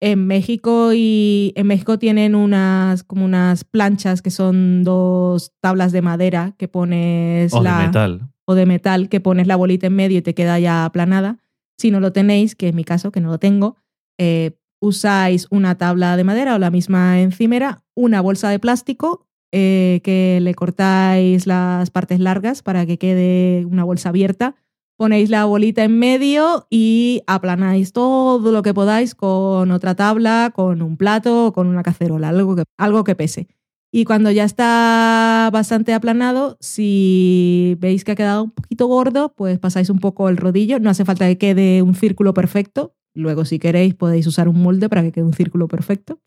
En 0.00 0.26
México 0.26 0.92
y 0.94 1.52
en 1.56 1.66
México 1.66 1.98
tienen 1.98 2.34
unas 2.34 3.02
como 3.02 3.24
unas 3.24 3.64
planchas 3.64 4.22
que 4.22 4.30
son 4.30 4.84
dos 4.84 5.52
tablas 5.60 5.90
de 5.92 6.02
madera 6.02 6.54
que 6.56 6.68
pones 6.68 7.52
O 7.52 7.62
la 7.62 7.80
de 7.80 7.86
metal. 7.86 8.28
o 8.44 8.54
de 8.54 8.66
metal 8.66 9.08
que 9.08 9.20
pones 9.20 9.46
la 9.48 9.56
bolita 9.56 9.88
en 9.88 9.96
medio 9.96 10.18
y 10.18 10.22
te 10.22 10.34
queda 10.34 10.58
ya 10.60 10.84
aplanada. 10.84 11.38
Si 11.76 11.90
no 11.90 11.98
lo 12.00 12.12
tenéis, 12.12 12.54
que 12.54 12.68
es 12.68 12.74
mi 12.74 12.84
caso, 12.84 13.10
que 13.10 13.20
no 13.20 13.28
lo 13.30 13.38
tengo, 13.38 13.76
eh, 14.18 14.52
usáis 14.80 15.48
una 15.50 15.76
tabla 15.76 16.16
de 16.16 16.24
madera 16.24 16.54
o 16.54 16.58
la 16.58 16.70
misma 16.70 17.20
encimera, 17.20 17.82
una 17.94 18.20
bolsa 18.20 18.50
de 18.50 18.58
plástico 18.60 19.26
eh, 19.50 20.00
que 20.04 20.38
le 20.42 20.54
cortáis 20.54 21.46
las 21.46 21.90
partes 21.90 22.20
largas 22.20 22.62
para 22.62 22.86
que 22.86 22.98
quede 22.98 23.64
una 23.66 23.82
bolsa 23.82 24.10
abierta. 24.10 24.54
Ponéis 24.98 25.30
la 25.30 25.44
bolita 25.44 25.84
en 25.84 25.96
medio 25.96 26.66
y 26.70 27.22
aplanáis 27.28 27.92
todo 27.92 28.50
lo 28.50 28.62
que 28.62 28.74
podáis 28.74 29.14
con 29.14 29.70
otra 29.70 29.94
tabla, 29.94 30.50
con 30.52 30.82
un 30.82 30.96
plato 30.96 31.46
o 31.46 31.52
con 31.52 31.68
una 31.68 31.84
cacerola, 31.84 32.30
algo 32.30 32.56
que, 32.56 32.64
algo 32.76 33.04
que 33.04 33.14
pese. 33.14 33.46
Y 33.92 34.04
cuando 34.04 34.32
ya 34.32 34.42
está 34.42 35.50
bastante 35.52 35.94
aplanado, 35.94 36.56
si 36.58 37.76
veis 37.78 38.02
que 38.02 38.10
ha 38.10 38.16
quedado 38.16 38.42
un 38.42 38.50
poquito 38.50 38.88
gordo, 38.88 39.32
pues 39.36 39.60
pasáis 39.60 39.88
un 39.88 40.00
poco 40.00 40.28
el 40.28 40.36
rodillo. 40.36 40.80
No 40.80 40.90
hace 40.90 41.04
falta 41.04 41.28
que 41.28 41.38
quede 41.38 41.80
un 41.82 41.94
círculo 41.94 42.34
perfecto. 42.34 42.96
Luego, 43.14 43.44
si 43.44 43.60
queréis, 43.60 43.94
podéis 43.94 44.26
usar 44.26 44.48
un 44.48 44.60
molde 44.60 44.88
para 44.88 45.02
que 45.02 45.12
quede 45.12 45.24
un 45.24 45.32
círculo 45.32 45.68
perfecto. 45.68 46.20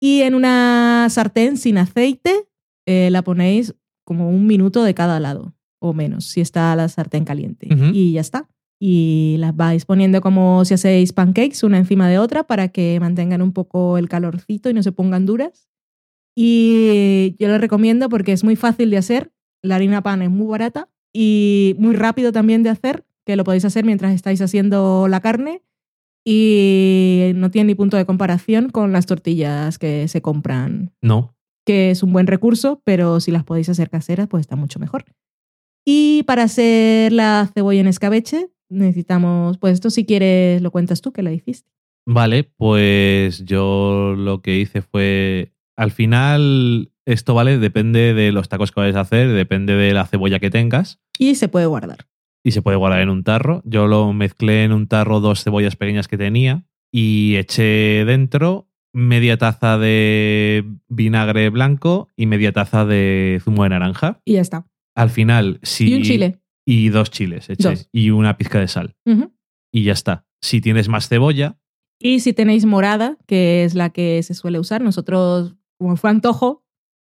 Y 0.00 0.22
en 0.22 0.34
una 0.34 1.06
sartén 1.10 1.58
sin 1.58 1.76
aceite 1.76 2.48
eh, 2.86 3.10
la 3.10 3.20
ponéis 3.20 3.74
como 4.04 4.30
un 4.30 4.46
minuto 4.46 4.84
de 4.84 4.94
cada 4.94 5.20
lado, 5.20 5.52
o 5.80 5.92
menos, 5.92 6.26
si 6.26 6.40
está 6.40 6.74
la 6.76 6.88
sartén 6.88 7.24
caliente. 7.24 7.68
Ujú. 7.74 7.86
Y 7.92 8.12
ya 8.12 8.20
está. 8.20 8.48
Y 8.82 9.36
las 9.40 9.54
vais 9.56 9.84
poniendo 9.84 10.20
como 10.20 10.64
si 10.64 10.74
hacéis 10.74 11.12
pancakes, 11.12 11.64
una 11.66 11.78
encima 11.78 12.08
de 12.08 12.18
otra, 12.18 12.44
para 12.44 12.68
que 12.68 12.98
mantengan 13.00 13.42
un 13.42 13.52
poco 13.52 13.98
el 13.98 14.08
calorcito 14.08 14.70
y 14.70 14.74
no 14.74 14.82
se 14.82 14.92
pongan 14.92 15.26
duras. 15.26 15.68
Y 16.36 17.36
yo 17.38 17.48
lo 17.48 17.58
recomiendo 17.58 18.08
porque 18.08 18.32
es 18.32 18.44
muy 18.44 18.56
fácil 18.56 18.90
de 18.90 18.96
hacer. 18.98 19.32
La 19.62 19.74
harina 19.76 20.02
pan 20.02 20.22
es 20.22 20.30
muy 20.30 20.46
barata 20.46 20.88
y 21.12 21.74
muy 21.78 21.94
rápido 21.94 22.32
también 22.32 22.62
de 22.62 22.70
hacer, 22.70 23.04
que 23.26 23.36
lo 23.36 23.44
podéis 23.44 23.64
hacer 23.66 23.84
mientras 23.84 24.14
estáis 24.14 24.40
haciendo 24.40 25.08
la 25.08 25.20
carne. 25.20 25.62
Y 26.24 27.32
no 27.34 27.50
tiene 27.50 27.68
ni 27.68 27.74
punto 27.74 27.96
de 27.96 28.04
comparación 28.06 28.68
con 28.70 28.92
las 28.92 29.06
tortillas 29.06 29.78
que 29.78 30.06
se 30.08 30.20
compran, 30.22 30.92
No. 31.02 31.34
que 31.66 31.90
es 31.90 32.02
un 32.02 32.12
buen 32.12 32.26
recurso, 32.26 32.80
pero 32.84 33.20
si 33.20 33.30
las 33.30 33.44
podéis 33.44 33.68
hacer 33.68 33.90
caseras, 33.90 34.28
pues 34.28 34.42
está 34.42 34.54
mucho 34.56 34.78
mejor. 34.78 35.04
Y 35.92 36.22
para 36.22 36.44
hacer 36.44 37.12
la 37.12 37.50
cebolla 37.52 37.80
en 37.80 37.88
escabeche, 37.88 38.46
necesitamos, 38.68 39.58
pues 39.58 39.72
esto 39.74 39.90
si 39.90 40.06
quieres 40.06 40.62
lo 40.62 40.70
cuentas 40.70 41.00
tú, 41.00 41.10
que 41.12 41.24
la 41.24 41.32
hiciste. 41.32 41.68
Vale, 42.06 42.44
pues 42.44 43.44
yo 43.44 44.14
lo 44.16 44.40
que 44.40 44.56
hice 44.56 44.82
fue. 44.82 45.52
Al 45.76 45.90
final, 45.90 46.92
esto 47.06 47.34
vale, 47.34 47.58
depende 47.58 48.14
de 48.14 48.30
los 48.30 48.48
tacos 48.48 48.70
que 48.70 48.78
vayas 48.78 48.94
a 48.94 49.00
hacer, 49.00 49.32
depende 49.32 49.74
de 49.74 49.92
la 49.92 50.06
cebolla 50.06 50.38
que 50.38 50.48
tengas. 50.48 51.00
Y 51.18 51.34
se 51.34 51.48
puede 51.48 51.66
guardar. 51.66 52.06
y 52.44 52.52
se 52.52 52.62
puede 52.62 52.76
guardar 52.76 53.00
en 53.00 53.10
un 53.10 53.24
tarro. 53.24 53.60
Yo 53.64 53.88
lo 53.88 54.12
mezclé 54.12 54.62
en 54.62 54.72
un 54.72 54.86
tarro 54.86 55.18
dos 55.18 55.42
cebollas 55.42 55.74
pequeñas 55.74 56.06
que 56.06 56.16
tenía 56.16 56.64
y 56.92 57.34
eché 57.34 58.04
dentro 58.04 58.68
media 58.92 59.38
taza 59.38 59.76
de 59.76 60.64
vinagre 60.88 61.50
blanco 61.50 62.08
y 62.16 62.26
media 62.26 62.52
taza 62.52 62.84
de 62.84 63.40
zumo 63.42 63.64
de 63.64 63.70
naranja. 63.70 64.20
Y 64.24 64.34
ya 64.34 64.40
está. 64.40 64.69
Al 64.94 65.10
final, 65.10 65.60
si... 65.62 65.88
Y 65.88 65.94
un 65.94 66.02
chile. 66.02 66.40
Y 66.66 66.88
dos 66.90 67.10
chiles. 67.10 67.48
Dos. 67.58 67.88
Y 67.92 68.10
una 68.10 68.36
pizca 68.36 68.58
de 68.60 68.68
sal. 68.68 68.96
Y 69.72 69.84
ya 69.84 69.92
está. 69.92 70.26
Si 70.42 70.60
tienes 70.60 70.88
más 70.88 71.08
cebolla, 71.08 71.58
Y 71.98 72.20
si 72.20 72.32
tenéis 72.32 72.64
morada, 72.64 73.18
que 73.26 73.64
es 73.64 73.74
la 73.74 73.90
que 73.90 74.22
se 74.22 74.34
suele 74.34 74.58
usar, 74.58 74.80
nosotros, 74.80 75.56
como 75.78 75.96
fue 75.96 76.10
antojo, 76.10 76.64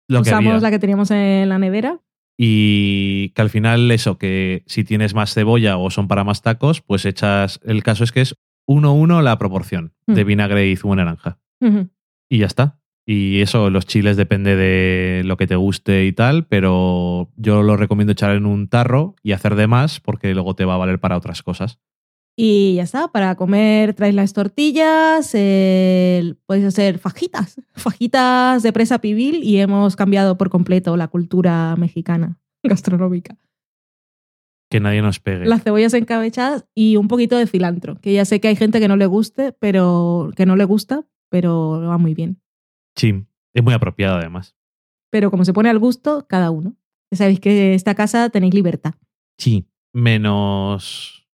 lo 0.09 0.23
que 0.23 0.31
usamos 0.31 0.55
había. 0.55 0.61
la 0.61 0.71
que 0.71 0.79
teníamos 0.81 1.11
en 1.13 1.49
la 1.49 1.59
nevera. 1.59 2.01
Y 2.37 3.31
que 3.31 3.43
al 3.43 3.51
final 3.51 3.91
eso, 3.91 4.19
que 4.19 4.65
si 4.67 4.83
tienes 4.83 5.15
más 5.15 5.33
cebolla 5.35 5.77
o 5.77 5.91
son 5.91 6.09
para 6.09 6.25
más 6.25 6.43
tacos, 6.43 6.81
pues 6.81 7.05
echas... 7.05 7.61
El 7.65 7.83
caso 7.83 8.03
es 8.03 8.13
que 8.13 8.23
es 8.23 8.35
1-1 8.67 9.23
la 9.23 9.39
proporción 9.39 9.95
de 10.07 10.25
vinagre 10.25 10.69
y 10.69 10.77
zumo 10.77 10.97
de 10.97 11.05
naranja. 11.05 11.39
Y 12.29 12.39
ya 12.39 12.47
está. 12.47 12.80
Y 13.13 13.41
eso, 13.41 13.71
los 13.71 13.87
chiles 13.87 14.17
depende 14.17 14.55
de 14.55 15.23
lo 15.25 15.37
que 15.37 15.49
te 15.49 15.57
guste 15.57 16.05
y 16.05 16.13
tal, 16.13 16.47
pero 16.47 17.29
yo 17.35 17.61
lo 17.65 17.77
recomiendo 17.77 18.13
echar 18.13 18.37
en 18.37 18.47
un 18.47 18.69
tarro 18.69 19.17
y 19.25 19.33
hacer 19.33 19.57
de 19.57 19.67
más 19.67 19.99
porque 19.99 20.33
luego 20.33 20.55
te 20.55 20.65
va 20.65 20.75
a 20.75 20.79
valer 20.79 21.01
para 21.01 21.17
otras 21.17 21.43
cosas. 21.43 21.81
Y 22.37 22.77
ya 22.77 22.85
está, 22.85 23.09
para 23.09 23.35
comer 23.35 23.95
traéis 23.95 24.15
las 24.15 24.33
tortillas, 24.33 25.29
podéis 25.33 26.67
hacer 26.67 27.01
fajitas, 27.01 27.61
fajitas 27.75 28.63
de 28.63 28.73
presa 28.73 29.01
pibil 29.01 29.43
y 29.43 29.59
hemos 29.59 29.97
cambiado 29.97 30.39
por 30.39 30.49
completo 30.49 30.97
la 30.97 31.09
cultura 31.09 31.75
mexicana 31.77 32.39
gastronómica. 32.63 33.37
Que 34.71 34.79
nadie 34.79 35.03
nos 35.03 35.19
pegue. 35.19 35.47
Las 35.47 35.65
cebollas 35.65 35.95
encabechadas 35.95 36.65
y 36.77 36.95
un 36.95 37.09
poquito 37.09 37.37
de 37.37 37.49
cilantro, 37.49 38.01
que 38.01 38.13
ya 38.13 38.25
sé 38.25 38.41
que 38.41 38.47
hay 38.47 38.55
gente 38.55 38.79
que 38.79 38.87
no 38.87 38.97
le 38.97 39.07
guste, 39.07 39.51
pero 39.59 40.31
que 40.37 40.47
no 40.47 40.55
le 40.55 40.63
gusta, 40.63 41.09
pero 41.29 41.81
va 41.81 41.99
muy 41.99 42.15
bien. 42.15 42.41
Sí, 42.97 43.25
es 43.55 43.63
muy 43.63 43.75
apropiado 43.75 44.17
además. 44.17 44.57
Pero 45.11 45.31
como 45.31 45.45
se 45.45 45.53
pone 45.53 45.71
al 45.71 45.79
gusto, 45.79 46.27
cada 46.29 46.51
uno. 46.51 46.77
Ya 47.11 47.19
sabéis 47.19 47.41
que 47.41 47.69
en 47.69 47.75
esta 47.75 47.95
casa 47.95 48.31
tenéis 48.31 48.55
libertad. 48.55 48.95
Sí, 49.39 49.67
menos... 49.93 51.29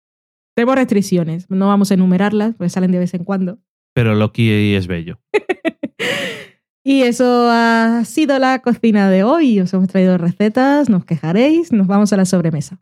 Tenemos 0.56 0.76
restricciones, 0.76 1.50
no 1.50 1.66
vamos 1.66 1.90
a 1.90 1.94
enumerarlas, 1.94 2.54
porque 2.54 2.70
salen 2.70 2.92
de 2.92 3.00
vez 3.00 3.12
en 3.14 3.24
cuando. 3.24 3.58
Pero 3.92 4.14
Loki 4.14 4.74
es 4.74 4.86
bello. 4.86 5.18
Y 6.86 7.00
eso 7.00 7.48
ha 7.50 8.04
sido 8.04 8.38
la 8.38 8.58
cocina 8.58 9.08
de 9.08 9.24
hoy. 9.24 9.58
Os 9.58 9.72
hemos 9.72 9.88
traído 9.88 10.18
recetas, 10.18 10.90
nos 10.90 11.06
quejaréis, 11.06 11.72
nos 11.72 11.86
vamos 11.86 12.12
a 12.12 12.18
la 12.18 12.26
sobremesa. 12.26 12.78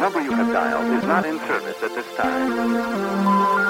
Number 0.00 0.22
you 0.22 0.32
have 0.32 0.50
dialed 0.52 0.92
is 0.96 1.04
not 1.04 1.26
in 1.26 1.38
service 1.40 1.82
at 1.82 1.94
this 1.94 2.06
time. 2.16 3.60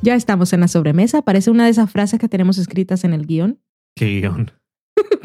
Ya 0.00 0.14
estamos 0.14 0.52
en 0.54 0.60
la 0.60 0.68
sobremesa. 0.68 1.20
Parece 1.22 1.50
una 1.50 1.64
de 1.64 1.70
esas 1.70 1.90
frases 1.90 2.18
que 2.18 2.28
tenemos 2.28 2.56
escritas 2.56 3.04
en 3.04 3.12
el 3.12 3.26
guion, 3.26 3.60
Qué 3.96 4.06
guion. 4.20 4.50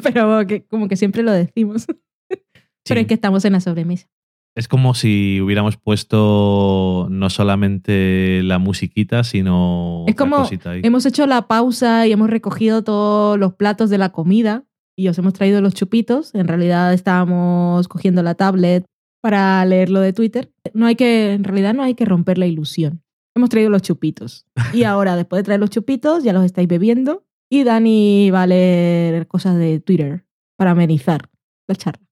pero 0.03 0.45
que 0.45 0.65
como 0.65 0.87
que 0.89 0.97
siempre 0.97 1.23
lo 1.23 1.31
decimos. 1.31 1.87
Pero 2.85 2.99
es 2.99 3.07
que 3.07 3.13
estamos 3.13 3.45
en 3.45 3.53
la 3.53 3.61
sobremesa. 3.61 4.09
Es 4.55 4.67
como 4.67 4.93
si 4.93 5.41
hubiéramos 5.41 5.77
puesto 5.77 7.07
no 7.09 7.29
solamente 7.29 8.41
la 8.43 8.59
musiquita, 8.59 9.23
sino 9.23 10.05
Es 10.07 10.15
como 10.15 10.37
cosita 10.37 10.71
ahí. 10.71 10.81
hemos 10.83 11.05
hecho 11.07 11.25
la 11.25 11.47
pausa 11.47 12.05
y 12.05 12.11
hemos 12.11 12.29
recogido 12.29 12.83
todos 12.83 13.39
los 13.39 13.53
platos 13.53 13.89
de 13.89 13.97
la 13.97 14.09
comida 14.09 14.65
y 14.95 15.07
os 15.07 15.17
hemos 15.17 15.33
traído 15.33 15.59
los 15.61 15.73
chupitos. 15.73 16.35
En 16.35 16.47
realidad 16.47 16.93
estábamos 16.93 17.87
cogiendo 17.87 18.21
la 18.21 18.35
tablet 18.35 18.85
para 19.21 19.65
leer 19.65 19.89
lo 19.89 20.01
de 20.01 20.13
Twitter. 20.13 20.51
No 20.73 20.85
hay 20.85 20.95
que, 20.95 21.33
en 21.33 21.43
realidad 21.43 21.73
no 21.73 21.81
hay 21.81 21.95
que 21.95 22.05
romper 22.05 22.37
la 22.37 22.45
ilusión. 22.45 23.01
Hemos 23.35 23.49
traído 23.49 23.71
los 23.71 23.81
chupitos. 23.81 24.45
Y 24.73 24.83
ahora, 24.83 25.15
después 25.15 25.39
de 25.39 25.45
traer 25.45 25.59
los 25.59 25.71
chupitos, 25.71 26.23
ya 26.23 26.33
los 26.33 26.45
estáis 26.45 26.67
bebiendo. 26.67 27.25
Y 27.49 27.63
Dani 27.63 28.29
va 28.31 28.43
a 28.43 28.47
leer 28.47 29.27
cosas 29.27 29.57
de 29.57 29.79
Twitter 29.79 30.25
para 30.57 30.71
amenizar 30.71 31.29
la 31.67 31.75
charla. 31.75 32.05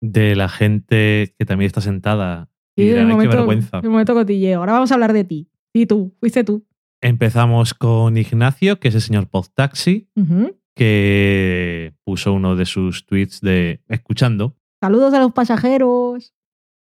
De 0.00 0.36
la 0.36 0.48
gente 0.48 1.34
que 1.38 1.44
también 1.44 1.66
está 1.66 1.80
sentada. 1.80 2.48
Y 2.76 2.82
Y 2.82 2.86
dirán, 2.90 3.06
"Ay, 3.06 3.08
qué 3.08 3.12
momento, 3.14 3.36
vergüenza. 3.36 3.80
el 3.82 3.90
momento 3.90 4.14
cotilleo. 4.14 4.60
Ahora 4.60 4.72
vamos 4.74 4.90
a 4.90 4.94
hablar 4.94 5.12
de 5.12 5.24
ti. 5.24 5.48
Y 5.72 5.86
tú, 5.86 6.14
fuiste 6.20 6.44
tú. 6.44 6.64
Empezamos 7.00 7.74
con 7.74 8.16
Ignacio, 8.16 8.78
que 8.80 8.88
es 8.88 8.94
el 8.94 9.00
señor 9.00 9.28
Podtaxi, 9.28 10.08
Ujú. 10.16 10.56
que 10.74 11.92
puso 12.04 12.32
uno 12.32 12.56
de 12.56 12.66
sus 12.66 13.06
tweets 13.06 13.40
de 13.40 13.80
escuchando, 13.88 14.56
Saludos 14.80 15.12
a 15.14 15.18
los 15.20 15.32
pasajeros. 15.32 16.34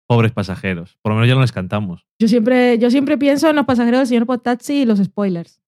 pobres 0.07 0.31
pasajeros. 0.33 0.97
Por 1.01 1.11
lo 1.11 1.15
menos 1.15 1.29
ya 1.29 1.35
no 1.35 1.41
les 1.41 1.51
cantamos. 1.53 2.05
Yo 2.19 2.27
siempre, 2.27 2.77
yo 2.77 2.91
siempre 2.91 3.17
pienso 3.17 3.49
en 3.49 3.55
los 3.55 3.65
pasajeros 3.65 3.99
del 4.01 4.07
señor 4.07 4.25
Potaxi 4.25 4.81
y 4.81 4.85
los 4.85 4.99
spoilers. 4.99 5.61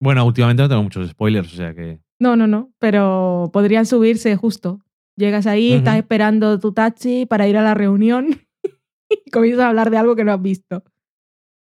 Bueno, 0.00 0.24
últimamente 0.26 0.62
no 0.62 0.68
tengo 0.68 0.82
muchos 0.82 1.08
spoilers, 1.08 1.52
o 1.52 1.56
sea 1.56 1.74
que. 1.74 2.00
No, 2.20 2.36
no, 2.36 2.46
no, 2.46 2.72
pero 2.78 3.50
podrían 3.52 3.86
subirse 3.86 4.34
justo. 4.36 4.80
Llegas 5.16 5.46
ahí, 5.46 5.72
estás 5.72 5.98
esperando 5.98 6.58
tu 6.58 6.72
taxi 6.72 7.26
para 7.26 7.46
ir 7.46 7.56
a 7.56 7.62
la 7.62 7.74
reunión 7.74 8.40
y 9.10 9.30
comienzas 9.30 9.64
a 9.64 9.68
hablar 9.68 9.90
de 9.90 9.98
algo 9.98 10.16
que 10.16 10.24
no 10.24 10.32
has 10.32 10.40
visto. 10.40 10.84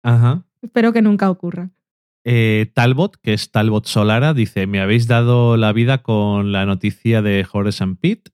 Ajá. 0.03 0.45
Espero 0.61 0.93
que 0.93 1.01
nunca 1.01 1.29
ocurra. 1.29 1.71
Eh, 2.23 2.71
Talbot, 2.73 3.17
que 3.17 3.33
es 3.33 3.51
Talbot 3.51 3.85
Solara, 3.85 4.33
dice: 4.33 4.65
Me 4.65 4.79
habéis 4.79 5.07
dado 5.07 5.57
la 5.57 5.71
vida 5.73 6.01
con 6.01 6.51
la 6.51 6.65
noticia 6.65 7.21
de 7.21 7.45
Horace 7.51 7.83
and 7.83 7.99
Pete. 7.99 8.31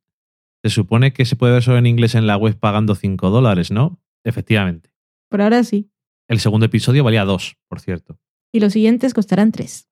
Se 0.64 0.70
supone 0.70 1.12
que 1.12 1.26
se 1.26 1.36
puede 1.36 1.54
ver 1.54 1.64
solo 1.64 1.78
en 1.78 1.88
inglés 1.88 2.16
en 2.16 2.28
la 2.28 2.38
web 2.38 2.58
pagando 2.58 2.96
5 2.96 3.30
dólares, 3.30 3.72
¿no? 3.72 4.00
Efectivamente. 4.24 4.94
Por 5.30 5.42
ahora 5.42 5.64
sí. 5.64 5.92
El 6.30 6.40
segundo 6.40 6.68
episodio 6.68 7.04
valía 7.04 7.26
2, 7.26 7.58
por 7.68 7.82
cierto. 7.82 8.18
Y 8.54 8.60
los 8.62 8.74
siguientes 8.74 9.14
costarán 9.14 9.52
3. 9.52 9.90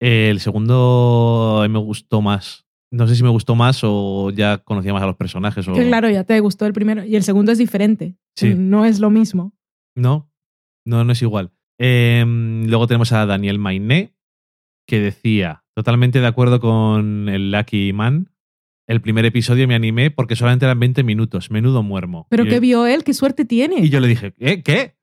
El 0.00 0.40
segundo 0.40 1.64
me 1.70 1.78
gustó 1.78 2.22
más. 2.22 2.65
No 2.90 3.06
sé 3.08 3.16
si 3.16 3.22
me 3.22 3.28
gustó 3.28 3.54
más 3.54 3.80
o 3.82 4.30
ya 4.30 4.58
conocía 4.58 4.92
más 4.92 5.02
a 5.02 5.06
los 5.06 5.16
personajes. 5.16 5.66
O... 5.68 5.72
Claro, 5.72 6.08
ya 6.08 6.24
te 6.24 6.38
gustó 6.40 6.66
el 6.66 6.72
primero. 6.72 7.04
Y 7.04 7.16
el 7.16 7.22
segundo 7.22 7.52
es 7.52 7.58
diferente. 7.58 8.16
Sí. 8.36 8.54
No 8.56 8.84
es 8.84 9.00
lo 9.00 9.10
mismo. 9.10 9.54
No, 9.96 10.30
no, 10.84 11.04
no 11.04 11.12
es 11.12 11.22
igual. 11.22 11.52
Eh, 11.78 12.24
luego 12.66 12.86
tenemos 12.86 13.12
a 13.12 13.26
Daniel 13.26 13.58
Mainé, 13.58 14.14
que 14.86 15.00
decía, 15.00 15.64
totalmente 15.74 16.20
de 16.20 16.26
acuerdo 16.26 16.60
con 16.60 17.28
el 17.28 17.50
Lucky 17.50 17.92
Man. 17.92 18.30
El 18.86 19.00
primer 19.00 19.24
episodio 19.24 19.66
me 19.66 19.74
animé 19.74 20.12
porque 20.12 20.36
solamente 20.36 20.64
eran 20.64 20.78
20 20.78 21.02
minutos. 21.02 21.50
Menudo 21.50 21.82
muermo. 21.82 22.28
Pero 22.30 22.44
y, 22.44 22.48
¿qué 22.48 22.60
vio 22.60 22.86
él? 22.86 23.02
¿Qué 23.02 23.14
suerte 23.14 23.44
tiene? 23.44 23.80
y 23.80 23.90
yo 23.90 23.98
le 23.98 24.06
dije, 24.06 24.34
¿eh? 24.38 24.62
¿Qué? 24.62 24.96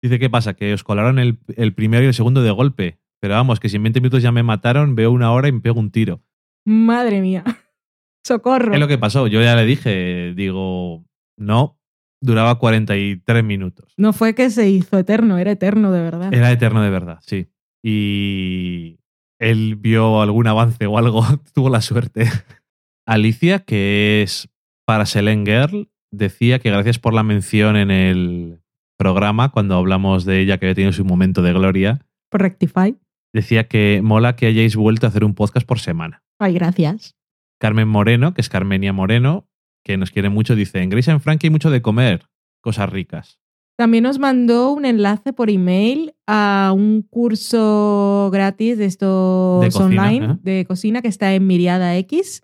Dice, 0.00 0.20
¿qué 0.20 0.30
pasa? 0.30 0.54
Que 0.54 0.72
os 0.72 0.84
colaron 0.84 1.18
el, 1.18 1.40
el 1.56 1.74
primero 1.74 2.04
y 2.04 2.06
el 2.06 2.14
segundo 2.14 2.42
de 2.42 2.52
golpe. 2.52 3.00
Pero 3.20 3.34
vamos, 3.34 3.58
que 3.58 3.68
si 3.68 3.76
en 3.76 3.82
20 3.82 4.00
minutos 4.00 4.22
ya 4.22 4.30
me 4.30 4.44
mataron, 4.44 4.94
veo 4.94 5.10
una 5.10 5.32
hora 5.32 5.48
y 5.48 5.52
me 5.52 5.60
pego 5.60 5.80
un 5.80 5.90
tiro. 5.90 6.22
Madre 6.68 7.22
mía. 7.22 7.44
Socorro. 8.26 8.74
Es 8.74 8.80
lo 8.80 8.88
que 8.88 8.98
pasó. 8.98 9.26
Yo 9.26 9.40
ya 9.40 9.56
le 9.56 9.64
dije, 9.64 10.34
digo, 10.34 11.06
no, 11.38 11.78
duraba 12.20 12.58
43 12.58 13.42
minutos. 13.42 13.94
No 13.96 14.12
fue 14.12 14.34
que 14.34 14.50
se 14.50 14.68
hizo 14.68 14.98
eterno, 14.98 15.38
era 15.38 15.52
eterno 15.52 15.92
de 15.92 16.02
verdad. 16.02 16.34
Era 16.34 16.52
eterno 16.52 16.82
de 16.82 16.90
verdad, 16.90 17.20
sí. 17.22 17.48
Y 17.82 18.98
él 19.40 19.76
vio 19.76 20.20
algún 20.20 20.46
avance 20.46 20.86
o 20.86 20.98
algo, 20.98 21.24
tuvo 21.54 21.70
la 21.70 21.80
suerte. 21.80 22.26
Alicia, 23.06 23.60
que 23.60 24.22
es 24.22 24.50
para 24.86 25.06
Selene 25.06 25.44
Girl, 25.46 25.88
decía 26.12 26.58
que 26.58 26.70
gracias 26.70 26.98
por 26.98 27.14
la 27.14 27.22
mención 27.22 27.76
en 27.76 27.90
el 27.90 28.60
programa, 28.98 29.50
cuando 29.52 29.76
hablamos 29.76 30.26
de 30.26 30.40
ella 30.40 30.58
que 30.58 30.66
había 30.66 30.74
tenido 30.74 30.92
su 30.92 31.04
momento 31.06 31.40
de 31.40 31.54
gloria, 31.54 32.04
Por 32.30 32.42
Rectify. 32.42 32.94
decía 33.32 33.68
que 33.68 34.00
mola 34.02 34.36
que 34.36 34.46
hayáis 34.46 34.76
vuelto 34.76 35.06
a 35.06 35.08
hacer 35.08 35.24
un 35.24 35.34
podcast 35.34 35.66
por 35.66 35.78
semana. 35.78 36.22
Ay, 36.38 36.54
gracias. 36.54 37.16
Carmen 37.60 37.88
Moreno, 37.88 38.34
que 38.34 38.40
es 38.40 38.48
Carmenia 38.48 38.92
Moreno, 38.92 39.48
que 39.84 39.96
nos 39.96 40.10
quiere 40.10 40.28
mucho, 40.28 40.54
dice, 40.54 40.80
en 40.80 40.90
Grace 40.90 41.10
and 41.10 41.20
Frankie 41.20 41.48
hay 41.48 41.50
mucho 41.50 41.70
de 41.70 41.82
comer, 41.82 42.28
cosas 42.60 42.90
ricas. 42.90 43.40
También 43.76 44.04
nos 44.04 44.18
mandó 44.18 44.72
un 44.72 44.84
enlace 44.84 45.32
por 45.32 45.50
email 45.50 46.14
a 46.26 46.72
un 46.74 47.02
curso 47.02 48.28
gratis 48.32 48.76
de 48.76 48.86
estos 48.86 49.60
De 49.62 49.70
cocina, 49.70 50.02
online 50.04 50.26
¿eh? 50.26 50.36
de 50.42 50.64
cocina 50.66 51.00
que 51.00 51.08
está 51.08 51.32
en 51.34 51.46
Miriada 51.46 51.96
X, 51.96 52.42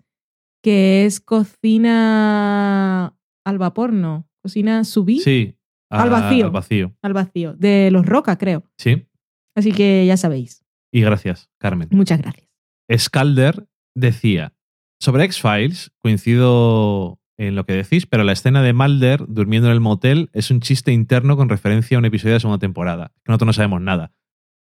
que 0.63 1.05
es 1.05 1.19
cocina 1.19 3.15
al 3.45 3.57
vapor, 3.57 3.93
no, 3.93 4.27
cocina 4.41 4.83
subí 4.83 5.19
Sí. 5.19 5.57
Al 5.89 6.09
vacío. 6.09 6.45
Al 6.45 6.51
vacío. 6.51 6.95
al 7.01 7.13
vacío, 7.13 7.53
de 7.53 7.89
los 7.91 8.05
Roca, 8.05 8.37
creo. 8.37 8.63
Sí. 8.77 9.07
Así 9.55 9.71
que 9.71 10.05
ya 10.05 10.17
sabéis. 10.17 10.65
Y 10.91 11.01
gracias, 11.01 11.49
Carmen. 11.57 11.89
Muchas 11.91 12.21
gracias. 12.21 12.49
Scalder 12.97 13.67
decía, 13.95 14.53
sobre 14.99 15.23
X-Files, 15.25 15.91
coincido 16.01 17.19
en 17.37 17.55
lo 17.55 17.65
que 17.65 17.73
decís, 17.73 18.05
pero 18.05 18.23
la 18.23 18.31
escena 18.31 18.61
de 18.61 18.73
Mulder 18.73 19.25
durmiendo 19.27 19.67
en 19.67 19.73
el 19.73 19.81
motel 19.81 20.29
es 20.33 20.51
un 20.51 20.61
chiste 20.61 20.91
interno 20.93 21.35
con 21.35 21.49
referencia 21.49 21.97
a 21.97 21.99
un 21.99 22.05
episodio 22.05 22.31
de 22.31 22.35
la 22.35 22.39
segunda 22.41 22.59
temporada. 22.59 23.11
que 23.23 23.31
Nosotros 23.31 23.47
no 23.47 23.53
sabemos 23.53 23.81
nada. 23.81 24.13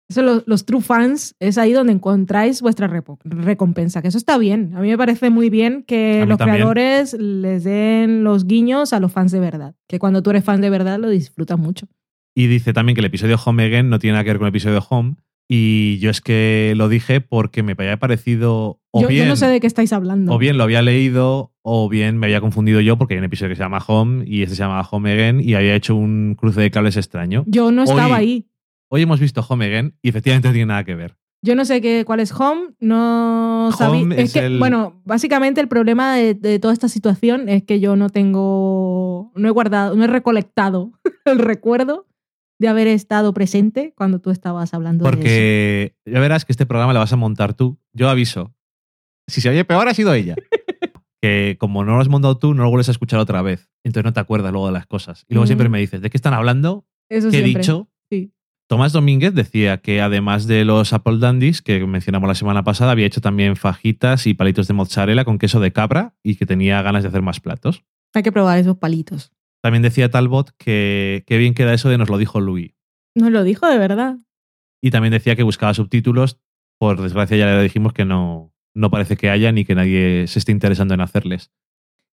Eso, 0.08 0.22
los, 0.22 0.42
los 0.46 0.66
true 0.66 0.82
fans, 0.82 1.34
es 1.40 1.56
ahí 1.56 1.72
donde 1.72 1.92
encontráis 1.92 2.60
vuestra 2.60 2.88
recompensa, 3.24 4.02
que 4.02 4.08
eso 4.08 4.18
está 4.18 4.36
bien. 4.36 4.72
A 4.76 4.80
mí 4.80 4.88
me 4.88 4.98
parece 4.98 5.30
muy 5.30 5.48
bien 5.48 5.82
que 5.82 6.26
los 6.26 6.36
también. 6.36 6.56
creadores 6.56 7.14
les 7.14 7.64
den 7.64 8.22
los 8.22 8.46
guiños 8.46 8.92
a 8.92 9.00
los 9.00 9.12
fans 9.12 9.32
de 9.32 9.40
verdad. 9.40 9.74
Que 9.88 9.98
cuando 9.98 10.22
tú 10.22 10.30
eres 10.30 10.44
fan 10.44 10.60
de 10.60 10.68
verdad 10.68 10.98
lo 10.98 11.08
disfrutas 11.08 11.58
mucho. 11.58 11.86
Y 12.34 12.48
dice 12.48 12.72
también 12.72 12.94
que 12.96 13.00
el 13.00 13.06
episodio 13.06 13.38
Home 13.42 13.64
Again 13.64 13.88
no 13.88 13.98
tiene 13.98 14.12
nada 14.14 14.24
que 14.24 14.30
ver 14.30 14.38
con 14.38 14.46
el 14.46 14.50
episodio 14.50 14.84
Home. 14.90 15.14
Y 15.48 15.98
yo 15.98 16.10
es 16.10 16.20
que 16.22 16.72
lo 16.76 16.88
dije 16.88 17.20
porque 17.20 17.62
me 17.62 17.72
había 17.78 17.98
parecido 17.98 18.80
o 18.90 19.00
Yo, 19.00 19.02
yo 19.02 19.08
bien, 19.08 19.28
no 19.28 19.36
sé 19.36 19.46
de 19.46 19.60
qué 19.60 19.66
estáis 19.66 19.92
hablando. 19.92 20.32
o 20.32 20.38
bien 20.38 20.56
lo 20.56 20.64
había 20.64 20.80
leído 20.80 21.52
o 21.62 21.88
bien 21.88 22.16
me 22.18 22.26
había 22.26 22.40
confundido 22.40 22.80
yo 22.80 22.96
porque 22.96 23.14
hay 23.14 23.18
un 23.18 23.24
episodio 23.24 23.50
que 23.50 23.56
se 23.56 23.62
llama 23.62 23.82
Home 23.86 24.24
y 24.26 24.42
este 24.42 24.56
se 24.56 24.62
llama 24.62 24.80
Home 24.90 25.12
Again 25.12 25.40
y 25.40 25.54
había 25.54 25.74
hecho 25.74 25.94
un 25.96 26.34
cruce 26.38 26.60
de 26.62 26.70
cables 26.70 26.96
extraño. 26.96 27.44
Yo 27.46 27.70
no 27.72 27.82
estaba 27.82 28.06
Hoy- 28.06 28.12
ahí. 28.12 28.48
Hoy 28.88 29.02
hemos 29.02 29.20
visto 29.20 29.44
Home 29.48 29.66
Again 29.66 29.94
y 30.02 30.08
efectivamente 30.08 30.48
no 30.48 30.52
tiene 30.54 30.66
nada 30.66 30.84
que 30.84 30.94
ver. 30.94 31.16
Yo 31.42 31.54
no 31.54 31.66
sé 31.66 31.82
qué, 31.82 32.04
cuál 32.06 32.20
es 32.20 32.32
Home, 32.32 32.68
no 32.80 33.70
sabía. 33.76 34.16
Es 34.16 34.32
que, 34.32 34.38
el- 34.46 34.58
bueno, 34.58 35.02
básicamente 35.04 35.60
el 35.60 35.68
problema 35.68 36.14
de, 36.16 36.32
de 36.34 36.58
toda 36.58 36.72
esta 36.72 36.88
situación 36.88 37.50
es 37.50 37.64
que 37.64 37.80
yo 37.80 37.96
no 37.96 38.08
tengo, 38.08 39.30
no 39.34 39.48
he 39.48 39.50
guardado, 39.50 39.94
no 39.94 40.04
he 40.04 40.06
recolectado 40.06 40.92
el 41.26 41.38
recuerdo 41.38 42.06
de 42.58 42.68
haber 42.68 42.86
estado 42.86 43.32
presente 43.34 43.92
cuando 43.96 44.20
tú 44.20 44.30
estabas 44.30 44.74
hablando 44.74 45.04
de 45.04 45.10
eso. 45.10 45.16
Porque 45.16 45.94
ya 46.06 46.20
verás 46.20 46.44
que 46.44 46.52
este 46.52 46.66
programa 46.66 46.92
lo 46.92 47.00
vas 47.00 47.12
a 47.12 47.16
montar 47.16 47.54
tú. 47.54 47.78
Yo 47.92 48.08
aviso. 48.08 48.54
Si 49.26 49.40
se 49.40 49.48
oye 49.48 49.64
peor, 49.64 49.88
ha 49.88 49.94
sido 49.94 50.12
ella. 50.14 50.34
que 51.22 51.56
como 51.58 51.84
no 51.84 51.94
lo 51.96 52.00
has 52.00 52.08
montado 52.08 52.38
tú, 52.38 52.54
no 52.54 52.62
lo 52.64 52.68
vuelves 52.70 52.88
a 52.88 52.92
escuchar 52.92 53.18
otra 53.18 53.42
vez. 53.42 53.70
Entonces 53.82 54.04
no 54.04 54.12
te 54.12 54.20
acuerdas 54.20 54.52
luego 54.52 54.66
de 54.66 54.72
las 54.74 54.86
cosas. 54.86 55.24
Y 55.28 55.34
luego 55.34 55.44
Mm. 55.44 55.48
siempre 55.48 55.68
me 55.68 55.78
dices, 55.80 56.00
¿de 56.02 56.10
qué 56.10 56.16
están 56.16 56.34
hablando? 56.34 56.86
Eso 57.08 57.30
¿Qué 57.30 57.38
he 57.38 57.42
dicho? 57.42 57.88
Sí. 58.10 58.32
Tomás 58.68 58.92
Domínguez 58.92 59.34
decía 59.34 59.78
que 59.78 60.00
además 60.00 60.46
de 60.46 60.64
los 60.64 60.92
Apple 60.94 61.18
Dandies 61.18 61.60
que 61.60 61.84
mencionamos 61.86 62.28
la 62.28 62.34
semana 62.34 62.64
pasada, 62.64 62.92
había 62.92 63.06
hecho 63.06 63.20
también 63.20 63.56
fajitas 63.56 64.26
y 64.26 64.32
palitos 64.34 64.68
de 64.68 64.74
mozzarella 64.74 65.24
con 65.24 65.38
queso 65.38 65.60
de 65.60 65.72
cabra 65.72 66.14
y 66.22 66.36
que 66.36 66.46
tenía 66.46 66.80
ganas 66.82 67.02
de 67.02 67.10
hacer 67.10 67.20
más 67.20 67.40
platos. 67.40 67.84
Hay 68.14 68.22
que 68.22 68.32
probar 68.32 68.58
esos 68.58 68.78
palitos. 68.78 69.32
También 69.64 69.80
decía 69.80 70.10
Talbot 70.10 70.50
que 70.58 71.24
qué 71.26 71.38
bien 71.38 71.54
queda 71.54 71.72
eso 71.72 71.88
de 71.88 71.96
nos 71.96 72.10
lo 72.10 72.18
dijo 72.18 72.38
Louis. 72.38 72.74
Nos 73.14 73.30
lo 73.30 73.44
dijo 73.44 73.66
de 73.66 73.78
verdad. 73.78 74.18
Y 74.82 74.90
también 74.90 75.12
decía 75.12 75.36
que 75.36 75.42
buscaba 75.42 75.72
subtítulos. 75.72 76.38
Por 76.78 77.00
desgracia 77.00 77.38
ya 77.38 77.46
le 77.46 77.62
dijimos 77.62 77.94
que 77.94 78.04
no, 78.04 78.52
no 78.74 78.90
parece 78.90 79.16
que 79.16 79.30
haya 79.30 79.52
ni 79.52 79.64
que 79.64 79.74
nadie 79.74 80.26
se 80.26 80.38
esté 80.38 80.52
interesando 80.52 80.92
en 80.92 81.00
hacerles. 81.00 81.50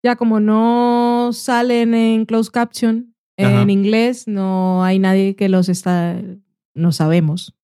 Ya 0.01 0.15
como 0.15 0.39
no 0.39 1.31
salen 1.33 1.93
en 1.93 2.25
closed 2.25 2.53
caption 2.53 3.17
en 3.37 3.69
inglés, 3.69 4.29
no 4.29 4.85
hay 4.85 5.01
nadie 5.01 5.35
que 5.35 5.49
los 5.49 5.69
está. 5.69 6.23
No 6.73 6.93
sabemos. 6.93 7.57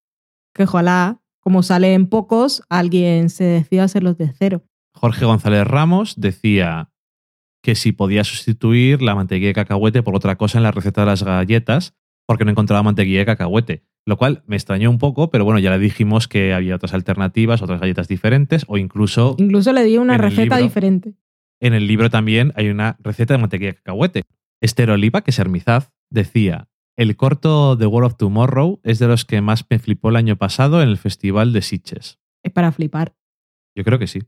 Que 0.53 0.65
ojalá, 0.65 1.21
como 1.39 1.63
salen 1.63 2.09
pocos, 2.09 2.65
alguien 2.69 3.31
se 3.31 3.45
decida 3.45 3.85
hacerlos 3.85 4.19
de 4.19 4.33
cero. 4.37 4.65
Jorge 4.95 5.27
González 5.27 5.65
Ramos 5.65 6.15
decía 6.17 6.91
que 7.67 7.75
si 7.75 7.91
podía 7.91 8.23
sustituir 8.23 9.03
la 9.03 9.17
mantequilla 9.17 9.49
de 9.49 9.55
cacahuete 9.55 10.05
por 10.05 10.15
otra 10.15 10.37
cosa 10.37 10.59
en 10.59 10.63
la 10.63 10.71
receta 10.71 11.01
de 11.01 11.09
las 11.09 11.25
galletas, 11.25 11.97
porque 12.25 12.45
no 12.45 12.53
encontraba 12.53 12.85
mantequilla 12.85 13.19
de 13.19 13.27
cacahuete. 13.27 13.83
Lo 14.07 14.17
cual 14.17 14.45
me 14.47 14.55
extrañó 14.55 14.89
un 14.89 14.99
poco, 14.99 15.31
pero 15.33 15.45
bueno, 15.45 15.59
ya 15.59 15.73
le 15.73 15.81
dijimos 15.81 16.29
que 16.29 16.55
había 16.55 16.77
otras 16.77 16.95
alternativas, 16.95 17.63
otras 17.63 17.81
galletas 17.81 18.07
diferentes, 18.07 18.65
o 18.69 18.79
incluso 18.79 19.35
Incluso 19.39 19.73
le 19.73 19.83
di 19.83 19.99
una 19.99 20.17
receta 20.17 20.43
libro. 20.59 20.63
diferente. 20.63 21.15
en 21.61 21.75
el 21.75 21.89
libro 21.89 22.09
también 22.09 22.53
hay 22.55 22.69
una 22.69 22.97
receta 23.01 23.35
de 23.35 23.39
mantequilla 23.39 23.73
de 23.73 23.77
cacahuete. 23.79 24.23
Esther 24.61 24.91
Oliva, 24.91 25.23
que 25.23 25.33
es 25.33 25.39
Hermizaz, 25.41 25.91
decía: 26.09 26.69
El 26.97 27.17
corto 27.17 27.77
The 27.77 27.87
World 27.87 28.13
of 28.13 28.17
Tomorrow 28.17 28.79
es 28.85 29.01
de 29.01 29.09
los 29.09 29.25
que 29.25 29.41
más 29.41 29.67
me 29.69 29.81
flipó 29.81 30.11
el 30.11 30.17
año 30.17 30.37
pasado 30.37 30.83
en 30.83 30.89
el 30.89 30.99
Festival 30.99 31.53
de 31.53 31.63
Sitges. 31.63 32.21
Es 32.45 32.53
para 32.53 32.71
flipar. 32.71 33.17
Yo 33.75 33.83
creo 33.83 33.99
que 33.99 34.07
sí. 34.07 34.21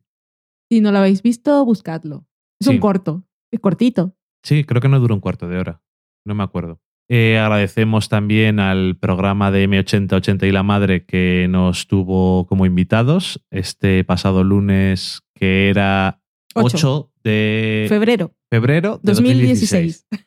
Si 0.68 0.80
no 0.80 0.90
lo 0.90 0.98
habéis 0.98 1.22
visto, 1.22 1.64
buscadlo. 1.64 2.26
Es 2.60 2.66
Sí. 2.66 2.72
un 2.74 2.80
corto. 2.80 3.24
Es 3.50 3.60
cortito. 3.60 4.16
Sí, 4.42 4.64
creo 4.64 4.80
que 4.80 4.88
no 4.88 5.00
dura 5.00 5.14
un 5.14 5.20
cuarto 5.20 5.48
de 5.48 5.58
hora. 5.58 5.82
No 6.24 6.34
me 6.34 6.44
acuerdo. 6.44 6.80
Eh, 7.10 7.38
agradecemos 7.38 8.08
también 8.08 8.60
al 8.60 8.96
programa 8.98 9.50
de 9.50 9.66
M8080 9.66 10.46
y 10.46 10.52
la 10.52 10.62
Madre 10.62 11.06
que 11.06 11.46
nos 11.48 11.86
tuvo 11.86 12.46
como 12.46 12.66
invitados 12.66 13.44
este 13.50 14.04
pasado 14.04 14.44
lunes, 14.44 15.22
que 15.34 15.70
era 15.70 16.20
Ocho. 16.54 17.08
8 17.08 17.12
de 17.24 17.86
Febrero 17.88 18.34
febrero 18.50 19.00
de 19.02 19.12
2016. 19.12 20.06
2016. 20.10 20.24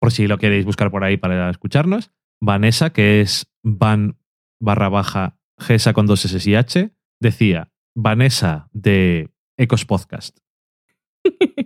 Por 0.00 0.12
si 0.12 0.26
lo 0.26 0.38
queréis 0.38 0.64
buscar 0.64 0.90
por 0.90 1.04
ahí 1.04 1.16
para 1.16 1.50
escucharnos. 1.50 2.10
Vanessa, 2.40 2.90
que 2.90 3.20
es 3.20 3.50
van 3.62 4.18
barra 4.60 4.88
baja 4.88 5.38
Gesa 5.58 5.92
con 5.92 6.06
dos 6.06 6.24
S 6.24 6.50
y 6.50 6.54
H, 6.54 6.90
decía 7.20 7.72
Vanessa 7.94 8.68
de 8.72 9.30
Ecos 9.56 9.84
Podcast. 9.84 10.38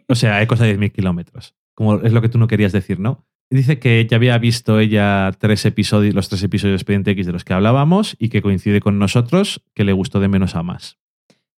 O 0.09 0.15
sea, 0.15 0.43
Ecos 0.43 0.61
a 0.61 0.67
10.000 0.67 0.93
kilómetros. 0.93 1.55
Como 1.75 1.97
es 1.97 2.13
lo 2.13 2.23
que 2.23 2.29
tú 2.29 2.39
no 2.39 2.49
querías 2.49 2.73
decir, 2.73 2.99
¿no? 2.99 3.27
Dice 3.51 3.79
que 3.79 4.07
ya 4.07 4.17
había 4.17 4.37
visto 4.39 4.79
ella 4.79 5.31
tres 5.39 5.65
episodios, 5.65 6.15
los 6.15 6.29
tres 6.29 6.43
episodios 6.43 6.73
de 6.73 6.77
Expediente 6.77 7.11
X 7.13 7.27
de 7.27 7.33
los 7.33 7.45
que 7.45 7.55
hablábamos 7.55 8.15
y 8.19 8.29
que 8.29 8.43
coincide 8.43 8.81
con 8.81 8.99
nosotros, 8.99 9.63
que 9.75 9.85
le 9.85 9.93
gustó 9.93 10.21
de 10.21 10.29
menos 10.29 10.55
a 10.55 10.63
más. 10.63 10.99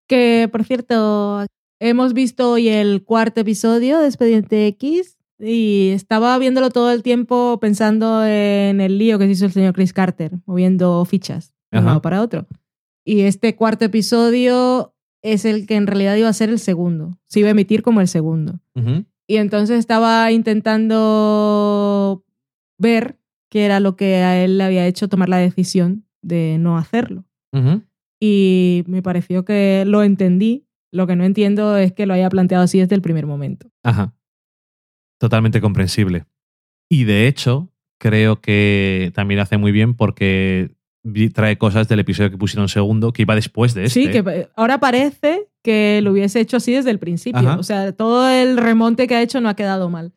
Que, 0.06 0.48
por 0.52 0.64
cierto, 0.64 1.44
hemos 1.80 2.12
visto 2.12 2.52
hoy 2.52 2.68
el 2.68 3.02
cuarto 3.02 3.40
episodio 3.40 3.98
de 3.98 4.06
Expediente 4.06 4.66
X 4.68 5.18
y 5.40 5.90
estaba 5.92 6.38
viéndolo 6.38 6.70
todo 6.70 6.92
el 6.92 7.02
tiempo 7.02 7.58
pensando 7.60 8.24
en 8.24 8.80
el 8.80 8.98
lío 8.98 9.18
que 9.18 9.26
se 9.26 9.32
hizo 9.32 9.46
el 9.46 9.52
señor 9.52 9.74
Chris 9.74 9.92
Carter, 9.92 10.32
moviendo 10.46 11.04
fichas 11.04 11.54
de 11.72 11.78
un 11.80 11.86
lado 11.86 12.02
para 12.02 12.22
otro. 12.22 12.46
Y 13.04 13.22
este 13.22 13.56
cuarto 13.56 13.84
episodio 13.86 14.94
es 15.22 15.44
el 15.44 15.66
que 15.66 15.76
en 15.76 15.86
realidad 15.86 16.16
iba 16.16 16.28
a 16.28 16.32
ser 16.32 16.48
el 16.48 16.58
segundo. 16.58 17.18
Se 17.26 17.40
iba 17.40 17.48
a 17.48 17.52
emitir 17.52 17.82
como 17.82 18.00
el 18.00 18.08
segundo. 18.08 18.60
Y 19.26 19.36
entonces 19.36 19.78
estaba 19.78 20.32
intentando 20.32 22.24
ver 22.78 23.18
qué 23.48 23.64
era 23.64 23.80
lo 23.80 23.96
que 23.96 24.16
a 24.16 24.42
él 24.42 24.58
le 24.58 24.64
había 24.64 24.86
hecho 24.86 25.08
tomar 25.08 25.28
la 25.28 25.38
decisión 25.38 26.04
de 26.22 26.56
no 26.58 26.76
hacerlo. 26.78 27.24
Y 28.20 28.84
me 28.86 29.02
pareció 29.02 29.44
que 29.44 29.84
lo 29.86 30.02
entendí. 30.02 30.66
Lo 30.92 31.06
que 31.06 31.14
no 31.14 31.24
entiendo 31.24 31.76
es 31.76 31.92
que 31.92 32.06
lo 32.06 32.14
haya 32.14 32.28
planteado 32.28 32.64
así 32.64 32.80
desde 32.80 32.96
el 32.96 33.02
primer 33.02 33.24
momento. 33.26 33.70
Ajá. 33.84 34.14
Totalmente 35.18 35.60
comprensible. 35.60 36.24
Y 36.88 37.04
de 37.04 37.28
hecho, 37.28 37.72
creo 37.98 38.40
que 38.40 39.12
también 39.14 39.38
hace 39.40 39.56
muy 39.56 39.70
bien 39.70 39.94
porque 39.94 40.74
trae 41.32 41.56
cosas 41.58 41.88
del 41.88 42.00
episodio 42.00 42.30
que 42.30 42.36
pusieron 42.38 42.68
segundo, 42.68 43.12
que 43.12 43.22
iba 43.22 43.34
después 43.34 43.74
de 43.74 43.84
este. 43.84 44.00
Sí, 44.04 44.10
que 44.10 44.22
pa- 44.22 44.32
ahora 44.56 44.78
parece 44.80 45.48
que 45.62 46.00
lo 46.02 46.12
hubiese 46.12 46.40
hecho 46.40 46.56
así 46.58 46.72
desde 46.72 46.90
el 46.90 46.98
principio. 46.98 47.40
Ajá. 47.40 47.58
O 47.58 47.62
sea, 47.62 47.92
todo 47.92 48.28
el 48.28 48.56
remonte 48.56 49.06
que 49.06 49.14
ha 49.14 49.22
hecho 49.22 49.40
no 49.40 49.48
ha 49.48 49.54
quedado 49.56 49.88
mal. 49.90 50.12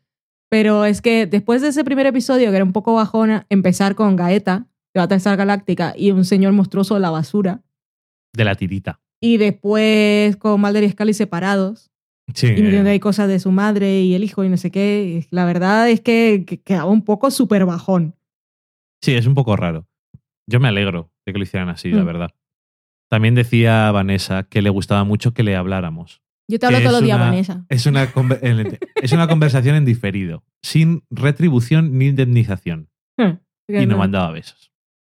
Pero 0.49 0.85
es 0.85 1.01
que 1.01 1.26
después 1.26 1.61
de 1.61 1.69
ese 1.69 1.84
primer 1.84 2.05
episodio, 2.05 2.49
que 2.51 2.55
era 2.57 2.65
un 2.65 2.73
poco 2.73 2.93
bajona, 2.93 3.45
empezar 3.49 3.95
con 3.95 4.15
Gaeta, 4.15 4.68
de 4.93 4.99
Battlestar 4.99 5.35
Galáctica, 5.38 5.93
y 5.97 6.11
un 6.11 6.26
señor 6.26 6.53
monstruoso 6.53 6.93
de 6.93 6.99
la 6.99 7.10
basura, 7.10 7.61
De 8.34 8.43
la 8.45 8.53
tirita. 8.55 8.99
y 9.19 9.38
después 9.38 10.35
con 10.38 10.61
Mulder 10.61 10.84
y 10.84 10.89
Scully 10.89 11.14
separados, 11.14 11.89
Sí. 12.34 12.47
y 12.47 12.61
metiendo 12.61 12.89
ahí 12.89 12.99
cosas 12.99 13.27
de 13.27 13.39
su 13.39 13.51
madre 13.51 14.01
y 14.01 14.14
el 14.15 14.23
hijo 14.23 14.43
y 14.43 14.49
no 14.49 14.57
sé 14.57 14.69
qué, 14.69 15.26
la 15.31 15.45
verdad 15.45 15.89
es 15.89 16.01
que, 16.01 16.43
que 16.45 16.61
quedaba 16.61 16.89
un 16.91 17.03
poco 17.03 17.31
súper 17.31 17.65
bajón. 17.65 18.15
Sí, 19.01 19.14
es 19.15 19.26
un 19.26 19.34
poco 19.34 19.55
raro. 19.55 19.88
Yo 20.49 20.60
me 20.60 20.68
alegro 20.68 21.11
de 21.26 21.34
que 21.34 21.40
lo 21.40 21.44
hicieran 21.44 21.70
así, 21.70 21.91
la 21.91 22.03
Mm. 22.03 22.06
verdad. 22.06 22.32
También 23.10 23.36
decía 23.36 23.91
Vanessa 23.91 24.44
que 24.44 24.61
le 24.61 24.70
gustaba 24.70 25.03
mucho 25.03 25.34
que 25.34 25.44
le 25.44 25.56
habláramos. 25.56 26.22
Yo 26.49 26.60
te 26.60 26.65
hablo 26.65 26.80
todos 26.80 26.94
los 26.94 27.03
días, 27.03 27.20
Vanessa. 27.20 27.65
Es 27.70 27.86
una, 27.86 28.10
es 29.02 29.11
una 29.11 29.28
conversación 29.28 29.76
en 29.76 29.86
diferido, 29.86 30.44
sin 30.61 31.03
retribución 31.10 31.98
ni 31.98 32.07
indemnización. 32.07 32.90
Y 33.70 33.86
no 33.86 33.98
mandaba 33.98 34.32
besos. 34.32 34.72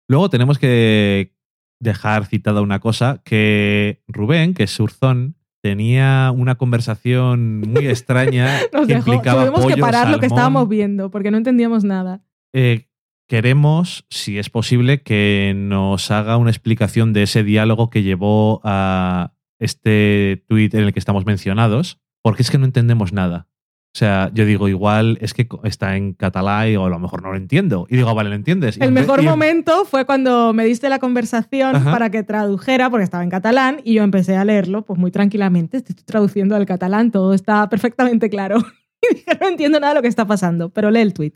Luego 0.09 0.29
tenemos 0.29 0.59
que 0.59 1.33
dejar 1.81 2.27
citada 2.27 2.61
una 2.61 2.79
cosa, 2.79 3.23
que 3.25 4.03
Rubén, 4.07 4.53
que 4.53 4.65
es 4.65 4.71
Surzón, 4.71 5.37
tenía 5.63 6.31
una 6.35 6.57
conversación 6.57 7.61
muy 7.63 7.89
extraña 7.89 8.47
Nos 8.73 8.87
que 8.87 8.95
dejó, 8.97 9.13
implicaba 9.13 9.47
tuvimos 9.47 9.75
que 9.75 9.81
parar 9.81 10.11
lo 10.11 10.19
que 10.19 10.27
estábamos 10.27 10.69
viendo, 10.69 11.11
porque 11.11 11.31
no 11.31 11.39
entendíamos 11.39 11.85
nada. 11.85 12.23
Eh, 12.55 12.87
queremos, 13.27 14.05
si 14.11 14.39
es 14.39 14.51
posible, 14.51 15.03
que 15.03 15.53
nos 15.57 16.11
haga 16.11 16.37
una 16.37 16.51
explicación 16.51 17.13
de 17.13 17.25
ese 17.25 17.43
diálogo 17.45 17.91
que 17.91 18.03
llevó 18.03 18.61
a 18.65 19.33
este 19.59 20.45
tuit 20.49 20.75
en 20.75 20.85
el 20.85 20.93
que 20.93 20.99
estamos 20.99 21.25
mencionados, 21.27 22.01
porque 22.23 22.43
es 22.43 22.51
que 22.51 22.59
no 22.59 22.65
entendemos 22.67 23.13
nada. 23.13 23.49
O 23.97 23.97
sea, 23.97 24.33
yo 24.35 24.45
digo, 24.45 24.69
igual 24.69 25.19
es 25.21 25.35
que 25.35 25.47
está 25.63 25.97
en 25.97 26.15
catalán 26.15 26.69
y 26.69 26.75
o 26.77 26.85
a 26.85 26.89
lo 26.89 26.99
mejor 26.99 27.23
no 27.23 27.31
lo 27.31 27.37
entiendo. 27.37 27.87
Y 27.89 27.95
digo, 27.97 28.13
vale, 28.13 28.29
¿lo 28.29 28.35
entiendes? 28.35 28.77
Y 28.77 28.83
El 28.83 28.91
mejor 28.91 29.23
y- 29.23 29.25
momento 29.25 29.85
fue 29.85 30.05
cuando 30.05 30.53
me 30.53 30.65
diste 30.65 30.89
la 30.89 30.99
conversación 30.99 31.77
Ajá. 31.77 31.93
para 31.93 32.11
que 32.11 32.25
tradujera, 32.25 32.91
porque 32.91 33.05
estaba 33.05 33.23
en 33.23 33.31
catalán, 33.31 33.81
y 33.85 33.95
yo 33.95 34.03
empecé 34.03 34.37
a 34.37 34.45
leerlo 34.45 34.85
pues 34.85 34.99
muy 34.99 35.13
tranquilamente. 35.13 35.77
Estoy 35.77 35.95
traduciendo 36.05 36.57
al 36.57 36.67
catalán, 36.67 37.13
todo 37.13 37.35
está 37.35 37.69
perfectamente 37.69 38.29
claro. 38.29 38.59
Y 39.11 39.15
dije, 39.17 39.39
no 39.39 39.49
entiendo 39.49 39.79
nada 39.81 39.93
de 39.93 39.99
lo 39.99 40.03
que 40.03 40.09
está 40.09 40.27
pasando, 40.27 40.71
pero 40.71 40.91
lee 40.91 41.01
el 41.01 41.13
tweet. 41.13 41.35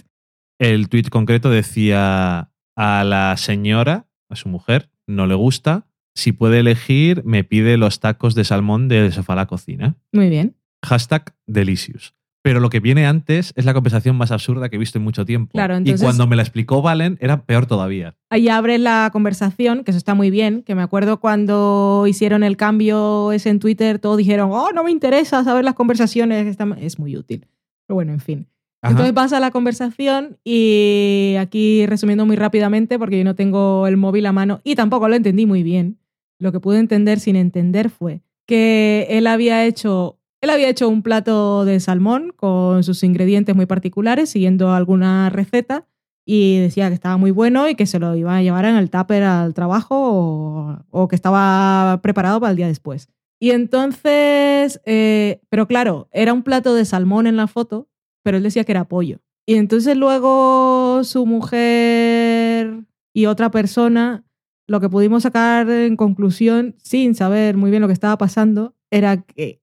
El 0.58 0.88
tuit 0.88 1.08
concreto 1.08 1.50
decía 1.50 2.50
a 2.76 3.04
la 3.04 3.36
señora, 3.36 4.06
a 4.28 4.36
su 4.36 4.48
mujer, 4.48 4.90
no 5.06 5.26
le 5.26 5.34
gusta. 5.34 5.86
Si 6.14 6.32
puede 6.32 6.60
elegir, 6.60 7.22
me 7.24 7.44
pide 7.44 7.76
los 7.76 8.00
tacos 8.00 8.34
de 8.34 8.44
salmón 8.44 8.88
del 8.88 9.12
sofá 9.12 9.34
a 9.34 9.36
la 9.36 9.46
cocina. 9.46 9.96
Muy 10.12 10.28
bien. 10.28 10.56
Hashtag 10.84 11.34
delicious. 11.46 12.14
Pero 12.42 12.60
lo 12.60 12.70
que 12.70 12.80
viene 12.80 13.06
antes 13.06 13.52
es 13.56 13.64
la 13.64 13.74
conversación 13.74 14.16
más 14.16 14.30
absurda 14.30 14.68
que 14.68 14.76
he 14.76 14.78
visto 14.78 14.98
en 14.98 15.04
mucho 15.04 15.24
tiempo. 15.24 15.52
Claro, 15.52 15.76
entonces- 15.76 16.00
Y 16.00 16.04
cuando 16.04 16.26
me 16.26 16.34
la 16.36 16.42
explicó 16.42 16.82
Valen, 16.82 17.18
era 17.20 17.44
peor 17.44 17.66
todavía. 17.66 18.16
Ahí 18.30 18.48
abre 18.48 18.78
la 18.78 19.10
conversación, 19.12 19.84
que 19.84 19.90
eso 19.90 19.98
está 19.98 20.14
muy 20.14 20.30
bien, 20.30 20.62
que 20.62 20.74
me 20.74 20.82
acuerdo 20.82 21.20
cuando 21.20 22.04
hicieron 22.08 22.42
el 22.44 22.56
cambio 22.56 23.32
ese 23.32 23.50
en 23.50 23.58
Twitter, 23.58 23.98
todos 23.98 24.16
dijeron, 24.16 24.50
oh, 24.52 24.70
no 24.72 24.84
me 24.84 24.90
interesa 24.92 25.42
saber 25.44 25.64
las 25.64 25.74
conversaciones, 25.74 26.46
está- 26.46 26.76
es 26.80 26.98
muy 26.98 27.16
útil. 27.16 27.46
Pero 27.86 27.94
bueno, 27.96 28.12
en 28.12 28.20
fin. 28.20 28.46
Ajá. 28.80 28.92
Entonces 28.92 29.12
pasa 29.12 29.40
la 29.40 29.50
conversación 29.50 30.38
y 30.44 31.34
aquí 31.38 31.84
resumiendo 31.86 32.26
muy 32.26 32.36
rápidamente, 32.36 32.98
porque 32.98 33.18
yo 33.18 33.24
no 33.24 33.34
tengo 33.34 33.86
el 33.86 33.96
móvil 33.96 34.26
a 34.26 34.32
mano 34.32 34.60
y 34.62 34.76
tampoco 34.76 35.08
lo 35.08 35.16
entendí 35.16 35.46
muy 35.46 35.62
bien, 35.62 35.98
lo 36.38 36.52
que 36.52 36.60
pude 36.60 36.78
entender 36.78 37.18
sin 37.18 37.36
entender 37.36 37.90
fue 37.90 38.22
que 38.46 39.06
él 39.10 39.26
había 39.26 39.66
hecho, 39.66 40.18
él 40.40 40.50
había 40.50 40.68
hecho 40.68 40.88
un 40.88 41.02
plato 41.02 41.64
de 41.64 41.80
salmón 41.80 42.32
con 42.34 42.82
sus 42.82 43.02
ingredientes 43.02 43.54
muy 43.54 43.66
particulares, 43.66 44.30
siguiendo 44.30 44.72
alguna 44.72 45.28
receta, 45.28 45.86
y 46.24 46.58
decía 46.58 46.88
que 46.88 46.94
estaba 46.94 47.16
muy 47.16 47.30
bueno 47.30 47.68
y 47.68 47.74
que 47.74 47.86
se 47.86 47.98
lo 47.98 48.14
iba 48.14 48.36
a 48.36 48.42
llevar 48.42 48.64
en 48.64 48.76
el 48.76 48.90
tupper 48.90 49.22
al 49.22 49.54
trabajo 49.54 50.84
o, 50.90 51.08
que 51.08 51.16
estaba 51.16 52.00
preparado 52.02 52.40
para 52.40 52.50
el 52.50 52.56
día 52.56 52.66
después. 52.66 53.08
Y 53.40 53.50
entonces, 53.50 54.80
eh, 54.84 55.40
pero 55.48 55.66
claro, 55.66 56.08
era 56.12 56.32
un 56.32 56.42
plato 56.42 56.74
de 56.74 56.84
salmón 56.84 57.26
en 57.26 57.36
la 57.36 57.46
foto, 57.46 57.88
pero 58.28 58.36
él 58.36 58.42
decía 58.42 58.64
que 58.64 58.72
era 58.72 58.84
pollo. 58.84 59.20
Y 59.46 59.54
entonces 59.54 59.96
luego 59.96 61.02
su 61.02 61.24
mujer 61.24 62.84
y 63.14 63.24
otra 63.24 63.50
persona, 63.50 64.22
lo 64.66 64.80
que 64.80 64.90
pudimos 64.90 65.22
sacar 65.22 65.70
en 65.70 65.96
conclusión, 65.96 66.74
sin 66.76 67.14
saber 67.14 67.56
muy 67.56 67.70
bien 67.70 67.80
lo 67.80 67.86
que 67.86 67.94
estaba 67.94 68.18
pasando, 68.18 68.74
era 68.90 69.22
que 69.22 69.62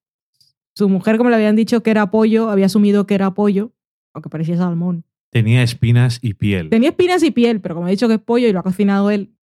su 0.76 0.90
mujer, 0.90 1.20
como 1.20 1.30
le 1.30 1.36
habían 1.36 1.56
dicho 1.56 1.84
que 1.84 1.92
era 1.92 2.10
pollo, 2.10 2.50
había 2.50 2.66
asumido 2.66 3.06
que 3.06 3.14
era 3.14 3.36
pollo, 3.36 3.72
aunque 4.16 4.32
parecía 4.32 4.58
salmón. 4.58 5.06
Tenía 5.32 5.62
espinas 5.62 6.18
y 6.24 6.34
piel. 6.34 6.72
Tenía 6.72 6.90
espinas 6.90 7.22
y 7.22 7.30
piel, 7.30 7.62
pero 7.62 7.76
como 7.76 7.86
ha 7.86 7.92
dicho 7.92 8.08
que 8.08 8.16
es 8.16 8.20
pollo 8.20 8.48
y 8.48 8.52
lo 8.52 8.62
ha 8.62 8.64
cocinado 8.64 9.12
él, 9.12 9.36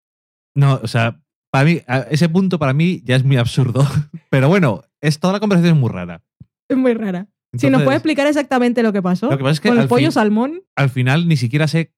No, 0.54 0.80
o 0.82 0.86
sea, 0.86 1.20
para 1.50 1.66
mí, 1.66 1.82
ese 2.10 2.30
punto 2.30 2.58
para 2.58 2.72
mí 2.72 3.02
ya 3.04 3.16
es 3.16 3.24
muy 3.24 3.36
absurdo. 3.36 3.84
Pero 4.30 4.48
bueno, 4.48 4.80
es, 5.02 5.20
toda 5.20 5.34
la 5.34 5.40
conversación 5.40 5.74
es 5.74 5.78
muy 5.78 5.90
rara. 5.90 6.22
es 6.70 6.76
muy 6.78 6.94
rara. 6.94 7.28
Si 7.54 7.70
nos 7.70 7.82
puede 7.82 7.96
explicar 7.96 8.26
exactamente 8.26 8.82
lo 8.82 8.92
que 8.92 9.02
pasó 9.02 9.30
Lo 9.30 9.36
que 9.38 9.42
pasa 9.44 9.52
es 9.54 9.60
que 9.60 9.68
con 9.70 9.78
el 9.80 9.88
pollo 9.88 10.06
fin- 10.06 10.12
salmón, 10.12 10.62
Al 10.76 10.90
final 10.90 11.26
ni 11.28 11.36
siquiera 11.36 11.66
sé 11.68 11.92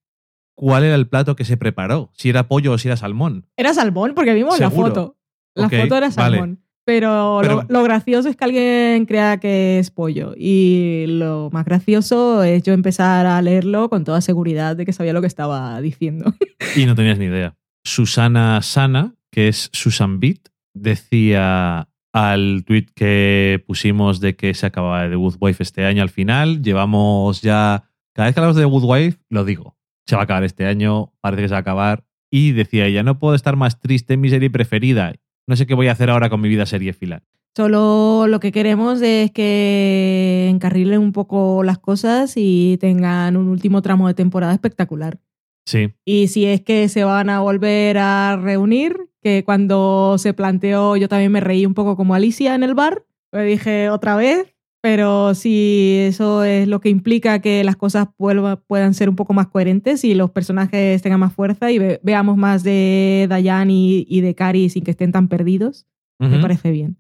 cuál 0.56 0.84
era 0.84 0.94
el 0.94 1.08
plato 1.08 1.34
que 1.36 1.44
se 1.44 1.56
preparó. 1.56 2.10
Si 2.14 2.28
era 2.28 2.48
pollo 2.48 2.72
o 2.72 2.78
si 2.78 2.88
era 2.88 2.96
salmón. 2.96 3.46
era 3.56 3.72
salmón 3.74 4.12
porque 4.14 4.34
vimos 4.34 4.58
la 4.60 4.70
foto. 4.70 5.16
La 5.54 5.68
foto 5.68 5.96
era 5.96 6.08
vale. 6.08 6.12
salmón. 6.12 6.58
Pero, 6.84 7.38
Pero- 7.42 7.62
lo, 7.62 7.66
lo 7.68 7.82
gracioso 7.84 8.28
es 8.28 8.34
que 8.36 8.44
alguien 8.44 9.06
crea 9.06 9.38
que 9.38 9.78
es 9.78 9.90
pollo. 9.92 10.34
Y 10.36 11.04
lo 11.06 11.48
más 11.52 11.64
gracioso 11.64 12.42
es 12.42 12.62
yo 12.64 12.72
empezar 12.72 13.24
a 13.26 13.40
leerlo 13.40 13.88
con 13.88 14.02
toda 14.04 14.20
seguridad 14.20 14.74
de 14.76 14.84
que 14.84 14.92
sabía 14.92 15.12
lo 15.12 15.20
que 15.20 15.26
estaba 15.28 15.80
diciendo. 15.80 16.34
Y 16.76 16.86
no 16.86 16.94
tenías 16.94 17.18
ni 17.18 17.26
idea. 17.26 17.54
Susana 17.84 18.60
Sana, 18.62 19.14
que 19.30 19.48
es 19.48 19.68
Susan 19.72 20.18
Beat, 20.20 20.48
decía 20.74 21.88
al 22.12 22.64
tweet 22.66 22.86
que 22.94 23.62
pusimos 23.66 24.20
de 24.20 24.36
que 24.36 24.54
se 24.54 24.66
acababa 24.66 25.08
The 25.08 25.16
Good 25.16 25.36
Wife 25.40 25.62
este 25.62 25.84
año 25.84 26.02
al 26.02 26.10
final. 26.10 26.62
Llevamos 26.62 27.42
ya. 27.42 27.84
Cada 28.12 28.26
vez 28.26 28.34
que 28.34 28.40
hablamos 28.40 28.56
de 28.56 28.62
The 28.62 28.68
Good 28.68 28.84
Wife, 28.84 29.18
lo 29.30 29.44
digo. 29.44 29.76
Se 30.06 30.16
va 30.16 30.22
a 30.22 30.24
acabar 30.24 30.44
este 30.44 30.66
año, 30.66 31.12
parece 31.20 31.42
que 31.42 31.48
se 31.48 31.52
va 31.52 31.58
a 31.58 31.60
acabar. 31.60 32.04
Y 32.30 32.52
decía 32.52 32.86
ella, 32.86 33.02
no 33.02 33.18
puedo 33.18 33.34
estar 33.34 33.56
más 33.56 33.80
triste 33.80 34.14
en 34.14 34.20
mi 34.20 34.28
serie 34.28 34.50
preferida. 34.50 35.14
No 35.46 35.56
sé 35.56 35.66
qué 35.66 35.74
voy 35.74 35.88
a 35.88 35.92
hacer 35.92 36.10
ahora 36.10 36.30
con 36.30 36.40
mi 36.40 36.48
vida 36.48 36.66
serie 36.66 36.92
fila. 36.92 37.22
Solo 37.54 38.26
lo 38.28 38.40
que 38.40 38.52
queremos 38.52 39.02
es 39.02 39.30
que 39.30 40.48
encarrilen 40.48 41.00
un 41.00 41.12
poco 41.12 41.62
las 41.62 41.78
cosas 41.78 42.32
y 42.36 42.78
tengan 42.80 43.36
un 43.36 43.48
último 43.48 43.82
tramo 43.82 44.08
de 44.08 44.14
temporada 44.14 44.54
espectacular. 44.54 45.18
Sí. 45.66 45.92
Y 46.04 46.28
si 46.28 46.46
es 46.46 46.62
que 46.62 46.88
se 46.88 47.04
van 47.04 47.28
a 47.28 47.40
volver 47.40 47.98
a 47.98 48.38
reunir, 48.40 48.96
que 49.22 49.44
cuando 49.44 50.16
se 50.18 50.34
planteó 50.34 50.96
yo 50.96 51.08
también 51.08 51.32
me 51.32 51.40
reí 51.40 51.64
un 51.66 51.74
poco 51.74 51.96
como 51.96 52.14
Alicia 52.14 52.54
en 52.54 52.62
el 52.62 52.74
bar, 52.74 53.04
pues 53.30 53.46
dije 53.46 53.88
otra 53.90 54.16
vez, 54.16 54.54
pero 54.82 55.34
si 55.34 55.96
eso 56.00 56.42
es 56.42 56.66
lo 56.66 56.80
que 56.80 56.88
implica 56.88 57.38
que 57.40 57.62
las 57.62 57.76
cosas 57.76 58.08
puedan 58.16 58.94
ser 58.94 59.08
un 59.08 59.14
poco 59.16 59.32
más 59.32 59.46
coherentes 59.46 60.02
y 60.04 60.14
los 60.14 60.30
personajes 60.32 61.00
tengan 61.02 61.20
más 61.20 61.32
fuerza 61.32 61.70
y 61.70 61.78
ve- 61.78 62.00
veamos 62.02 62.36
más 62.36 62.64
de 62.64 63.26
Dayan 63.28 63.70
y, 63.70 64.04
y 64.08 64.22
de 64.22 64.34
Cari 64.34 64.68
sin 64.70 64.82
que 64.82 64.90
estén 64.90 65.12
tan 65.12 65.28
perdidos, 65.28 65.86
me 66.18 66.40
parece 66.40 66.70
bien. 66.72 66.96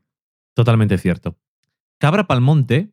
Totalmente 0.54 0.96
cierto. 0.98 1.36
Cabra 1.98 2.26
Palmonte 2.26 2.90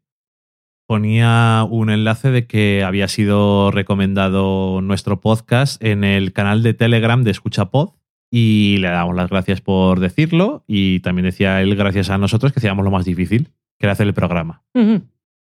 ponía 0.87 1.65
un 1.69 1.89
enlace 1.89 2.31
de 2.31 2.47
que 2.47 2.83
había 2.83 3.07
sido 3.07 3.69
recomendado 3.71 4.81
nuestro 4.81 5.21
podcast 5.21 5.83
en 5.83 6.03
el 6.03 6.33
canal 6.33 6.63
de 6.63 6.73
Telegram 6.73 7.23
de 7.23 7.31
Escucha 7.31 7.69
Pod 7.69 7.91
y 8.31 8.77
le 8.77 8.89
damos 8.89 9.15
las 9.15 9.29
gracias 9.29 9.61
por 9.61 9.99
decirlo 9.99 10.63
y 10.67 10.99
también 10.99 11.25
decía 11.25 11.61
él 11.61 11.75
gracias 11.75 12.09
a 12.09 12.17
nosotros 12.17 12.53
que 12.53 12.59
hacíamos 12.59 12.85
lo 12.85 12.91
más 12.91 13.05
difícil, 13.05 13.49
que 13.77 13.85
era 13.85 13.93
hacer 13.93 14.07
el 14.07 14.13
programa. 14.13 14.63
Ujú. 14.73 15.01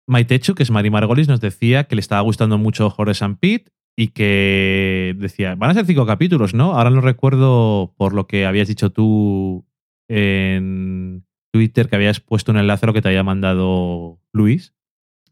Maitechu, 0.07 0.55
que 0.55 0.65
es 0.65 0.71
Mari 0.71 0.91
Margolis, 0.91 1.29
nos 1.29 1.41
decía 1.41 1.85
que 1.85 1.95
le 1.95 2.01
estaba 2.01 2.21
gustando 2.23 2.59
mucho 2.59 2.93
Horace 2.97 3.25
and 3.25 3.39
Pete 3.39 3.71
y 3.97 4.09
que 4.09 5.15
decía, 5.19 5.55
van 5.55 5.71
a 5.71 5.75
ser 5.75 5.87
cinco 5.87 6.07
capítulos, 6.07 6.55
¿no? 6.55 6.75
Ahora 6.75 6.91
no 6.91 7.01
recuerdo 7.01 7.95
por 7.97 8.15
lo 8.15 8.27
que 8.27 8.47
habías 8.47 8.69
dicho 8.69 8.91
tú 8.91 9.65
en 10.09 11.25
Twitter 11.53 11.89
que 11.89 11.97
habías 11.97 12.21
puesto 12.21 12.53
un 12.53 12.59
enlace 12.59 12.85
a 12.85 12.89
lo 12.89 12.93
que 12.93 13.03
te 13.03 13.09
había 13.09 13.23
mandado 13.23 14.19
Luis. 14.33 14.75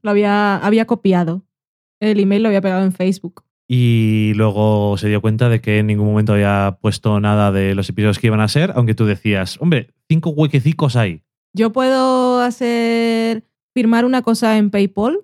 Lo 0.02 0.10
había, 0.10 0.56
había 0.56 0.86
copiado. 0.86 1.44
El 2.01 2.20
email 2.20 2.43
lo 2.43 2.48
había 2.48 2.62
pegado 2.62 2.85
en 2.85 2.93
Facebook. 2.93 3.44
Y 3.72 4.32
luego 4.34 4.97
se 4.97 5.06
dio 5.06 5.20
cuenta 5.20 5.48
de 5.48 5.60
que 5.60 5.78
en 5.78 5.86
ningún 5.86 6.09
momento 6.09 6.32
había 6.32 6.78
puesto 6.80 7.20
nada 7.20 7.52
de 7.52 7.76
los 7.76 7.88
episodios 7.88 8.18
que 8.18 8.26
iban 8.26 8.40
a 8.40 8.48
ser, 8.48 8.72
aunque 8.74 8.97
tú 8.97 9.06
decías, 9.06 9.59
hombre, 9.60 9.90
cinco 10.09 10.30
huequecicos 10.30 10.97
hay. 10.97 11.22
Yo 11.55 11.70
puedo 11.70 12.40
hacer 12.40 13.44
firmar 13.72 14.05
una 14.05 14.22
cosa 14.22 14.59
en 14.59 14.70
PayPal 14.70 15.20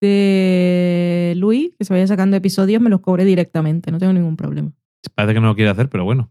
de 0.00 1.34
Luis, 1.36 1.72
que 1.76 1.84
se 1.84 1.92
vaya 1.92 2.06
sacando 2.06 2.36
episodios, 2.36 2.80
me 2.80 2.90
los 2.90 3.00
cobre 3.00 3.24
directamente, 3.24 3.90
no 3.90 3.98
tengo 3.98 4.12
ningún 4.12 4.36
problema. 4.36 4.70
Parece 5.16 5.34
que 5.34 5.40
no 5.40 5.48
lo 5.48 5.56
quiere 5.56 5.72
hacer, 5.72 5.88
pero 5.88 6.04
bueno. 6.04 6.30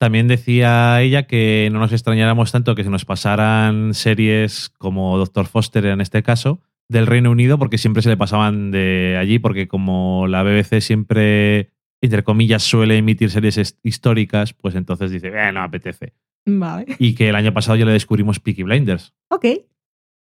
También 0.00 0.26
decía 0.26 1.00
ella 1.00 1.28
que 1.28 1.68
no 1.70 1.78
nos 1.78 1.92
extrañáramos 1.92 2.50
tanto 2.50 2.74
que 2.74 2.82
se 2.82 2.90
nos 2.90 3.04
pasaran 3.04 3.94
series 3.94 4.70
como 4.70 5.16
Doctor 5.16 5.46
Foster 5.46 5.86
en 5.86 6.00
este 6.00 6.24
caso 6.24 6.60
del 6.88 7.06
Reino 7.06 7.30
Unido 7.30 7.58
porque 7.58 7.78
siempre 7.78 8.02
se 8.02 8.08
le 8.08 8.16
pasaban 8.16 8.70
de 8.70 9.16
allí 9.18 9.38
porque 9.38 9.68
como 9.68 10.26
la 10.28 10.42
BBC 10.42 10.80
siempre 10.80 11.70
entre 12.00 12.22
comillas 12.22 12.62
suele 12.62 12.96
emitir 12.96 13.30
series 13.30 13.78
históricas 13.82 14.52
pues 14.52 14.74
entonces 14.74 15.10
dice 15.10 15.28
eh, 15.34 15.52
no 15.52 15.62
apetece 15.62 16.12
Vale. 16.46 16.86
y 16.98 17.14
que 17.14 17.28
el 17.28 17.34
año 17.34 17.52
pasado 17.52 17.76
ya 17.76 17.84
le 17.84 17.92
descubrimos 17.92 18.38
Peaky 18.38 18.62
Blinders 18.62 19.14
Ok. 19.30 19.46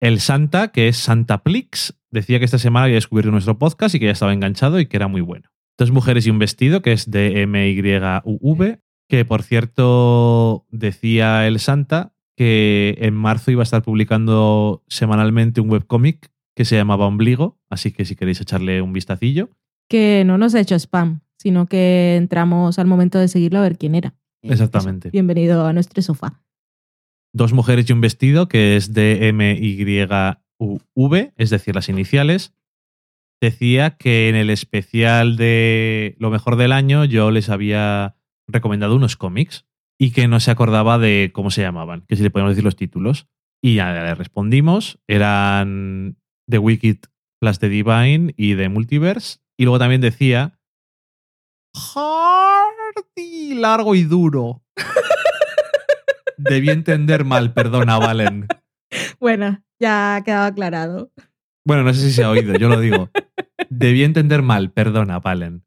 el 0.01 0.19
Santa 0.19 0.67
que 0.67 0.87
es 0.87 0.97
Santa 0.97 1.43
Plix 1.43 1.97
decía 2.11 2.37
que 2.37 2.45
esta 2.45 2.59
semana 2.59 2.83
había 2.85 2.95
descubierto 2.95 3.31
nuestro 3.31 3.57
podcast 3.57 3.95
y 3.95 3.99
que 3.99 4.05
ya 4.05 4.11
estaba 4.11 4.33
enganchado 4.33 4.79
y 4.79 4.85
que 4.85 4.97
era 4.97 5.07
muy 5.07 5.21
bueno 5.21 5.49
Dos 5.75 5.89
mujeres 5.89 6.27
y 6.27 6.29
un 6.29 6.37
vestido 6.37 6.83
que 6.83 6.91
es 6.91 7.09
de 7.09 7.47
MYUV 7.47 8.77
que 9.09 9.25
por 9.25 9.41
cierto 9.41 10.67
decía 10.69 11.47
el 11.47 11.59
Santa 11.59 12.13
que 12.37 12.95
en 12.99 13.15
marzo 13.15 13.49
iba 13.51 13.61
a 13.61 13.63
estar 13.63 13.81
publicando 13.83 14.83
semanalmente 14.87 15.61
un 15.61 15.69
webcómic 15.71 16.29
que 16.55 16.65
se 16.65 16.75
llamaba 16.75 17.07
Ombligo, 17.07 17.59
así 17.69 17.91
que 17.91 18.05
si 18.05 18.15
queréis 18.15 18.41
echarle 18.41 18.81
un 18.81 18.93
vistacillo. 18.93 19.49
Que 19.89 20.23
no 20.25 20.37
nos 20.37 20.55
ha 20.55 20.59
hecho 20.59 20.75
spam, 20.75 21.21
sino 21.37 21.65
que 21.65 22.15
entramos 22.15 22.79
al 22.79 22.87
momento 22.87 23.19
de 23.19 23.27
seguirlo 23.27 23.59
a 23.59 23.63
ver 23.63 23.77
quién 23.77 23.95
era. 23.95 24.15
Exactamente. 24.41 25.09
Bienvenido 25.09 25.65
a 25.65 25.73
nuestro 25.73 26.01
sofá. 26.01 26.41
Dos 27.33 27.53
mujeres 27.53 27.89
y 27.89 27.93
un 27.93 28.01
vestido 28.01 28.47
que 28.47 28.75
es 28.75 28.93
de 28.93 29.31
MYUV, 29.33 31.33
es 31.35 31.49
decir, 31.49 31.75
las 31.75 31.89
iniciales. 31.89 32.53
Decía 33.41 33.97
que 33.97 34.29
en 34.29 34.35
el 34.35 34.49
especial 34.49 35.35
de 35.35 36.15
lo 36.19 36.29
mejor 36.29 36.55
del 36.55 36.71
año 36.71 37.03
yo 37.03 37.31
les 37.31 37.49
había 37.49 38.15
recomendado 38.47 38.95
unos 38.95 39.17
cómics 39.17 39.65
y 39.99 40.11
que 40.11 40.27
no 40.27 40.39
se 40.39 40.51
acordaba 40.51 40.97
de 40.97 41.31
cómo 41.33 41.49
se 41.49 41.61
llamaban, 41.61 42.05
que 42.07 42.15
si 42.15 42.23
le 42.23 42.29
podemos 42.29 42.51
decir 42.51 42.63
los 42.63 42.75
títulos. 42.75 43.27
Y 43.61 43.75
ya 43.75 43.93
le 43.93 44.15
respondimos, 44.15 44.99
eran 45.07 46.17
The 46.49 46.57
Wicked 46.57 46.99
plus 47.39 47.59
The 47.59 47.69
Divine 47.69 48.33
y 48.37 48.55
The 48.55 48.69
Multiverse. 48.69 49.39
Y 49.57 49.63
luego 49.63 49.79
también 49.79 50.01
decía 50.01 50.59
Hardy, 51.75 53.55
largo 53.55 53.95
y 53.95 54.03
duro. 54.03 54.63
Debí 56.37 56.69
entender 56.69 57.25
mal, 57.25 57.53
perdona, 57.53 57.97
Valen. 57.97 58.47
Bueno, 59.19 59.63
ya 59.79 60.15
ha 60.15 60.23
quedado 60.23 60.45
aclarado. 60.45 61.11
Bueno, 61.65 61.83
no 61.83 61.93
sé 61.93 62.01
si 62.01 62.11
se 62.11 62.23
ha 62.23 62.29
oído, 62.29 62.55
yo 62.55 62.69
lo 62.69 62.79
digo. 62.79 63.09
Debí 63.69 64.03
entender 64.03 64.41
mal, 64.41 64.71
perdona, 64.71 65.19
Valen. 65.19 65.65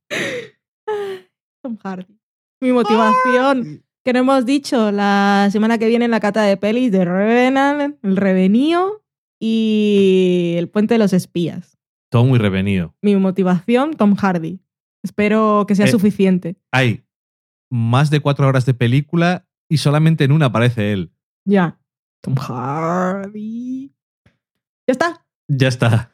Tom 1.63 1.79
Hardy. 1.83 2.19
Mi 2.61 2.73
motivación. 2.73 3.83
Que 4.05 4.13
no 4.13 4.21
hemos 4.21 4.47
dicho 4.47 4.93
la 4.93 5.49
semana 5.51 5.79
que 5.79 5.89
viene 5.89 6.05
en 6.05 6.13
la 6.13 6.21
cata 6.21 6.43
de 6.43 6.57
pelis 6.57 6.93
de 6.93 7.05
Revenant, 7.05 7.99
El 8.05 8.17
Revenío 8.17 9.03
y 9.41 10.55
El 10.57 10.69
Puente 10.69 10.95
de 10.95 10.99
los 10.99 11.13
Espías. 11.13 11.79
Todo 12.11 12.25
muy 12.25 12.39
revenido. 12.39 12.95
Mi 13.03 13.17
motivación, 13.17 13.93
Tom 13.95 14.15
Hardy. 14.15 14.61
Espero 15.03 15.65
que 15.69 15.75
sea 15.75 15.87
Eh. 15.87 15.91
suficiente. 15.91 16.57
Hay 16.73 17.05
más 17.71 18.11
de 18.11 18.21
cuatro 18.21 18.47
horas 18.47 18.65
de 18.67 18.75
película 18.75 19.47
y 19.69 19.79
solamente 19.79 20.25
en 20.25 20.33
una 20.33 20.47
aparece 20.47 20.93
él. 20.93 21.13
Ya. 21.45 21.79
Tom 22.21 22.35
Hardy. 22.37 23.93
Ya 24.87 24.93
está. 24.93 25.27
Ya 25.49 25.69
está, 25.69 26.13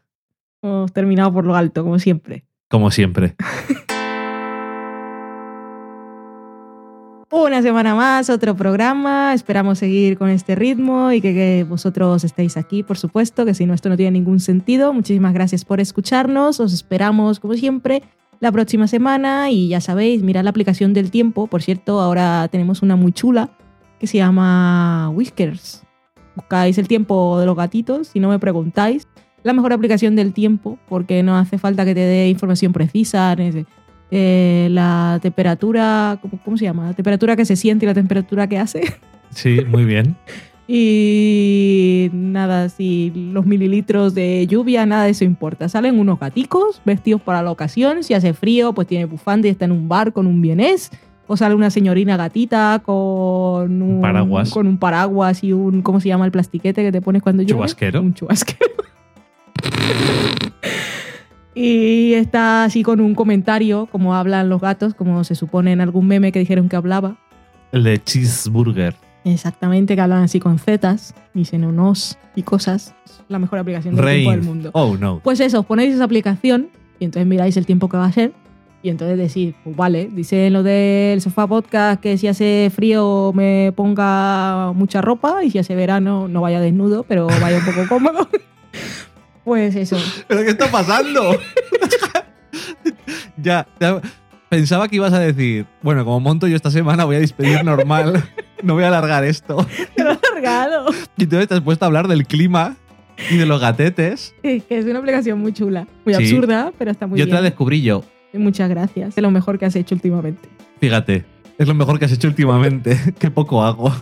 Hemos 0.63 0.93
terminado 0.93 1.33
por 1.33 1.45
lo 1.45 1.57
alto, 1.57 1.83
como 1.85 1.99
siempre. 1.99 2.47
como 2.69 2.91
siempre. 2.91 3.35
Una 7.35 7.63
semana 7.63 7.95
más, 7.95 8.29
otro 8.29 8.55
programa. 8.55 9.33
Esperamos 9.33 9.79
seguir 9.79 10.19
con 10.19 10.29
este 10.29 10.55
ritmo 10.55 11.13
y 11.13 11.23
que, 11.23 11.65
vosotros 11.67 12.25
estéis 12.25 12.59
aquí, 12.59 12.83
por 12.83 12.99
supuesto, 12.99 13.47
que 13.47 13.55
si 13.55 13.65
no, 13.65 13.73
esto 13.73 13.89
no 13.89 13.97
tiene 13.97 14.11
ningún 14.11 14.39
sentido. 14.39 14.93
Muchísimas 14.93 15.33
gracias 15.33 15.65
por 15.65 15.81
escucharnos. 15.81 16.61
Os 16.61 16.75
esperamos, 16.75 17.41
como 17.41 17.55
siempre, 17.55 18.03
la 18.39 18.53
próxima 18.53 18.87
semana. 18.87 19.51
Y 19.51 19.69
ya 19.69 19.81
sabéis, 19.81 20.23
mirad 20.23 20.45
la 20.45 20.51
aplicación 20.51 20.93
del 20.93 21.11
tiempo. 21.11 21.47
Por 21.47 21.63
cierto, 21.63 22.03
ahora 22.03 22.47
tenemos 22.49 22.83
una 22.83 22.97
muy 22.97 23.13
chula 23.13 23.49
que 23.99 24.07
se 24.07 24.19
llama 24.19 25.09
Whiskers. 25.15 25.85
Buscáis 26.37 26.77
el 26.77 26.87
tiempo 26.87 27.41
de 27.41 27.47
los 27.47 27.57
gatitos, 27.57 28.09
si 28.09 28.21
no 28.21 28.29
me 28.29 28.39
preguntáis. 28.39 29.09
La 29.43 29.55
mejor 29.55 29.73
aplicación 29.73 30.17
del 30.17 30.35
tiempo, 30.35 30.79
porque 30.87 31.23
no 31.23 31.35
hace 31.39 31.57
falta 31.57 31.87
que 31.87 31.95
te 31.95 32.01
dé 32.01 32.29
información 32.29 32.75
precisa. 32.75 33.35
Eh, 34.15 34.69
la 34.71 35.19
temperatura, 35.23 36.19
¿cómo, 36.21 36.39
cómo 36.45 36.59
se 36.59 36.67
llama? 36.67 36.89
La 36.89 36.93
temperatura 36.93 37.35
que 37.35 37.47
se 37.47 37.57
siente 37.57 37.87
y 37.87 37.89
la 37.89 37.95
temperatura 37.95 38.47
que 38.47 38.59
hace. 38.59 38.83
Sí, 39.35 39.63
muy 39.67 39.87
bien. 39.87 40.15
Y 40.69 42.11
nada, 42.13 42.69
si 42.69 43.11
los 43.33 43.47
mililitros 43.47 44.15
de 44.15 44.47
lluvia, 44.47 44.85
nada 44.85 45.05
de 45.05 45.13
eso 45.13 45.25
importa. 45.25 45.71
Salen 45.71 45.99
unos 45.99 46.21
gaticos 46.21 46.83
vestidos 46.85 47.23
para 47.23 47.41
la 47.41 47.51
ocasión. 47.51 48.05
Si 48.05 48.13
hace 48.13 48.35
frío, 48.35 48.75
pues 48.75 48.89
tiene 48.89 49.07
bufanda 49.07 49.49
y 49.49 49.53
está 49.53 49.65
en 49.65 49.73
un 49.73 49.89
bar 49.89 50.13
con 50.13 50.27
un 50.27 50.43
vienés. 50.43 50.91
O 51.27 51.39
sale 51.39 51.55
una 51.55 51.71
señorina 51.71 52.19
gatita 52.19 52.83
con 52.85 53.81
un, 53.81 54.03
paraguas. 54.03 54.51
Con 54.51 54.67
un 54.67 54.77
paraguas 54.77 55.43
y 55.43 55.55
un, 55.55 55.81
¿cómo 55.81 55.99
se 55.99 56.09
llama 56.09 56.27
el 56.27 56.31
plastiquete 56.31 56.83
que 56.83 56.93
te 56.93 57.01
pones 57.01 57.23
cuando 57.23 57.43
llueve? 57.43 57.55
Chubasquero. 57.55 58.03
Un 58.03 58.13
chubasquero. 58.13 58.75
y 61.55 62.15
está 62.15 62.65
así 62.65 62.83
con 62.83 63.01
un 63.01 63.15
comentario, 63.15 63.87
como 63.87 64.15
hablan 64.15 64.49
los 64.49 64.61
gatos, 64.61 64.95
como 64.95 65.25
se 65.25 65.35
supone 65.35 65.73
en 65.73 65.81
algún 65.81 66.07
meme 66.07 66.33
que 66.33 66.39
dijeron 66.39 66.69
que 66.69 66.77
hablaba. 66.77 67.17
El 67.73 67.85
de 67.85 68.03
Cheeseburger. 68.03 68.95
Exactamente, 69.25 69.95
que 69.95 70.01
hablan 70.01 70.25
así 70.25 70.41
con 70.41 70.59
zetas, 70.59 71.15
dicen 71.33 71.65
unos 71.65 72.19
y 72.35 72.43
cosas. 72.43 72.95
Es 73.05 73.23
la 73.29 73.39
mejor 73.39 73.59
aplicación 73.59 73.95
del 73.95 74.05
tiempo 74.05 74.31
del 74.31 74.43
mundo. 74.43 74.71
Oh, 74.73 74.97
no. 74.97 75.21
Pues 75.23 75.41
eso, 75.41 75.61
os 75.61 75.67
ponéis 75.67 75.95
esa 75.95 76.05
aplicación 76.05 76.71
y 76.99 77.05
entonces 77.05 77.27
miráis 77.27 77.57
el 77.57 77.67
tiempo 77.67 77.89
que 77.89 77.97
va 77.97 78.07
a 78.07 78.13
ser 78.13 78.33
y 78.83 78.91
entonces 78.91 79.17
decís, 79.17 79.55
pues 79.63 79.77
vale, 79.77 80.09
dice 80.13 80.51
lo 80.51 80.65
del 80.65 81.21
sofá 81.21 81.47
podcast 81.47 82.01
que 82.01 82.19
si 82.19 82.27
hace 82.27 82.71
frío 82.75 83.33
me 83.33 83.73
ponga 83.77 84.73
mucha 84.75 85.01
ropa 85.01 85.45
y 85.45 85.51
si 85.51 85.59
hace 85.59 85.77
verano 85.77 86.27
no 86.27 86.41
vaya 86.41 86.61
desnudo, 86.61 87.05
pero 87.05 87.29
vaya 87.41 87.59
un 87.59 87.65
poco 87.65 87.89
cómodo. 87.89 88.29
pues 89.45 89.75
eso. 89.77 89.97
¿Pero 90.29 90.43
qué 90.43 90.51
está 90.51 90.71
pasando? 90.71 91.37
ya, 93.37 93.67
ya, 93.81 94.01
pensaba 94.49 94.89
que 94.89 94.97
ibas 94.97 95.13
a 95.13 95.19
decir, 95.21 95.67
bueno, 95.83 96.05
como 96.05 96.21
monto 96.21 96.47
yo 96.47 96.57
esta 96.57 96.71
semana 96.71 97.05
voy 97.05 97.17
a 97.17 97.21
despedir 97.21 97.65
normal, 97.65 98.23
no 98.63 98.75
voy 98.75 98.85
a 98.85 98.89
alargar 98.89 99.25
esto. 99.25 99.67
Te 99.97 100.05
lo 100.05 100.13
he 100.13 100.19
largado. 100.33 100.87
Y 101.17 101.25
entonces 101.25 101.49
te 101.49 101.55
has 101.55 101.61
puesto 101.61 101.85
a 101.85 101.87
hablar 101.87 102.09
del 102.09 102.27
clima 102.27 102.77
y 103.31 103.37
de 103.37 103.47
los 103.47 103.61
gatetes. 103.61 104.35
Es 104.43 104.65
que 104.65 104.79
es 104.79 104.85
una 104.87 104.99
aplicación 104.99 105.39
muy 105.41 105.53
chula, 105.53 105.87
muy 106.05 106.15
Sí. 106.15 106.23
absurda, 106.25 106.73
pero 106.79 106.91
está 106.91 107.07
muy 107.07 107.19
yo 107.19 107.25
te 107.27 107.33
la 107.33 107.41
bien. 107.41 107.51
descubrí 107.51 107.83
yo. 107.83 108.05
Muchas 108.35 108.69
gracias. 108.71 109.17
Es 109.17 109.23
lo 109.23 109.31
mejor 109.31 109.59
que 109.59 109.67
has 109.67 109.77
hecho 109.77 109.95
últimamente. 109.95 110.49
Fíjate, 110.81 111.25
es 111.59 111.69
lo 111.69 111.75
mejor 111.75 111.99
que 111.99 112.07
has 112.07 112.13
hecho 112.13 112.29
últimamente. 112.29 112.99
Qué 113.19 113.31
poco 113.31 113.63
hago. 113.63 113.93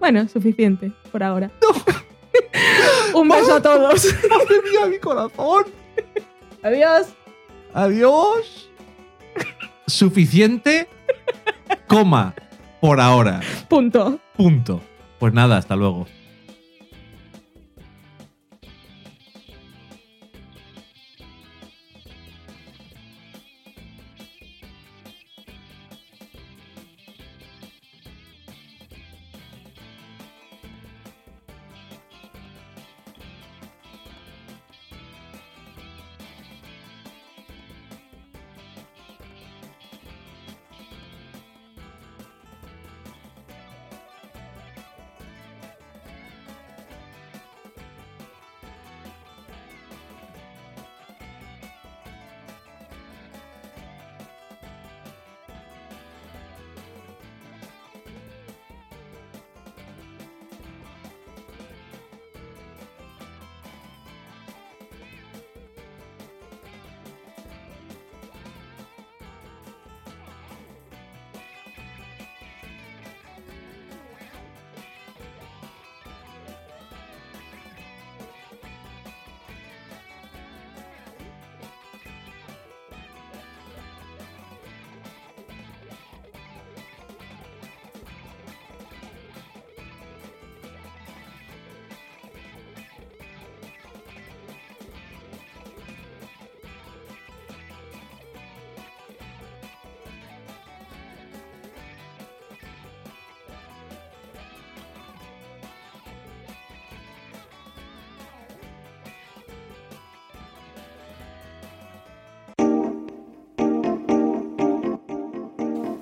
Bueno, 0.00 0.28
suficiente 0.28 0.92
por 1.10 1.22
ahora. 1.22 1.50
Un 3.14 3.28
beso 3.28 3.54
a 3.54 3.62
todos. 3.62 4.04
¡Madre 4.30 4.62
mía, 4.70 4.86
mi 4.86 4.98
corazón! 4.98 5.64
Adiós. 6.62 7.08
Adiós. 7.72 8.70
Suficiente, 9.86 10.88
coma, 11.86 12.34
por 12.80 13.00
ahora. 13.00 13.40
Punto. 13.68 14.18
Punto. 14.36 14.80
Pues 15.18 15.34
nada, 15.34 15.58
hasta 15.58 15.76
luego. 15.76 16.06